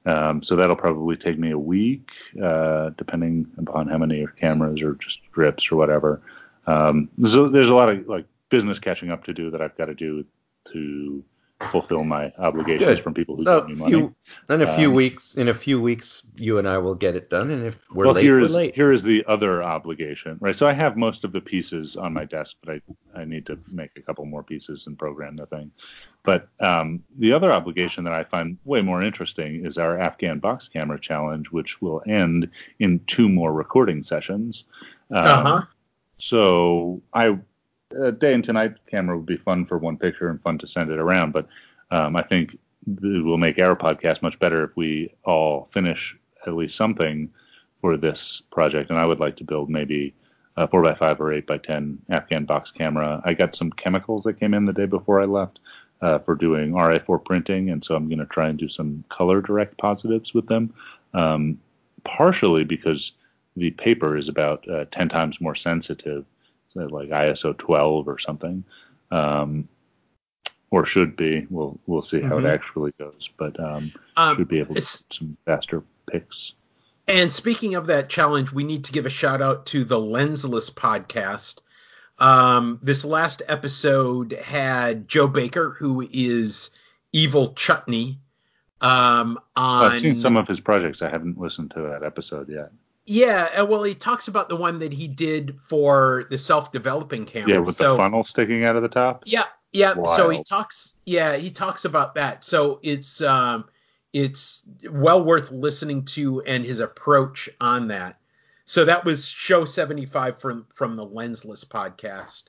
Um, 0.06 0.42
so 0.42 0.56
that'll 0.56 0.78
probably 0.78 1.18
take 1.18 1.38
me 1.38 1.52
a 1.52 1.60
week, 1.60 2.12
uh, 2.42 2.92
depending 2.98 3.46
upon 3.58 3.90
how 3.90 3.98
many 3.98 4.26
cameras 4.40 4.82
or 4.82 4.94
just 4.96 5.20
strips 5.30 5.70
or 5.70 5.76
whatever. 5.76 6.22
Um, 6.66 7.10
there's, 7.18 7.52
there's 7.52 7.70
a 7.70 7.76
lot 7.76 7.90
of 7.90 8.08
like 8.08 8.26
business 8.50 8.80
catching 8.80 9.12
up 9.12 9.26
to 9.26 9.34
do 9.34 9.52
that 9.52 9.62
I've 9.62 9.78
got 9.78 9.86
to 9.86 9.94
do 9.94 10.24
to 10.72 11.24
fulfill 11.72 12.04
my 12.04 12.32
obligations 12.38 12.86
Good. 12.86 13.04
from 13.04 13.14
people 13.14 13.36
who 13.36 13.44
so 13.44 13.62
give 13.62 13.70
me 13.70 13.76
money. 13.76 13.92
Few, 13.92 14.16
in 14.50 14.62
a 14.62 14.76
few 14.76 14.90
um, 14.90 14.94
weeks, 14.94 15.36
in 15.36 15.48
a 15.48 15.54
few 15.54 15.82
weeks, 15.82 16.24
you 16.36 16.60
and 16.60 16.70
I 16.70 16.78
will 16.78 16.94
get 16.94 17.16
it 17.16 17.30
done. 17.30 17.50
And 17.50 17.66
if 17.66 17.90
we're 17.92 18.06
well, 18.06 18.16
late, 18.16 18.24
here 18.24 18.40
is, 18.40 18.50
we're 18.52 18.58
late. 18.58 18.76
Here 18.76 18.92
is 18.92 19.02
the 19.02 19.26
other 19.28 19.64
obligation, 19.64 20.38
right? 20.40 20.56
So 20.56 20.68
I 20.68 20.74
have 20.74 20.98
most 20.98 21.24
of 21.24 21.32
the 21.32 21.42
pieces 21.42 21.96
on 21.96 22.14
my 22.14 22.26
desk, 22.26 22.56
but 22.64 22.76
I 22.76 23.20
I 23.20 23.26
need 23.26 23.46
to 23.48 23.58
make 23.72 23.92
a 23.98 24.02
couple 24.02 24.26
more 24.26 24.44
pieces 24.44 24.86
and 24.86 24.98
program 24.98 25.36
the 25.36 25.48
thing. 25.48 25.72
But 26.24 26.48
um, 26.60 27.04
the 27.18 27.34
other 27.34 27.52
obligation 27.52 28.04
that 28.04 28.14
I 28.14 28.24
find 28.24 28.58
way 28.66 28.82
more 28.82 29.02
interesting 29.02 29.66
is 29.66 29.78
our 29.78 30.00
Afghan 30.00 30.40
box 30.40 30.70
camera 30.70 31.00
challenge, 31.00 31.52
which 31.52 31.82
will 31.82 32.04
end 32.08 32.50
in 32.80 33.00
two 33.08 33.30
more 33.30 33.54
recording 33.54 34.04
sessions. 34.04 34.66
Um, 35.10 35.18
uh 35.26 35.44
huh. 35.44 35.62
So 36.20 37.02
I 37.14 37.38
a 37.96 38.12
day 38.12 38.34
and 38.34 38.44
tonight 38.44 38.76
camera 38.90 39.18
would 39.18 39.26
be 39.26 39.38
fun 39.38 39.66
for 39.66 39.78
one 39.78 39.98
picture 39.98 40.30
and 40.30 40.42
fun 40.42 40.58
to 40.60 40.68
send 40.68 40.92
it 40.92 41.00
around, 41.00 41.32
but 41.32 41.48
um, 41.92 42.16
I 42.16 42.24
think 42.24 42.58
it 42.86 43.24
will 43.24 43.38
make 43.38 43.60
our 43.60 43.76
podcast 43.76 44.22
much 44.22 44.38
better 44.40 44.64
if 44.64 44.76
we 44.76 45.14
all 45.24 45.70
finish 45.72 46.16
at 46.46 46.54
least 46.54 46.76
something 46.76 47.30
for 47.82 47.98
this 47.98 48.42
project. 48.52 48.90
And 48.90 49.00
I 49.00 49.06
would 49.06 49.20
like 49.20 49.38
to 49.38 49.44
build 49.44 49.70
maybe 49.70 50.14
a 50.58 50.68
four 50.68 50.86
x 50.86 51.00
five 51.00 51.22
or 51.22 51.32
eight 51.32 51.48
by 51.48 51.58
ten 51.58 52.00
Afghan 52.10 52.46
box 52.46 52.72
camera. 52.72 53.22
I 53.24 53.34
got 53.34 53.56
some 53.56 53.72
chemicals 53.72 54.24
that 54.24 54.40
came 54.40 54.54
in 54.54 54.66
the 54.66 54.74
day 54.74 54.86
before 54.86 55.22
I 55.22 55.26
left 55.26 55.60
uh, 56.02 56.20
for 56.20 56.36
doing 56.36 56.72
RA4 56.72 57.24
printing, 57.24 57.70
and 57.70 57.84
so 57.84 57.96
I'm 57.96 58.08
going 58.08 58.20
to 58.20 58.26
try 58.26 58.48
and 58.48 58.58
do 58.58 58.70
some 58.70 59.04
color 59.10 59.42
direct 59.42 59.78
positives 59.78 60.34
with 60.34 60.48
them. 60.48 60.74
Um, 61.14 61.60
partially 62.04 62.64
because 62.64 63.12
the 63.56 63.72
paper 63.72 64.16
is 64.16 64.30
about 64.30 64.68
uh, 64.70 64.86
10 64.92 65.10
times 65.10 65.42
more 65.42 65.56
sensitive 65.56 66.26
like 66.86 67.10
ISO 67.10 67.58
12 67.58 68.08
or 68.08 68.20
something, 68.20 68.64
um, 69.12 69.68
or 70.70 70.86
should 70.86 71.16
be. 71.16 71.48
We'll 71.50 71.80
we'll 71.88 72.02
see 72.02 72.22
how 72.22 72.36
mm-hmm. 72.36 72.46
it 72.46 72.50
actually 72.50 72.94
goes, 73.00 73.30
but 73.38 73.60
um, 73.60 73.92
um, 74.16 74.38
should 74.38 74.48
be 74.48 74.60
able 74.60 74.76
to 74.76 74.82
get 74.82 75.06
some 75.12 75.38
faster 75.46 75.84
picks. 76.10 76.54
And 77.08 77.32
speaking 77.32 77.76
of 77.76 77.88
that 77.88 78.10
challenge, 78.10 78.52
we 78.52 78.64
need 78.64 78.84
to 78.86 78.92
give 78.92 79.06
a 79.06 79.10
shout 79.10 79.42
out 79.42 79.68
to 79.68 79.86
the 79.86 79.98
Lensless 79.98 80.70
podcast. 80.70 81.60
Um, 82.20 82.80
this 82.82 83.06
last 83.06 83.42
episode 83.48 84.34
had 84.34 85.08
Joe 85.08 85.28
Baker, 85.28 85.70
who 85.70 86.08
is 86.12 86.70
Evil 87.14 87.54
Chutney. 87.54 88.20
Um, 88.82 89.40
on... 89.56 89.92
I've 89.92 90.02
seen 90.02 90.16
some 90.16 90.36
of 90.36 90.48
his 90.48 90.60
projects. 90.60 91.02
I 91.02 91.10
haven't 91.10 91.40
listened 91.40 91.72
to 91.72 91.82
that 91.82 92.04
episode 92.04 92.50
yet. 92.50 92.72
Yeah, 93.10 93.50
uh, 93.58 93.66
well, 93.66 93.84
he 93.84 93.96
talks 93.96 94.28
about 94.28 94.50
the 94.50 94.58
one 94.58 94.80
that 94.80 94.92
he 94.92 95.08
did 95.08 95.58
for 95.62 96.26
the 96.30 96.38
self-developing 96.38 97.26
camera. 97.26 97.54
Yeah, 97.54 97.60
with 97.60 97.78
so, 97.78 97.94
the 97.94 98.00
funnel 98.00 98.26
sticking 98.26 98.66
out 98.66 98.76
of 98.76 98.82
the 98.82 98.90
top. 98.90 99.24
Yeah, 99.26 99.46
yeah. 99.72 99.94
Wild. 99.94 100.18
So 100.18 100.30
he 100.30 100.44
talks. 100.44 100.94
Yeah, 101.06 101.38
he 101.38 101.50
talks 101.50 101.86
about 101.86 102.16
that. 102.16 102.44
So 102.44 102.82
it's 102.84 103.22
um, 103.22 103.64
it's 104.12 104.64
well 104.92 105.24
worth 105.24 105.52
listening 105.52 106.04
to 106.06 106.42
and 106.42 106.66
his 106.66 106.82
approach 106.82 107.48
on 107.62 107.88
that. 107.88 108.20
So 108.66 108.84
that 108.84 109.06
was 109.06 109.26
show 109.26 109.64
75 109.64 110.42
from 110.42 110.66
from 110.76 110.98
the 110.98 111.08
Lensless 111.08 111.64
podcast. 111.64 112.44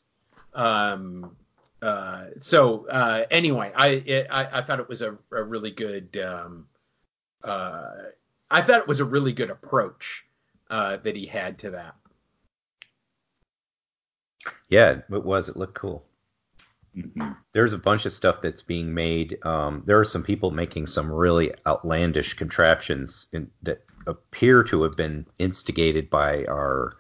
Um, 0.55 1.37
uh, 1.81 2.31
so 2.41 2.89
uh, 2.89 3.27
anyway, 3.31 3.71
I, 3.77 3.87
it, 3.87 4.27
I 4.29 4.59
I 4.59 4.63
thought 4.63 4.81
it 4.81 4.89
was 4.89 5.03
a, 5.03 5.17
a 5.31 5.45
really 5.45 5.71
good. 5.71 6.21
Um, 6.21 6.67
uh, 7.45 7.91
I 8.51 8.61
thought 8.63 8.81
it 8.81 8.89
was 8.89 8.99
a 8.99 9.05
really 9.05 9.33
good 9.33 9.51
approach 9.51 10.25
uh, 10.71 10.99
that 10.99 11.17
he 11.17 11.27
had 11.27 11.59
to 11.59 11.71
that. 11.71 11.95
Yeah, 14.69 15.01
it 15.11 15.25
was. 15.25 15.49
It 15.49 15.57
looked 15.57 15.75
cool. 15.75 16.05
Mm-hmm. 16.97 17.33
There's 17.53 17.73
a 17.73 17.79
bunch 17.79 18.07
of 18.07 18.13
stuff 18.13 18.43
that's 18.43 18.63
being 18.63 18.93
made. 18.93 19.39
Um, 19.45 19.83
there 19.87 19.99
are 19.99 20.05
some 20.05 20.23
people 20.23 20.51
making 20.51 20.87
some 20.87 21.11
really 21.11 21.53
outlandish 21.67 22.35
contraptions 22.35 23.29
in, 23.33 23.51
that 23.63 23.85
appear 24.07 24.63
to 24.65 24.83
have 24.83 24.97
been 24.97 25.27
instigated 25.39 26.09
by 26.11 26.45
our 26.47 26.97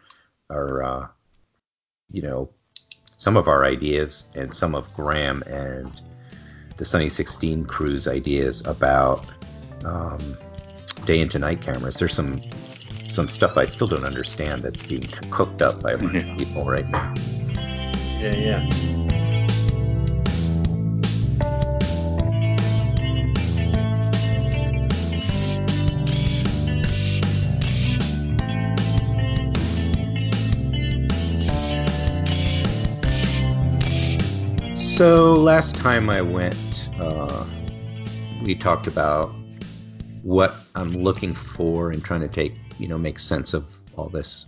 our 0.50 0.82
uh, 0.82 1.06
you 2.10 2.22
know 2.22 2.50
some 3.16 3.36
of 3.36 3.48
our 3.48 3.64
ideas 3.64 4.28
and 4.34 4.54
some 4.54 4.74
of 4.74 4.92
Graham 4.94 5.42
and 5.46 6.00
the 6.76 6.84
Sunny 6.84 7.08
16 7.08 7.64
crew's 7.64 8.06
ideas 8.06 8.64
about 8.64 9.26
um, 9.84 10.18
day 11.04 11.20
into 11.20 11.38
night 11.38 11.60
cameras. 11.60 11.96
There's 11.96 12.14
some 12.14 12.40
some 13.18 13.26
stuff 13.26 13.56
I 13.56 13.66
still 13.66 13.88
don't 13.88 14.04
understand 14.04 14.62
that's 14.62 14.80
being 14.80 15.02
cooked 15.30 15.60
up 15.60 15.82
by 15.82 15.96
mm-hmm. 15.96 16.36
people 16.36 16.64
right 16.64 16.88
now. 16.88 17.12
Yeah, 18.20 18.36
yeah. 18.36 18.68
So 34.76 35.34
last 35.34 35.74
time 35.74 36.08
I 36.08 36.20
went, 36.20 36.54
uh, 37.00 37.44
we 38.44 38.54
talked 38.54 38.86
about 38.86 39.34
what 40.22 40.54
I'm 40.76 40.92
looking 40.92 41.34
for 41.34 41.90
and 41.90 42.04
trying 42.04 42.20
to 42.20 42.28
take 42.28 42.52
you 42.78 42.88
know 42.88 42.98
make 42.98 43.18
sense 43.18 43.54
of 43.54 43.66
all 43.96 44.08
this 44.08 44.46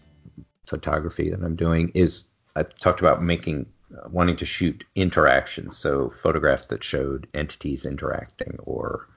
photography 0.66 1.30
that 1.30 1.42
I'm 1.42 1.56
doing 1.56 1.90
is 1.94 2.26
I 2.56 2.62
talked 2.62 3.00
about 3.00 3.22
making 3.22 3.66
uh, 3.96 4.08
wanting 4.08 4.36
to 4.36 4.46
shoot 4.46 4.84
interactions, 4.94 5.76
so 5.76 6.12
photographs 6.22 6.68
that 6.68 6.84
showed 6.84 7.26
entities 7.34 7.84
interacting 7.84 8.56
or 8.60 9.08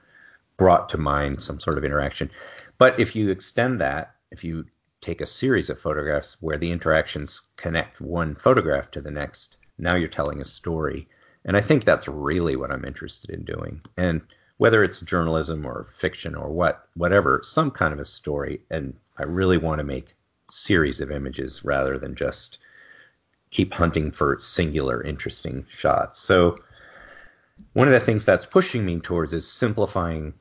brought 0.56 0.88
to 0.88 0.98
mind 0.98 1.42
some 1.42 1.60
sort 1.60 1.78
of 1.78 1.84
interaction. 1.84 2.30
But 2.78 2.98
if 2.98 3.14
you 3.14 3.30
extend 3.30 3.80
that, 3.80 4.14
if 4.30 4.42
you 4.44 4.64
take 5.00 5.20
a 5.20 5.26
series 5.26 5.70
of 5.70 5.78
photographs 5.78 6.36
where 6.40 6.58
the 6.58 6.72
interactions 6.72 7.40
connect 7.56 8.00
one 8.00 8.34
photograph 8.34 8.90
to 8.92 9.00
the 9.00 9.10
next, 9.10 9.58
now 9.78 9.94
you're 9.94 10.08
telling 10.08 10.40
a 10.40 10.46
story. 10.46 11.08
And 11.44 11.56
I 11.56 11.60
think 11.60 11.84
that's 11.84 12.08
really 12.08 12.56
what 12.56 12.70
I'm 12.70 12.84
interested 12.84 13.30
in 13.30 13.44
doing. 13.44 13.82
And 13.96 14.22
whether 14.58 14.84
it's 14.84 15.00
journalism 15.00 15.66
or 15.66 15.86
fiction 15.92 16.34
or 16.34 16.48
what 16.48 16.88
whatever, 16.94 17.40
some 17.44 17.70
kind 17.70 17.92
of 17.92 18.00
a 18.00 18.04
story 18.04 18.60
and 18.70 18.94
I 19.16 19.24
really 19.24 19.58
want 19.58 19.78
to 19.78 19.84
make 19.84 20.14
series 20.50 21.00
of 21.00 21.10
images 21.10 21.64
rather 21.64 21.98
than 21.98 22.14
just 22.14 22.58
keep 23.50 23.72
hunting 23.72 24.10
for 24.10 24.38
singular 24.40 25.02
interesting 25.02 25.64
shots. 25.68 26.18
So 26.18 26.58
one 27.72 27.86
of 27.86 27.94
the 27.94 28.00
things 28.00 28.24
that's 28.24 28.46
pushing 28.46 28.84
me 28.84 28.98
towards 28.98 29.32
is 29.32 29.50
simplifying 29.50 30.34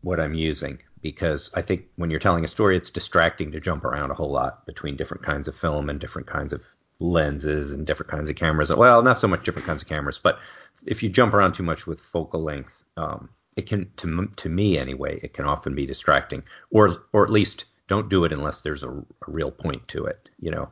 what 0.00 0.20
I'm 0.20 0.34
using 0.34 0.78
because 1.02 1.50
I 1.54 1.60
think 1.60 1.84
when 1.96 2.10
you're 2.10 2.18
telling 2.18 2.44
a 2.44 2.48
story, 2.48 2.78
it's 2.78 2.88
distracting 2.88 3.52
to 3.52 3.60
jump 3.60 3.84
around 3.84 4.10
a 4.10 4.14
whole 4.14 4.30
lot 4.30 4.64
between 4.64 4.96
different 4.96 5.22
kinds 5.22 5.48
of 5.48 5.54
film 5.54 5.90
and 5.90 6.00
different 6.00 6.26
kinds 6.26 6.54
of 6.54 6.62
lenses 6.98 7.72
and 7.72 7.86
different 7.86 8.10
kinds 8.10 8.30
of 8.30 8.36
cameras. 8.36 8.74
Well, 8.74 9.02
not 9.02 9.18
so 9.18 9.28
much 9.28 9.44
different 9.44 9.66
kinds 9.66 9.82
of 9.82 9.88
cameras, 9.88 10.18
but 10.18 10.38
if 10.86 11.02
you 11.02 11.10
jump 11.10 11.34
around 11.34 11.52
too 11.52 11.62
much 11.62 11.86
with 11.86 12.00
focal 12.00 12.42
length, 12.42 12.83
um, 12.96 13.28
it 13.56 13.66
can, 13.66 13.90
to, 13.98 14.28
to 14.36 14.48
me 14.48 14.78
anyway, 14.78 15.20
it 15.22 15.32
can 15.32 15.44
often 15.44 15.74
be 15.74 15.86
distracting, 15.86 16.42
or 16.70 17.04
or 17.12 17.24
at 17.24 17.30
least 17.30 17.66
don't 17.88 18.08
do 18.08 18.24
it 18.24 18.32
unless 18.32 18.62
there's 18.62 18.82
a, 18.82 18.90
a 18.90 19.04
real 19.26 19.50
point 19.50 19.86
to 19.88 20.06
it, 20.06 20.28
you 20.40 20.50
know. 20.50 20.68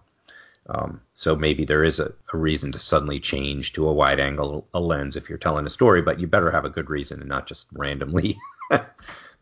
Um, 0.68 1.00
so 1.14 1.34
maybe 1.34 1.64
there 1.64 1.82
is 1.82 1.98
a, 1.98 2.12
a, 2.32 2.36
reason 2.36 2.70
to 2.72 2.78
suddenly 2.78 3.18
change 3.18 3.72
to 3.72 3.88
a 3.88 3.92
wide 3.92 4.20
angle 4.20 4.68
a 4.72 4.80
lens 4.80 5.16
if 5.16 5.28
you're 5.28 5.36
telling 5.36 5.66
a 5.66 5.70
story, 5.70 6.02
but 6.02 6.20
you 6.20 6.28
better 6.28 6.52
have 6.52 6.64
a 6.64 6.70
good 6.70 6.88
reason 6.88 7.18
and 7.18 7.28
not 7.28 7.48
just 7.48 7.66
randomly 7.72 8.38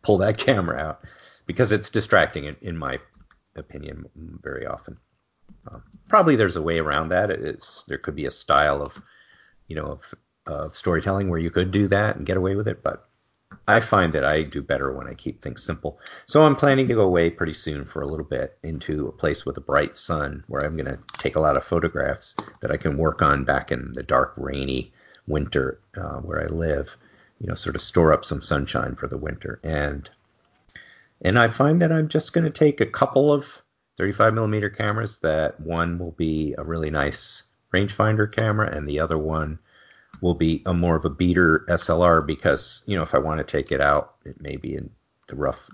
pull 0.03 0.17
that 0.17 0.39
camera 0.39 0.79
out 0.79 1.05
because 1.47 1.73
it's 1.73 1.91
distracting 1.91 2.45
in, 2.45 2.57
in 2.63 2.77
my 2.77 2.99
opinion 3.55 4.07
very 4.43 4.67
often. 4.67 4.97
Um, 5.71 5.83
probably 6.09 6.37
there's 6.37 6.57
a 6.57 6.63
way 6.63 6.79
around 6.79 7.11
that. 7.11 7.31
It's 7.31 7.85
there 7.85 7.99
could 7.99 8.17
be 8.17 8.27
a 8.27 8.31
style 8.31 8.81
of 8.81 9.01
you 9.69 9.77
know 9.77 9.87
of, 9.87 10.15
of 10.47 10.77
storytelling 10.77 11.29
where 11.29 11.39
you 11.39 11.51
could 11.51 11.71
do 11.71 11.89
that 11.89 12.17
and 12.17 12.27
get 12.27 12.37
away 12.37 12.57
with 12.57 12.69
it, 12.69 12.83
but 12.83 13.09
I 13.67 13.81
find 13.81 14.13
that 14.15 14.25
I 14.25 14.43
do 14.43 14.63
better 14.63 14.93
when 14.93 15.07
I 15.07 15.15
keep 15.15 15.43
things 15.43 15.63
simple. 15.63 16.01
So 16.27 16.43
I'm 16.43 16.57
planning 16.57 16.89
to 16.89 16.95
go 16.95 17.03
away 17.03 17.31
pretty 17.31 17.55
soon 17.55 17.85
for 17.85 18.03
a 18.03 18.07
little 18.07 18.25
bit 18.25 18.59
into 18.63 19.09
a 19.09 19.13
place 19.13 19.45
with 19.45 19.57
a 19.57 19.61
bright 19.61 19.97
sun 19.97 20.45
where 20.49 20.65
I'm 20.65 20.77
going 20.77 20.87
to 20.87 20.99
take 21.19 21.37
a 21.37 21.41
lot 21.41 21.57
of 21.57 21.65
photographs 21.65 22.37
that 22.61 22.71
I 22.71 22.77
can 22.77 22.97
work 22.97 23.23
on 23.23 23.45
back 23.45 23.71
in 23.71 23.93
the 23.93 24.03
dark, 24.03 24.35
rainy 24.37 24.93
winter 25.27 25.81
uh, 25.97 26.19
where 26.19 26.43
I 26.43 26.47
live. 26.47 26.97
You 27.39 27.47
know, 27.47 27.55
sort 27.55 27.75
of 27.75 27.81
store 27.81 28.13
up 28.13 28.25
some 28.25 28.43
sunshine 28.43 28.97
for 28.97 29.07
the 29.07 29.17
winter, 29.17 29.61
and 29.65 30.11
and 31.23 31.39
I 31.39 31.49
find 31.49 31.81
that 31.81 31.91
I'm 31.91 32.09
just 32.09 32.35
going 32.35 32.45
to 32.45 32.51
take 32.51 32.83
a 32.83 32.87
couple 32.87 33.33
of 33.33 33.63
35 33.97 34.35
millimeter 34.35 34.69
cameras. 34.69 35.19
That 35.23 35.59
one 35.59 35.99
will 35.99 36.13
be 36.13 36.55
a 36.59 36.65
really 36.65 36.91
nice 36.91 37.45
rangefinder 37.73 38.31
camera, 38.31 38.71
and 38.71 38.87
the 38.87 39.01
other 39.01 39.17
one 39.17 39.59
will 40.21 40.35
be 40.35 40.63
a 40.67 40.75
more 40.75 40.97
of 40.97 41.05
a 41.05 41.11
beater 41.11 41.65
SLR 41.69 42.27
because 42.27 42.83
you 42.87 42.97
know 42.97 43.03
if 43.03 43.15
I 43.15 43.19
want 43.19 43.39
to 43.39 43.45
take 43.45 43.73
it 43.73 43.81
out, 43.81 44.15
it 44.25 44.41
may 44.41 44.57
be 44.57 44.75
in 44.75 44.91
the 45.29 45.37
rough 45.37 45.71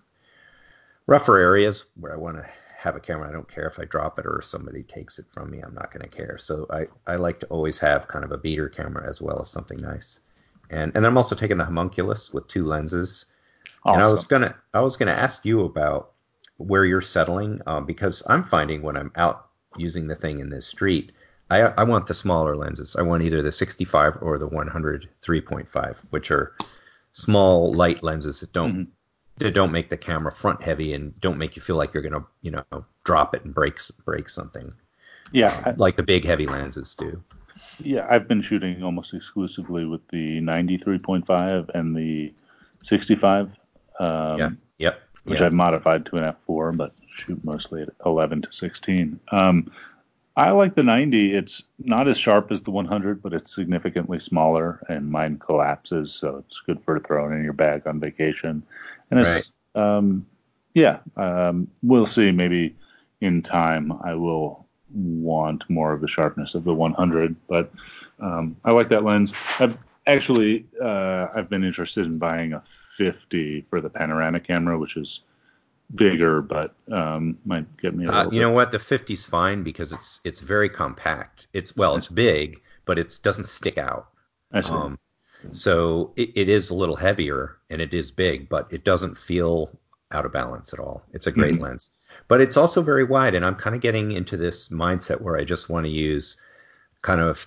rougher 1.06 1.39
areas 1.39 1.85
where 1.98 2.12
I 2.12 2.16
want 2.16 2.36
to 2.36 2.47
have 2.78 2.97
a 2.97 3.01
camera. 3.01 3.28
I 3.28 3.32
don't 3.32 3.52
care 3.52 3.66
if 3.66 3.78
I 3.78 3.85
drop 3.85 4.18
it 4.18 4.27
or 4.27 4.40
somebody 4.43 4.82
takes 4.82 5.18
it 5.18 5.27
from 5.32 5.51
me. 5.51 5.60
I'm 5.60 5.74
not 5.74 5.93
going 5.93 6.09
to 6.09 6.16
care. 6.16 6.39
So 6.39 6.66
I, 6.70 6.86
I 7.10 7.16
like 7.16 7.40
to 7.40 7.47
always 7.47 7.78
have 7.78 8.06
kind 8.06 8.24
of 8.24 8.32
a 8.32 8.39
beater 8.39 8.68
camera 8.68 9.09
as 9.09 9.20
well 9.20 9.40
as 9.40 9.51
something 9.51 9.78
nice. 9.78 10.20
And 10.70 10.93
and 10.94 11.06
I'm 11.06 11.16
also 11.16 11.35
taking 11.35 11.59
the 11.59 11.64
homunculus 11.64 12.32
with 12.32 12.48
two 12.48 12.64
lenses. 12.64 13.27
Awesome. 13.85 14.01
And 14.01 14.06
I 14.06 14.10
was 14.10 14.24
gonna 14.24 14.55
I 14.74 14.81
was 14.81 14.97
gonna 14.97 15.12
ask 15.12 15.44
you 15.44 15.62
about 15.62 16.12
where 16.59 16.85
you're 16.85 17.02
settling 17.02 17.60
um, 17.66 17.86
because 17.86 18.23
I'm 18.27 18.43
finding 18.43 18.82
when 18.82 18.97
I'm 18.97 19.12
out 19.16 19.48
using 19.77 20.06
the 20.06 20.14
thing 20.14 20.40
in 20.40 20.48
the 20.48 20.60
street, 20.60 21.12
I 21.51 21.60
I 21.60 21.85
want 21.85 22.06
the 22.06 22.14
smaller 22.14 22.56
lenses. 22.56 22.97
I 22.97 23.02
want 23.02 23.23
either 23.23 23.43
the 23.43 23.52
65 23.52 24.18
or 24.20 24.39
the 24.39 24.47
100 24.47 25.09
3.5, 25.23 25.97
which 26.10 26.31
are 26.31 26.55
small 27.12 27.73
light 27.73 28.02
lenses 28.02 28.40
that 28.40 28.52
don't 28.52 28.73
mm-hmm 28.73 28.90
that 29.39 29.55
don't 29.55 29.73
make 29.73 29.90
the 29.90 29.97
camera 29.97 30.32
front 30.32 30.62
heavy 30.62 30.94
and 30.94 31.18
don't 31.20 31.39
make 31.39 31.56
you 31.56 31.62
feel 31.62 31.77
like 31.77 31.93
you're 31.93 32.02
gonna 32.02 32.24
you 32.43 32.51
know 32.51 32.85
drop 33.05 33.35
it 33.35 33.44
and 33.44 33.55
break 33.55 33.78
break 34.05 34.28
something. 34.28 34.73
Yeah, 35.32 35.62
um, 35.66 35.77
like 35.77 35.97
the 35.97 36.02
big 36.02 36.24
heavy 36.24 36.47
lenses 36.47 36.94
do. 36.94 37.23
Yeah, 37.78 38.06
I've 38.09 38.27
been 38.28 38.40
shooting 38.40 38.82
almost 38.82 39.12
exclusively 39.12 39.85
with 39.85 40.06
the 40.09 40.40
93.5 40.40 41.68
and 41.74 41.94
the 41.94 42.32
65. 42.82 43.51
Um, 43.98 44.39
yeah. 44.39 44.51
Yep. 44.78 45.01
Which. 45.24 45.40
I've 45.40 45.52
modified 45.52 46.06
to 46.06 46.16
an 46.16 46.35
f4, 46.48 46.77
but 46.77 46.93
shoot 47.09 47.43
mostly 47.44 47.82
at 47.82 47.89
11 48.06 48.43
to 48.43 48.52
16. 48.52 49.18
Um, 49.32 49.70
I 50.37 50.51
like 50.51 50.75
the 50.75 50.83
90. 50.83 51.35
It's 51.35 51.63
not 51.79 52.09
as 52.09 52.19
sharp 52.19 52.53
as 52.53 52.61
the 52.61 52.71
100, 52.71 53.23
but 53.23 53.33
it's 53.33 53.55
significantly 53.55 54.19
smaller, 54.19 54.83
and 54.89 55.11
mine 55.11 55.39
collapses, 55.39 56.13
so 56.13 56.45
it's 56.47 56.61
good 56.61 56.83
for 56.85 57.01
throwing 57.01 57.39
in 57.39 57.45
your 57.45 57.55
bag 57.55 57.87
on 57.87 58.01
vacation. 58.01 58.63
And 59.11 59.21
it's, 59.21 59.51
right. 59.75 59.97
um, 59.97 60.27
yeah, 60.75 60.99
um, 61.17 61.69
we'll 61.83 62.07
see. 62.07 62.31
Maybe 62.31 62.77
in 63.23 63.41
time 63.41 63.93
I 64.05 64.15
will 64.15 64.67
want 64.95 65.69
more 65.71 65.93
of 65.93 66.03
the 66.03 66.09
sharpness 66.09 66.55
of 66.55 66.65
the 66.65 66.75
100, 66.75 67.35
but 67.49 67.73
um, 68.21 68.57
I 68.65 68.73
like 68.73 68.91
that 68.91 69.05
lens. 69.05 69.33
I've 69.59 69.79
actually 70.07 70.67
uh, 70.83 71.29
I've 71.35 71.49
been 71.49 71.65
interested 71.65 72.05
in 72.05 72.19
buying 72.19 72.53
a 72.53 72.63
50 72.99 73.67
for 73.71 73.81
the 73.81 73.91
panoramic 73.91 74.45
camera, 74.45 74.79
which 74.79 74.97
is 74.97 75.21
bigger, 75.95 76.43
but 76.43 76.75
um, 76.91 77.39
might 77.45 77.77
get 77.77 77.95
me. 77.95 78.07
A 78.07 78.13
uh, 78.13 78.25
you 78.25 78.31
bit. 78.31 78.41
know 78.41 78.51
what? 78.51 78.73
The 78.73 78.79
50's 78.79 79.25
fine 79.25 79.63
because 79.63 79.93
it's 79.93 80.21
it's 80.25 80.41
very 80.41 80.69
compact. 80.69 81.47
It's 81.53 81.77
well, 81.77 81.97
it's 81.97 82.09
big, 82.09 82.61
but 82.85 82.99
it 82.99 83.19
doesn't 83.23 83.49
stick 83.49 83.79
out. 83.79 84.09
I 84.53 84.61
see. 84.61 84.73
Um, 84.73 84.99
so 85.53 86.13
it, 86.17 86.31
it 86.35 86.49
is 86.49 86.71
a 86.71 86.75
little 86.75 86.97
heavier 86.97 87.59
and 87.71 87.81
it 87.81 87.95
is 87.95 88.11
big, 88.11 88.49
but 88.49 88.67
it 88.71 88.85
doesn't 88.85 89.17
feel 89.17 89.71
out 90.13 90.25
of 90.25 90.33
balance 90.33 90.73
at 90.73 90.81
all. 90.81 91.03
It's 91.13 91.27
a 91.27 91.33
great 91.33 91.55
mm-hmm. 91.55 91.65
lens, 91.65 91.91
but 92.29 92.41
it's 92.41 92.57
also 92.57 92.83
very 92.83 93.05
wide. 93.05 93.35
And 93.35 93.45
I'm 93.45 93.57
kind 93.57 93.77
of 93.77 93.83
getting 93.83 94.13
into 94.13 94.37
this 94.37 94.69
mindset 94.69 95.21
where 95.21 95.37
I 95.37 95.45
just 95.45 95.69
want 95.69 95.85
to 95.85 95.91
use 95.91 96.41
kind 97.03 97.21
of 97.21 97.47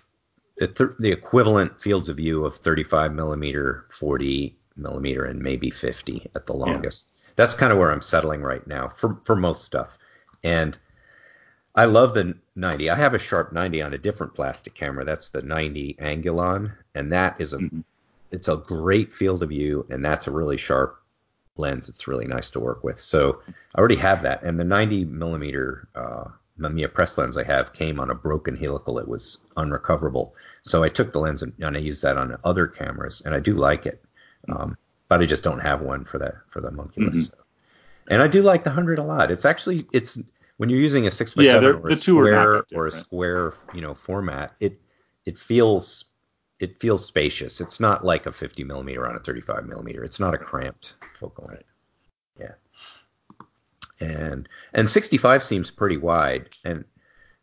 the, 0.58 0.96
the 1.00 1.12
equivalent 1.12 1.82
fields 1.82 2.10
of 2.10 2.18
view 2.18 2.46
of 2.46 2.58
35 2.58 3.14
millimeter, 3.14 3.86
40 3.92 4.58
millimeter, 4.76 5.26
and 5.26 5.42
maybe 5.42 5.70
50 5.70 6.30
at 6.36 6.46
the 6.46 6.54
longest. 6.54 7.12
Yeah. 7.14 7.19
That's 7.40 7.56
kind 7.56 7.72
of 7.72 7.78
where 7.78 7.90
I'm 7.90 8.02
settling 8.02 8.42
right 8.42 8.68
now 8.68 8.90
for 8.90 9.18
for 9.24 9.34
most 9.34 9.64
stuff. 9.64 9.98
And 10.44 10.78
I 11.74 11.86
love 11.86 12.14
the 12.14 12.38
90. 12.58 12.90
I 12.90 12.96
have 12.96 13.14
a 13.14 13.18
sharp 13.18 13.54
90 13.54 13.82
on 13.82 13.94
a 13.94 13.98
different 13.98 14.36
plastic 14.36 14.76
camera. 14.76 15.06
That's 15.06 15.30
the 15.30 15.42
90 15.42 15.96
Angulon, 16.02 16.74
and 16.96 17.14
that 17.14 17.40
is 17.40 17.54
a 17.54 17.60
mm-hmm. 17.60 17.80
it's 18.32 18.50
a 18.50 18.58
great 18.58 19.14
field 19.14 19.42
of 19.42 19.48
view, 19.48 19.88
and 19.90 20.04
that's 20.04 20.28
a 20.28 20.32
really 20.32 20.58
sharp 20.58 21.02
lens. 21.56 21.88
It's 21.88 22.10
really 22.10 22.28
nice 22.28 22.50
to 22.50 22.60
work 22.60 22.84
with. 22.84 23.00
So 23.00 23.42
I 23.48 23.80
already 23.80 23.96
have 23.96 24.22
that, 24.24 24.44
and 24.44 24.60
the 24.60 24.66
90 24.66 25.06
millimeter 25.06 25.88
uh, 25.96 26.26
Mamiya 26.60 26.94
press 26.94 27.18
lens 27.18 27.38
I 27.38 27.44
have 27.44 27.72
came 27.72 28.02
on 28.02 28.10
a 28.10 28.16
broken 28.16 28.58
helical. 28.58 29.00
It 29.00 29.08
was 29.08 29.46
unrecoverable, 29.56 30.36
so 30.64 30.84
I 30.84 30.90
took 30.90 31.14
the 31.14 31.22
lens 31.22 31.42
and, 31.42 31.54
and 31.62 31.78
I 31.78 31.80
used 31.80 32.02
that 32.02 32.18
on 32.18 32.36
other 32.44 32.68
cameras, 32.68 33.22
and 33.24 33.34
I 33.34 33.40
do 33.40 33.54
like 33.54 33.86
it. 33.86 34.04
Um, 34.50 34.78
but 35.10 35.22
I 35.22 35.26
just 35.26 35.44
don't 35.44 35.60
have 35.60 35.82
one 35.82 36.06
for 36.06 36.20
that 36.20 36.36
for 36.48 36.62
the 36.62 36.70
Homunculus. 36.70 37.30
Mm-hmm. 37.30 37.42
And 38.14 38.22
I 38.22 38.28
do 38.28 38.42
like 38.42 38.64
the 38.64 38.70
hundred 38.70 39.00
a 39.00 39.04
lot. 39.04 39.32
It's 39.32 39.46
actually 39.46 39.86
it's 39.92 40.18
when 40.58 40.70
you're 40.70 40.80
using 40.80 41.08
a 41.08 41.12
six 41.12 41.34
by 41.34 41.44
yeah, 41.44 41.54
seven 41.54 41.82
or 41.84 41.90
a 41.90 41.96
square 41.96 42.64
or 42.74 42.88
a 42.88 42.92
square 42.92 43.54
you 43.74 43.82
know 43.82 43.94
format, 43.94 44.54
it 44.60 44.80
it 45.26 45.38
feels 45.38 46.06
it 46.60 46.80
feels 46.80 47.06
spacious. 47.06 47.62
It's 47.62 47.80
not 47.80 48.04
like 48.04 48.26
a 48.26 48.34
50 48.34 48.64
millimeter 48.66 49.08
on 49.08 49.16
a 49.16 49.20
35 49.20 49.66
millimeter. 49.66 50.04
It's 50.04 50.20
not 50.20 50.34
a 50.34 50.38
cramped 50.38 50.96
focal 51.18 51.46
length. 51.46 51.64
Yeah. 52.40 52.54
And 54.02 54.48
and 54.74 54.90
65 54.90 55.44
seems 55.44 55.72
pretty 55.72 55.98
wide. 55.98 56.50
And 56.64 56.86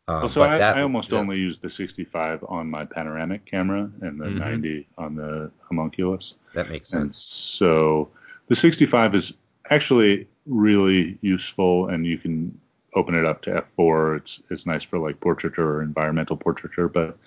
um, 0.08 0.20
well, 0.20 0.28
so 0.28 0.42
I, 0.42 0.58
that, 0.58 0.76
I, 0.76 0.82
almost 0.82 1.10
yeah. 1.10 1.18
only 1.18 1.36
use 1.36 1.58
the 1.58 1.68
65 1.68 2.44
on 2.48 2.70
my 2.70 2.84
panoramic 2.84 3.44
camera 3.44 3.90
and 4.02 4.20
the 4.20 4.26
mm-hmm. 4.26 4.38
90 4.38 4.88
on 4.98 5.16
the 5.16 5.50
homunculus. 5.68 6.34
That 6.54 6.70
makes 6.70 6.88
sense. 6.88 7.02
And 7.02 7.14
so 7.14 8.10
the 8.48 8.54
65 8.54 9.14
is 9.16 9.32
actually 9.70 10.28
really 10.46 11.18
useful, 11.22 11.88
and 11.88 12.06
you 12.06 12.18
can 12.18 12.56
open 12.94 13.14
it 13.16 13.24
up 13.24 13.42
to 13.42 13.66
f4. 13.78 14.18
It's 14.18 14.40
it's 14.50 14.64
nice 14.64 14.84
for 14.84 14.98
like 14.98 15.20
portraiture 15.20 15.68
or 15.68 15.82
environmental 15.82 16.36
portraiture, 16.36 16.88
but 16.88 17.18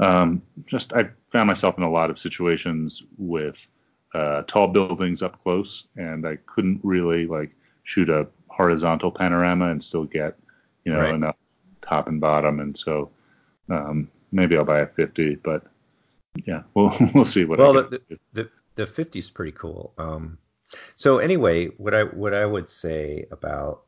um, 0.00 0.40
just 0.66 0.92
I 0.94 1.10
found 1.32 1.48
myself 1.48 1.76
in 1.76 1.84
a 1.84 1.90
lot 1.90 2.08
of 2.08 2.18
situations 2.18 3.02
with 3.18 3.56
uh, 4.14 4.42
tall 4.46 4.68
buildings 4.68 5.22
up 5.22 5.42
close, 5.42 5.84
and 5.96 6.26
I 6.26 6.36
couldn't 6.46 6.80
really 6.82 7.26
like 7.26 7.54
shoot 7.84 8.08
a 8.08 8.26
horizontal 8.48 9.10
panorama 9.10 9.70
and 9.70 9.82
still 9.82 10.04
get 10.04 10.38
you 10.84 10.92
know 10.92 11.00
right. 11.00 11.14
enough 11.14 11.36
top 11.82 12.08
and 12.08 12.20
bottom, 12.20 12.60
and 12.60 12.76
so 12.76 13.10
um, 13.68 14.10
maybe 14.30 14.56
I'll 14.56 14.64
buy 14.64 14.80
a 14.80 14.86
50, 14.86 15.36
but 15.36 15.64
yeah, 16.46 16.62
we'll 16.74 16.94
we'll 17.14 17.24
see 17.24 17.44
what. 17.44 17.58
Well, 17.58 17.74
the, 17.74 18.00
the 18.32 18.48
the 18.74 18.86
50 18.86 19.18
is 19.18 19.30
pretty 19.30 19.52
cool. 19.52 19.92
Um, 19.98 20.38
so 20.96 21.18
anyway, 21.18 21.66
what 21.66 21.94
I 21.94 22.04
what 22.04 22.34
I 22.34 22.46
would 22.46 22.68
say 22.68 23.26
about 23.30 23.82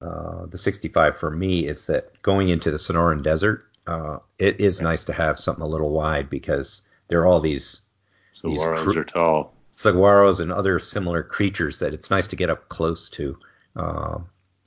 uh, 0.00 0.46
the 0.46 0.58
65 0.58 1.18
for 1.18 1.30
me 1.30 1.68
is 1.68 1.86
that 1.86 2.20
going 2.22 2.48
into 2.48 2.70
the 2.70 2.78
Sonoran 2.78 3.22
Desert, 3.22 3.66
uh, 3.86 4.18
it 4.38 4.58
is 4.58 4.80
nice 4.80 5.04
to 5.04 5.12
have 5.12 5.38
something 5.38 5.62
a 5.62 5.68
little 5.68 5.90
wide 5.90 6.30
because 6.30 6.82
there 7.08 7.20
are 7.20 7.26
all 7.26 7.40
these 7.40 7.82
saguaros 8.34 8.50
these 8.50 8.64
cr- 8.64 8.98
are 8.98 9.04
tall 9.04 9.54
saguaros 9.80 10.40
and 10.40 10.52
other 10.52 10.78
similar 10.78 11.22
creatures 11.22 11.78
that 11.78 11.94
it's 11.94 12.10
nice 12.10 12.26
to 12.26 12.36
get 12.36 12.50
up 12.50 12.68
close 12.68 13.08
to, 13.08 13.36
uh, 13.76 14.18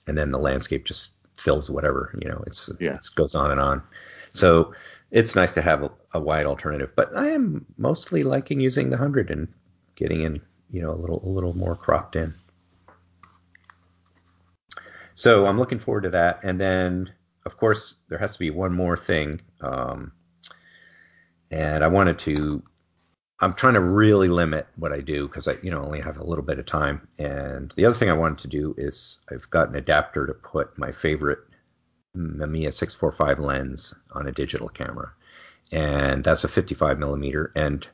and 0.07 0.18
then 0.18 0.32
the 0.32 0.40
landscape 0.40 0.86
just 0.86 1.11
fills 1.44 1.70
whatever 1.70 2.18
you 2.22 2.30
know 2.30 2.41
it's 2.48 2.70
yeah. 2.80 2.95
it 2.95 3.06
goes 3.15 3.36
on 3.36 3.52
and 3.52 3.60
on. 3.60 3.84
So 4.34 4.74
it's 5.11 5.36
nice 5.36 5.53
to 5.53 5.61
have 5.61 5.84
a, 5.84 5.91
a 6.14 6.20
wide 6.20 6.45
alternative, 6.45 6.91
but 6.95 7.15
I 7.15 7.30
am 7.30 7.65
mostly 7.78 8.24
liking 8.24 8.60
using 8.60 8.90
the 8.90 8.98
hundred 8.98 9.30
and 9.30 9.48
getting 9.95 10.22
in 10.22 10.41
you 10.72 10.82
know 10.82 10.91
a 10.91 10.99
little 10.99 11.22
a 11.26 11.30
little 11.30 11.53
more 11.53 11.76
cropped 11.76 12.15
in. 12.15 12.34
So 15.15 15.45
I'm 15.45 15.60
looking 15.60 15.80
forward 15.80 16.03
to 16.03 16.10
that. 16.11 16.40
And 16.44 16.60
then, 16.60 17.11
of 17.45 17.57
course, 17.57 17.98
there 18.10 18.18
has 18.18 18.34
to 18.34 18.40
be 18.40 18.49
one 18.49 18.74
more 18.74 18.98
thing. 18.98 19.41
Um, 19.61 20.11
and 21.52 21.84
I 21.84 21.88
wanted 21.88 22.18
to. 22.20 22.64
I'm 23.44 23.53
trying 23.53 23.74
to 23.74 23.82
really 23.82 24.30
limit 24.30 24.68
what 24.78 24.94
I 24.94 25.02
do 25.02 25.28
because 25.28 25.49
I, 25.49 25.56
you 25.61 25.70
know, 25.70 25.84
only 25.84 25.99
have 25.99 26.18
a 26.18 26.24
little 26.24 26.45
bit 26.45 26.60
of 26.60 26.65
time. 26.65 27.06
And 27.20 27.74
the 27.76 27.86
other 27.86 27.95
thing 27.95 28.10
I 28.10 28.14
wanted 28.14 28.38
to 28.40 28.48
do 28.48 28.74
is 28.78 29.20
I've 29.30 29.49
got 29.49 29.68
an 29.68 29.76
adapter 29.76 30.26
to 30.26 30.34
put 30.34 30.78
my 30.78 30.94
favorite 30.94 31.40
Mamiya 32.15 32.74
645 32.74 33.40
lens 33.40 33.94
on 34.11 34.28
a 34.28 34.32
digital 34.32 34.70
camera, 34.70 35.11
and 35.72 36.24
that's 36.24 36.45
a 36.45 36.48
55 36.48 36.99
millimeter, 36.99 37.52
and 37.56 37.86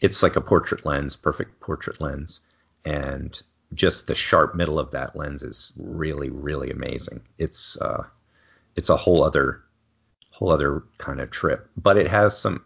it's 0.00 0.22
like 0.22 0.34
a 0.36 0.40
portrait 0.40 0.84
lens, 0.84 1.14
perfect 1.14 1.60
portrait 1.60 2.00
lens. 2.00 2.40
And 2.84 3.40
just 3.74 4.08
the 4.08 4.14
sharp 4.14 4.54
middle 4.54 4.78
of 4.78 4.90
that 4.90 5.14
lens 5.14 5.42
is 5.42 5.72
really 5.78 6.30
really 6.30 6.70
amazing. 6.70 7.22
It's 7.38 7.76
uh, 7.80 8.04
it's 8.74 8.88
a 8.88 8.96
whole 8.96 9.22
other 9.22 9.62
whole 10.30 10.50
other 10.50 10.82
kind 10.98 11.20
of 11.20 11.30
trip, 11.30 11.68
but 11.76 11.96
it 11.96 12.08
has 12.08 12.36
some 12.36 12.64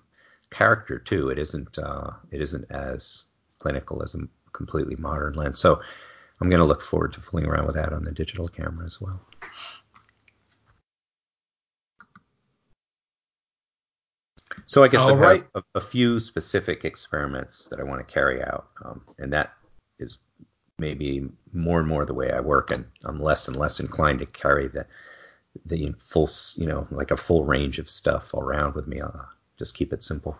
character 0.56 0.98
too. 0.98 1.28
It 1.28 1.38
isn't 1.38 1.78
uh, 1.78 2.12
it 2.30 2.40
isn't 2.40 2.70
as 2.70 3.26
clinical 3.58 4.02
as 4.02 4.14
a 4.14 4.20
completely 4.52 4.96
modern 4.96 5.34
lens. 5.34 5.58
So 5.58 5.80
I'm 6.40 6.50
going 6.50 6.60
to 6.60 6.66
look 6.66 6.82
forward 6.82 7.12
to 7.14 7.20
fooling 7.20 7.46
around 7.46 7.66
with 7.66 7.76
that 7.76 7.92
on 7.92 8.04
the 8.04 8.12
digital 8.12 8.48
camera 8.48 8.86
as 8.86 9.00
well. 9.00 9.20
So 14.64 14.82
I 14.82 14.88
guess 14.88 15.02
I 15.02 15.14
have 15.14 15.44
a, 15.54 15.62
a, 15.76 15.80
few 15.80 16.18
specific 16.18 16.84
experiments 16.84 17.68
that 17.68 17.78
I 17.78 17.84
want 17.84 18.06
to 18.06 18.12
carry 18.12 18.42
out, 18.42 18.66
um, 18.84 19.02
and 19.18 19.32
that 19.32 19.52
is 20.00 20.18
maybe 20.78 21.28
more 21.52 21.78
and 21.78 21.86
more 21.86 22.04
the 22.04 22.14
way 22.14 22.32
I 22.32 22.40
work, 22.40 22.72
and 22.72 22.84
I'm 23.04 23.20
less 23.20 23.46
and 23.46 23.56
less 23.56 23.78
inclined 23.78 24.18
to 24.20 24.26
carry 24.26 24.66
the 24.66 24.86
the 25.66 25.94
full, 26.00 26.28
you 26.56 26.66
know, 26.66 26.86
like 26.90 27.12
a 27.12 27.16
full 27.16 27.44
range 27.44 27.78
of 27.78 27.88
stuff 27.88 28.34
around 28.34 28.74
with 28.74 28.88
me. 28.88 29.00
I'll 29.00 29.28
just 29.58 29.74
keep 29.74 29.92
it 29.92 30.02
simple. 30.02 30.38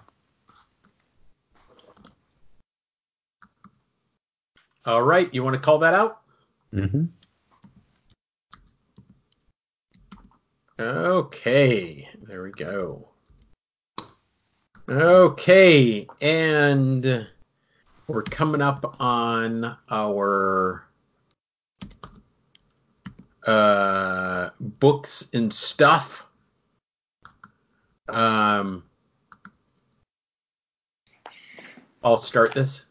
All 4.85 5.03
right, 5.03 5.33
you 5.35 5.43
want 5.43 5.57
to 5.57 5.61
call 5.61 5.79
that 5.81 5.95
out? 5.95 6.21
Mm-hmm. 6.73 7.07
Okay, 10.79 12.09
there 12.23 12.43
we 12.43 12.51
go. 12.53 13.09
Okay, 14.89 16.07
and 16.21 17.27
we're 18.07 18.23
coming 18.23 18.63
up 18.63 18.97
on 19.01 19.77
our 19.91 20.87
uh, 23.47 24.51
books 24.61 25.29
and 25.33 25.53
stuff. 25.53 26.27
Um, 28.09 28.85
I'll 32.07 32.16
start 32.16 32.55
this. 32.55 32.85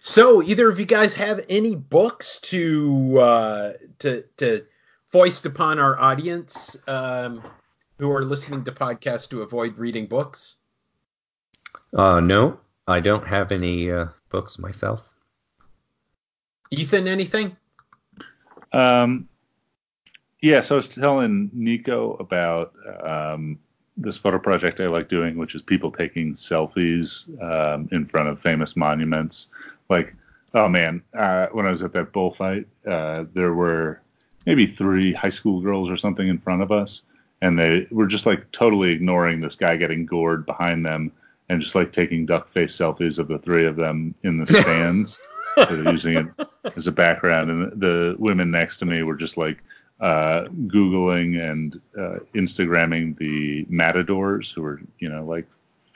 So, 0.00 0.42
either 0.42 0.70
of 0.70 0.80
you 0.80 0.86
guys 0.86 1.12
have 1.12 1.44
any 1.50 1.74
books 1.74 2.38
to 2.44 3.20
uh, 3.20 3.72
to 3.98 4.24
to 4.38 4.64
foist 5.12 5.44
upon 5.44 5.78
our 5.78 6.00
audience? 6.00 6.74
Um, 6.86 7.42
who 7.98 8.10
are 8.10 8.24
listening 8.24 8.64
to 8.64 8.72
podcasts 8.72 9.28
to 9.28 9.42
avoid 9.42 9.76
reading 9.76 10.06
books? 10.06 10.56
Uh, 11.92 12.20
no, 12.20 12.58
I 12.88 13.00
don't 13.00 13.26
have 13.26 13.52
any 13.52 13.90
uh, 13.90 14.06
books 14.30 14.58
myself. 14.58 15.02
Ethan, 16.70 17.08
anything? 17.08 17.58
Um, 18.72 19.28
yeah, 20.40 20.62
so 20.62 20.76
I 20.76 20.78
was 20.78 20.88
telling 20.88 21.50
Nico 21.52 22.14
about 22.14 22.72
um, 23.06 23.58
this 23.96 24.16
photo 24.16 24.38
project 24.38 24.80
I 24.80 24.86
like 24.86 25.08
doing, 25.08 25.36
which 25.36 25.54
is 25.54 25.62
people 25.62 25.90
taking 25.90 26.34
selfies 26.34 27.24
um, 27.42 27.88
in 27.92 28.06
front 28.06 28.28
of 28.28 28.40
famous 28.40 28.76
monuments. 28.76 29.46
Like, 29.88 30.14
oh 30.54 30.68
man, 30.68 31.02
uh, 31.16 31.46
when 31.52 31.66
I 31.66 31.70
was 31.70 31.82
at 31.82 31.92
that 31.92 32.12
bullfight, 32.12 32.66
uh, 32.86 33.24
there 33.34 33.54
were 33.54 34.00
maybe 34.46 34.66
three 34.66 35.12
high 35.12 35.30
school 35.30 35.60
girls 35.60 35.90
or 35.90 35.96
something 35.96 36.28
in 36.28 36.38
front 36.38 36.62
of 36.62 36.72
us, 36.72 37.02
and 37.40 37.58
they 37.58 37.86
were 37.90 38.06
just 38.06 38.26
like 38.26 38.50
totally 38.52 38.90
ignoring 38.90 39.40
this 39.40 39.54
guy 39.54 39.76
getting 39.76 40.06
gored 40.06 40.44
behind 40.46 40.84
them 40.84 41.12
and 41.48 41.60
just 41.60 41.74
like 41.74 41.92
taking 41.92 42.26
duck 42.26 42.52
face 42.52 42.76
selfies 42.76 43.18
of 43.18 43.28
the 43.28 43.38
three 43.38 43.66
of 43.66 43.76
them 43.76 44.14
in 44.22 44.38
the 44.38 44.46
stands. 44.62 45.18
so 45.56 45.90
using 45.90 46.16
it 46.16 46.48
as 46.76 46.88
a 46.88 46.92
background, 46.92 47.48
and 47.48 47.80
the 47.80 48.16
women 48.18 48.50
next 48.50 48.78
to 48.78 48.86
me 48.86 49.02
were 49.04 49.14
just 49.14 49.36
like 49.36 49.62
uh, 50.04 50.48
googling 50.66 51.40
and 51.40 51.80
uh, 51.98 52.18
Instagramming 52.34 53.16
the 53.16 53.64
matadors, 53.70 54.50
who 54.50 54.60
were 54.60 54.82
you 54.98 55.08
know 55.08 55.24
like 55.24 55.46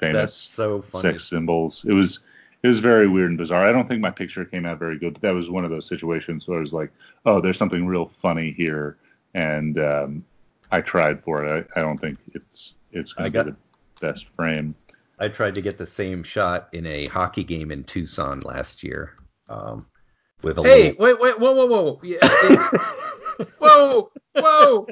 famous 0.00 0.34
so 0.34 0.82
sex 0.94 1.26
symbols. 1.26 1.84
It 1.86 1.92
was 1.92 2.20
it 2.62 2.68
was 2.68 2.80
very 2.80 3.06
weird 3.06 3.28
and 3.28 3.36
bizarre. 3.36 3.68
I 3.68 3.72
don't 3.72 3.86
think 3.86 4.00
my 4.00 4.10
picture 4.10 4.46
came 4.46 4.64
out 4.64 4.78
very 4.78 4.98
good, 4.98 5.12
but 5.12 5.22
that 5.22 5.34
was 5.34 5.50
one 5.50 5.66
of 5.66 5.70
those 5.70 5.84
situations 5.84 6.48
where 6.48 6.56
I 6.56 6.60
was 6.62 6.72
like, 6.72 6.90
oh, 7.26 7.42
there's 7.42 7.58
something 7.58 7.86
real 7.86 8.10
funny 8.22 8.50
here, 8.50 8.96
and 9.34 9.78
um, 9.78 10.24
I 10.70 10.80
tried 10.80 11.22
for 11.22 11.44
it. 11.44 11.68
I, 11.76 11.78
I 11.78 11.82
don't 11.82 11.98
think 11.98 12.16
it's 12.34 12.76
it's 12.92 13.12
going 13.12 13.30
to 13.30 13.44
be 13.44 13.50
the 13.50 13.56
best 14.00 14.26
frame. 14.28 14.74
I 15.18 15.28
tried 15.28 15.54
to 15.56 15.60
get 15.60 15.76
the 15.76 15.86
same 15.86 16.22
shot 16.22 16.70
in 16.72 16.86
a 16.86 17.08
hockey 17.08 17.44
game 17.44 17.70
in 17.70 17.84
Tucson 17.84 18.40
last 18.40 18.82
year. 18.82 19.16
Um, 19.50 19.86
with 20.40 20.56
a 20.56 20.62
hey, 20.62 20.92
little... 20.92 21.04
wait, 21.04 21.20
wait, 21.20 21.38
whoa, 21.38 21.52
whoa, 21.52 21.66
whoa, 21.66 22.00
yeah, 22.02 22.18
whoa, 23.58 24.10
whoa. 24.34 24.86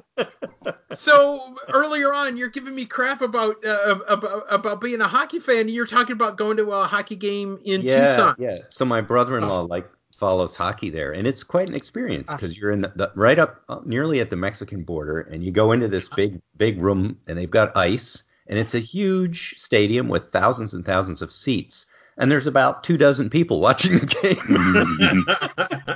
So 0.94 1.56
earlier 1.73 2.12
on, 2.12 2.36
you're 2.36 2.48
giving 2.48 2.74
me 2.74 2.85
crap 2.86 3.23
about 3.23 3.64
uh, 3.64 3.98
about 4.09 4.44
about 4.48 4.81
being 4.81 5.01
a 5.01 5.09
hockey 5.09 5.39
fan. 5.39 5.68
You're 5.68 5.86
talking 5.86 6.12
about 6.12 6.36
going 6.36 6.56
to 6.59 6.73
a 6.73 6.86
hockey 6.86 7.16
game 7.16 7.59
in 7.64 7.82
yeah, 7.82 8.10
Tucson. 8.10 8.36
Yeah. 8.39 8.56
So 8.70 8.85
my 8.85 9.01
brother-in-law 9.01 9.62
oh. 9.62 9.66
like 9.66 9.89
follows 10.16 10.55
hockey 10.55 10.90
there, 10.90 11.12
and 11.12 11.27
it's 11.27 11.44
quite 11.44 11.68
an 11.68 11.74
experience 11.74 12.32
because 12.32 12.52
ah. 12.52 12.55
you're 12.59 12.73
in 12.73 12.81
the, 12.81 12.93
the, 12.97 13.12
right 13.14 13.39
up 13.39 13.62
uh, 13.68 13.81
nearly 13.85 14.20
at 14.20 14.31
the 14.31 14.36
Mexican 14.36 14.82
border, 14.82 15.20
and 15.20 15.44
you 15.44 15.52
go 15.52 15.73
into 15.73 15.89
this 15.89 16.09
big 16.09 16.40
big 16.56 16.81
room, 16.81 17.18
and 17.27 17.39
they've 17.39 17.51
got 17.51 17.77
ice, 17.77 18.23
and 18.47 18.59
it's 18.59 18.74
a 18.74 18.81
huge 18.81 19.55
stadium 19.59 20.09
with 20.09 20.32
thousands 20.32 20.73
and 20.73 20.85
thousands 20.85 21.23
of 21.23 21.32
seats, 21.32 21.86
and 22.16 22.31
there's 22.31 22.47
about 22.47 22.82
two 22.82 22.97
dozen 22.97 23.28
people 23.31 23.60
watching 23.66 23.98
the 23.98 24.06
game. 24.06 25.95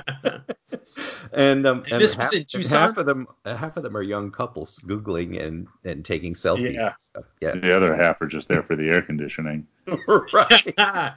and 1.33 1.65
um, 1.65 1.83
and, 1.91 2.01
this 2.01 2.13
half, 2.13 2.31
was 2.31 2.39
in 2.39 2.45
Tucson? 2.45 2.79
half 2.79 2.97
of 2.97 3.05
them 3.05 3.27
half 3.45 3.77
of 3.77 3.83
them 3.83 3.95
are 3.95 4.01
young 4.01 4.31
couples 4.31 4.79
googling 4.85 5.41
and 5.41 5.67
and 5.83 6.03
taking 6.03 6.33
selfies. 6.33 6.73
Yeah. 6.73 6.93
And 7.15 7.23
yeah. 7.41 7.51
The 7.55 7.75
other 7.75 7.95
half 7.95 8.21
are 8.21 8.27
just 8.27 8.47
there 8.47 8.63
for 8.63 8.75
the 8.75 8.89
air 8.89 9.01
conditioning. 9.01 9.67
right. 10.33 11.15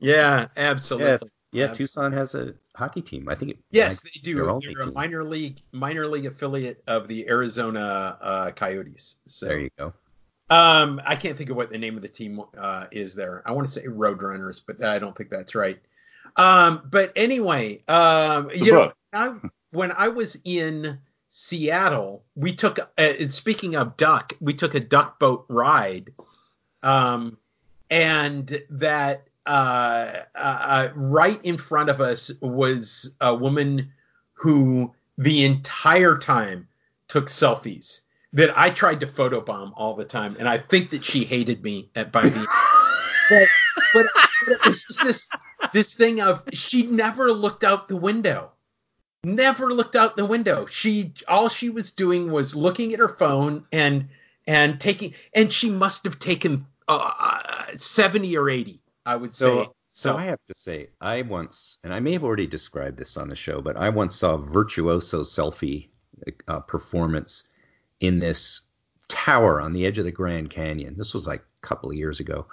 yeah, 0.00 0.46
absolutely. 0.56 1.30
Yeah, 1.52 1.68
Tucson 1.68 2.12
has 2.12 2.34
a 2.34 2.54
hockey 2.74 3.00
team. 3.00 3.28
I 3.28 3.34
think. 3.34 3.52
It, 3.52 3.58
yes, 3.70 4.00
they 4.00 4.20
do. 4.22 4.60
They're 4.60 4.88
a 4.88 4.92
minor 4.92 5.24
league 5.24 5.60
minor 5.72 6.06
league 6.06 6.26
affiliate 6.26 6.82
of 6.86 7.08
the 7.08 7.28
Arizona 7.28 8.18
uh, 8.20 8.50
Coyotes. 8.50 9.16
So 9.26 9.46
there 9.46 9.60
you 9.60 9.70
go. 9.78 9.92
Um, 10.48 11.00
I 11.04 11.16
can't 11.16 11.36
think 11.36 11.50
of 11.50 11.56
what 11.56 11.70
the 11.70 11.78
name 11.78 11.96
of 11.96 12.02
the 12.02 12.08
team 12.08 12.40
uh, 12.56 12.86
is 12.92 13.14
there. 13.14 13.42
I 13.46 13.52
want 13.52 13.66
to 13.66 13.72
say 13.72 13.86
Roadrunners, 13.86 14.60
but 14.64 14.84
I 14.84 14.98
don't 14.98 15.16
think 15.16 15.30
that's 15.30 15.54
right. 15.54 15.78
Um, 16.36 16.82
but 16.90 17.12
anyway, 17.16 17.82
um, 17.88 18.50
you 18.54 18.72
know, 18.72 18.92
I, 19.16 19.34
when 19.70 19.92
I 19.92 20.08
was 20.08 20.38
in 20.44 20.98
Seattle, 21.30 22.24
we 22.34 22.54
took. 22.54 22.78
Uh, 22.98 23.28
speaking 23.28 23.74
of 23.76 23.96
duck, 23.96 24.32
we 24.40 24.54
took 24.54 24.74
a 24.74 24.80
duck 24.80 25.18
boat 25.18 25.44
ride, 25.48 26.12
um, 26.82 27.36
and 27.90 28.62
that 28.70 29.26
uh, 29.46 30.12
uh, 30.34 30.38
uh, 30.38 30.88
right 30.94 31.40
in 31.44 31.58
front 31.58 31.88
of 31.88 32.00
us 32.00 32.30
was 32.40 33.10
a 33.20 33.34
woman 33.34 33.92
who 34.34 34.92
the 35.18 35.44
entire 35.44 36.18
time 36.18 36.68
took 37.08 37.26
selfies 37.26 38.00
that 38.32 38.56
I 38.58 38.70
tried 38.70 39.00
to 39.00 39.06
photobomb 39.06 39.72
all 39.76 39.94
the 39.94 40.04
time, 40.04 40.36
and 40.38 40.48
I 40.48 40.58
think 40.58 40.90
that 40.90 41.04
she 41.04 41.24
hated 41.24 41.62
me 41.62 41.90
at 41.94 42.12
by 42.12 42.22
the 42.22 42.46
but, 43.30 43.48
but, 43.94 44.06
but 44.44 44.52
it 44.52 44.66
was 44.66 44.84
just 44.84 45.02
this 45.02 45.30
this 45.72 45.94
thing 45.94 46.20
of 46.20 46.42
she 46.52 46.84
never 46.86 47.32
looked 47.32 47.64
out 47.64 47.88
the 47.88 47.96
window. 47.96 48.52
Never 49.26 49.72
looked 49.72 49.96
out 49.96 50.16
the 50.16 50.24
window. 50.24 50.66
She 50.66 51.12
all 51.26 51.48
she 51.48 51.68
was 51.68 51.90
doing 51.90 52.30
was 52.30 52.54
looking 52.54 52.92
at 52.92 53.00
her 53.00 53.08
phone 53.08 53.64
and 53.72 54.08
and 54.46 54.80
taking 54.80 55.14
and 55.34 55.52
she 55.52 55.68
must 55.68 56.04
have 56.04 56.20
taken 56.20 56.64
uh, 56.86 57.10
uh 57.18 57.76
70 57.76 58.36
or 58.36 58.48
80 58.48 58.80
I 59.04 59.16
would 59.16 59.34
so, 59.34 59.46
say. 59.46 59.70
So, 59.88 60.10
so 60.12 60.16
I 60.16 60.24
have 60.26 60.42
to 60.44 60.54
say, 60.54 60.90
I 61.00 61.22
once, 61.22 61.78
and 61.82 61.92
I 61.92 61.98
may 61.98 62.12
have 62.12 62.22
already 62.22 62.46
described 62.46 62.98
this 62.98 63.16
on 63.16 63.28
the 63.28 63.34
show, 63.34 63.60
but 63.60 63.76
I 63.76 63.88
once 63.88 64.14
saw 64.14 64.36
virtuoso 64.36 65.22
selfie 65.22 65.88
uh, 66.46 66.60
performance 66.60 67.44
in 67.98 68.20
this 68.20 68.70
tower 69.08 69.60
on 69.60 69.72
the 69.72 69.86
edge 69.86 69.98
of 69.98 70.04
the 70.04 70.12
Grand 70.12 70.50
Canyon. 70.50 70.94
This 70.96 71.14
was 71.14 71.26
like 71.26 71.40
a 71.40 71.66
couple 71.66 71.90
of 71.90 71.96
years 71.96 72.20
ago. 72.20 72.46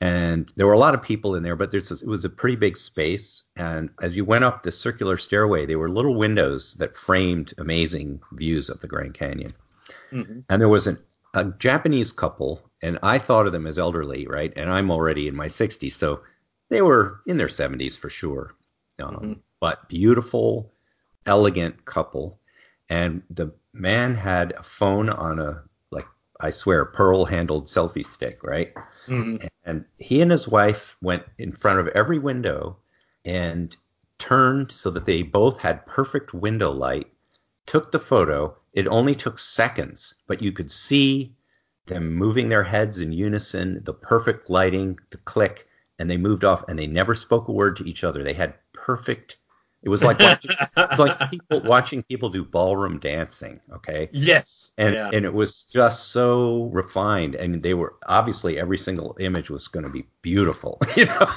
And 0.00 0.50
there 0.56 0.66
were 0.66 0.72
a 0.72 0.78
lot 0.78 0.94
of 0.94 1.02
people 1.02 1.34
in 1.34 1.42
there, 1.42 1.56
but 1.56 1.70
there's 1.70 1.90
it 1.90 2.06
was 2.06 2.24
a 2.24 2.30
pretty 2.30 2.56
big 2.56 2.78
space. 2.78 3.44
And 3.56 3.90
as 4.00 4.16
you 4.16 4.24
went 4.24 4.44
up 4.44 4.62
the 4.62 4.72
circular 4.72 5.18
stairway, 5.18 5.66
there 5.66 5.78
were 5.78 5.90
little 5.90 6.14
windows 6.14 6.74
that 6.74 6.96
framed 6.96 7.52
amazing 7.58 8.20
views 8.32 8.70
of 8.70 8.80
the 8.80 8.88
Grand 8.88 9.12
Canyon. 9.12 9.52
Mm-hmm. 10.10 10.40
And 10.48 10.60
there 10.60 10.70
was 10.70 10.86
an, 10.86 10.98
a 11.34 11.44
Japanese 11.44 12.12
couple 12.12 12.70
and 12.82 12.98
I 13.02 13.18
thought 13.18 13.46
of 13.46 13.52
them 13.52 13.66
as 13.66 13.78
elderly, 13.78 14.26
right? 14.26 14.52
And 14.56 14.70
I'm 14.70 14.90
already 14.90 15.28
in 15.28 15.34
my 15.34 15.46
60s, 15.46 15.92
so 15.92 16.20
they 16.68 16.82
were 16.82 17.20
in 17.26 17.36
their 17.36 17.48
70s 17.48 17.96
for 17.96 18.08
sure. 18.08 18.54
Um, 18.98 19.14
mm-hmm. 19.14 19.32
But 19.60 19.88
beautiful, 19.88 20.72
elegant 21.26 21.84
couple, 21.84 22.38
and 22.88 23.22
the 23.30 23.52
man 23.72 24.14
had 24.14 24.52
a 24.52 24.62
phone 24.62 25.10
on 25.10 25.38
a 25.38 25.62
I 26.40 26.50
swear 26.50 26.84
pearl-handled 26.84 27.66
selfie 27.66 28.04
stick, 28.04 28.42
right? 28.42 28.72
Mm-hmm. 29.06 29.46
And 29.64 29.84
he 29.98 30.20
and 30.20 30.30
his 30.30 30.48
wife 30.48 30.96
went 31.02 31.24
in 31.38 31.52
front 31.52 31.80
of 31.80 31.88
every 31.88 32.18
window 32.18 32.76
and 33.24 33.76
turned 34.18 34.72
so 34.72 34.90
that 34.90 35.04
they 35.04 35.22
both 35.22 35.58
had 35.58 35.86
perfect 35.86 36.32
window 36.34 36.70
light. 36.70 37.08
Took 37.66 37.92
the 37.92 37.98
photo. 37.98 38.56
It 38.72 38.86
only 38.88 39.14
took 39.14 39.38
seconds, 39.38 40.14
but 40.26 40.42
you 40.42 40.52
could 40.52 40.70
see 40.70 41.34
them 41.86 42.14
moving 42.14 42.48
their 42.48 42.64
heads 42.64 42.98
in 42.98 43.12
unison, 43.12 43.82
the 43.84 43.92
perfect 43.92 44.48
lighting, 44.48 44.98
the 45.10 45.18
click, 45.18 45.66
and 45.98 46.10
they 46.10 46.16
moved 46.16 46.44
off 46.44 46.64
and 46.68 46.78
they 46.78 46.86
never 46.86 47.14
spoke 47.14 47.48
a 47.48 47.52
word 47.52 47.76
to 47.76 47.84
each 47.84 48.04
other. 48.04 48.22
They 48.22 48.32
had 48.32 48.54
perfect 48.72 49.36
It 49.82 49.88
was 49.88 50.02
like 50.02 50.18
watching, 50.18 50.50
it's 50.76 50.98
like 50.98 51.18
people 51.30 51.62
watching 51.62 52.02
people 52.02 52.28
do 52.28 52.44
ballroom 52.44 52.98
dancing. 52.98 53.60
Okay. 53.72 54.10
Yes. 54.12 54.72
And 54.76 54.94
yeah. 54.94 55.10
and 55.12 55.24
it 55.24 55.32
was 55.32 55.64
just 55.64 56.08
so 56.08 56.64
refined, 56.64 57.34
and 57.34 57.62
they 57.62 57.72
were 57.72 57.94
obviously 58.06 58.58
every 58.58 58.76
single 58.76 59.16
image 59.20 59.48
was 59.48 59.68
going 59.68 59.84
to 59.84 59.90
be 59.90 60.06
beautiful. 60.22 60.78
You 60.96 61.06
know. 61.06 61.28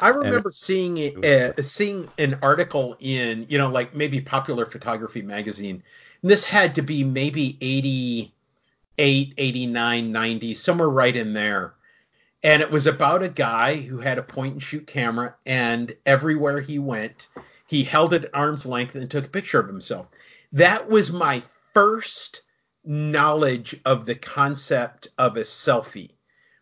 I 0.00 0.08
remember 0.08 0.48
it, 0.48 0.54
seeing 0.54 1.24
uh, 1.24 1.52
seeing 1.60 2.08
an 2.18 2.38
article 2.42 2.96
in 3.00 3.46
you 3.48 3.58
know 3.58 3.68
like 3.68 3.94
maybe 3.94 4.20
Popular 4.20 4.66
Photography 4.66 5.20
magazine. 5.20 5.82
And 6.22 6.30
this 6.30 6.44
had 6.44 6.74
to 6.76 6.82
be 6.82 7.04
maybe 7.04 7.58
88, 7.60 9.34
89, 9.36 10.12
90, 10.12 10.54
somewhere 10.54 10.88
right 10.88 11.14
in 11.14 11.34
there 11.34 11.74
and 12.44 12.62
it 12.62 12.70
was 12.70 12.86
about 12.86 13.24
a 13.24 13.28
guy 13.28 13.76
who 13.76 13.98
had 13.98 14.18
a 14.18 14.22
point 14.22 14.52
and 14.52 14.62
shoot 14.62 14.86
camera 14.86 15.34
and 15.44 15.96
everywhere 16.06 16.60
he 16.60 16.78
went 16.78 17.26
he 17.66 17.82
held 17.82 18.14
it 18.14 18.24
at 18.24 18.34
arm's 18.34 18.66
length 18.66 18.94
and 18.94 19.10
took 19.10 19.26
a 19.26 19.30
picture 19.30 19.58
of 19.58 19.66
himself. 19.66 20.08
That 20.52 20.88
was 20.88 21.10
my 21.10 21.42
first 21.72 22.42
knowledge 22.84 23.80
of 23.84 24.06
the 24.06 24.14
concept 24.14 25.08
of 25.18 25.36
a 25.36 25.40
selfie 25.40 26.10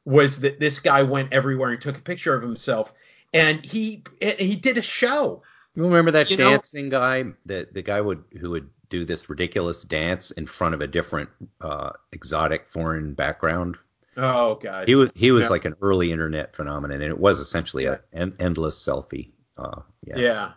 was 0.05 0.41
that 0.41 0.61
this 0.61 0.79
guy 0.79 1.03
went 1.03 1.33
everywhere 1.33 1.71
and 1.71 1.81
took 1.81 1.99
a 1.99 2.03
picture 2.03 2.35
of 2.35 2.43
himself. 2.43 2.93
And 3.35 3.65
he 3.65 4.05
he 4.21 4.57
did 4.57 4.79
a 4.79 4.83
show. 4.83 5.43
You 5.75 5.85
remember 5.85 6.11
that 6.13 6.31
you 6.31 6.37
dancing 6.37 6.89
know? 6.89 6.99
guy 6.99 7.25
the 7.47 7.69
the 7.73 7.83
guy 7.83 8.01
would 8.01 8.23
who 8.41 8.51
would 8.51 8.69
do 8.89 9.05
this 9.05 9.29
ridiculous 9.31 9.85
dance 9.85 10.31
in 10.33 10.47
front 10.47 10.75
of 10.75 10.83
a 10.83 10.87
different 10.87 11.31
uh, 11.63 11.91
exotic 12.13 12.69
foreign 12.69 13.15
background 13.15 13.79
Oh 14.17 14.57
god. 14.57 14.89
He 14.89 14.95
was 14.95 15.11
he 15.15 15.31
was 15.31 15.45
yeah. 15.45 15.51
like 15.51 15.65
an 15.65 15.75
early 15.81 16.13
internet 16.13 16.55
phenomenon, 16.55 17.01
and 17.01 17.11
it 17.11 17.19
was 17.19 17.39
essentially 17.39 17.87
an 17.87 18.35
endless 18.39 18.79
selfie. 18.79 19.31
Uh, 19.57 19.81
yeah. 20.05 20.17
Yeah. 20.17 20.53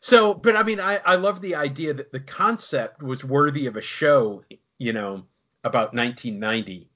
So, 0.00 0.34
but 0.34 0.54
I 0.54 0.62
mean, 0.62 0.80
I 0.80 1.00
I 1.04 1.16
love 1.16 1.40
the 1.40 1.54
idea 1.54 1.94
that 1.94 2.12
the 2.12 2.20
concept 2.20 3.02
was 3.02 3.24
worthy 3.24 3.66
of 3.66 3.76
a 3.76 3.82
show, 3.82 4.44
you 4.78 4.92
know, 4.92 5.24
about 5.62 5.94
1990, 5.94 6.88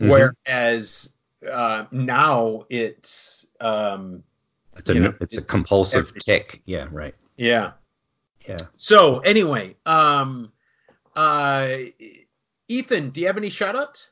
mm-hmm. 0.00 0.08
whereas 0.10 1.12
uh, 1.48 1.84
now 1.92 2.64
it's 2.68 3.46
um, 3.60 4.24
it's 4.76 4.90
a 4.90 4.94
know, 4.94 5.14
it's 5.20 5.36
a 5.36 5.42
compulsive 5.42 6.12
tick. 6.18 6.62
Yeah. 6.64 6.88
Right. 6.90 7.14
Yeah. 7.36 7.72
Yeah. 8.48 8.56
So 8.76 9.20
anyway, 9.20 9.76
um, 9.86 10.50
uh, 11.14 11.76
Ethan, 12.66 13.10
do 13.10 13.20
you 13.20 13.26
have 13.26 13.36
any 13.36 13.50
shout 13.50 13.76
outs? 13.76 14.08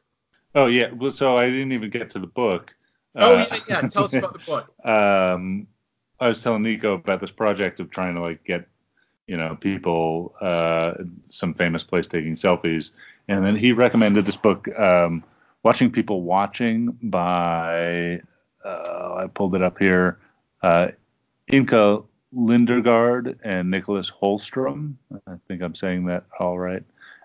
Oh 0.57 0.67
yeah, 0.67 0.91
well, 0.91 1.11
so 1.11 1.37
I 1.37 1.51
didn't 1.51 1.73
even 1.73 1.91
get 1.91 2.11
to 2.13 2.19
the 2.19 2.27
book. 2.27 2.75
Oh 3.15 3.37
uh, 3.37 3.47
yeah, 3.51 3.59
yeah. 3.69 3.81
Tell 3.89 4.05
us 4.05 4.15
about 4.15 4.33
the 4.33 4.39
book. 4.41 4.73
Um, 4.85 5.67
I 6.19 6.29
was 6.29 6.43
telling 6.43 6.63
Nico 6.63 6.95
about 6.95 7.21
this 7.21 7.31
project 7.31 7.79
of 7.79 7.91
trying 7.91 8.15
to 8.15 8.23
like 8.23 8.43
get, 8.45 8.67
you 9.27 9.37
know, 9.37 9.55
people, 9.61 10.35
uh, 10.41 10.95
some 11.29 11.53
famous 11.53 11.85
place 11.85 12.07
taking 12.07 12.35
selfies, 12.35 12.91
and 13.29 13.45
then 13.45 13.55
he 13.55 13.73
recommended 13.73 14.25
this 14.25 14.37
book, 14.37 14.67
um, 14.79 15.23
"Watching 15.63 15.91
People 15.91 16.23
Watching" 16.23 16.97
by, 17.03 18.23
uh, 18.65 19.15
I 19.25 19.27
pulled 19.35 19.55
it 19.55 19.63
up 19.63 19.79
here, 19.79 20.19
uh, 20.63 20.89
Inka 21.53 22.03
Lindergaard 22.35 23.39
and 23.45 23.71
Nicholas 23.71 24.11
Holmström. 24.11 24.95
I 25.27 25.35
think 25.49 25.61
I'm 25.61 25.75
saying 25.75 26.07
that 26.07 26.25
all 26.41 26.59
right. 26.59 26.83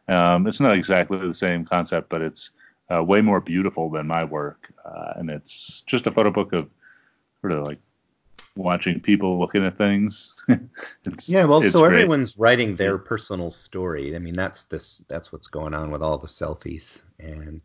Um, 0.10 0.48
it's 0.48 0.60
not 0.60 0.76
exactly 0.76 1.18
the 1.18 1.34
same 1.34 1.64
concept, 1.64 2.10
but 2.10 2.22
it's 2.22 2.52
uh, 2.92 3.02
way 3.04 3.22
more 3.22 3.40
beautiful 3.40 3.90
than 3.90 4.08
my 4.08 4.24
work, 4.24 4.74
uh, 4.84 5.14
and 5.16 5.30
it's 5.30 5.84
just 5.86 6.08
a 6.08 6.12
photo 6.12 6.32
book 6.32 6.54
of 6.54 6.70
sort 7.42 7.54
of 7.54 7.66
like 7.66 7.80
watching 8.56 9.00
people 9.00 9.40
looking 9.40 9.66
at 9.66 9.78
things. 9.78 10.34
yeah, 11.26 11.46
well, 11.46 11.62
so 11.62 11.82
great. 11.82 11.94
everyone's 11.94 12.38
writing 12.38 12.76
their 12.76 12.98
personal 12.98 13.52
story. 13.52 14.16
I 14.16 14.20
mean, 14.20 14.36
that's 14.36 14.66
this 14.66 15.04
that's 15.08 15.32
what's 15.32 15.48
going 15.48 15.74
on 15.74 15.92
with 15.92 16.02
all 16.02 16.18
the 16.18 16.28
selfies, 16.28 17.02
and 17.20 17.62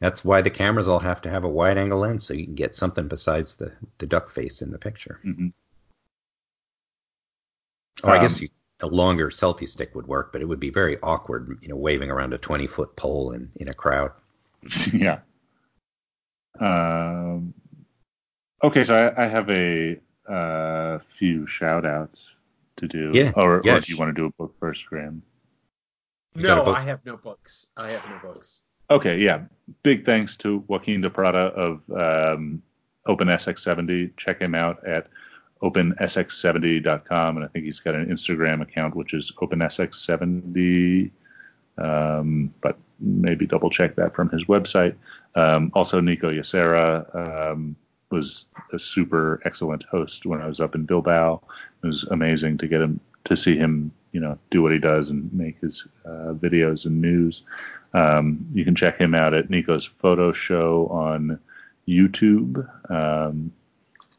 that's 0.00 0.24
why 0.24 0.42
the 0.42 0.50
cameras 0.50 0.88
all 0.88 0.98
have 0.98 1.22
to 1.22 1.30
have 1.30 1.44
a 1.44 1.48
wide 1.48 1.78
angle 1.78 2.00
lens 2.00 2.26
so 2.26 2.34
you 2.34 2.44
can 2.44 2.54
get 2.54 2.74
something 2.74 3.08
besides 3.08 3.54
the 3.54 3.72
the 3.98 4.06
duck 4.06 4.30
face 4.30 4.60
in 4.60 4.70
the 4.70 4.78
picture. 4.78 5.20
Mm-hmm. 5.24 5.48
Or 8.04 8.10
I 8.10 8.16
um, 8.18 8.22
guess 8.22 8.40
you, 8.40 8.50
a 8.80 8.86
longer 8.86 9.30
selfie 9.30 9.68
stick 9.68 9.94
would 9.94 10.06
work, 10.06 10.32
but 10.32 10.42
it 10.42 10.44
would 10.44 10.60
be 10.60 10.70
very 10.70 10.98
awkward, 11.02 11.58
you 11.62 11.68
know, 11.68 11.76
waving 11.76 12.10
around 12.10 12.34
a 12.34 12.38
20 12.38 12.66
foot 12.66 12.94
pole 12.96 13.32
in, 13.32 13.50
in 13.56 13.68
a 13.68 13.74
crowd. 13.74 14.12
yeah. 14.92 15.18
Um, 16.58 17.54
okay, 18.62 18.82
so 18.82 18.96
I, 18.96 19.24
I 19.24 19.28
have 19.28 19.50
a 19.50 19.98
uh, 20.28 20.98
few 21.18 21.46
shout 21.46 21.84
outs 21.84 22.34
to 22.78 22.88
do. 22.88 23.10
Yeah. 23.14 23.32
Or, 23.36 23.62
yeah. 23.64 23.74
or 23.74 23.78
if 23.78 23.88
you 23.88 23.96
want 23.96 24.14
to 24.14 24.20
do 24.20 24.26
a 24.26 24.30
book 24.30 24.54
first, 24.58 24.86
Graham. 24.86 25.22
no. 26.34 26.66
I 26.66 26.82
have 26.82 27.04
no 27.04 27.16
books. 27.16 27.66
I 27.76 27.90
have 27.90 28.02
no 28.08 28.18
books. 28.22 28.62
Okay, 28.90 29.18
yeah. 29.18 29.42
Big 29.82 30.06
thanks 30.06 30.36
to 30.36 30.62
Joaquin 30.68 31.00
de 31.00 31.10
Prada 31.10 31.38
of 31.38 31.82
um, 31.90 32.62
OpenSX70. 33.08 34.16
Check 34.16 34.40
him 34.40 34.54
out 34.54 34.86
at 34.86 35.08
opensx70.com, 35.62 37.36
and 37.36 37.44
I 37.44 37.48
think 37.48 37.64
he's 37.64 37.80
got 37.80 37.94
an 37.94 38.06
Instagram 38.06 38.62
account 38.62 38.94
which 38.94 39.14
is 39.14 39.32
OpenSX70. 39.40 41.10
Um, 41.78 42.54
but 42.60 42.78
maybe 43.00 43.46
double 43.46 43.70
check 43.70 43.96
that 43.96 44.14
from 44.14 44.30
his 44.30 44.44
website. 44.44 44.94
Um, 45.34 45.70
also, 45.74 46.00
Nico 46.00 46.30
Yacera 46.30 47.14
um, 47.52 47.76
was 48.10 48.46
a 48.72 48.78
super 48.78 49.40
excellent 49.44 49.82
host 49.84 50.26
when 50.26 50.40
I 50.40 50.46
was 50.46 50.60
up 50.60 50.74
in 50.74 50.84
Bilbao. 50.84 51.42
It 51.82 51.86
was 51.86 52.04
amazing 52.04 52.58
to 52.58 52.68
get 52.68 52.80
him 52.80 53.00
to 53.24 53.36
see 53.36 53.56
him, 53.56 53.92
you 54.12 54.20
know, 54.20 54.38
do 54.50 54.62
what 54.62 54.72
he 54.72 54.78
does 54.78 55.10
and 55.10 55.32
make 55.32 55.58
his 55.60 55.84
uh, 56.04 56.32
videos 56.32 56.86
and 56.86 57.00
news. 57.00 57.42
Um, 57.92 58.46
you 58.52 58.64
can 58.64 58.74
check 58.74 58.98
him 58.98 59.14
out 59.14 59.34
at 59.34 59.50
Nico's 59.50 59.84
Photo 59.84 60.32
Show 60.32 60.86
on 60.88 61.38
YouTube, 61.88 62.68
um, 62.90 63.52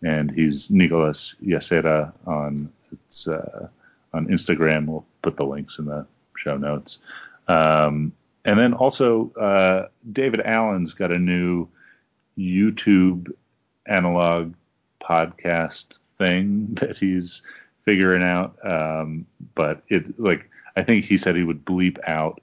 and 0.03 0.31
he's 0.31 0.69
Nicolas 0.69 1.35
Yacera 1.43 2.13
on 2.25 2.71
it's 2.91 3.27
uh, 3.27 3.67
on 4.13 4.27
Instagram. 4.27 4.85
We'll 4.87 5.05
put 5.21 5.37
the 5.37 5.45
links 5.45 5.79
in 5.79 5.85
the 5.85 6.05
show 6.37 6.57
notes. 6.57 6.99
Um, 7.47 8.13
and 8.45 8.59
then 8.59 8.73
also, 8.73 9.31
uh, 9.33 9.87
David 10.11 10.41
Allen's 10.45 10.93
got 10.93 11.11
a 11.11 11.19
new 11.19 11.67
YouTube 12.37 13.31
analog 13.85 14.53
podcast 15.01 15.85
thing 16.17 16.67
that 16.73 16.97
he's 16.97 17.41
figuring 17.85 18.23
out. 18.23 18.57
Um, 18.65 19.25
but 19.55 19.81
it 19.89 20.19
like 20.19 20.49
I 20.75 20.83
think 20.83 21.05
he 21.05 21.17
said 21.17 21.35
he 21.35 21.43
would 21.43 21.65
bleep 21.65 21.97
out 22.07 22.41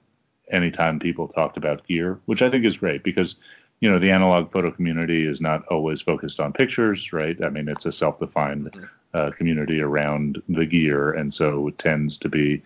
anytime 0.51 0.99
people 0.99 1.27
talked 1.27 1.57
about 1.57 1.87
gear, 1.87 2.19
which 2.25 2.41
I 2.41 2.49
think 2.49 2.65
is 2.65 2.77
great 2.77 3.03
because 3.03 3.35
you 3.79 3.89
know 3.89 3.99
the 3.99 4.11
analog 4.11 4.51
photo 4.51 4.71
community 4.71 5.27
is 5.27 5.41
not 5.41 5.65
always 5.67 6.01
focused 6.01 6.39
on 6.39 6.53
pictures, 6.53 7.13
right? 7.13 7.41
I 7.43 7.49
mean, 7.49 7.67
it's 7.67 7.85
a 7.85 7.91
self-defined 7.91 8.71
mm-hmm. 8.71 8.85
uh, 9.13 9.31
community 9.31 9.81
around 9.81 10.41
the 10.49 10.65
gear, 10.65 11.11
and 11.11 11.33
so 11.33 11.67
it 11.67 11.77
tends 11.77 12.17
to 12.19 12.29
be 12.29 12.61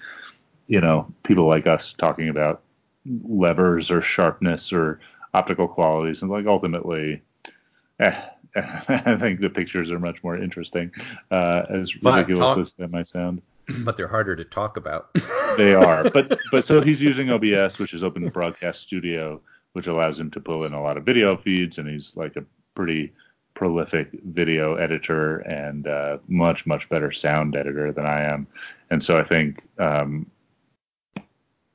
you 0.69 0.79
know, 0.79 1.11
people 1.23 1.47
like 1.47 1.67
us 1.67 1.93
talking 1.97 2.29
about 2.29 2.61
levers 3.23 3.89
or 3.89 4.01
sharpness 4.01 4.71
or 4.71 5.01
optical 5.33 5.67
qualities, 5.67 6.21
and 6.21 6.31
like 6.31 6.45
ultimately, 6.45 7.21
eh, 7.99 8.21
I 8.55 9.17
think 9.19 9.41
the 9.41 9.49
pictures 9.49 9.89
are 9.89 9.99
much 9.99 10.23
more 10.23 10.37
interesting, 10.37 10.91
uh, 11.31 11.63
as 11.69 11.95
ridiculous 11.95 12.39
talk, 12.39 12.57
as 12.59 12.73
they 12.73 12.85
might 12.85 13.07
sound. 13.07 13.41
But 13.83 13.97
they're 13.97 14.07
harder 14.07 14.35
to 14.35 14.45
talk 14.45 14.77
about. 14.77 15.09
they 15.57 15.73
are, 15.73 16.09
but 16.09 16.39
but 16.51 16.65
so 16.65 16.81
he's 16.81 17.01
using 17.01 17.29
OBS, 17.29 17.77
which 17.77 17.93
is 17.93 18.03
Open 18.03 18.27
Broadcast 18.29 18.81
Studio, 18.81 19.41
which 19.73 19.87
allows 19.87 20.19
him 20.19 20.31
to 20.31 20.39
pull 20.39 20.65
in 20.65 20.73
a 20.73 20.81
lot 20.81 20.97
of 20.97 21.03
video 21.03 21.35
feeds, 21.37 21.77
and 21.79 21.87
he's 21.87 22.15
like 22.15 22.35
a 22.35 22.43
pretty 22.75 23.11
prolific 23.53 24.09
video 24.25 24.75
editor 24.75 25.39
and 25.39 25.87
uh, 25.87 26.17
much 26.27 26.65
much 26.65 26.87
better 26.89 27.11
sound 27.11 27.55
editor 27.55 27.91
than 27.91 28.05
I 28.05 28.21
am, 28.21 28.47
and 28.91 29.03
so 29.03 29.17
I 29.17 29.23
think 29.23 29.61
um, 29.77 30.25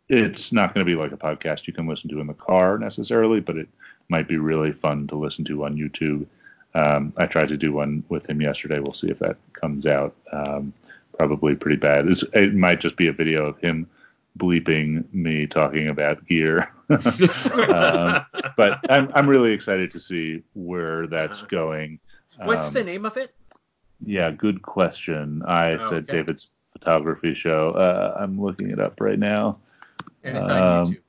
it's 0.08 0.52
not 0.52 0.74
going 0.74 0.84
to 0.84 0.90
be 0.90 0.96
like 0.96 1.12
a 1.12 1.16
podcast 1.16 1.66
you 1.66 1.72
can 1.72 1.86
listen 1.86 2.10
to 2.10 2.20
in 2.20 2.26
the 2.26 2.34
car 2.34 2.78
necessarily, 2.78 3.40
but 3.40 3.56
it 3.56 3.68
might 4.08 4.28
be 4.28 4.36
really 4.36 4.72
fun 4.72 5.06
to 5.08 5.16
listen 5.16 5.44
to 5.46 5.64
on 5.64 5.76
YouTube. 5.76 6.26
Um, 6.74 7.12
I 7.16 7.26
tried 7.26 7.48
to 7.48 7.56
do 7.56 7.72
one 7.72 8.04
with 8.08 8.28
him 8.28 8.40
yesterday. 8.40 8.80
We'll 8.80 8.92
see 8.92 9.08
if 9.08 9.18
that 9.20 9.36
comes 9.52 9.86
out. 9.86 10.14
Um, 10.32 10.72
probably 11.16 11.54
pretty 11.54 11.76
bad. 11.76 12.08
It's, 12.08 12.24
it 12.32 12.54
might 12.54 12.80
just 12.80 12.96
be 12.96 13.08
a 13.08 13.12
video 13.12 13.46
of 13.46 13.58
him 13.58 13.88
bleeping 14.38 15.04
me 15.14 15.46
talking 15.46 15.88
about 15.88 16.26
gear. 16.26 16.70
um, 16.90 18.26
but 18.56 18.78
I'm, 18.90 19.10
I'm 19.14 19.28
really 19.28 19.52
excited 19.52 19.90
to 19.92 20.00
see 20.00 20.42
where 20.54 21.06
that's 21.06 21.38
uh-huh. 21.38 21.48
going. 21.48 21.98
What's 22.42 22.70
the 22.70 22.80
um, 22.80 22.86
name 22.86 23.06
of 23.06 23.16
it? 23.16 23.34
Yeah, 24.04 24.30
good 24.32 24.62
question. 24.62 25.42
I 25.46 25.72
oh, 25.72 25.90
said 25.90 26.04
okay. 26.04 26.12
David's 26.12 26.48
photography 26.72 27.34
show. 27.34 27.70
Uh, 27.70 28.18
I'm 28.20 28.40
looking 28.40 28.70
it 28.70 28.80
up 28.80 29.00
right 29.00 29.18
now. 29.18 29.58
And 30.24 30.36
it's 30.36 30.48
on 30.48 30.62
um, 30.62 30.86
YouTube. 30.86 31.00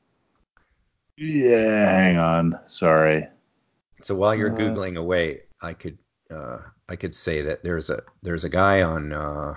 Yeah, 1.17 1.89
hang 1.89 2.17
on. 2.17 2.59
Sorry. 2.67 3.27
So 4.01 4.13
while 4.13 4.35
you're 4.35 4.53
uh, 4.53 4.57
googling 4.57 4.97
away, 4.97 5.43
I 5.61 5.73
could 5.73 5.97
uh, 6.29 6.57
I 6.89 6.95
could 6.95 7.15
say 7.15 7.41
that 7.41 7.63
there's 7.63 7.89
a 7.89 8.03
there's 8.21 8.43
a 8.43 8.49
guy 8.49 8.83
on 8.83 9.13
uh, 9.13 9.55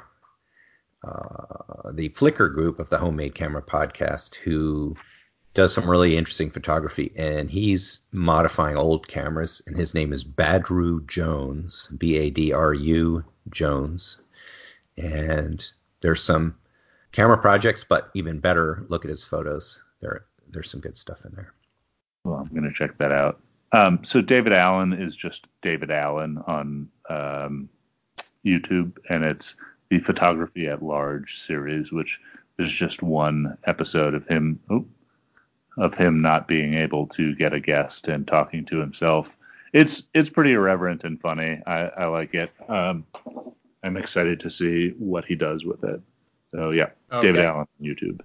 uh, 1.06 1.92
the 1.92 2.08
Flickr 2.10 2.52
group 2.52 2.78
of 2.78 2.88
the 2.88 2.98
Homemade 2.98 3.34
Camera 3.34 3.62
Podcast 3.62 4.36
who 4.36 4.96
does 5.54 5.72
some 5.72 5.90
really 5.90 6.16
interesting 6.16 6.50
photography, 6.50 7.12
and 7.16 7.50
he's 7.50 8.00
modifying 8.12 8.76
old 8.76 9.08
cameras, 9.08 9.60
and 9.66 9.76
his 9.76 9.92
name 9.92 10.12
is 10.12 10.22
Badru 10.22 11.04
Jones, 11.08 11.88
B-A-D-R-U 11.98 13.24
Jones, 13.50 14.20
and 14.96 15.66
there's 16.00 16.22
some 16.22 16.54
camera 17.12 17.38
projects, 17.38 17.84
but 17.84 18.10
even 18.14 18.40
better, 18.40 18.84
look 18.88 19.04
at 19.04 19.10
his 19.10 19.24
photos. 19.24 19.82
There, 20.00 20.26
there's 20.50 20.70
some 20.70 20.80
good 20.80 20.96
stuff 20.96 21.18
in 21.24 21.32
there. 21.34 21.52
Well, 22.24 22.36
I'm 22.36 22.54
gonna 22.54 22.72
check 22.72 22.98
that 22.98 23.12
out. 23.12 23.40
Um, 23.72 24.00
so 24.02 24.20
David 24.20 24.52
Allen 24.52 24.92
is 24.92 25.14
just 25.14 25.46
David 25.62 25.90
Allen 25.90 26.38
on 26.46 26.88
um, 27.08 27.68
YouTube, 28.44 28.96
and 29.10 29.24
it's 29.24 29.54
the 29.90 29.98
Photography 30.00 30.66
at 30.66 30.82
Large 30.82 31.40
series, 31.40 31.92
which 31.92 32.20
is 32.58 32.72
just 32.72 33.02
one 33.02 33.56
episode 33.64 34.14
of 34.14 34.26
him 34.26 34.58
oh, 34.70 34.84
of 35.76 35.94
him 35.94 36.20
not 36.20 36.48
being 36.48 36.74
able 36.74 37.06
to 37.06 37.34
get 37.36 37.52
a 37.52 37.60
guest 37.60 38.08
and 38.08 38.26
talking 38.26 38.64
to 38.66 38.78
himself. 38.78 39.30
It's 39.72 40.02
it's 40.14 40.30
pretty 40.30 40.52
irreverent 40.52 41.04
and 41.04 41.20
funny. 41.20 41.60
I, 41.66 41.84
I 41.86 42.06
like 42.06 42.34
it. 42.34 42.50
Um, 42.68 43.04
I'm 43.82 43.96
excited 43.96 44.40
to 44.40 44.50
see 44.50 44.90
what 44.98 45.24
he 45.24 45.34
does 45.34 45.64
with 45.64 45.84
it. 45.84 46.00
So 46.52 46.70
yeah, 46.70 46.90
okay. 47.12 47.28
David 47.28 47.44
Allen 47.44 47.60
on 47.60 47.66
YouTube. 47.86 48.20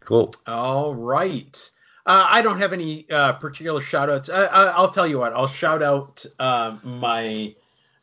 Cool. 0.00 0.34
All 0.46 0.94
right. 0.94 1.70
Uh, 2.04 2.26
I 2.30 2.42
don't 2.42 2.60
have 2.60 2.72
any 2.72 3.10
uh, 3.10 3.32
particular 3.32 3.80
shout 3.80 4.08
outs. 4.08 4.28
I, 4.28 4.80
will 4.80 4.90
tell 4.90 5.06
you 5.06 5.18
what, 5.18 5.32
I'll 5.32 5.48
shout 5.48 5.82
out 5.82 6.24
uh, 6.38 6.76
my 6.84 7.54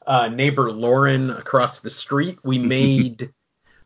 uh, 0.05 0.27
neighbor 0.27 0.69
Lauren 0.71 1.29
across 1.29 1.79
the 1.79 1.89
street. 1.89 2.39
We 2.43 2.59
made 2.77 3.33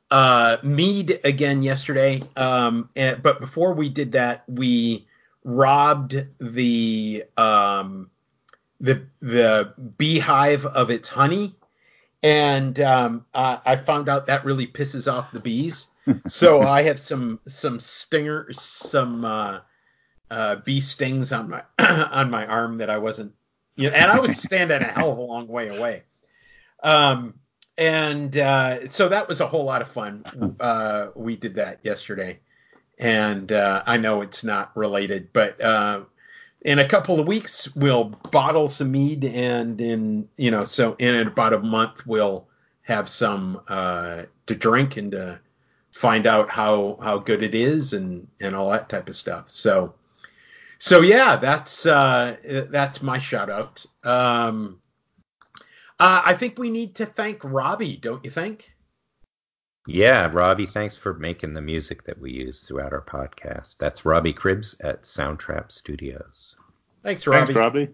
uh, 0.09 0.57
mead 0.63 1.19
again 1.23 1.61
yesterday. 1.61 2.23
Um, 2.35 2.89
and, 2.95 3.21
but 3.21 3.39
before 3.39 3.73
we 3.73 3.89
did 3.89 4.13
that, 4.13 4.43
we 4.47 5.07
robbed 5.43 6.25
the 6.39 7.23
um, 7.37 8.09
the 8.79 9.05
the 9.21 9.73
beehive 9.97 10.65
of 10.65 10.89
its 10.89 11.09
honey, 11.09 11.55
and 12.23 12.79
um, 12.79 13.25
I, 13.33 13.59
I 13.65 13.75
found 13.75 14.09
out 14.09 14.27
that 14.27 14.45
really 14.45 14.67
pisses 14.67 15.11
off 15.11 15.31
the 15.31 15.39
bees. 15.39 15.87
so 16.27 16.61
I 16.61 16.83
have 16.83 16.99
some 16.99 17.39
some 17.47 17.79
stingers, 17.79 18.61
some 18.61 19.25
uh, 19.25 19.59
uh, 20.31 20.55
bee 20.57 20.81
stings 20.81 21.31
on 21.31 21.49
my 21.49 21.63
on 22.11 22.29
my 22.29 22.45
arm 22.45 22.77
that 22.77 22.89
I 22.89 22.97
wasn't, 22.97 23.33
you 23.75 23.89
know, 23.89 23.95
and 23.95 24.11
I 24.11 24.19
was 24.19 24.37
standing 24.41 24.81
a 24.81 24.85
hell 24.85 25.11
of 25.11 25.17
a 25.17 25.21
long 25.21 25.47
way 25.47 25.67
away. 25.67 26.03
Um, 26.83 27.35
and 27.77 28.35
uh, 28.35 28.89
so 28.89 29.09
that 29.09 29.27
was 29.27 29.41
a 29.41 29.47
whole 29.47 29.65
lot 29.65 29.81
of 29.81 29.89
fun. 29.89 30.55
Uh, 30.59 31.07
we 31.15 31.35
did 31.35 31.55
that 31.55 31.79
yesterday, 31.83 32.39
and 32.97 33.51
uh, 33.51 33.83
I 33.85 33.97
know 33.97 34.21
it's 34.21 34.43
not 34.43 34.75
related, 34.75 35.29
but 35.33 35.61
uh, 35.61 36.01
in 36.61 36.79
a 36.79 36.87
couple 36.87 37.19
of 37.19 37.27
weeks 37.27 37.73
we'll 37.75 38.05
bottle 38.31 38.67
some 38.67 38.91
mead, 38.91 39.23
and 39.25 39.79
in 39.79 40.29
you 40.37 40.51
know, 40.51 40.65
so 40.65 40.95
in 40.99 41.27
about 41.27 41.53
a 41.53 41.59
month 41.59 42.05
we'll 42.05 42.47
have 42.81 43.09
some 43.09 43.61
uh, 43.67 44.23
to 44.45 44.55
drink 44.55 44.97
and 44.97 45.11
to 45.11 45.39
find 45.91 46.27
out 46.27 46.49
how 46.49 46.97
how 47.01 47.17
good 47.17 47.43
it 47.43 47.55
is 47.55 47.93
and 47.93 48.27
and 48.39 48.55
all 48.55 48.71
that 48.71 48.89
type 48.89 49.09
of 49.09 49.15
stuff. 49.15 49.49
So 49.49 49.95
so 50.79 51.01
yeah, 51.01 51.37
that's 51.37 51.85
uh, 51.85 52.37
that's 52.69 53.01
my 53.01 53.19
shout 53.19 53.49
out. 53.49 53.85
Um, 54.03 54.79
uh, 55.99 56.21
I 56.25 56.33
think 56.35 56.59
we 56.59 56.69
need 56.69 56.95
to 56.95 57.05
thank 57.05 57.43
Robbie, 57.43 57.97
don't 57.97 58.23
you 58.23 58.31
think? 58.31 58.71
Yeah, 59.87 60.29
Robbie, 60.31 60.65
thanks 60.65 60.97
for 60.97 61.13
making 61.13 61.53
the 61.53 61.61
music 61.61 62.03
that 62.03 62.19
we 62.19 62.29
use 62.31 62.59
throughout 62.67 62.91
our 62.91 63.01
podcast. 63.01 63.77
That's 63.79 64.03
Robbie 64.03 64.33
Cribbs 64.33 64.75
at 64.83 65.03
Soundtrap 65.03 65.71
Studios. 65.71 66.57
Thanks, 67.03 67.25
Robbie. 67.25 67.53
Thanks, 67.53 67.57
Robbie. 67.57 67.89